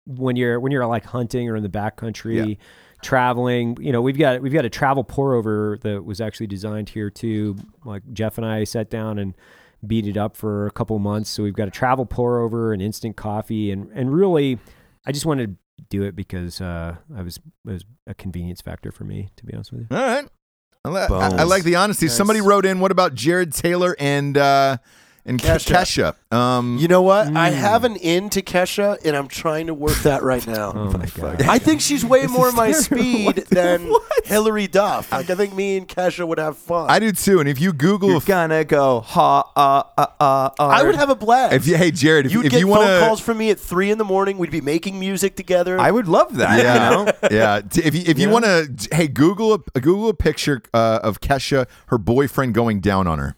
when 0.07 0.36
you're 0.36 0.61
when 0.61 0.70
you're 0.70 0.86
like 0.86 1.05
hunting 1.07 1.48
or 1.51 1.57
in 1.57 1.64
the 1.64 1.68
backcountry, 1.68 2.57
traveling. 3.03 3.76
You 3.80 3.92
know, 3.92 4.01
we've 4.03 4.18
got 4.18 4.42
we've 4.42 4.53
got 4.53 4.64
a 4.64 4.70
travel 4.70 5.03
pour 5.05 5.34
over 5.34 5.76
that 5.82 6.05
was 6.05 6.20
actually 6.20 6.46
designed 6.46 6.88
here 6.90 7.11
too. 7.11 7.57
Like 7.84 8.03
Jeff 8.12 8.38
and 8.38 8.46
I 8.46 8.62
sat 8.64 8.90
down 8.90 9.18
and 9.18 9.34
beat 9.87 10.07
it 10.07 10.16
up 10.16 10.37
for 10.37 10.66
a 10.66 10.70
couple 10.70 10.99
months. 10.99 11.31
So 11.31 11.43
we've 11.43 11.55
got 11.55 11.68
a 11.68 11.70
travel 11.70 12.07
pour 12.07 12.41
over 12.41 12.72
and 12.72 12.81
instant 12.83 13.16
coffee, 13.16 13.70
and 13.70 13.91
and 13.95 14.12
really, 14.12 14.59
I 15.07 15.12
just 15.12 15.26
wanted 15.26 15.57
to 15.78 15.85
do 15.89 16.03
it 16.03 16.14
because 16.14 16.61
uh, 16.61 16.97
I 17.16 17.22
was 17.22 17.37
it 17.39 17.43
was 17.70 17.85
a 18.07 18.14
convenience 18.14 18.61
factor 18.61 18.93
for 18.93 19.05
me, 19.05 19.31
to 19.37 19.45
be 19.47 19.55
honest 19.55 19.72
with 19.72 19.83
you. 19.83 19.87
All 19.97 20.03
right. 20.03 20.28
I, 20.85 20.89
li- 20.89 21.01
I- 21.01 21.37
I 21.41 21.43
like 21.45 21.62
the 21.62 21.76
honesty. 21.76 22.07
Nice. 22.07 22.16
Somebody 22.16 22.41
wrote 22.41 22.64
in, 22.64 22.81
what 22.81 22.91
about 22.91 23.14
Jarred 23.14 23.53
Taylor 23.53 23.95
and 23.99 24.37
uh, 24.39 24.78
and 25.27 25.39
Kesha. 25.41 26.14
Kesha. 26.31 26.35
Um, 26.37 26.79
You 26.79 26.89
know 26.89 27.03
what? 27.03 27.37
I 27.37 27.51
have 27.51 27.85
an 27.85 27.97
in 27.97 28.31
to 28.31 28.43
Kesha, 28.43 28.99
and 29.05 29.16
I'm 29.16 29.29
trying 29.29 29.66
to 29.66 29.75
work 29.75 29.97
that 30.03 30.23
right 30.23 30.47
now. 30.47 30.73
Oh 30.81 30.93
my 30.99 31.07
god. 31.07 31.43
I 31.43 31.59
think 31.59 31.81
she's 31.81 32.05
way 32.05 32.27
more 32.39 32.53
my 32.53 32.73
speed 32.73 33.37
than 33.51 33.91
Hilary 34.25 34.66
Duff. 34.66 35.12
Like 35.12 35.29
I 35.31 35.35
think 35.35 35.55
me 35.55 35.77
and 35.77 35.87
Kesha 35.87 36.27
would 36.27 36.39
have 36.39 36.57
fun. 36.57 36.89
I 36.91 36.99
do 36.99 37.12
too. 37.12 37.39
And 37.41 37.49
if 37.49 37.61
you 37.61 37.73
Google, 37.73 38.09
You're 38.11 38.18
if, 38.18 38.27
gonna 38.27 38.64
go 38.64 39.01
ha 39.01 39.41
uh 39.55 39.83
uh 40.01 40.07
uh. 40.21 40.51
uh 40.59 40.66
I 40.66 40.83
would 40.83 40.95
have 40.97 41.11
a 41.11 41.14
blast. 41.14 41.55
if 41.55 41.66
you, 41.66 41.77
hey 41.77 41.91
Jarred, 41.91 42.27
if, 42.27 42.33
You'd 42.33 42.47
if 42.47 42.53
get 42.53 42.61
you 42.61 42.66
phone 42.66 42.79
want 42.79 42.89
to, 42.89 43.07
calls 43.07 43.21
from 43.21 43.39
me 43.39 43.51
at 43.51 43.59
three 43.61 43.91
in 43.91 43.99
the 43.99 44.05
morning. 44.05 44.39
We'd 44.39 44.51
be 44.51 44.61
making 44.61 44.99
music 44.99 45.37
together. 45.37 45.79
I 45.79 45.91
would 45.91 46.09
love 46.09 46.37
that. 46.37 46.62
yeah, 46.62 46.91
You 46.91 47.05
know? 47.05 47.12
yeah. 47.31 47.61
If 47.85 47.95
you 47.95 48.03
if 48.07 48.18
you 48.18 48.29
want 48.31 48.45
to, 48.47 48.89
hey, 48.97 49.07
Google 49.09 49.62
a 49.75 49.81
Google 49.81 50.09
a 50.09 50.14
picture 50.14 50.62
uh, 50.73 51.01
of 51.03 51.21
Kesha, 51.21 51.66
her 51.89 51.99
boyfriend 51.99 52.55
going 52.55 52.81
down 52.81 53.07
on 53.07 53.18
her. 53.18 53.37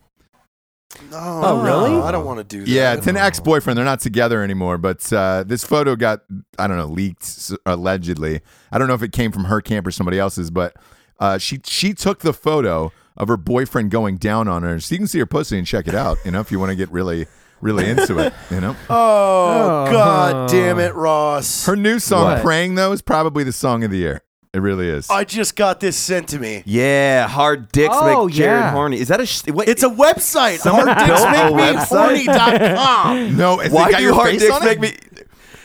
No, 1.10 1.18
Oh, 1.44 1.62
really? 1.62 2.00
I 2.02 2.10
don't 2.12 2.24
want 2.26 2.38
to 2.38 2.44
do 2.44 2.60
that. 2.60 2.68
Yeah, 2.68 2.94
it's 2.94 3.06
an 3.06 3.16
ex 3.16 3.40
boyfriend. 3.40 3.76
They're 3.78 3.84
not 3.84 4.00
together 4.00 4.42
anymore. 4.42 4.78
But 4.78 5.12
uh, 5.12 5.44
this 5.44 5.64
photo 5.64 5.96
got 5.96 6.20
I 6.58 6.66
don't 6.66 6.76
know 6.76 6.86
leaked 6.86 7.52
allegedly. 7.66 8.40
I 8.70 8.78
don't 8.78 8.88
know 8.88 8.94
if 8.94 9.02
it 9.02 9.12
came 9.12 9.32
from 9.32 9.44
her 9.44 9.60
camp 9.60 9.86
or 9.86 9.90
somebody 9.90 10.18
else's, 10.18 10.50
but 10.50 10.74
uh, 11.20 11.38
she 11.38 11.60
she 11.64 11.94
took 11.94 12.20
the 12.20 12.32
photo 12.32 12.92
of 13.16 13.28
her 13.28 13.36
boyfriend 13.36 13.90
going 13.90 14.16
down 14.16 14.48
on 14.48 14.62
her, 14.62 14.80
so 14.80 14.94
you 14.94 14.98
can 14.98 15.06
see 15.06 15.18
her 15.18 15.26
pussy 15.26 15.58
and 15.58 15.66
check 15.66 15.86
it 15.86 15.94
out. 15.94 16.18
You 16.24 16.30
know, 16.30 16.40
if 16.40 16.50
you 16.50 16.58
want 16.58 16.70
to 16.70 16.76
get 16.76 16.90
really 16.90 17.26
really 17.60 17.88
into 17.88 18.18
it. 18.18 18.32
You 18.50 18.60
know, 18.60 18.76
Oh, 18.90 19.86
Oh. 19.86 19.92
god 19.92 20.50
damn 20.50 20.78
it, 20.80 20.94
Ross! 20.94 21.64
her 21.66 21.76
new 21.76 21.98
song 22.00 22.24
What? 22.24 22.42
"Praying" 22.42 22.74
though 22.74 22.90
is 22.92 23.02
probably 23.02 23.44
the 23.44 23.52
song 23.52 23.84
of 23.84 23.90
the 23.90 23.98
year. 23.98 24.22
It 24.54 24.58
really 24.60 24.86
is. 24.86 25.08
I 25.08 25.24
just 25.24 25.56
got 25.56 25.80
this 25.80 25.96
sent 25.96 26.28
to 26.28 26.38
me. 26.38 26.62
Yeah, 26.66 27.26
hard 27.26 27.72
dicks 27.72 27.94
Oh, 27.98 28.26
make 28.26 28.34
Jarred 28.34 28.60
yeah. 28.60 28.70
horny. 28.72 29.00
Is 29.00 29.08
that 29.08 29.18
a? 29.18 29.24
Sh- 29.24 29.46
wait, 29.46 29.66
It's 29.66 29.82
a 29.82 29.88
website. 29.88 30.58
Someone 30.58 30.84
built 30.84 30.98
a 30.98 31.50
website? 31.54 32.26
HardDicksMakeMeHorny.com. 32.26 33.36
no, 33.38 33.58
has 33.58 33.72
it 33.72 33.74
Why 33.74 33.90
got 33.90 33.96
do 33.98 34.02
your 34.04 34.14
hard 34.14 34.30
face 34.32 34.42
dicks 34.42 34.52
on 34.54 34.62
it? 34.62 34.64
make 34.66 34.80
me? 34.80 34.96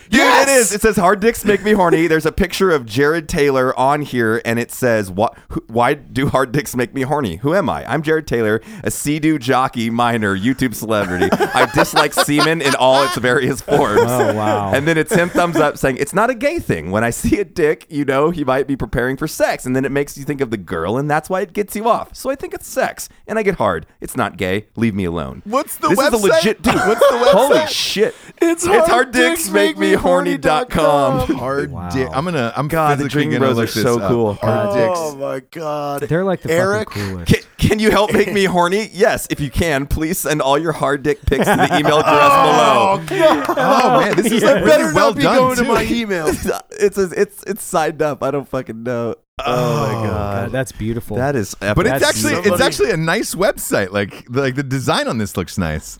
Dude, 0.09 0.19
Yes! 0.19 0.47
it 0.47 0.51
is. 0.51 0.73
It 0.73 0.81
says 0.81 0.95
hard 0.95 1.19
dicks 1.19 1.43
make 1.45 1.63
me 1.63 1.71
horny. 1.73 2.07
There's 2.07 2.25
a 2.25 2.31
picture 2.31 2.71
of 2.71 2.85
Jarred 2.85 3.27
Taylor 3.27 3.77
on 3.77 4.01
here, 4.01 4.41
and 4.45 4.57
it 4.59 4.71
says, 4.71 5.11
"What? 5.11 5.37
Why 5.67 5.93
do 5.95 6.27
hard 6.27 6.51
dicks 6.51 6.75
make 6.75 6.93
me 6.93 7.01
horny? 7.01 7.37
Who 7.37 7.53
am 7.53 7.69
I? 7.69 7.85
I'm 7.91 8.01
Jarred 8.01 8.27
Taylor, 8.27 8.61
a 8.83 8.91
sea-doo 8.91 9.37
jockey, 9.39 9.89
minor, 9.89 10.37
YouTube 10.37 10.73
celebrity. 10.75 11.29
I 11.31 11.69
dislike 11.73 12.13
semen 12.13 12.61
in 12.61 12.73
all 12.75 13.03
its 13.03 13.17
various 13.17 13.61
forms. 13.61 14.01
Oh, 14.03 14.33
wow. 14.33 14.71
And 14.73 14.87
then 14.87 14.97
it's 14.97 15.13
him 15.13 15.29
thumbs 15.29 15.57
up 15.57 15.77
saying, 15.77 15.97
"It's 15.97 16.13
not 16.13 16.29
a 16.29 16.35
gay 16.35 16.59
thing. 16.59 16.91
When 16.91 17.03
I 17.03 17.09
see 17.09 17.39
a 17.39 17.45
dick, 17.45 17.85
you 17.89 18.05
know 18.05 18.29
he 18.29 18.43
might 18.43 18.67
be 18.67 18.75
preparing 18.75 19.17
for 19.17 19.27
sex, 19.27 19.65
and 19.65 19.75
then 19.75 19.83
it 19.85 19.91
makes 19.91 20.17
you 20.17 20.23
think 20.23 20.41
of 20.41 20.51
the 20.51 20.57
girl, 20.57 20.97
and 20.97 21.09
that's 21.09 21.29
why 21.29 21.41
it 21.41 21.53
gets 21.53 21.75
you 21.75 21.87
off. 21.89 22.15
So 22.15 22.29
I 22.29 22.35
think 22.35 22.53
it's 22.53 22.67
sex, 22.67 23.09
and 23.27 23.37
I 23.37 23.43
get 23.43 23.55
hard. 23.55 23.85
It's 24.01 24.15
not 24.15 24.37
gay. 24.37 24.67
Leave 24.75 24.95
me 24.95 25.05
alone. 25.05 25.41
What's 25.45 25.75
the 25.77 25.89
this 25.89 25.99
website? 25.99 26.13
is 26.13 26.23
a 26.23 26.27
legit 26.27 26.61
dude. 26.61 26.75
What's 26.75 26.99
the 27.01 27.15
website? 27.17 27.31
Holy 27.31 27.67
shit! 27.67 28.15
It's 28.41 28.65
It's 28.65 28.87
hard 28.89 29.11
dicks 29.11 29.49
make 29.49 29.77
me 29.77 29.93
horny.com. 29.97 31.27
Hard 31.35 31.71
Wow. 31.71 31.89
dick. 31.89 32.09
I'm 32.13 32.25
gonna. 32.25 32.53
I'm 32.55 32.67
God, 32.67 32.91
the 32.99 33.03
physically 33.03 33.09
Drinking 33.23 33.39
gonna 33.39 33.53
Bros 33.53 33.57
look 33.57 33.69
are 33.69 33.73
this 33.73 33.83
so 33.83 34.01
up. 34.01 34.09
cool. 34.11 34.33
Hard 34.35 34.69
Oh 34.69 34.75
dicks. 35.11 35.19
my 35.19 35.39
god. 35.61 36.01
They're 36.01 36.23
like 36.23 36.41
the 36.41 36.51
Eric, 36.51 36.89
fucking 36.89 37.09
coolest. 37.11 37.33
Can, 37.33 37.41
can 37.57 37.79
you 37.79 37.91
help 37.91 38.13
make 38.13 38.31
me 38.31 38.45
horny? 38.45 38.89
Yes, 38.93 39.27
if 39.29 39.39
you 39.39 39.49
can, 39.49 39.87
please 39.87 40.17
send 40.17 40.41
all 40.41 40.57
your 40.57 40.71
hard 40.71 41.03
dick 41.03 41.25
pics 41.25 41.45
to 41.45 41.55
the 41.55 41.77
email 41.79 41.99
address 41.99 42.31
oh, 42.31 43.03
below. 43.07 43.43
Oh 43.57 43.99
man, 44.01 44.15
this 44.15 44.31
is 44.31 44.43
like 44.43 44.63
better 44.63 44.83
really 44.85 44.93
well 44.93 45.09
not 45.09 45.15
be 45.17 45.23
done 45.23 45.35
going 45.37 45.55
too. 45.57 45.63
to 45.63 45.69
my 45.69 45.83
email. 45.89 46.27
it's 46.27 46.97
it's 46.97 47.43
it's 47.43 47.63
signed 47.63 48.01
up. 48.01 48.23
I 48.23 48.31
don't 48.31 48.47
fucking 48.47 48.83
know. 48.83 49.15
Oh, 49.39 49.43
oh 49.45 49.85
my 49.87 49.93
god, 50.07 50.43
God, 50.45 50.51
that's 50.51 50.71
beautiful. 50.71 51.17
that 51.17 51.35
is. 51.35 51.55
Epic. 51.61 51.75
But 51.75 51.85
it's 51.85 51.99
That's 51.99 52.05
actually 52.09 52.33
it's 52.33 52.43
somebody- 52.47 52.63
actually 52.63 52.91
a 52.91 52.97
nice 52.97 53.35
website. 53.35 53.91
Like 53.91 54.25
like 54.29 54.55
the 54.55 54.63
design 54.63 55.07
on 55.07 55.19
this 55.19 55.37
looks 55.37 55.57
nice. 55.59 55.99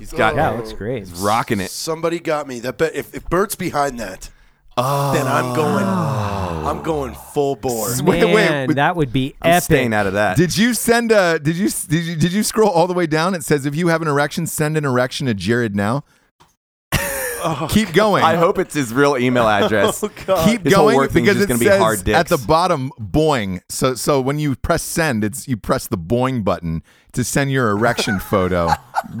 He's 0.00 0.12
got 0.12 0.34
yeah, 0.34 0.54
it 0.54 0.56
looks 0.56 0.72
oh. 0.72 0.76
great. 0.76 1.00
he's 1.00 1.12
rocking 1.20 1.60
it. 1.60 1.70
Somebody 1.70 2.20
got 2.20 2.48
me. 2.48 2.58
That 2.60 2.78
bet 2.78 2.94
if, 2.94 3.14
if 3.14 3.28
Bert's 3.28 3.54
behind 3.54 4.00
that, 4.00 4.30
then 4.76 5.26
I'm 5.26 5.52
oh. 5.52 5.54
going. 5.54 5.84
I'm 6.66 6.82
going 6.82 7.14
full 7.14 7.54
bore. 7.54 7.88
Wait, 8.02 8.24
wait, 8.24 8.34
Man, 8.34 8.66
but- 8.66 8.76
that 8.76 8.96
would 8.96 9.12
be 9.12 9.34
I'm 9.42 9.52
epic. 9.52 9.64
staying 9.64 9.92
out 9.92 10.06
of 10.06 10.14
that. 10.14 10.38
Did 10.38 10.56
you 10.56 10.72
send 10.72 11.12
a? 11.12 11.38
Did 11.38 11.56
you 11.56 11.68
did 11.68 12.04
you 12.04 12.16
did 12.16 12.32
you 12.32 12.42
scroll 12.42 12.70
all 12.70 12.86
the 12.86 12.94
way 12.94 13.06
down? 13.06 13.34
It 13.34 13.44
says 13.44 13.66
if 13.66 13.76
you 13.76 13.88
have 13.88 14.00
an 14.00 14.08
erection, 14.08 14.46
send 14.46 14.78
an 14.78 14.86
erection 14.86 15.26
to 15.26 15.34
Jarred 15.34 15.76
now. 15.76 16.04
Oh. 17.42 17.68
Keep 17.70 17.94
going. 17.94 18.22
I 18.22 18.36
hope 18.36 18.58
it's 18.58 18.74
his 18.74 18.92
real 18.92 19.16
email 19.16 19.48
address. 19.48 20.04
Oh, 20.04 20.10
God. 20.26 20.48
Keep 20.48 20.64
His 20.64 20.74
whole 20.74 20.86
going 20.86 20.96
work 20.96 21.10
thing's 21.10 21.28
because 21.28 21.36
just 21.36 21.44
it 21.44 21.48
gonna 21.48 21.58
be 21.58 21.66
says 21.66 21.80
hard 21.80 22.04
dicks. 22.04 22.18
at 22.18 22.28
the 22.28 22.36
bottom 22.36 22.90
boing. 23.00 23.62
So 23.68 23.94
so 23.94 24.20
when 24.20 24.38
you 24.38 24.56
press 24.56 24.82
send, 24.82 25.24
it's 25.24 25.48
you 25.48 25.56
press 25.56 25.86
the 25.86 25.98
boing 25.98 26.44
button 26.44 26.82
to 27.12 27.24
send 27.24 27.50
your 27.50 27.70
erection 27.70 28.18
photo 28.30 28.68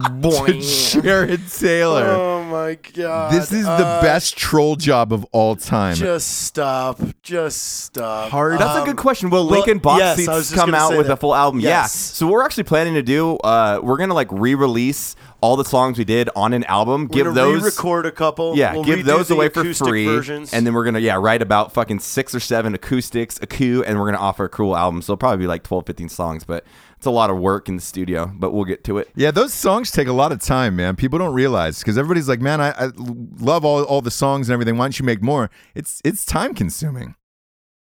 to 0.02 0.60
Jarred 1.02 1.40
Taylor. 1.48 2.04
Oh 2.06 2.44
my 2.44 2.74
god. 2.94 3.32
this 3.32 3.52
is 3.52 3.64
the 3.64 3.70
Uh, 3.70 4.02
best 4.02 4.36
troll 4.36 4.76
job 4.76 5.12
of 5.12 5.24
all 5.32 5.56
time. 5.56 5.94
Just 5.96 6.42
stop. 6.42 7.00
Just 7.22 7.84
stop. 7.84 8.30
Hard- 8.30 8.58
That's 8.58 8.76
a 8.76 8.80
Um, 8.80 8.86
good 8.86 8.96
question. 8.96 9.30
Will 9.30 9.44
well, 9.46 9.56
Lincoln 9.58 9.78
box 9.78 10.00
yes, 10.00 10.16
seats 10.18 10.54
come 10.54 10.74
out 10.74 10.96
with 10.96 11.06
that. 11.06 11.14
a 11.14 11.16
full 11.16 11.34
album? 11.34 11.60
Yes. 11.60 11.70
Yeah. 11.70 11.86
So 11.86 12.26
we're 12.26 12.44
actually 12.44 12.64
planning 12.64 12.94
to 12.94 13.02
do. 13.02 13.36
Uh, 13.38 13.80
we're 13.82 13.96
gonna 13.96 14.14
like 14.14 14.28
re-release 14.30 15.16
all 15.42 15.56
the 15.56 15.64
songs 15.64 15.96
we 15.96 16.04
did 16.04 16.28
on 16.36 16.52
an 16.52 16.64
album. 16.64 17.08
We're 17.10 17.24
give 17.24 17.34
those. 17.34 17.62
re-record 17.62 18.04
a 18.06 18.10
couple. 18.12 18.56
yeah, 18.56 18.74
We'll 18.74 18.84
give 18.84 19.04
those 19.06 19.30
away 19.30 19.48
for 19.48 19.64
free, 19.72 20.04
Versions. 20.06 20.52
and 20.52 20.66
then 20.66 20.74
we're 20.74 20.84
gonna 20.84 20.98
yeah 20.98 21.16
write 21.16 21.40
about 21.42 21.72
fucking 21.72 22.00
six 22.00 22.34
or 22.34 22.40
seven 22.40 22.74
acoustics, 22.74 23.38
a 23.40 23.46
coup, 23.46 23.82
and 23.86 23.98
we're 23.98 24.06
gonna 24.06 24.18
offer 24.22 24.44
a 24.44 24.48
cool 24.50 24.76
album. 24.76 25.00
So 25.00 25.12
it'll 25.12 25.18
probably 25.18 25.38
be 25.38 25.46
like 25.46 25.62
12, 25.62 25.86
15 25.86 26.08
songs, 26.10 26.44
but 26.44 26.64
it's 27.00 27.06
a 27.06 27.10
lot 27.10 27.30
of 27.30 27.38
work 27.38 27.66
in 27.66 27.76
the 27.76 27.82
studio. 27.82 28.30
But 28.34 28.52
we'll 28.52 28.66
get 28.66 28.84
to 28.84 28.98
it. 28.98 29.08
Yeah, 29.16 29.30
those 29.30 29.54
songs 29.54 29.90
take 29.90 30.06
a 30.06 30.12
lot 30.12 30.32
of 30.32 30.40
time, 30.42 30.76
man. 30.76 30.96
People 30.96 31.18
don't 31.18 31.32
realize 31.32 31.78
because 31.78 31.96
everybody's 31.96 32.28
like, 32.28 32.42
"Man, 32.42 32.60
I, 32.60 32.72
I 32.72 32.90
love 32.96 33.64
all, 33.64 33.82
all 33.84 34.02
the 34.02 34.10
songs 34.10 34.50
and 34.50 34.52
everything. 34.52 34.76
Why 34.76 34.84
don't 34.84 34.98
you 34.98 35.06
make 35.06 35.22
more?" 35.22 35.48
It's 35.74 36.02
it's 36.04 36.26
time 36.26 36.52
consuming 36.52 37.14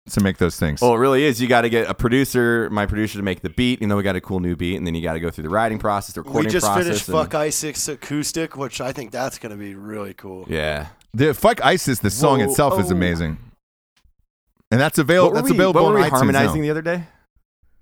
to 0.09 0.20
make 0.20 0.38
those 0.38 0.59
things. 0.59 0.82
Well, 0.82 0.93
it 0.93 0.97
really 0.97 1.24
is. 1.24 1.41
You 1.41 1.47
got 1.47 1.61
to 1.61 1.70
get 1.70 1.89
a 1.89 1.93
producer, 1.93 2.70
my 2.72 2.86
producer, 2.86 3.18
to 3.18 3.24
make 3.24 3.39
the 3.39 3.49
beat. 3.49 3.80
You 3.80 3.88
know, 3.88 3.95
we 3.95 4.03
got 4.03 4.18
a 4.18 4.22
cool 4.22 4.41
new 4.41 4.57
beat, 4.57 4.76
and 4.76 4.86
then 4.86 4.95
you 4.95 5.01
got 5.01 5.13
to 5.13 5.22
go 5.22 5.30
through 5.32 5.43
the 5.43 5.49
writing 5.49 5.80
process, 5.80 6.13
the 6.16 6.22
recording. 6.22 6.47
we 6.47 6.51
just 6.51 6.66
process. 6.66 6.84
finished 6.86 7.07
and- 7.07 7.18
Fuck 7.18 7.36
ISIS 7.36 7.88
acoustic, 7.88 8.57
which 8.57 8.82
I 8.82 8.91
think 8.91 9.11
that's 9.11 9.38
gonna 9.39 9.55
be 9.55 9.76
really 9.76 10.13
cool. 10.13 10.45
Yeah. 10.49 10.88
the 11.13 11.34
"Fuck 11.34 11.63
ISIS," 11.63 11.99
the 11.99 12.09
song 12.09 12.39
Whoa, 12.39 12.49
itself 12.49 12.78
is 12.82 12.91
oh. 12.91 12.95
amazing, 12.95 13.38
and 14.72 14.82
that's 14.82 14.97
available. 14.97 15.30
What 15.30 15.36
were 15.36 15.41
That's 15.43 15.51
we, 15.51 15.55
available 15.55 15.84
what 15.84 15.93
were 15.93 15.99
we 15.99 16.03
iTunes 16.03 16.09
harmonizing 16.09 16.59
now. 16.59 16.66
the 16.66 16.72
other 16.72 16.82
day? 16.82 17.03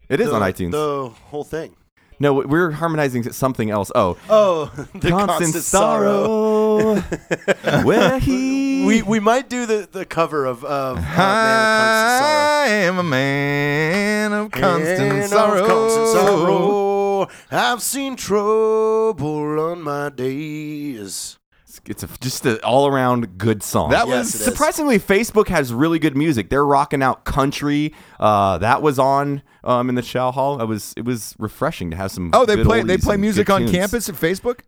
It 0.10 0.20
is 0.20 0.30
the, 0.30 0.36
on 0.36 0.42
iTunes. 0.42 0.72
The 0.72 1.10
whole 1.30 1.44
thing. 1.44 1.76
no, 2.20 2.34
we're 2.34 2.72
harmonizing 2.72 3.24
something 3.32 3.70
else. 3.70 3.92
Oh, 3.96 4.18
Oh, 4.30 4.66
the 4.96 5.10
constant, 5.10 5.56
sorrow. 5.64 6.96
where 7.84 8.20
he. 8.20 8.86
We 8.86 9.02
we 9.02 9.20
might 9.22 9.50
do 9.50 9.66
the, 9.66 9.88
the 9.92 10.06
cover 10.06 10.46
of 10.46 10.64
of 10.66 10.98
uh, 10.98 11.02
I 11.02 12.66
am 12.70 12.98
a 13.00 13.04
man 13.04 14.34
of 14.34 14.52
Constant 14.52 15.30
Sorrow. 15.30 15.62
of 15.62 15.68
constant 15.68 16.08
sorrow. 16.10 17.28
I've 17.52 17.82
seen 17.82 18.16
trouble 18.18 19.60
on 19.60 19.82
my 19.82 20.10
days. 20.10 21.38
It's 21.86 22.04
a, 22.04 22.08
just 22.20 22.46
an 22.46 22.60
all 22.64 22.88
around 22.88 23.38
good 23.38 23.64
song. 23.64 23.90
That 23.92 24.08
Yes, 24.08 24.18
was 24.18 24.36
it 24.36 24.38
is. 24.40 24.46
Surprisingly, 24.46 25.00
Facebook 25.00 25.48
has 25.48 25.74
really 25.74 26.00
good 26.00 26.16
music. 26.16 26.50
They're 26.50 26.66
rocking 26.66 27.02
out 27.04 27.26
country. 27.26 27.94
Uh, 28.20 28.58
that 28.60 28.82
was 28.82 29.00
on 29.00 29.42
um, 29.64 29.90
in 29.90 29.96
the 29.96 30.02
Chow 30.02 30.32
Hall. 30.32 30.62
It 30.62 30.66
was 30.66 30.94
it 30.98 31.06
was 31.06 31.36
refreshing 31.40 31.92
to 31.92 31.98
have 31.98 32.12
some. 32.12 32.32
Oh, 32.34 32.46
they 32.46 32.56
good 32.56 32.66
play 32.66 32.84
they 32.84 32.98
play 32.98 33.18
music 33.18 33.50
on 33.50 33.62
tunes. 33.62 33.72
campus 33.72 34.10
at 34.10 34.16
Facebook. 34.16 34.62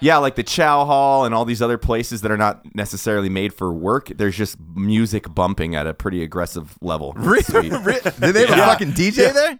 Yeah, 0.00 0.18
like 0.18 0.34
the 0.34 0.42
Chow 0.42 0.84
Hall 0.84 1.24
and 1.24 1.34
all 1.34 1.46
these 1.46 1.62
other 1.62 1.78
places 1.78 2.20
that 2.20 2.30
are 2.30 2.36
not 2.36 2.62
necessarily 2.74 3.30
made 3.30 3.54
for 3.54 3.72
work. 3.72 4.08
There's 4.14 4.36
just 4.36 4.58
music 4.74 5.34
bumping 5.34 5.74
at 5.74 5.86
a 5.86 5.94
pretty 5.94 6.22
aggressive 6.22 6.76
level. 6.82 7.14
It's 7.16 7.46
sweet. 7.46 7.70
Did 8.20 8.34
they 8.34 8.46
have 8.46 8.58
a 8.58 8.62
fucking 8.62 8.92
DJ 8.92 9.32
there? 9.32 9.58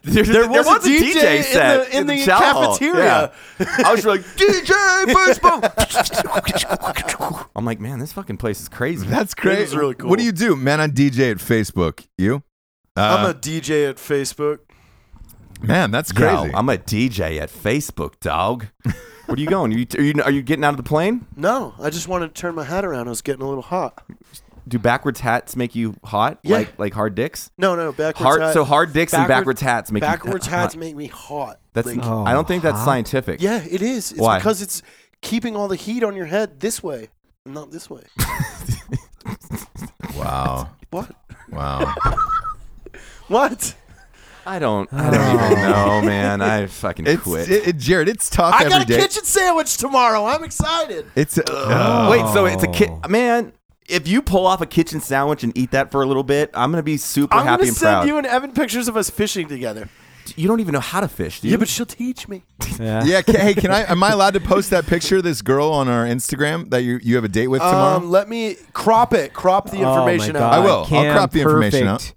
There, 0.02 0.24
There 0.24 0.48
was, 0.48 0.66
a 0.66 0.88
DJ, 0.88 1.42
set 1.42 1.92
in 1.92 2.06
the, 2.06 2.12
in 2.14 2.18
the, 2.18 2.24
Chow 2.24 2.38
cafeteria. 2.38 3.32
Yeah. 3.60 3.66
I 3.86 3.92
was 3.92 4.04
like, 4.06 4.22
DJ 4.36 5.04
Facebook. 5.06 7.46
I'm 7.56 7.64
like, 7.64 7.80
man, 7.80 7.98
this 7.98 8.12
fucking 8.12 8.36
place 8.36 8.60
is 8.60 8.68
crazy. 8.68 9.06
That's 9.06 9.34
crazy. 9.34 9.62
was 9.62 9.76
really 9.76 9.94
cool. 9.94 10.10
What 10.10 10.18
do 10.18 10.24
you 10.24 10.32
do, 10.32 10.56
man? 10.56 10.80
On 10.80 10.90
DJ 10.90 11.32
at 11.32 11.38
Facebook, 11.38 12.06
you? 12.18 12.42
I'm 12.96 13.26
Uh, 13.26 13.30
a 13.30 13.34
DJ 13.34 13.90
at 13.90 13.96
Facebook. 13.96 14.60
man. 15.60 15.90
That's 15.90 16.12
Yo, 16.12 16.18
crazy. 16.18 16.54
I'm 16.54 16.68
a 16.68 16.78
DJ 16.78 17.40
at 17.40 17.50
Facebook, 17.50 18.18
dog. 18.20 18.66
Where 19.26 19.34
are 19.34 19.38
you 19.40 19.48
going? 19.48 19.74
Are 19.74 19.76
you, 19.76 19.86
are 19.98 20.02
you 20.02 20.22
are 20.22 20.30
you 20.30 20.42
getting 20.42 20.64
out 20.64 20.70
of 20.70 20.76
the 20.76 20.82
plane? 20.84 21.26
No, 21.36 21.74
I 21.80 21.90
just 21.90 22.06
wanted 22.06 22.32
to 22.34 22.40
turn 22.40 22.54
my 22.54 22.62
hat 22.64 22.84
around. 22.84 23.08
I 23.08 23.10
was 23.10 23.22
getting 23.22 23.42
a 23.42 23.48
little 23.48 23.62
hot. 23.62 24.04
Do 24.68 24.78
backwards 24.80 25.20
hats 25.20 25.54
make 25.54 25.74
you 25.76 25.94
hot? 26.02 26.38
Yeah. 26.42 26.56
Like 26.56 26.78
like 26.78 26.92
hard 26.94 27.14
dicks? 27.14 27.50
No, 27.56 27.76
no, 27.76 27.92
backwards 27.92 28.18
Hard, 28.22 28.42
hat. 28.42 28.52
so 28.54 28.64
hard 28.64 28.92
dicks 28.92 29.14
and 29.14 29.28
backwards 29.28 29.60
hats 29.60 29.92
make 29.92 30.00
backwards 30.00 30.46
you 30.46 30.50
hats 30.52 30.74
hot. 30.74 30.80
make 30.80 30.96
me 30.96 31.06
hot. 31.06 31.60
That's 31.72 31.86
Like, 31.86 31.98
Oh, 32.02 32.24
I 32.24 32.32
don't 32.32 32.48
think 32.48 32.62
that's 32.64 32.78
hot? 32.78 32.84
scientific. 32.84 33.40
yeah, 33.40 33.62
it 33.70 33.80
is. 33.80 34.10
It's 34.12 34.20
Why? 34.20 34.38
because 34.38 34.62
it's 34.62 34.82
keeping 35.22 35.54
all 35.54 35.68
the 35.68 35.76
heat 35.76 36.02
on 36.02 36.16
your 36.16 36.26
head 36.26 36.58
this 36.60 36.82
way, 36.82 37.08
not 37.44 37.70
this 37.70 37.88
way. 37.88 38.02
wow. 40.16 40.68
what? 40.90 41.10
Wow. 41.50 41.94
What? 43.28 43.74
I 44.46 44.60
don't. 44.60 44.88
I 44.92 45.10
don't 45.10 45.50
even 45.50 45.62
know, 45.70 46.00
man. 46.02 46.40
I 46.40 46.66
fucking 46.66 47.08
It's 47.08 47.22
quit. 47.24 47.50
it, 47.50 47.66
it- 47.68 47.76
Jarred. 47.76 48.08
It's 48.08 48.30
tough 48.30 48.54
I 48.54 48.58
every 48.60 48.70
got 48.70 48.82
a 48.82 48.84
day. 48.84 48.96
kitchen 49.00 49.24
sandwich 49.24 49.76
tomorrow. 49.78 50.24
I'm 50.26 50.44
excited. 50.44 51.06
It's 51.16 51.36
uh, 51.36 52.08
Wait, 52.08 52.24
so 52.32 52.46
it's 52.46 52.62
a 52.62 52.68
kid, 52.68 52.90
Oh. 53.02 53.08
man. 53.08 53.52
If 53.88 54.08
you 54.08 54.20
pull 54.22 54.46
off 54.46 54.60
a 54.60 54.66
kitchen 54.66 55.00
sandwich 55.00 55.44
and 55.44 55.56
eat 55.56 55.70
that 55.70 55.90
for 55.90 56.02
a 56.02 56.06
little 56.06 56.24
bit, 56.24 56.50
I'm 56.54 56.70
gonna 56.70 56.82
be 56.82 56.96
super 56.96 57.34
I'm 57.36 57.44
happy 57.46 57.60
gonna 57.62 57.68
and 57.68 57.76
send 57.76 57.92
proud. 57.92 58.06
you 58.08 58.18
and 58.18 58.26
Evan 58.26 58.52
pictures 58.52 58.88
of 58.88 58.96
us 58.96 59.10
fishing 59.10 59.46
together. 59.48 59.88
you 60.34 60.48
don't 60.48 60.58
even 60.60 60.72
know 60.72 60.80
how 60.80 61.00
to 61.00 61.08
fish, 61.08 61.40
do 61.40 61.46
you? 61.48 61.52
Yeah, 61.52 61.58
but 61.58 61.68
she'll 61.68 61.86
teach 61.86 62.28
me. 62.28 62.42
Yeah. 62.78 63.04
yeah. 63.04 63.22
Can, 63.22 63.36
hey, 63.36 63.54
can 63.54 63.70
I? 63.70 63.90
Am 63.90 64.02
I 64.02 64.10
allowed 64.10 64.34
to 64.34 64.40
post 64.40 64.68
that 64.68 64.86
picture 64.86 65.16
of 65.16 65.22
this 65.24 65.40
girl 65.40 65.70
on 65.70 65.88
our 65.88 66.04
Instagram 66.04 66.68
that 66.70 66.82
you 66.82 66.98
you 67.02 67.14
have 67.14 67.24
a 67.24 67.28
date 67.28 67.46
with 67.48 67.62
tomorrow? 67.62 67.96
Um, 67.96 68.10
let 68.10 68.28
me 68.28 68.56
crop 68.74 69.14
it. 69.14 69.32
Crop 69.32 69.70
the 69.70 69.82
Oh 69.82 69.88
information 69.96 70.34
God. 70.34 70.42
out. 70.42 70.52
I 70.52 70.58
will. 70.58 70.86
I'll 70.90 71.12
crop 71.14 71.30
the 71.30 71.40
information 71.40 71.86
perfect. 71.86 72.14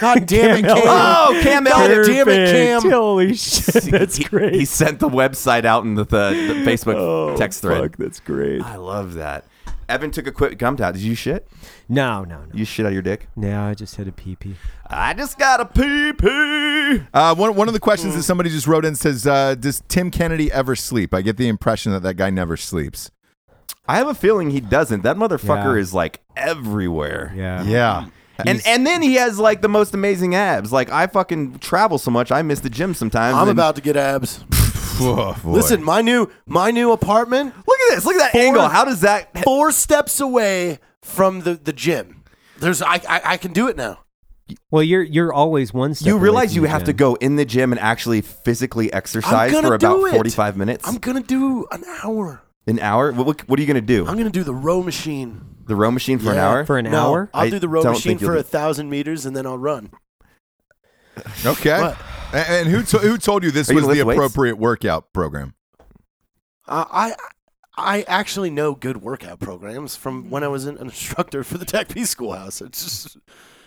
God 0.00 0.26
damn 0.26 0.56
it, 0.58 0.62
Cam 0.62 0.76
Cam. 0.76 0.82
oh, 0.86 1.40
Cam 1.44 1.64
God 1.64 2.06
damn 2.06 2.28
it, 2.28 2.50
Cam. 2.82 2.90
Holy 2.90 3.34
shit, 3.34 3.84
that's 3.84 4.16
he, 4.16 4.24
great. 4.24 4.54
He 4.54 4.64
sent 4.64 4.98
the 4.98 5.08
website 5.08 5.64
out 5.64 5.84
in 5.84 5.94
the, 5.94 6.04
the, 6.04 6.30
the 6.48 6.54
Facebook 6.68 6.94
oh, 6.96 7.36
text 7.36 7.60
thread. 7.62 7.80
fuck, 7.80 7.96
that's 7.96 8.18
great. 8.20 8.62
I 8.62 8.76
love 8.76 9.14
that. 9.14 9.44
Evan 9.88 10.10
took 10.10 10.26
a 10.26 10.32
quick 10.32 10.58
gump 10.58 10.80
out. 10.80 10.94
Did 10.94 11.02
you 11.02 11.14
shit? 11.14 11.46
No, 11.88 12.24
no, 12.24 12.38
no. 12.38 12.46
You 12.52 12.64
shit 12.64 12.84
out 12.86 12.88
of 12.88 12.92
your 12.94 13.02
dick? 13.02 13.28
No, 13.36 13.62
I 13.64 13.74
just 13.74 13.96
had 13.96 14.08
a 14.08 14.12
pee 14.12 14.36
pee. 14.36 14.56
I 14.88 15.12
just 15.14 15.38
got 15.38 15.60
a 15.60 15.66
pee 15.66 16.12
pee. 16.12 17.02
Uh, 17.12 17.34
one, 17.34 17.54
one 17.54 17.68
of 17.68 17.74
the 17.74 17.80
questions 17.80 18.14
that 18.14 18.22
somebody 18.22 18.50
just 18.50 18.66
wrote 18.66 18.84
in 18.84 18.94
says, 18.94 19.26
uh, 19.26 19.54
"Does 19.54 19.82
Tim 19.88 20.10
Kennedy 20.10 20.50
ever 20.52 20.74
sleep?" 20.76 21.12
I 21.14 21.22
get 21.22 21.36
the 21.36 21.48
impression 21.48 21.92
that 21.92 22.02
that 22.02 22.14
guy 22.14 22.30
never 22.30 22.56
sleeps. 22.56 23.10
I 23.86 23.96
have 23.96 24.08
a 24.08 24.14
feeling 24.14 24.50
he 24.50 24.60
doesn't. 24.60 25.02
That 25.02 25.16
motherfucker 25.16 25.74
Yeah. 25.74 25.80
is 25.80 25.92
like 25.92 26.20
everywhere. 26.36 27.32
Yeah. 27.36 27.62
Yeah, 27.64 28.06
And 28.38 28.62
and 28.66 28.86
then 28.86 29.02
he 29.02 29.14
has 29.14 29.38
like 29.38 29.60
the 29.62 29.68
most 29.68 29.92
amazing 29.94 30.34
abs. 30.34 30.72
Like 30.72 30.90
I 30.90 31.06
fucking 31.06 31.58
travel 31.58 31.98
so 31.98 32.10
much, 32.10 32.32
I 32.32 32.40
miss 32.42 32.60
the 32.60 32.70
gym 32.70 32.94
sometimes. 32.94 33.36
I'm 33.36 33.42
and- 33.42 33.50
about 33.50 33.76
to 33.76 33.82
get 33.82 33.96
abs. 33.96 34.42
Whoa, 34.98 35.34
boy. 35.42 35.50
Listen, 35.50 35.82
my 35.82 36.00
new 36.02 36.30
my 36.46 36.70
new 36.70 36.92
apartment, 36.92 37.54
Look 37.66 37.78
at 37.90 37.94
this. 37.94 38.04
Look 38.04 38.14
at 38.16 38.20
that 38.20 38.32
Four- 38.32 38.40
angle. 38.40 38.68
How 38.68 38.84
does 38.84 39.00
that? 39.02 39.42
four 39.44 39.72
steps 39.72 40.20
away 40.20 40.78
from 41.02 41.40
the, 41.40 41.54
the 41.54 41.72
gym. 41.72 42.22
There's 42.58 42.80
I, 42.82 42.94
I 43.08 43.20
I 43.24 43.36
can 43.36 43.52
do 43.52 43.68
it 43.68 43.76
now. 43.76 44.00
Well, 44.70 44.82
you're 44.82 45.02
you're 45.02 45.32
always 45.32 45.72
one 45.72 45.94
step. 45.94 46.06
You 46.06 46.14
away 46.14 46.22
realize 46.22 46.50
from 46.50 46.56
you 46.56 46.62
the 46.62 46.68
have 46.68 46.84
to 46.84 46.92
go 46.92 47.14
in 47.16 47.36
the 47.36 47.44
gym 47.44 47.72
and 47.72 47.80
actually 47.80 48.20
physically 48.20 48.92
exercise 48.92 49.52
for 49.52 49.74
about 49.74 50.10
45 50.10 50.56
minutes, 50.56 50.86
I'm 50.86 50.98
gonna 50.98 51.22
do 51.22 51.66
an 51.70 51.82
hour. 52.02 52.42
an 52.66 52.78
hour. 52.78 53.10
What, 53.12 53.26
what, 53.26 53.48
what 53.48 53.58
are 53.58 53.62
you 53.62 53.66
gonna 53.66 53.80
do? 53.80 54.06
I'm 54.06 54.16
gonna 54.18 54.30
do 54.30 54.44
the 54.44 54.54
row 54.54 54.82
machine 54.82 55.40
the 55.66 55.74
row 55.74 55.90
machine 55.90 56.18
for 56.18 56.30
an 56.30 56.36
hour? 56.38 56.64
for 56.66 56.76
an 56.76 56.84
No, 56.90 57.06
hour. 57.08 57.30
I'll 57.32 57.48
do 57.48 57.58
the 57.58 57.68
row 57.68 57.82
machine 57.82 58.18
for 58.18 58.36
a 58.36 58.42
thousand 58.42 58.90
meters 58.90 59.24
and 59.24 59.34
then 59.34 59.46
I'll 59.46 59.56
run. 59.58 59.90
okay. 61.46 61.80
What? 61.80 61.96
And, 62.34 62.46
and 62.48 62.68
who 62.68 62.82
to, 62.82 62.98
who 62.98 63.16
told 63.18 63.44
you 63.44 63.50
this 63.50 63.70
Are 63.70 63.72
you 63.72 63.76
was 63.78 63.86
the 63.86 63.94
lift 63.94 64.06
weights? 64.06 64.18
appropriate 64.18 64.58
workout 64.58 65.12
program? 65.12 65.54
Uh, 66.66 66.84
I 66.90 67.14
I 67.76 68.02
actually 68.08 68.50
know 68.50 68.74
good 68.74 68.98
workout 69.02 69.38
programs 69.40 69.96
from 69.96 70.30
when 70.30 70.42
I 70.44 70.48
was 70.48 70.64
an 70.66 70.76
instructor 70.78 71.44
for 71.44 71.58
the 71.58 71.64
TACP 71.66 72.06
Schoolhouse. 72.06 72.60
It's 72.60 72.82
just 72.84 73.16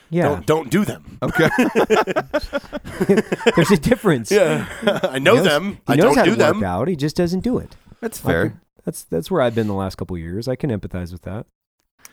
Yeah, 0.10 0.24
don't 0.24 0.46
don't 0.46 0.70
do 0.70 0.84
them. 0.86 1.18
Okay. 1.22 1.50
there's 3.56 3.72
a 3.72 3.78
difference. 3.78 4.32
Yeah, 4.32 4.68
I 5.04 5.20
know 5.20 5.36
He 5.36 5.38
knows- 5.42 5.46
them. 5.46 5.72
He 5.74 5.80
I 5.88 5.96
knows 5.96 6.04
don't 6.06 6.18
how 6.18 6.24
do 6.26 6.32
to 6.32 6.36
them. 6.38 6.56
work 6.58 6.66
out. 6.66 6.88
He 6.88 6.96
just 6.96 7.16
doesn't 7.16 7.42
do 7.42 7.58
it. 7.58 7.76
That's 8.02 8.20
fair. 8.20 8.50
can- 8.50 8.62
That's 8.86 9.04
that's 9.04 9.30
where 9.32 9.42
I've 9.42 9.56
been 9.56 9.68
the 9.68 9.74
last 9.74 9.96
couple 9.96 10.16
of 10.16 10.22
years. 10.22 10.48
I 10.48 10.56
can 10.56 10.70
empathize 10.70 11.12
with 11.12 11.22
that. 11.24 11.46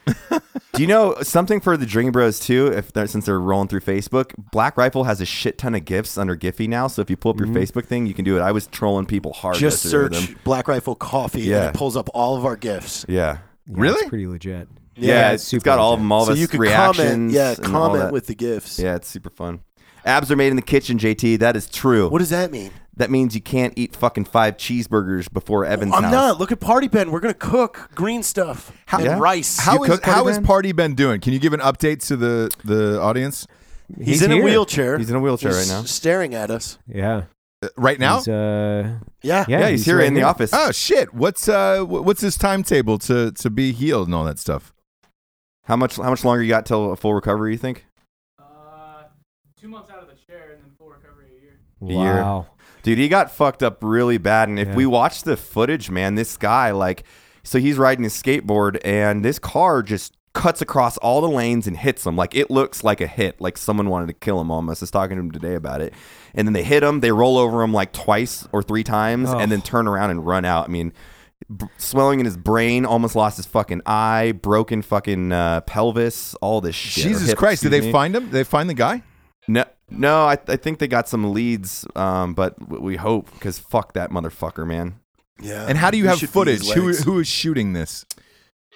Do 0.07 0.82
you 0.82 0.88
know 0.88 1.14
something 1.22 1.61
for 1.61 1.76
the 1.76 1.86
Dream 1.86 2.11
Bros 2.11 2.40
too? 2.40 2.66
If 2.66 2.92
they're, 2.92 3.07
since 3.07 3.26
they're 3.26 3.38
rolling 3.38 3.68
through 3.68 3.80
Facebook, 3.80 4.32
Black 4.50 4.76
Rifle 4.76 5.05
has 5.05 5.20
a 5.20 5.24
shit 5.24 5.57
ton 5.57 5.74
of 5.74 5.84
gifts 5.84 6.18
under 6.18 6.36
Giphy 6.36 6.68
now. 6.68 6.88
So 6.88 7.00
if 7.00 7.09
you 7.09 7.16
pull 7.16 7.30
up 7.30 7.38
your 7.38 7.46
mm-hmm. 7.46 7.59
Facebook 7.59 7.86
thing, 7.86 8.07
you 8.07 8.14
can 8.14 8.24
do 8.24 8.36
it. 8.36 8.40
I 8.40 8.50
was 8.52 8.66
trolling 8.66 9.07
people 9.07 9.32
hard. 9.32 9.57
Just 9.57 9.84
yesterday 9.84 10.02
with 10.05 10.14
search 10.14 10.26
them. 10.28 10.40
Black 10.44 10.66
Rifle 10.68 10.94
Coffee 10.96 11.42
Yeah. 11.42 11.66
and 11.66 11.74
it 11.74 11.78
pulls 11.78 11.96
up 11.96 12.09
all 12.12 12.36
of 12.36 12.44
our 12.44 12.57
gifts. 12.57 13.07
Yeah. 13.09 13.38
Yeah, 13.66 13.74
Really? 13.78 14.00
It's 14.00 14.09
pretty 14.09 14.26
legit. 14.26 14.68
Yeah, 14.96 15.32
it's 15.32 15.42
it's 15.42 15.44
super 15.48 15.64
got 15.64 15.78
all 15.78 15.94
of 15.94 16.00
them, 16.00 16.12
all 16.12 16.26
so 16.26 16.32
of 16.32 16.38
you 16.38 16.44
us 16.44 16.50
can 16.50 16.61
reactions. 16.61 17.09
comment, 17.09 17.32
yeah, 17.32 17.55
comment 17.55 18.12
with 18.12 18.26
the 18.26 18.34
gifts. 18.34 18.78
Yeah, 18.78 18.94
it's 18.94 19.09
super 19.09 19.30
fun. 19.30 19.61
Abs 20.05 20.30
are 20.30 20.36
made 20.36 20.48
in 20.48 20.57
the 20.57 20.62
kitchen, 20.62 20.98
JT. 20.98 21.38
That 21.38 21.57
is 21.57 21.68
true. 21.68 22.09
What 22.09 22.18
does 22.18 22.30
that 22.30 22.50
mean? 22.52 22.70
That 22.97 23.11
means 23.11 23.34
you 23.34 23.40
can't 23.40 23.72
eat 23.76 23.95
fucking 23.97 24.24
five 24.26 24.57
cheeseburgers 24.57 25.32
before 25.32 25.64
Evan's 25.64 25.95
I'm 25.95 26.05
house. 26.05 26.12
not. 26.12 26.38
Look 26.40 26.53
at 26.53 26.61
Party 26.61 26.88
Ben. 26.88 27.11
We're 27.11 27.20
gonna 27.20 27.34
cook 27.34 27.90
green 27.95 28.22
stuff 28.22 28.72
How- 28.86 28.99
and 28.99 29.07
Yeah? 29.07 29.18
rice. 29.18 29.59
How 29.59 29.82
is 29.84 29.90
cook 29.90 30.03
Party 30.03 30.14
how 30.20 30.28
is 30.28 30.36
Ben? 30.38 30.45
Party 30.47 30.72
Ben 30.72 30.95
doing? 30.95 31.20
Can 31.20 31.32
you 31.32 31.38
give 31.38 31.53
an 31.53 31.61
update 31.61 32.07
to 32.09 32.16
the 32.16 32.51
the 32.64 33.01
audience 33.01 33.47
He's, 33.99 34.07
He's 34.07 34.22
in 34.22 34.32
a 34.32 34.40
wheelchair. 34.40 34.97
He's 34.97 35.11
in 35.11 35.16
a 35.16 35.20
wheelchair 35.20 35.51
He's 35.55 35.70
right 35.70 35.76
now. 35.80 35.84
staring 35.84 36.34
at 36.34 36.51
us. 36.51 36.78
Yeah. 36.88 37.24
Uh, 37.62 37.68
right 37.76 37.99
now? 38.01 38.16
He's, 38.16 38.28
uh, 38.28 38.95
Yeah. 39.22 39.45
Yeah. 39.47 39.59
Yeah, 39.61 39.68
he's, 39.68 39.80
he's 39.80 39.86
here 39.86 39.99
right 39.99 40.07
in 40.07 40.14
the 40.14 40.20
here. 40.20 40.26
office. 40.28 40.51
Oh 40.55 40.72
shit! 40.72 41.12
What's 41.12 41.49
uh 41.49 41.82
what's 41.84 42.20
his 42.22 42.36
timetable 42.38 42.99
to 43.01 43.30
to 43.32 43.51
be 43.51 43.72
healed 43.72 44.09
and 44.09 44.14
all 44.14 44.24
that 44.24 44.38
stuff? 44.38 44.72
How 45.64 45.76
much? 45.76 45.97
How 45.97 46.11
much 46.11 46.24
longer 46.24 46.42
you 46.42 46.49
got 46.49 46.64
till 46.66 46.92
a 46.92 46.97
full 46.97 47.12
recovery? 47.14 47.53
You 47.53 47.59
think? 47.59 47.84
Uh, 48.38 49.05
two 49.61 49.68
months 49.68 49.90
out 49.90 50.03
of 50.03 50.09
the 50.09 50.14
chair 50.14 50.53
and 50.55 50.62
then 50.62 50.70
full 50.78 50.88
recovery 50.90 51.26
a 51.82 51.90
year. 51.92 52.14
year. 52.14 52.45
Wow. 52.85 52.91
Dude, 52.93 52.99
he 52.99 53.09
got 53.09 53.30
fucked 53.30 53.62
up 53.62 53.78
really 53.82 54.18
bad. 54.18 54.49
And 54.49 54.59
if 54.59 54.68
Yeah. 54.68 54.74
we 54.74 54.87
watch 54.87 55.22
the 55.22 55.37
footage, 55.37 55.91
man, 55.91 56.14
this 56.14 56.37
guy, 56.37 56.70
like, 56.70 57.05
so 57.43 57.59
he's 57.59 57.76
riding 57.76 58.05
his 58.05 58.14
skateboard 58.14 58.78
and 58.85 59.24
this 59.24 59.39
car 59.39 59.82
just 59.82 60.14
cuts 60.32 60.61
across 60.61 60.97
all 60.99 61.20
the 61.20 61.28
lanes 61.28 61.66
and 61.68 61.76
hits 61.76 62.05
him. 62.05 62.16
Like, 62.16 62.35
it 62.35 62.51
looks 62.51 62.82
like 62.82 63.01
a 63.01 63.07
hit. 63.07 63.41
Like, 63.41 63.57
someone 63.57 63.89
wanted 63.89 64.07
to 64.09 64.14
kill 64.14 64.41
him 64.41 64.51
almost. 64.51 64.82
I 64.82 64.85
was 64.85 64.91
talking 64.91 65.16
to 65.16 65.20
him 65.22 65.30
today 65.30 65.55
about 65.55 65.80
it. 65.80 65.95
And 66.35 66.49
then 66.49 66.53
they 66.55 66.64
hit 66.64 66.82
him, 66.82 67.01
they 67.01 67.12
roll 67.12 67.39
over 67.39 67.62
him 67.62 67.72
like 67.72 67.93
twice 67.93 68.47
or 68.53 68.62
three 68.62 68.82
times, 68.82 69.28
Oh. 69.30 69.39
and 69.39 69.53
then 69.53 69.62
turn 69.62 69.87
around 69.87 70.11
and 70.11 70.26
run 70.26 70.45
out. 70.45 70.64
I 70.68 70.72
mean, 70.72 70.93
b- 71.57 71.66
swelling 71.78 72.18
in 72.18 72.24
his 72.26 72.37
brain, 72.37 72.85
almost 72.85 73.14
lost 73.14 73.37
his 73.37 73.47
fucking 73.47 73.82
eye, 73.87 74.32
broken 74.32 74.82
fucking 74.82 75.30
uh, 75.30 75.61
pelvis, 75.61 76.35
all 76.41 76.61
this 76.61 76.74
shit. 76.74 77.05
Jesus 77.05 77.28
hip, 77.28 77.39
Christ! 77.39 77.62
Did 77.62 77.70
they 77.70 77.82
me. 77.82 77.93
find 77.93 78.16
him? 78.16 78.24
Did 78.24 78.32
they 78.32 78.45
find 78.45 78.68
the 78.68 78.74
guy? 78.74 79.05
No, 79.47 79.64
no. 79.91 80.24
I, 80.24 80.39
I 80.49 80.57
think 80.57 80.78
they 80.78 80.89
got 80.89 81.09
some 81.09 81.32
leads, 81.32 81.87
um, 81.97 82.35
but 82.35 82.55
we 82.80 82.97
hope 82.97 83.30
because 83.32 83.59
fuck 83.59 83.93
that 83.95 84.11
motherfucker, 84.11 84.66
man. 84.66 85.01
Yeah. 85.41 85.66
And 85.68 85.76
how 85.78 85.91
do 85.91 85.99
you 85.99 86.07
have 86.09 86.18
should 86.18 86.32
beat 86.32 86.47
his 86.49 86.68
footage? 86.72 87.05
Who 87.05 87.11
who 87.11 87.18
is 87.20 87.26
shooting 87.28 87.72
this? 87.72 88.05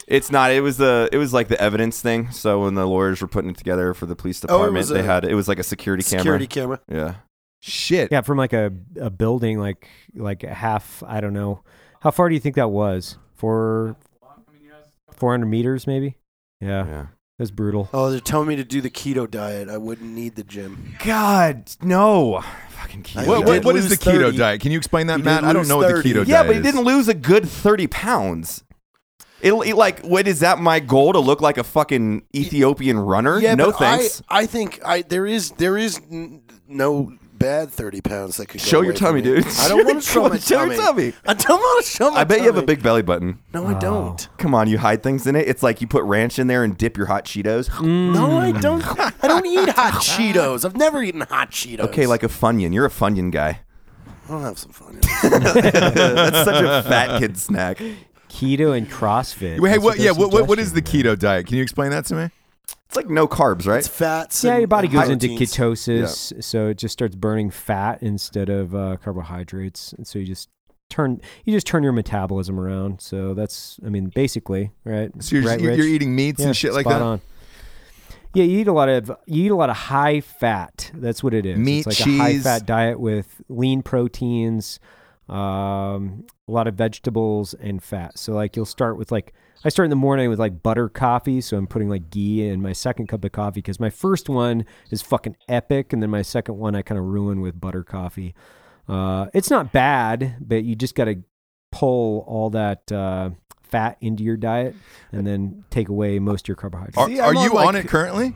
It's 0.07 0.31
not. 0.31 0.53
It 0.53 0.61
was 0.61 0.77
the. 0.79 1.09
It 1.13 1.19
was 1.19 1.33
like 1.35 1.49
the 1.49 1.61
evidence 1.61 2.01
thing. 2.01 2.31
So 2.31 2.63
when 2.65 2.75
the 2.75 2.87
lawyers 2.87 3.21
were 3.21 3.29
putting 3.29 3.51
it 3.51 3.57
together 3.59 3.95
for 3.95 4.07
the 4.07 4.17
police 4.17 4.43
Oh, 4.45 4.47
department, 4.47 4.75
was 4.75 4.89
they 4.89 5.01
a 5.01 5.03
had 5.03 5.25
it 5.25 5.35
was 5.35 5.49
like 5.49 5.59
a 5.59 5.63
security, 5.65 6.03
security 6.03 6.47
camera? 6.47 6.77
Security 6.79 6.91
camera. 6.95 7.07
Yeah. 7.15 7.21
Shit. 7.61 8.13
Yeah, 8.13 8.21
from 8.21 8.39
like 8.39 8.53
a, 8.53 8.71
a 9.01 9.11
building, 9.11 9.59
like 9.59 9.89
like 10.15 10.45
a 10.45 10.55
half. 10.55 11.03
I 11.07 11.21
don't 11.21 11.33
know. 11.33 11.63
How 12.01 12.11
far 12.13 12.29
do 12.29 12.35
you 12.35 12.41
think 12.41 12.55
that 12.55 12.71
was? 12.71 13.19
For 13.35 13.97
I 14.23 14.37
mean, 14.53 14.63
you 14.65 14.71
guys, 14.71 14.85
400 15.17 15.47
meters, 15.47 15.87
maybe. 15.87 16.17
Yeah, 16.61 16.87
Yeah. 16.87 17.07
That's 17.39 17.53
brutal. 17.53 17.89
Oh, 17.93 18.11
they're 18.11 18.19
telling 18.19 18.49
me 18.49 18.57
to 18.57 18.65
do 18.65 18.81
the 18.81 18.91
keto 18.91 19.31
diet. 19.31 19.69
I 19.69 19.77
wouldn't 19.77 20.11
need 20.11 20.35
the 20.35 20.43
gym. 20.43 20.97
God, 21.05 21.71
no. 21.81 22.43
Fucking 22.71 23.05
keto. 23.05 23.29
What, 23.29 23.47
what, 23.47 23.65
what 23.65 23.77
is 23.77 23.89
the 23.89 23.97
keto 23.97 24.27
30. 24.27 24.37
diet? 24.37 24.61
Can 24.61 24.73
you 24.73 24.79
explain 24.79 25.07
that, 25.07 25.19
He 25.19 25.23
Mat? 25.23 25.45
I 25.45 25.53
don't 25.53 25.63
lose 25.63 25.69
know 25.69 25.77
what 25.77 25.89
the 25.89 25.95
30. 25.95 26.11
keto 26.11 26.13
yeah, 26.15 26.15
diet 26.15 26.27
is. 26.27 26.31
Yeah, 26.31 26.43
but 26.43 26.57
he 26.57 26.63
didn't 26.63 26.85
lose 26.85 27.07
a 27.07 27.15
good 27.15 27.49
thirty 27.49 27.87
pounds. 27.87 28.65
It, 29.41 29.53
it 29.53 29.77
like 29.77 30.01
what 30.01 30.27
is 30.27 30.41
that 30.41 30.59
my 30.59 30.81
goal 30.81 31.13
to 31.13 31.21
look 31.21 31.41
like 31.41 31.59
a 31.59 31.65
fucking 31.65 32.25
Ethiopian 32.35 32.99
runner? 32.99 33.39
Yeah, 33.39 33.55
no 33.55 33.71
thanks. 33.71 34.21
I, 34.29 34.41
I 34.41 34.47
think 34.47 34.81
I 34.85 35.03
there 35.03 35.27
is 35.27 35.53
there 35.53 35.79
is 35.79 36.01
no 36.67 37.17
bad 37.39 37.71
thirty 37.71 38.01
pounds 38.01 38.37
that 38.39 38.47
could 38.47 38.61
go 38.61 38.67
Show 38.67 38.81
your 38.83 38.91
away 38.91 38.97
from 38.99 39.07
tummy, 39.07 39.23
me. 39.23 39.43
dude. 39.43 39.47
I 39.47 39.69
don't 39.69 39.85
want 39.85 40.03
to 40.03 40.11
show 40.11 40.29
my 40.29 40.39
Show 40.39 40.65
your 40.65 40.75
tummy. 40.75 41.13
tummy. 41.13 41.13
I 41.27 41.35
don't 41.35 41.59
want 41.59 41.85
to 41.85 41.91
show 41.91 42.11
my. 42.11 42.21
I 42.21 42.25
bet 42.25 42.39
you 42.39 42.45
have 42.47 42.57
a 42.57 42.61
tummy. 42.61 42.67
big 42.67 42.83
belly 42.83 43.03
button. 43.03 43.39
No, 43.55 43.67
I 43.67 43.79
don't. 43.79 44.29
Come 44.39 44.55
on, 44.55 44.69
you 44.69 44.79
hide 44.79 45.03
things 45.03 45.27
in 45.27 45.37
it. 45.37 45.49
It's 45.49 45.63
like 45.63 45.81
you 45.81 45.87
put 45.87 46.03
ranch 46.05 46.39
in 46.39 46.47
there 46.47 46.65
and 46.65 46.77
dip 46.77 46.97
your 46.97 47.07
hot 47.07 47.25
Cheetos. 47.25 47.69
No, 48.19 48.39
I 48.39 48.53
mm. 48.53 48.61
don't. 48.61 48.85
I 49.23 49.29
don't 49.29 49.47
eat 49.47 49.69
hot 49.71 49.93
Cheetos. 50.03 50.65
I've 50.65 50.77
never 50.77 51.03
eaten 51.03 51.21
hot 51.23 51.51
Cheetos. 51.51 51.81
Okay, 51.81 52.07
like 52.07 52.23
a 52.23 52.29
Funyun. 52.29 52.73
You're 52.73 52.87
a 52.87 52.91
Funyun 52.91 53.31
guy. 53.31 53.61
I'll 54.29 54.41
have 54.41 54.59
some 54.59 54.73
fun. 54.73 54.99
That's 55.23 56.45
such 56.45 56.65
a 56.65 56.83
fat 56.89 57.19
kid 57.19 57.39
snack. 57.39 57.79
Keto 58.29 58.77
and 58.77 58.89
CrossFit. 58.91 59.59
Wait, 59.61 59.71
hey, 59.71 59.75
That's 59.77 59.85
what? 59.85 59.99
Yeah, 59.99 60.13
they're 60.13 60.15
what, 60.15 60.33
what, 60.33 60.49
what 60.49 60.59
is 60.59 60.73
the 60.73 60.79
suggesting, 60.79 61.03
keto 61.03 61.19
diet? 61.19 61.47
Can 61.47 61.57
you 61.57 61.63
explain 61.63 61.91
that 61.91 62.05
to 62.07 62.15
me? 62.15 62.31
It's 62.87 62.97
like 62.97 63.09
no 63.11 63.29
carbs, 63.29 63.67
right? 63.67 63.79
It's 63.79 63.89
fats. 63.89 64.43
Yeah, 64.43 64.53
and- 64.53 64.61
your 64.61 64.69
body 64.69 64.87
and 64.89 64.95
goes 64.95 65.09
into 65.09 65.29
proteins. 65.29 65.53
ketosis, 65.53 66.45
so 66.45 66.69
it 66.69 66.79
just 66.79 66.93
starts 66.93 67.15
burning 67.17 67.51
fat 67.51 68.03
instead 68.03 68.49
of 68.49 68.75
uh, 68.75 68.97
carbohydrates, 68.97 69.93
and 69.93 70.07
so 70.07 70.19
you 70.19 70.27
just 70.27 70.49
turn 70.91 71.21
you 71.45 71.53
just 71.53 71.67
turn 71.67 71.83
your 71.83 71.93
metabolism 71.93 72.59
around. 72.59 73.01
So 73.03 73.35
that's, 73.35 73.79
I 73.85 73.91
mean, 73.91 74.07
basically, 74.15 74.73
right? 74.85 75.11
So 75.23 75.37
you're, 75.37 75.45
right, 75.45 75.61
you're, 75.61 75.75
you're 75.75 75.87
eating 75.87 76.17
meats 76.17 76.41
Yeah, 76.41 76.47
and 76.47 76.57
shit 76.57 76.73
like 76.73 76.87
that. 76.87 77.03
On. 77.03 77.21
Yeah, 78.35 78.45
you 78.45 78.61
eat 78.61 78.69
a 78.69 78.73
lot 78.73 78.89
of 78.89 79.11
you 79.27 79.45
eat 79.45 79.51
a 79.51 79.57
lot 79.57 79.71
of 79.71 79.77
high 79.77 80.21
fat. 80.21 80.91
That's 80.95 81.23
what 81.23 81.35
it 81.35 81.45
is. 81.47 81.59
Meat, 81.59 81.87
it's 81.87 82.01
like 82.01 82.09
a 82.09 82.19
high 82.19 82.39
fat 82.39 82.67
diet 82.67 83.01
with 83.01 83.41
lean 83.49 83.83
proteins, 83.83 84.81
um, 85.29 86.25
a 86.47 86.53
lot 86.53 86.67
of 86.67 86.75
vegetables 86.75 87.55
and 87.55 87.83
fat. 87.83 88.19
So 88.19 88.33
like 88.33 88.57
you'll 88.57 88.65
start 88.67 88.97
with 88.97 89.13
like 89.13 89.33
I 89.65 89.69
start 89.71 89.87
in 89.87 89.91
the 89.91 89.97
morning 89.97 90.31
with 90.31 90.39
like 90.39 90.63
butter 90.63 90.89
coffee, 90.89 91.41
so 91.41 91.57
I'm 91.57 91.67
putting 91.67 91.89
like 91.89 92.11
ghee 92.11 92.47
in 92.47 92.63
my 92.63 92.73
second 92.73 93.09
cup 93.09 93.25
of 93.25 93.33
coffee 93.33 93.59
because 93.61 93.81
my 93.81 93.91
first 93.91 94.29
one 94.29 94.65
is 94.91 95.03
fucking 95.03 95.37
epic, 95.49 95.93
and 95.93 96.03
then 96.03 96.11
my 96.11 96.23
second 96.23 96.57
one 96.59 96.75
I 96.77 96.83
kind 96.83 96.99
of 96.99 97.05
ruin 97.05 97.41
with 97.41 97.61
butter 97.61 97.83
coffee. 97.83 98.35
Uh, 98.89 99.27
it's 99.35 99.51
not 99.51 99.73
bad, 99.73 100.37
but 100.41 100.65
you 100.65 100.75
just 100.77 100.95
got 100.95 101.07
to 101.07 101.17
pull 101.73 102.25
all 102.27 102.51
that 102.51 102.91
uh, 102.91 103.31
fat 103.63 103.99
into 104.01 104.23
your 104.23 104.37
diet 104.37 104.75
and 105.13 105.27
then 105.27 105.65
take 105.71 105.89
away 105.91 106.19
most 106.19 106.45
of 106.45 106.49
your 106.49 106.57
carbohydrates. 106.57 106.97
Are, 106.97 107.09
See, 107.09 107.19
are 107.21 107.35
on, 107.37 107.43
you 107.43 107.53
like- 107.53 107.67
on 107.69 107.77
it 107.77 107.87
currently? 107.89 108.35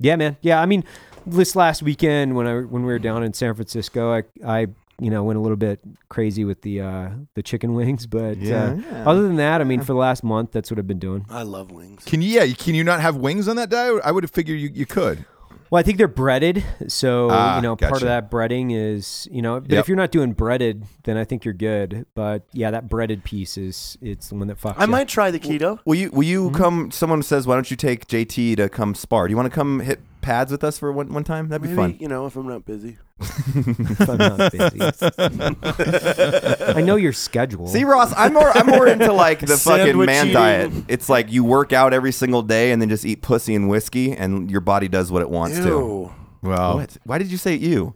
Yeah, 0.00 0.16
man. 0.16 0.36
Yeah, 0.40 0.60
I 0.60 0.66
mean, 0.66 0.84
this 1.26 1.54
last 1.54 1.82
weekend 1.82 2.34
when 2.34 2.46
I 2.46 2.60
when 2.60 2.82
we 2.82 2.92
were 2.92 2.98
down 2.98 3.22
in 3.22 3.32
San 3.34 3.54
Francisco, 3.54 4.12
I 4.12 4.22
I 4.46 4.66
you 5.00 5.10
know 5.10 5.22
went 5.24 5.36
a 5.38 5.40
little 5.40 5.56
bit 5.56 5.80
crazy 6.08 6.44
with 6.44 6.62
the 6.62 6.80
uh, 6.80 7.08
the 7.34 7.42
chicken 7.42 7.74
wings, 7.78 8.06
but 8.06 8.36
Yeah, 8.38 8.64
uh, 8.70 8.74
yeah. 8.74 9.04
other 9.08 9.22
than 9.22 9.36
that, 9.36 9.60
I 9.60 9.64
mean, 9.64 9.80
for 9.80 9.92
the 9.92 9.98
last 9.98 10.24
month, 10.24 10.52
that's 10.52 10.70
what 10.70 10.78
I've 10.78 10.86
been 10.88 10.98
doing. 10.98 11.24
I 11.30 11.42
love 11.42 11.70
wings. 11.70 12.04
Can 12.04 12.22
you? 12.22 12.28
Yeah, 12.40 12.46
can 12.54 12.74
you 12.74 12.84
not 12.84 13.00
have 13.00 13.16
wings 13.16 13.48
on 13.48 13.56
that 13.56 13.70
diet? 13.70 14.00
I 14.04 14.10
would 14.12 14.24
have 14.24 14.30
figured 14.30 14.58
you, 14.58 14.70
you 14.72 14.86
could. 14.86 15.24
Well, 15.70 15.78
I 15.78 15.82
think 15.82 15.98
they're 15.98 16.08
breaded, 16.08 16.64
so 16.86 17.28
Ah, 17.30 17.56
you 17.56 17.62
know 17.62 17.76
part 17.76 18.00
of 18.00 18.08
that 18.08 18.30
breading 18.30 18.72
is 18.74 19.28
you 19.30 19.42
know. 19.42 19.60
But 19.60 19.70
Yep. 19.72 19.80
if 19.80 19.88
you're 19.88 19.98
not 19.98 20.10
doing 20.10 20.32
breaded, 20.32 20.84
then 21.04 21.18
I 21.18 21.24
think 21.24 21.44
you're 21.44 21.52
good. 21.52 22.06
But 22.14 22.44
yeah, 22.54 22.70
that 22.70 22.88
breaded 22.88 23.22
piece 23.22 23.58
is 23.58 23.98
it's 24.00 24.30
the 24.30 24.36
one 24.36 24.46
that 24.48 24.58
fucks. 24.58 24.76
I 24.78 24.84
you. 24.84 24.90
might 24.90 25.08
try 25.08 25.30
the 25.30 25.38
keto. 25.38 25.78
Will 25.84 25.94
you 25.96 26.10
will 26.10 26.20
Mm-hmm. 26.22 26.28
you 26.30 26.50
come? 26.52 26.90
Someone 26.90 27.22
says, 27.22 27.46
"Why 27.46 27.54
don't 27.54 27.70
you 27.70 27.76
take 27.76 28.06
JT 28.06 28.56
to 28.56 28.70
come 28.70 28.94
spar? 28.94 29.28
Do 29.28 29.32
you 29.32 29.36
want 29.36 29.52
to 29.52 29.54
come 29.54 29.80
hit 29.80 30.00
pads 30.20 30.50
with 30.52 30.62
us 30.64 30.78
for 30.78 30.92
one, 30.92 31.12
one 31.12 31.24
time? 31.24 31.48
That'd 31.48 31.62
be 31.62 31.68
Maybe, 31.68 31.76
fun." 31.76 31.96
you 32.00 32.08
know, 32.08 32.26
if 32.26 32.36
I'm 32.36 32.46
not 32.46 32.64
busy. 32.64 32.98
if 33.20 34.08
I'm 34.08 34.16
not 34.18 34.52
busy. 34.52 34.80
I 36.78 36.80
know 36.82 36.96
your 36.96 37.12
schedule. 37.12 37.66
See, 37.66 37.84
Ross, 37.84 38.12
I'm 38.16 38.32
more 38.34 38.50
I'm 38.56 38.66
more 38.66 38.86
into 38.86 39.12
like 39.12 39.40
the 39.40 39.56
fucking 39.56 39.96
man 40.04 40.32
diet. 40.32 40.72
It's 40.88 41.08
like 41.08 41.32
you 41.32 41.44
work 41.44 41.72
out 41.72 41.92
every 41.92 42.12
single 42.12 42.42
day 42.42 42.70
and 42.72 42.80
then 42.80 42.88
just 42.88 43.04
eat 43.04 43.22
pussy 43.22 43.54
and 43.54 43.68
whiskey, 43.68 44.12
and 44.12 44.50
your 44.50 44.60
body 44.60 44.88
does 44.88 45.10
what 45.10 45.22
it 45.22 45.30
wants 45.30 45.56
to. 45.58 45.64
Ew. 45.64 46.12
Well, 46.42 46.76
What? 46.76 46.96
Why 47.04 47.18
did 47.18 47.28
you 47.32 47.36
say 47.38 47.54
oh, 47.54 47.56
you? 47.56 47.94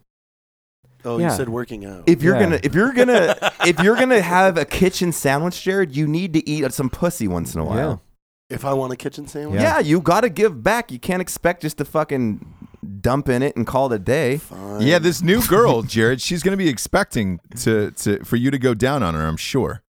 Oh, 1.05 1.19
Yeah. 1.19 1.31
you 1.31 1.37
said 1.37 1.49
working 1.49 1.85
out. 1.85 2.05
If 2.07 2.23
you're 2.23 2.35
Yeah. 2.35 2.43
gonna 2.43 2.61
if 2.63 2.75
you're 2.75 2.93
gonna 2.93 3.37
if 3.67 3.81
you're 3.81 3.97
gonna 3.97 4.21
have 4.21 4.57
a 4.59 4.65
kitchen 4.65 5.13
sandwich, 5.13 5.63
Jarred, 5.63 5.95
you 5.95 6.07
need 6.07 6.33
to 6.35 6.49
eat 6.49 6.73
some 6.73 6.91
pussy 6.91 7.29
once 7.29 7.55
in 7.55 7.61
a 7.61 7.65
while. 7.65 8.03
If 8.53 8.65
I 8.65 8.73
want 8.75 8.93
a 8.93 8.97
kitchen 8.97 9.27
sandwich, 9.27 9.61
Yeah, 9.61 9.79
you 9.81 10.01
got 10.01 10.21
to 10.23 10.29
give 10.29 10.63
back. 10.63 10.91
You 10.93 10.99
can't 10.99 11.23
expect 11.23 11.63
just 11.63 11.79
to 11.79 11.85
fucking 11.85 12.45
dump 13.01 13.29
in 13.29 13.43
it 13.43 13.57
and 13.57 13.67
call 13.67 13.93
it 13.93 13.97
a 13.97 13.99
day. 13.99 14.37
fine. 14.39 14.83
yeah, 14.83 14.99
this 14.99 15.23
new 15.23 15.43
girl, 15.47 15.83
Jarred, 15.95 16.21
she's 16.21 16.43
going 16.43 16.53
to 16.53 16.57
be 16.63 16.69
expecting 16.69 17.41
to, 17.61 17.91
to 17.93 18.25
for 18.25 18.37
you 18.37 18.51
to 18.51 18.59
go 18.59 18.75
down 18.75 19.03
on 19.03 19.15
her. 19.15 19.27
I'm 19.27 19.37
sure. 19.37 19.83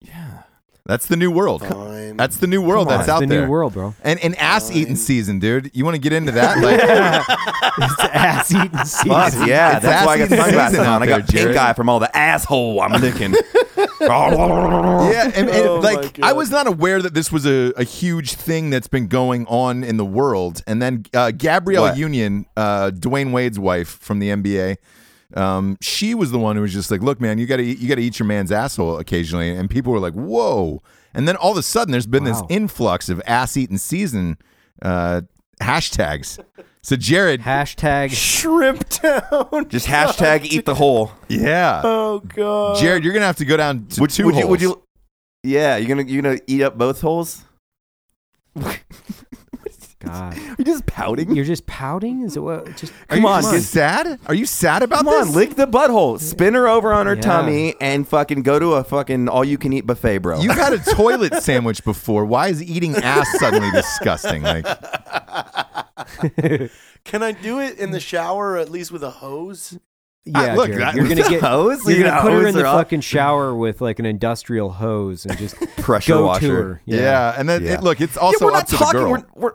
Yeah. 0.00 0.42
That's 0.86 1.06
the 1.06 1.16
new 1.16 1.30
world. 1.30 1.60
fine. 1.66 2.16
That's 2.16 2.38
the 2.38 2.46
new 2.46 2.62
world 2.62 2.86
Come 2.88 2.92
on. 2.94 2.98
that's 3.00 3.08
it's 3.08 3.14
out 3.14 3.20
the 3.20 3.26
there. 3.26 3.42
new 3.44 3.50
world, 3.50 3.74
bro. 3.74 3.94
And 4.02 4.18
and 4.20 4.34
ass 4.36 4.70
eating 4.70 4.96
season, 4.96 5.38
dude. 5.38 5.70
You 5.74 5.84
want 5.84 5.96
to 5.96 6.00
get 6.00 6.14
into 6.14 6.32
that? 6.32 6.56
Like, 6.62 6.80
it's 7.78 8.00
ass 8.14 8.50
eating 8.54 8.84
season. 8.86 9.10
Fuck, 9.10 9.46
yeah, 9.46 9.76
it's 9.76 9.84
that's 9.84 10.06
why 10.06 10.14
I 10.14 10.18
got 10.18 10.22
ass-eating 10.32 10.44
sunglasses 10.44 10.78
season 10.78 10.86
on. 10.86 10.94
out 10.94 11.02
I 11.02 11.06
there, 11.06 11.18
got 11.18 11.28
pink 11.28 11.42
Jarred. 11.42 11.56
eye 11.58 11.72
from 11.74 11.90
all 11.90 11.98
the 12.00 12.16
asshole 12.16 12.80
I'm 12.80 12.98
licking. 13.02 13.34
yeah, 15.12 15.24
and, 15.34 15.48
and, 15.48 15.66
Oh 15.66 15.80
like 15.80 16.20
I 16.22 16.32
was 16.32 16.50
not 16.50 16.66
aware 16.66 17.02
that 17.02 17.14
this 17.14 17.32
was 17.32 17.46
a, 17.46 17.72
a 17.76 17.84
huge 17.84 18.34
thing 18.34 18.70
that's 18.70 18.88
been 18.88 19.08
going 19.08 19.46
on 19.46 19.82
in 19.84 19.96
the 19.96 20.04
world. 20.04 20.62
And 20.66 20.80
then 20.80 21.04
uh, 21.14 21.32
Gabrielle 21.32 21.82
What? 21.82 21.96
Union, 21.98 22.46
uh, 22.56 22.90
Dwyane 22.94 23.32
Wade's 23.32 23.58
wife 23.58 23.88
from 23.88 24.18
the 24.18 24.30
NBA, 24.30 24.76
um, 25.34 25.76
she 25.80 26.14
was 26.14 26.30
the 26.30 26.38
one 26.38 26.56
who 26.56 26.62
was 26.62 26.72
just 26.72 26.90
like, 26.90 27.02
"Look, 27.02 27.20
man, 27.20 27.38
you 27.38 27.46
got 27.46 27.56
to 27.56 27.64
you 27.64 27.88
got 27.88 27.96
to 27.96 28.02
eat 28.02 28.18
your 28.18 28.26
man's 28.26 28.50
asshole 28.50 28.98
occasionally." 28.98 29.50
And 29.50 29.68
people 29.68 29.92
were 29.92 30.00
like, 30.00 30.14
"Whoa!" 30.14 30.82
And 31.12 31.28
then 31.28 31.36
all 31.36 31.52
of 31.52 31.58
a 31.58 31.62
sudden, 31.62 31.92
there's 31.92 32.06
been 32.06 32.24
this 32.24 32.42
influx 32.48 33.08
of 33.08 33.20
ass 33.26 33.56
eating 33.56 33.78
season 33.78 34.38
uh, 34.80 35.22
hashtags. 35.60 36.38
So 36.88 36.96
Jarred, 36.96 37.42
Hashtag 37.42 38.12
shrimp 38.12 38.88
town. 38.88 39.66
Just 39.68 39.86
hashtag 39.86 40.44
eat 40.46 40.64
the 40.64 40.74
hole. 40.74 41.12
yeah, 41.28 41.82
Oh 41.84 42.20
god. 42.20 42.78
Jarred, 42.78 43.04
you're 43.04 43.12
gonna 43.12 43.26
have 43.26 43.36
to 43.36 43.44
go 43.44 43.58
down 43.58 43.84
to 43.88 44.00
Would, 44.00 44.08
two 44.08 44.24
would 44.24 44.36
you? 44.36 44.46
Would 44.46 44.62
you? 44.62 44.82
Yeah, 45.42 45.76
you're 45.76 45.86
gonna 45.88 46.08
you're 46.10 46.22
gonna 46.22 46.38
eat 46.46 46.62
up 46.62 46.78
both 46.78 47.02
holes. 47.02 47.44
God. 50.00 50.36
You're 50.56 50.64
just 50.64 50.86
pouting. 50.86 51.34
You're 51.34 51.44
just 51.44 51.66
pouting? 51.66 52.22
Is 52.22 52.36
it 52.36 52.40
what? 52.40 52.74
Just 52.76 52.92
Are 53.10 53.16
Come 53.16 53.20
you 53.20 53.28
on, 53.28 53.42
just 53.42 53.52
get- 53.52 53.62
sad? 53.64 54.20
Are 54.26 54.34
you 54.34 54.46
sad 54.46 54.82
about 54.84 54.98
Come 55.04 55.06
this? 55.06 55.26
on, 55.28 55.34
lick 55.34 55.56
the 55.56 55.66
butthole, 55.66 56.20
spin 56.20 56.54
her 56.54 56.68
over 56.68 56.92
on 56.92 57.06
her 57.06 57.16
Yeah. 57.16 57.20
tummy, 57.20 57.74
and 57.80 58.06
fucking 58.08 58.42
go 58.42 58.58
to 58.60 58.74
a 58.74 58.84
fucking 58.84 59.28
all 59.28 59.44
you 59.44 59.58
can 59.58 59.72
eat 59.72 59.86
buffet, 59.86 60.18
bro. 60.18 60.40
You've 60.40 60.54
had 60.56 60.72
a 60.72 60.78
toilet 60.94 61.42
sandwich 61.42 61.84
before. 61.84 62.24
Why 62.24 62.48
is 62.48 62.62
eating 62.62 62.94
ass 62.96 63.28
suddenly 63.40 63.70
disgusting? 63.72 64.42
Like, 64.42 64.64
Can 67.04 67.22
I 67.22 67.32
do 67.32 67.60
it 67.60 67.78
in 67.78 67.90
the 67.90 68.00
shower 68.00 68.52
or 68.52 68.56
at 68.58 68.70
least 68.70 68.90
with 68.92 69.02
a 69.02 69.10
hose? 69.10 69.78
Yeah, 70.24 70.52
ah, 70.52 70.54
look, 70.56 70.66
Jarred, 70.68 70.80
that- 70.82 70.94
you're 70.94 71.08
gonna 71.08 71.22
get 71.28 71.40
hose. 71.42 71.88
you're 71.88 72.04
gonna 72.04 72.20
put 72.20 72.32
her 72.32 72.46
in 72.46 72.54
the 72.54 72.60
fucking 72.62 72.78
fucking 72.78 73.00
shower 73.00 73.54
with 73.54 73.80
like 73.80 73.98
an 73.98 74.04
industrial 74.06 74.70
hose 74.70 75.24
and 75.24 75.38
just 75.38 75.54
pressure 75.78 76.12
go 76.14 76.26
washer. 76.26 76.40
to 76.46 76.52
her. 76.54 76.82
yeah, 76.84 77.34
and 77.38 77.48
then 77.48 77.64
Yeah. 77.64 77.74
It, 77.74 77.82
look, 77.82 78.00
it's 78.00 78.16
also 78.16 78.44
yeah, 78.46 78.50
we're 78.52 78.56
up 78.58 78.58
not 78.58 78.68
to 78.68 78.76
talking. 78.76 79.00
the 79.00 79.06
girl. 79.06 79.24
We're, 79.34 79.42
we're 79.42 79.52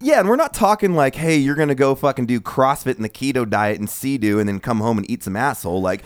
yeah, 0.00 0.20
and 0.20 0.28
we're 0.28 0.36
not 0.36 0.52
talking 0.52 0.94
like, 0.94 1.14
hey, 1.14 1.36
you're 1.38 1.54
gonna 1.54 1.74
go 1.74 1.94
fucking 1.94 2.26
do 2.26 2.38
CrossFit 2.40 2.96
and 2.96 3.04
the 3.04 3.08
keto 3.08 3.48
diet 3.48 3.78
and 3.78 3.88
sea 3.88 4.18
do, 4.18 4.38
and 4.38 4.46
then 4.46 4.60
come 4.60 4.80
home 4.80 4.98
and 4.98 5.10
eat 5.10 5.22
some 5.22 5.36
asshole. 5.36 5.80
Like, 5.80 6.04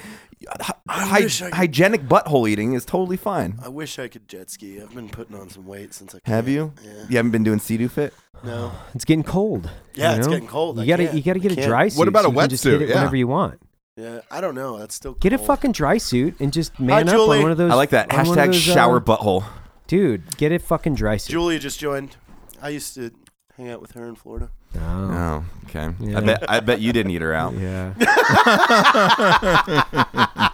hy- 0.61 0.75
hy- 0.89 1.21
wish 1.21 1.43
I 1.43 1.47
could- 1.47 1.55
hygienic 1.55 2.03
butthole 2.09 2.49
eating 2.49 2.73
is 2.75 2.85
totally 2.85 3.17
fine. 3.17 3.59
I 3.63 3.69
wish 3.69 3.99
I 3.99 4.09
could 4.09 4.29
jet 4.29 4.51
ski. 4.51 4.81
I've 4.81 4.95
been 4.95 5.09
putting 5.09 5.37
on 5.37 5.51
some 5.51 5.67
weight 5.67 5.93
since 5.95 6.15
I 6.15 6.19
Have 6.25 6.49
you? 6.49 6.73
Yeah. 6.85 6.93
You 7.09 7.17
haven't 7.17 7.33
been 7.33 7.45
doing 7.45 7.59
sea 7.59 7.77
do 7.77 7.89
fit? 7.89 8.15
No. 8.45 8.73
It's 8.95 9.05
getting 9.05 9.23
cold. 9.25 9.71
Yeah, 9.95 10.13
you 10.13 10.19
it's 10.19 10.27
know? 10.27 10.33
getting 10.33 10.49
cold. 10.49 10.77
You 10.79 10.83
I 10.83 10.87
gotta 10.87 11.05
can't. 11.05 11.17
you 11.17 11.23
gotta 11.23 11.39
get 11.41 11.53
a 11.53 11.55
can't. 11.57 11.67
dry 11.69 11.89
suit. 11.89 11.99
What 11.99 12.09
about 12.09 12.23
so 12.25 12.29
a 12.31 12.33
you 12.33 12.39
can 12.41 12.49
just 12.51 12.65
hit 12.65 12.79
wetsuit? 12.79 12.83
it 12.83 12.89
Yeah. 12.89 12.95
whenever 12.97 13.17
you 13.17 13.27
want. 13.29 13.61
Yeah, 13.97 14.21
I 14.31 14.41
don't 14.41 14.55
know. 14.55 14.79
That's 14.79 14.95
still 14.95 15.13
Get 15.15 15.33
a 15.33 15.37
cold. 15.37 15.47
fucking 15.49 15.73
dry 15.73 15.99
suit 15.99 16.41
and 16.41 16.53
just 16.53 16.79
man 16.81 17.09
up 17.09 17.15
Julie. 17.17 17.39
on 17.39 17.43
one 17.43 17.53
of 17.53 17.59
those. 17.59 17.71
I 17.71 17.75
like 17.75 17.91
that 17.91 18.11
on 18.13 18.27
one 18.27 18.39
of 18.39 18.45
hashtag 18.45 18.47
those, 18.53 18.69
uh, 18.69 18.75
shower 18.75 19.01
butthole. 19.01 19.45
dude. 19.89 20.37
Get 20.39 20.53
a 20.53 20.59
fucking 20.59 20.95
dry 20.95 21.17
suit. 21.19 21.33
Julia 21.33 21.59
just 21.59 21.79
joined. 21.79 22.17
I 22.63 22.71
used 22.71 22.95
to 22.95 23.11
hang 23.59 23.69
out 23.69 23.83
with 23.83 23.93
her 23.93 24.07
in 24.09 24.15
Florida. 24.15 24.51
Oh, 24.77 24.81
Oh, 24.81 25.45
okay. 25.69 25.95
Yeah. 26.01 26.19
I 26.19 26.21
bet 26.21 26.45
I 26.51 26.61
bet 26.61 26.81
you 26.81 26.93
didn't 26.93 27.11
eat 27.13 27.23
her 27.23 27.35
out. 27.35 27.55
yeah. 27.55 27.95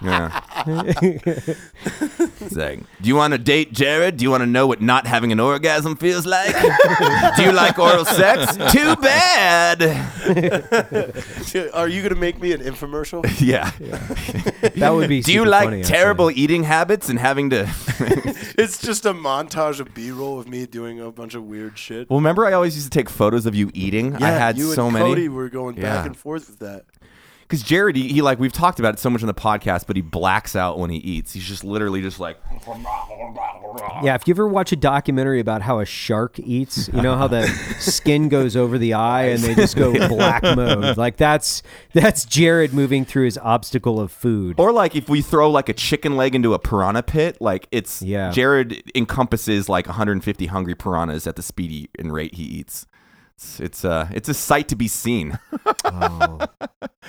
Yeah. 0.03 0.43
It's 0.67 2.55
do 2.55 3.09
you 3.09 3.17
want 3.17 3.33
to 3.33 3.39
date 3.39 3.73
Jarred? 3.73 4.17
Do 4.19 4.25
you 4.25 4.31
want 4.31 4.43
to 4.43 4.47
know 4.47 4.67
what 4.67 4.81
not 4.83 5.07
having 5.07 5.33
an 5.33 5.41
orgasm 5.41 5.97
feels 5.97 6.27
like? 6.27 6.55
do 7.37 7.43
you 7.43 7.53
like 7.53 7.79
oral 7.79 8.05
sex? 8.05 8.57
Too 8.73 8.95
bad. 8.97 9.83
Are 11.75 11.89
you 11.89 12.03
gonna 12.03 12.15
make 12.21 12.41
me 12.41 12.53
an 12.53 12.61
infomercial? 12.61 13.25
Yeah. 13.47 13.71
that 14.77 14.91
would 14.91 15.09
be. 15.09 15.21
Do 15.23 15.33
you 15.33 15.45
like 15.45 15.65
funny, 15.69 15.83
terrible 15.83 16.31
eating 16.31 16.65
habits 16.65 17.09
and 17.09 17.19
having 17.19 17.51
to? 17.51 17.63
it's 18.59 18.81
just 18.81 19.07
a 19.07 19.13
montage 19.15 19.79
of 19.81 19.95
B-roll 19.95 20.39
of 20.41 20.49
me 20.49 20.67
doing 20.67 21.01
a 21.01 21.11
bunch 21.13 21.35
of 21.35 21.45
weird 21.45 21.79
shit. 21.79 22.09
well, 22.11 22.19
remember 22.19 22.45
I 22.47 22.53
always 22.53 22.75
used 22.77 22.91
to 22.93 22.99
take 22.99 23.09
photos 23.09 23.47
of 23.47 23.55
you 23.55 23.71
eating. 23.75 24.06
I 24.15 24.31
had 24.31 24.57
you 24.59 24.73
so 24.75 24.85
and 24.87 24.95
many. 24.95 25.05
Cody 25.11 25.29
were 25.29 25.49
going 25.49 25.77
Yeah. 25.77 25.83
back 25.97 26.07
and 26.07 26.17
forth 26.17 26.49
with 26.49 26.59
that. 26.61 26.85
Because 27.43 27.63
Jarred, 27.63 27.95
he, 27.95 28.09
he 28.09 28.23
like 28.23 28.41
we've 28.41 28.53
talked 28.53 28.81
about 28.81 28.95
it 28.95 28.99
so 28.99 29.09
much 29.09 29.21
in 29.21 29.29
the 29.29 29.35
podcast, 29.35 29.87
but 29.87 29.95
he 29.95 30.03
blacks 30.03 30.57
out 30.57 30.81
when 30.81 30.91
he 30.91 30.97
eats. 30.99 31.33
He's 31.33 31.45
just 31.45 31.63
literally 31.63 32.03
just 32.03 32.19
like. 32.19 32.39
Yeah, 34.03 34.15
if 34.17 34.27
you 34.27 34.35
ever 34.35 34.49
watch 34.49 34.73
a 34.73 34.77
documentary 34.77 35.39
about 35.39 35.63
how 35.63 35.79
a 35.79 35.85
shark 35.87 36.39
eats, 36.41 36.89
you 36.89 37.01
know 37.03 37.15
how 37.17 37.29
the 37.29 37.47
skin 37.79 38.29
goes 38.29 38.57
over 38.57 38.79
the 38.79 38.95
eye 38.95 39.27
and 39.27 39.41
they 39.43 39.55
just 39.55 39.77
go 39.77 39.93
black 40.09 40.43
mode. 40.57 40.97
Like 40.97 41.17
that's 41.17 41.63
that's 41.93 42.25
Jarred 42.25 42.73
moving 42.75 43.05
through 43.05 43.27
his 43.27 43.39
obstacle 43.39 44.01
of 44.01 44.11
food. 44.11 44.59
Or 44.59 44.73
like 44.73 44.97
if 44.97 45.09
we 45.09 45.23
throw 45.23 45.49
like 45.51 45.69
a 45.69 45.73
chicken 45.75 46.17
leg 46.17 46.35
into 46.35 46.53
a 46.53 46.59
piranha 46.59 47.03
pit, 47.05 47.39
like 47.41 47.69
it's 47.71 48.03
Yeah. 48.03 48.31
Jarred 48.33 48.83
encompasses 48.95 49.69
like 49.69 49.87
150 49.87 50.47
hungry 50.47 50.75
piranhas 50.75 51.27
at 51.29 51.37
the 51.37 51.43
speedy 51.43 51.91
and 51.99 52.13
rate 52.13 52.35
he 52.35 52.43
eats. 52.43 52.87
It's 53.37 53.61
it's 53.61 53.85
uh 53.85 54.09
it's 54.13 54.31
a 54.31 54.35
sight 54.35 54.69
to 54.69 54.77
be 54.77 54.89
seen. 54.89 55.39
Oh. 55.85 56.39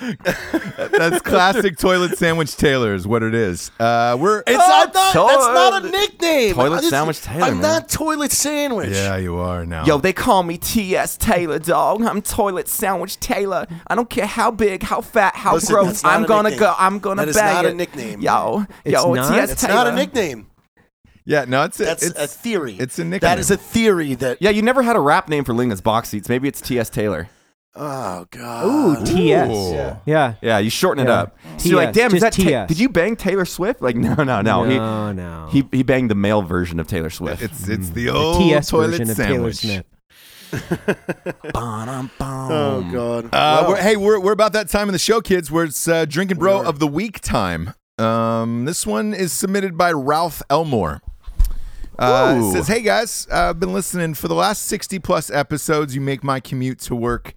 That's 0.00 1.20
classic 1.22 1.76
toilet 1.78 2.16
sandwich 2.16 2.56
Taylor 2.56 2.94
is 2.94 3.06
what 3.06 3.22
it 3.24 3.34
is. 3.34 3.70
Uh, 3.80 4.16
we're 4.18 4.40
It's 4.46 4.56
not, 4.56 4.94
not- 4.94 5.12
toilet- 5.12 5.32
that's 5.32 5.46
not 5.46 5.84
a 5.84 5.90
nickname. 5.90 6.54
Toilet 6.54 6.76
just- 6.78 6.90
sandwich 6.90 7.20
Taylor, 7.22 7.44
I'm 7.46 7.52
man. 7.54 7.62
not 7.62 7.88
toilet 7.88 8.30
sandwich. 8.30 8.90
yeah, 8.90 9.16
you 9.16 9.36
are 9.36 9.66
now. 9.66 9.84
Yo, 9.84 9.98
they 9.98 10.12
call 10.12 10.44
me 10.44 10.56
T.S. 10.58 11.16
Taylor, 11.16 11.58
dog. 11.58 12.02
I'm 12.02 12.22
toilet 12.22 12.68
sandwich 12.68 13.18
Taylor. 13.18 13.66
I 13.88 13.94
don't 13.96 14.08
care 14.08 14.26
how 14.26 14.50
big, 14.52 14.84
how 14.84 15.00
fat, 15.00 15.34
how 15.34 15.54
Listen, 15.54 15.74
gross. 15.74 16.04
I'm 16.04 16.24
gonna 16.24 16.50
nickname. 16.50 16.60
go. 16.68 16.74
I'm 16.78 16.98
gonna 17.00 17.22
That 17.22 17.28
is 17.30 17.36
bang 17.36 17.54
not 17.54 17.64
a 17.64 17.68
it. 17.70 17.76
nickname. 17.76 18.20
Yo, 18.20 18.66
It's 18.84 18.92
yo, 18.92 19.14
not? 19.14 19.32
T.S. 19.32 19.50
It's 19.52 19.62
not 19.64 19.86
a 19.88 19.92
nickname. 19.94 20.47
Yeah, 21.28 21.44
no, 21.46 21.62
it's 21.64 21.78
a, 21.78 21.84
That's 21.84 22.02
it's, 22.06 22.18
a 22.18 22.26
theory. 22.26 22.76
It's 22.80 22.98
a 22.98 23.04
nickname. 23.04 23.20
That 23.28 23.38
is 23.38 23.50
a 23.50 23.56
theory 23.56 24.14
that 24.14 24.38
Yeah, 24.40 24.50
you 24.50 24.62
never 24.62 24.82
had 24.82 24.96
a 24.96 25.00
rap 25.00 25.28
name 25.28 25.44
for 25.44 25.52
Linga's 25.52 25.80
box 25.80 26.08
seats. 26.08 26.28
Maybe 26.28 26.48
it's 26.48 26.60
T.S. 26.60 26.88
Taylor. 26.90 27.28
Oh 27.76 28.26
God. 28.30 28.66
Ooh, 28.66 29.04
TS. 29.06 29.50
Ooh. 29.50 29.98
Yeah. 30.06 30.34
Yeah, 30.40 30.58
you 30.58 30.70
shorten 30.70 31.06
it 31.06 31.08
Yeah. 31.08 31.14
up. 31.20 31.38
So 31.58 31.68
you're 31.68 31.76
like, 31.78 31.92
TS, 31.92 31.96
damn, 31.96 32.14
is 32.16 32.22
that 32.22 32.32
Ta- 32.32 32.42
TS. 32.42 32.68
did 32.68 32.80
you 32.80 32.88
bang 32.88 33.14
Taylor 33.14 33.44
Swift? 33.44 33.80
Like, 33.82 33.94
no, 33.94 34.14
no, 34.24 34.40
no. 34.40 34.64
No, 34.64 35.12
no. 35.12 35.48
He, 35.52 35.60
he 35.70 35.78
he 35.78 35.82
banged 35.84 36.10
the 36.10 36.14
male 36.16 36.42
version 36.42 36.80
of 36.80 36.88
Taylor 36.88 37.10
Swift. 37.10 37.40
It's 37.42 37.68
it's 37.68 37.90
the 37.90 38.06
the 38.06 38.10
old 38.10 38.38
TS 38.38 38.68
toilet 38.70 38.88
version 38.98 39.10
of 39.10 39.16
Taylor 39.16 39.52
sandwich. 39.52 39.56
Smith. 39.56 39.84
Oh 41.54 42.88
God. 42.92 43.26
Uh, 43.26 43.28
Well, 43.32 43.68
we're, 43.70 43.82
hey, 43.82 43.96
we're, 43.96 44.18
we're 44.20 44.32
about 44.32 44.52
that 44.54 44.68
time 44.68 44.88
in 44.88 44.92
the 44.92 44.98
show, 44.98 45.20
kids, 45.20 45.50
where 45.50 45.64
it's 45.64 45.86
uh, 45.86 46.04
drinking 46.04 46.38
bro 46.38 46.62
of 46.62 46.78
the 46.78 46.86
week 46.86 47.20
time. 47.20 47.74
Um, 47.98 48.64
this 48.64 48.86
one 48.86 49.12
is 49.14 49.32
submitted 49.32 49.76
by 49.76 49.92
Ralph 49.92 50.42
Elmore. 50.50 51.02
Uh, 51.98 52.38
Ooh. 52.40 52.52
says, 52.52 52.68
"Hey 52.68 52.82
guys, 52.82 53.26
uh, 53.30 53.50
I've 53.50 53.60
been 53.60 53.72
listening 53.72 54.14
for 54.14 54.28
the 54.28 54.34
last 54.34 54.62
sixty 54.64 54.98
plus 54.98 55.30
episodes. 55.30 55.94
You 55.94 56.00
make 56.00 56.22
my 56.22 56.40
commute 56.40 56.78
to 56.80 56.94
work 56.94 57.34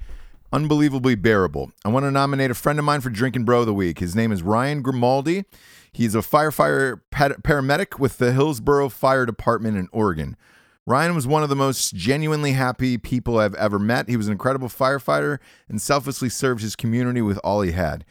unbelievably 0.53 1.15
bearable. 1.15 1.71
I 1.83 1.89
want 1.89 2.03
to 2.03 2.11
nominate 2.11 2.51
a 2.51 2.55
friend 2.55 2.77
of 2.77 2.85
mine 2.85 3.01
for 3.01 3.09
drinking 3.09 3.45
bro 3.45 3.61
of 3.61 3.65
the 3.65 3.73
week. 3.73 3.99
His 3.99 4.15
name 4.15 4.31
is 4.31 4.43
Ryan 4.43 4.81
Grimaldi. 4.81 5.45
He's 5.93 6.15
a 6.15 6.19
firefighter 6.19 7.01
paramedic 7.11 7.99
with 7.99 8.17
the 8.17 8.31
Hillsboro 8.31 8.89
Fire 8.89 9.25
Department 9.25 9.77
in 9.77 9.87
Oregon. 9.91 10.37
Ryan 10.85 11.15
was 11.15 11.27
one 11.27 11.43
of 11.43 11.49
the 11.49 11.55
most 11.55 11.93
genuinely 11.95 12.53
happy 12.53 12.97
people 12.97 13.37
I've 13.37 13.55
ever 13.55 13.77
met. 13.77 14.09
He 14.09 14.17
was 14.17 14.27
an 14.27 14.33
incredible 14.33 14.67
firefighter 14.67 15.39
and 15.69 15.81
selflessly 15.81 16.29
served 16.29 16.61
his 16.61 16.75
community 16.75 17.21
with 17.21 17.37
all 17.43 17.61
he 17.61 17.71
had. 17.71 18.03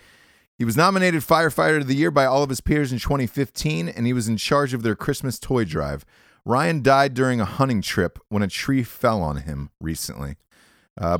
He 0.56 0.64
was 0.64 0.76
nominated 0.76 1.22
Firefighter 1.22 1.78
of 1.80 1.86
the 1.86 1.96
Year 1.96 2.10
by 2.10 2.26
all 2.26 2.42
of 2.42 2.50
his 2.50 2.60
peers 2.60 2.92
in 2.92 2.98
2015, 2.98 3.88
and 3.88 4.06
he 4.06 4.12
was 4.12 4.28
in 4.28 4.36
charge 4.36 4.74
of 4.74 4.82
their 4.82 4.94
Christmas 4.94 5.38
toy 5.38 5.64
drive. 5.64 6.04
Ryan 6.44 6.82
died 6.82 7.14
during 7.14 7.40
a 7.40 7.44
hunting 7.44 7.82
trip 7.82 8.18
when 8.28 8.42
a 8.42 8.48
tree 8.48 8.82
fell 8.82 9.22
on 9.22 9.38
him 9.38 9.70
recently. 9.80 10.36
Uh, 10.98 11.18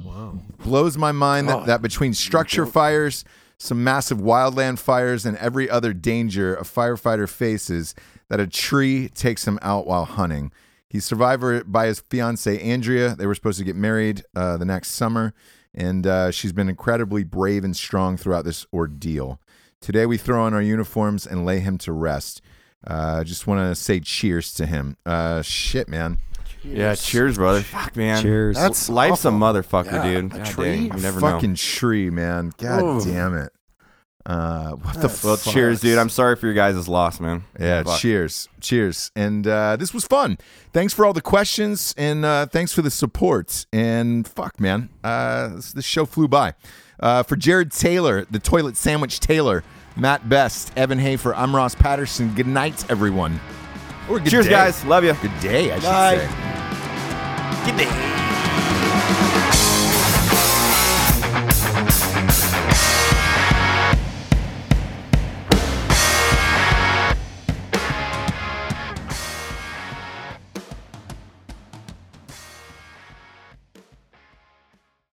Blows 0.64 0.96
my 0.96 1.12
mind 1.12 1.48
that, 1.48 1.66
that 1.66 1.82
between 1.82 2.14
structure 2.14 2.66
fires, 2.66 3.24
some 3.58 3.84
massive 3.84 4.18
wildland 4.18 4.78
fires, 4.78 5.24
and 5.24 5.36
every 5.38 5.68
other 5.70 5.92
danger 5.92 6.54
a 6.54 6.62
firefighter 6.62 7.28
faces, 7.28 7.94
that 8.28 8.40
a 8.40 8.46
tree 8.46 9.08
takes 9.08 9.46
him 9.46 9.58
out 9.62 9.86
while 9.86 10.04
hunting. 10.04 10.52
He's 10.88 11.04
survived 11.04 11.70
by 11.70 11.86
his 11.86 12.00
fiancee 12.00 12.60
Andrea. 12.60 13.14
They 13.14 13.26
were 13.26 13.34
supposed 13.34 13.58
to 13.58 13.64
get 13.64 13.76
married 13.76 14.24
uh, 14.34 14.56
the 14.56 14.64
next 14.64 14.90
summer, 14.90 15.34
and 15.72 16.06
uh, 16.06 16.30
she's 16.30 16.52
been 16.52 16.68
incredibly 16.68 17.22
brave 17.22 17.62
and 17.62 17.76
strong 17.76 18.16
throughout 18.16 18.44
this 18.44 18.66
ordeal. 18.72 19.40
Today 19.80 20.04
we 20.04 20.18
throw 20.18 20.42
on 20.42 20.52
our 20.52 20.60
uniforms 20.60 21.26
and 21.26 21.46
lay 21.46 21.60
him 21.60 21.78
to 21.78 21.92
rest. 21.92 22.42
Uh, 22.86 23.22
just 23.24 23.46
want 23.46 23.60
to 23.60 23.74
say 23.74 24.00
cheers 24.00 24.52
to 24.54 24.66
him. 24.66 24.96
Uh, 25.04 25.42
shit, 25.42 25.88
man. 25.88 26.18
yeah, 26.64 26.94
cheers, 26.94 27.36
brother. 27.36 27.60
Fuck, 27.62 27.96
man. 27.96 28.22
Cheers. 28.22 28.56
That's 28.56 28.88
life's 28.88 29.24
awful. 29.24 29.36
a 29.36 29.40
motherfucker, 29.62 29.92
Yeah, 29.92 30.02
dude. 30.20 30.32
a 30.32 30.36
God 30.38 30.46
tree? 30.46 30.64
dang, 30.64 30.82
you 30.96 31.02
never 31.02 31.20
Fucking 31.20 31.50
know. 31.50 31.56
tree, 31.56 32.10
man. 32.10 32.52
God 32.58 32.82
Ooh. 32.82 33.04
damn 33.04 33.34
it. 33.36 33.52
Uh, 34.26 34.72
what 34.72 34.94
the 34.94 35.00
That's- 35.00 35.24
Well, 35.24 35.36
cheers, 35.38 35.80
dude. 35.80 35.96
I'm 35.98 36.10
sorry 36.10 36.36
for 36.36 36.46
your 36.46 36.54
guys' 36.54 36.86
loss, 36.88 37.20
man. 37.20 37.44
Yeah, 37.58 37.82
Fuck. 37.82 37.98
cheers. 38.00 38.48
Cheers. 38.60 39.10
And 39.16 39.46
uh, 39.46 39.76
this 39.76 39.94
was 39.94 40.04
fun. 40.04 40.36
Thanks 40.74 40.92
for 40.92 41.06
all 41.06 41.14
the 41.14 41.22
questions 41.22 41.94
and 41.96 42.24
uh, 42.24 42.46
thanks 42.46 42.72
for 42.72 42.82
the 42.82 42.90
support. 42.90 43.64
And 43.72 44.28
fuck, 44.28 44.60
man. 44.60 44.90
Uh, 45.02 45.48
this, 45.56 45.72
this 45.72 45.84
show 45.86 46.04
flew 46.04 46.28
by. 46.28 46.54
Uh, 47.00 47.22
for 47.22 47.34
Jarred 47.36 47.72
Taylor, 47.72 48.26
the 48.30 48.38
Toilet 48.38 48.76
Sandwich 48.76 49.20
Taylor, 49.20 49.64
Mat 49.96 50.28
Best, 50.28 50.72
Evan 50.76 50.98
Hafer. 50.98 51.34
I'm 51.34 51.54
Ross 51.54 51.74
Patterson. 51.74 52.34
Good 52.34 52.46
night, 52.46 52.88
everyone. 52.90 53.40
Or 54.08 54.18
Cheers, 54.20 54.46
day. 54.46 54.50
guys. 54.50 54.84
Love 54.84 55.04
you. 55.04 55.14
Good 55.14 55.40
day, 55.40 55.72
I 55.72 55.74
should 55.76 55.84
Bye. 55.84 56.16
say. 56.18 57.70
Good 57.70 57.76
day. 57.76 59.56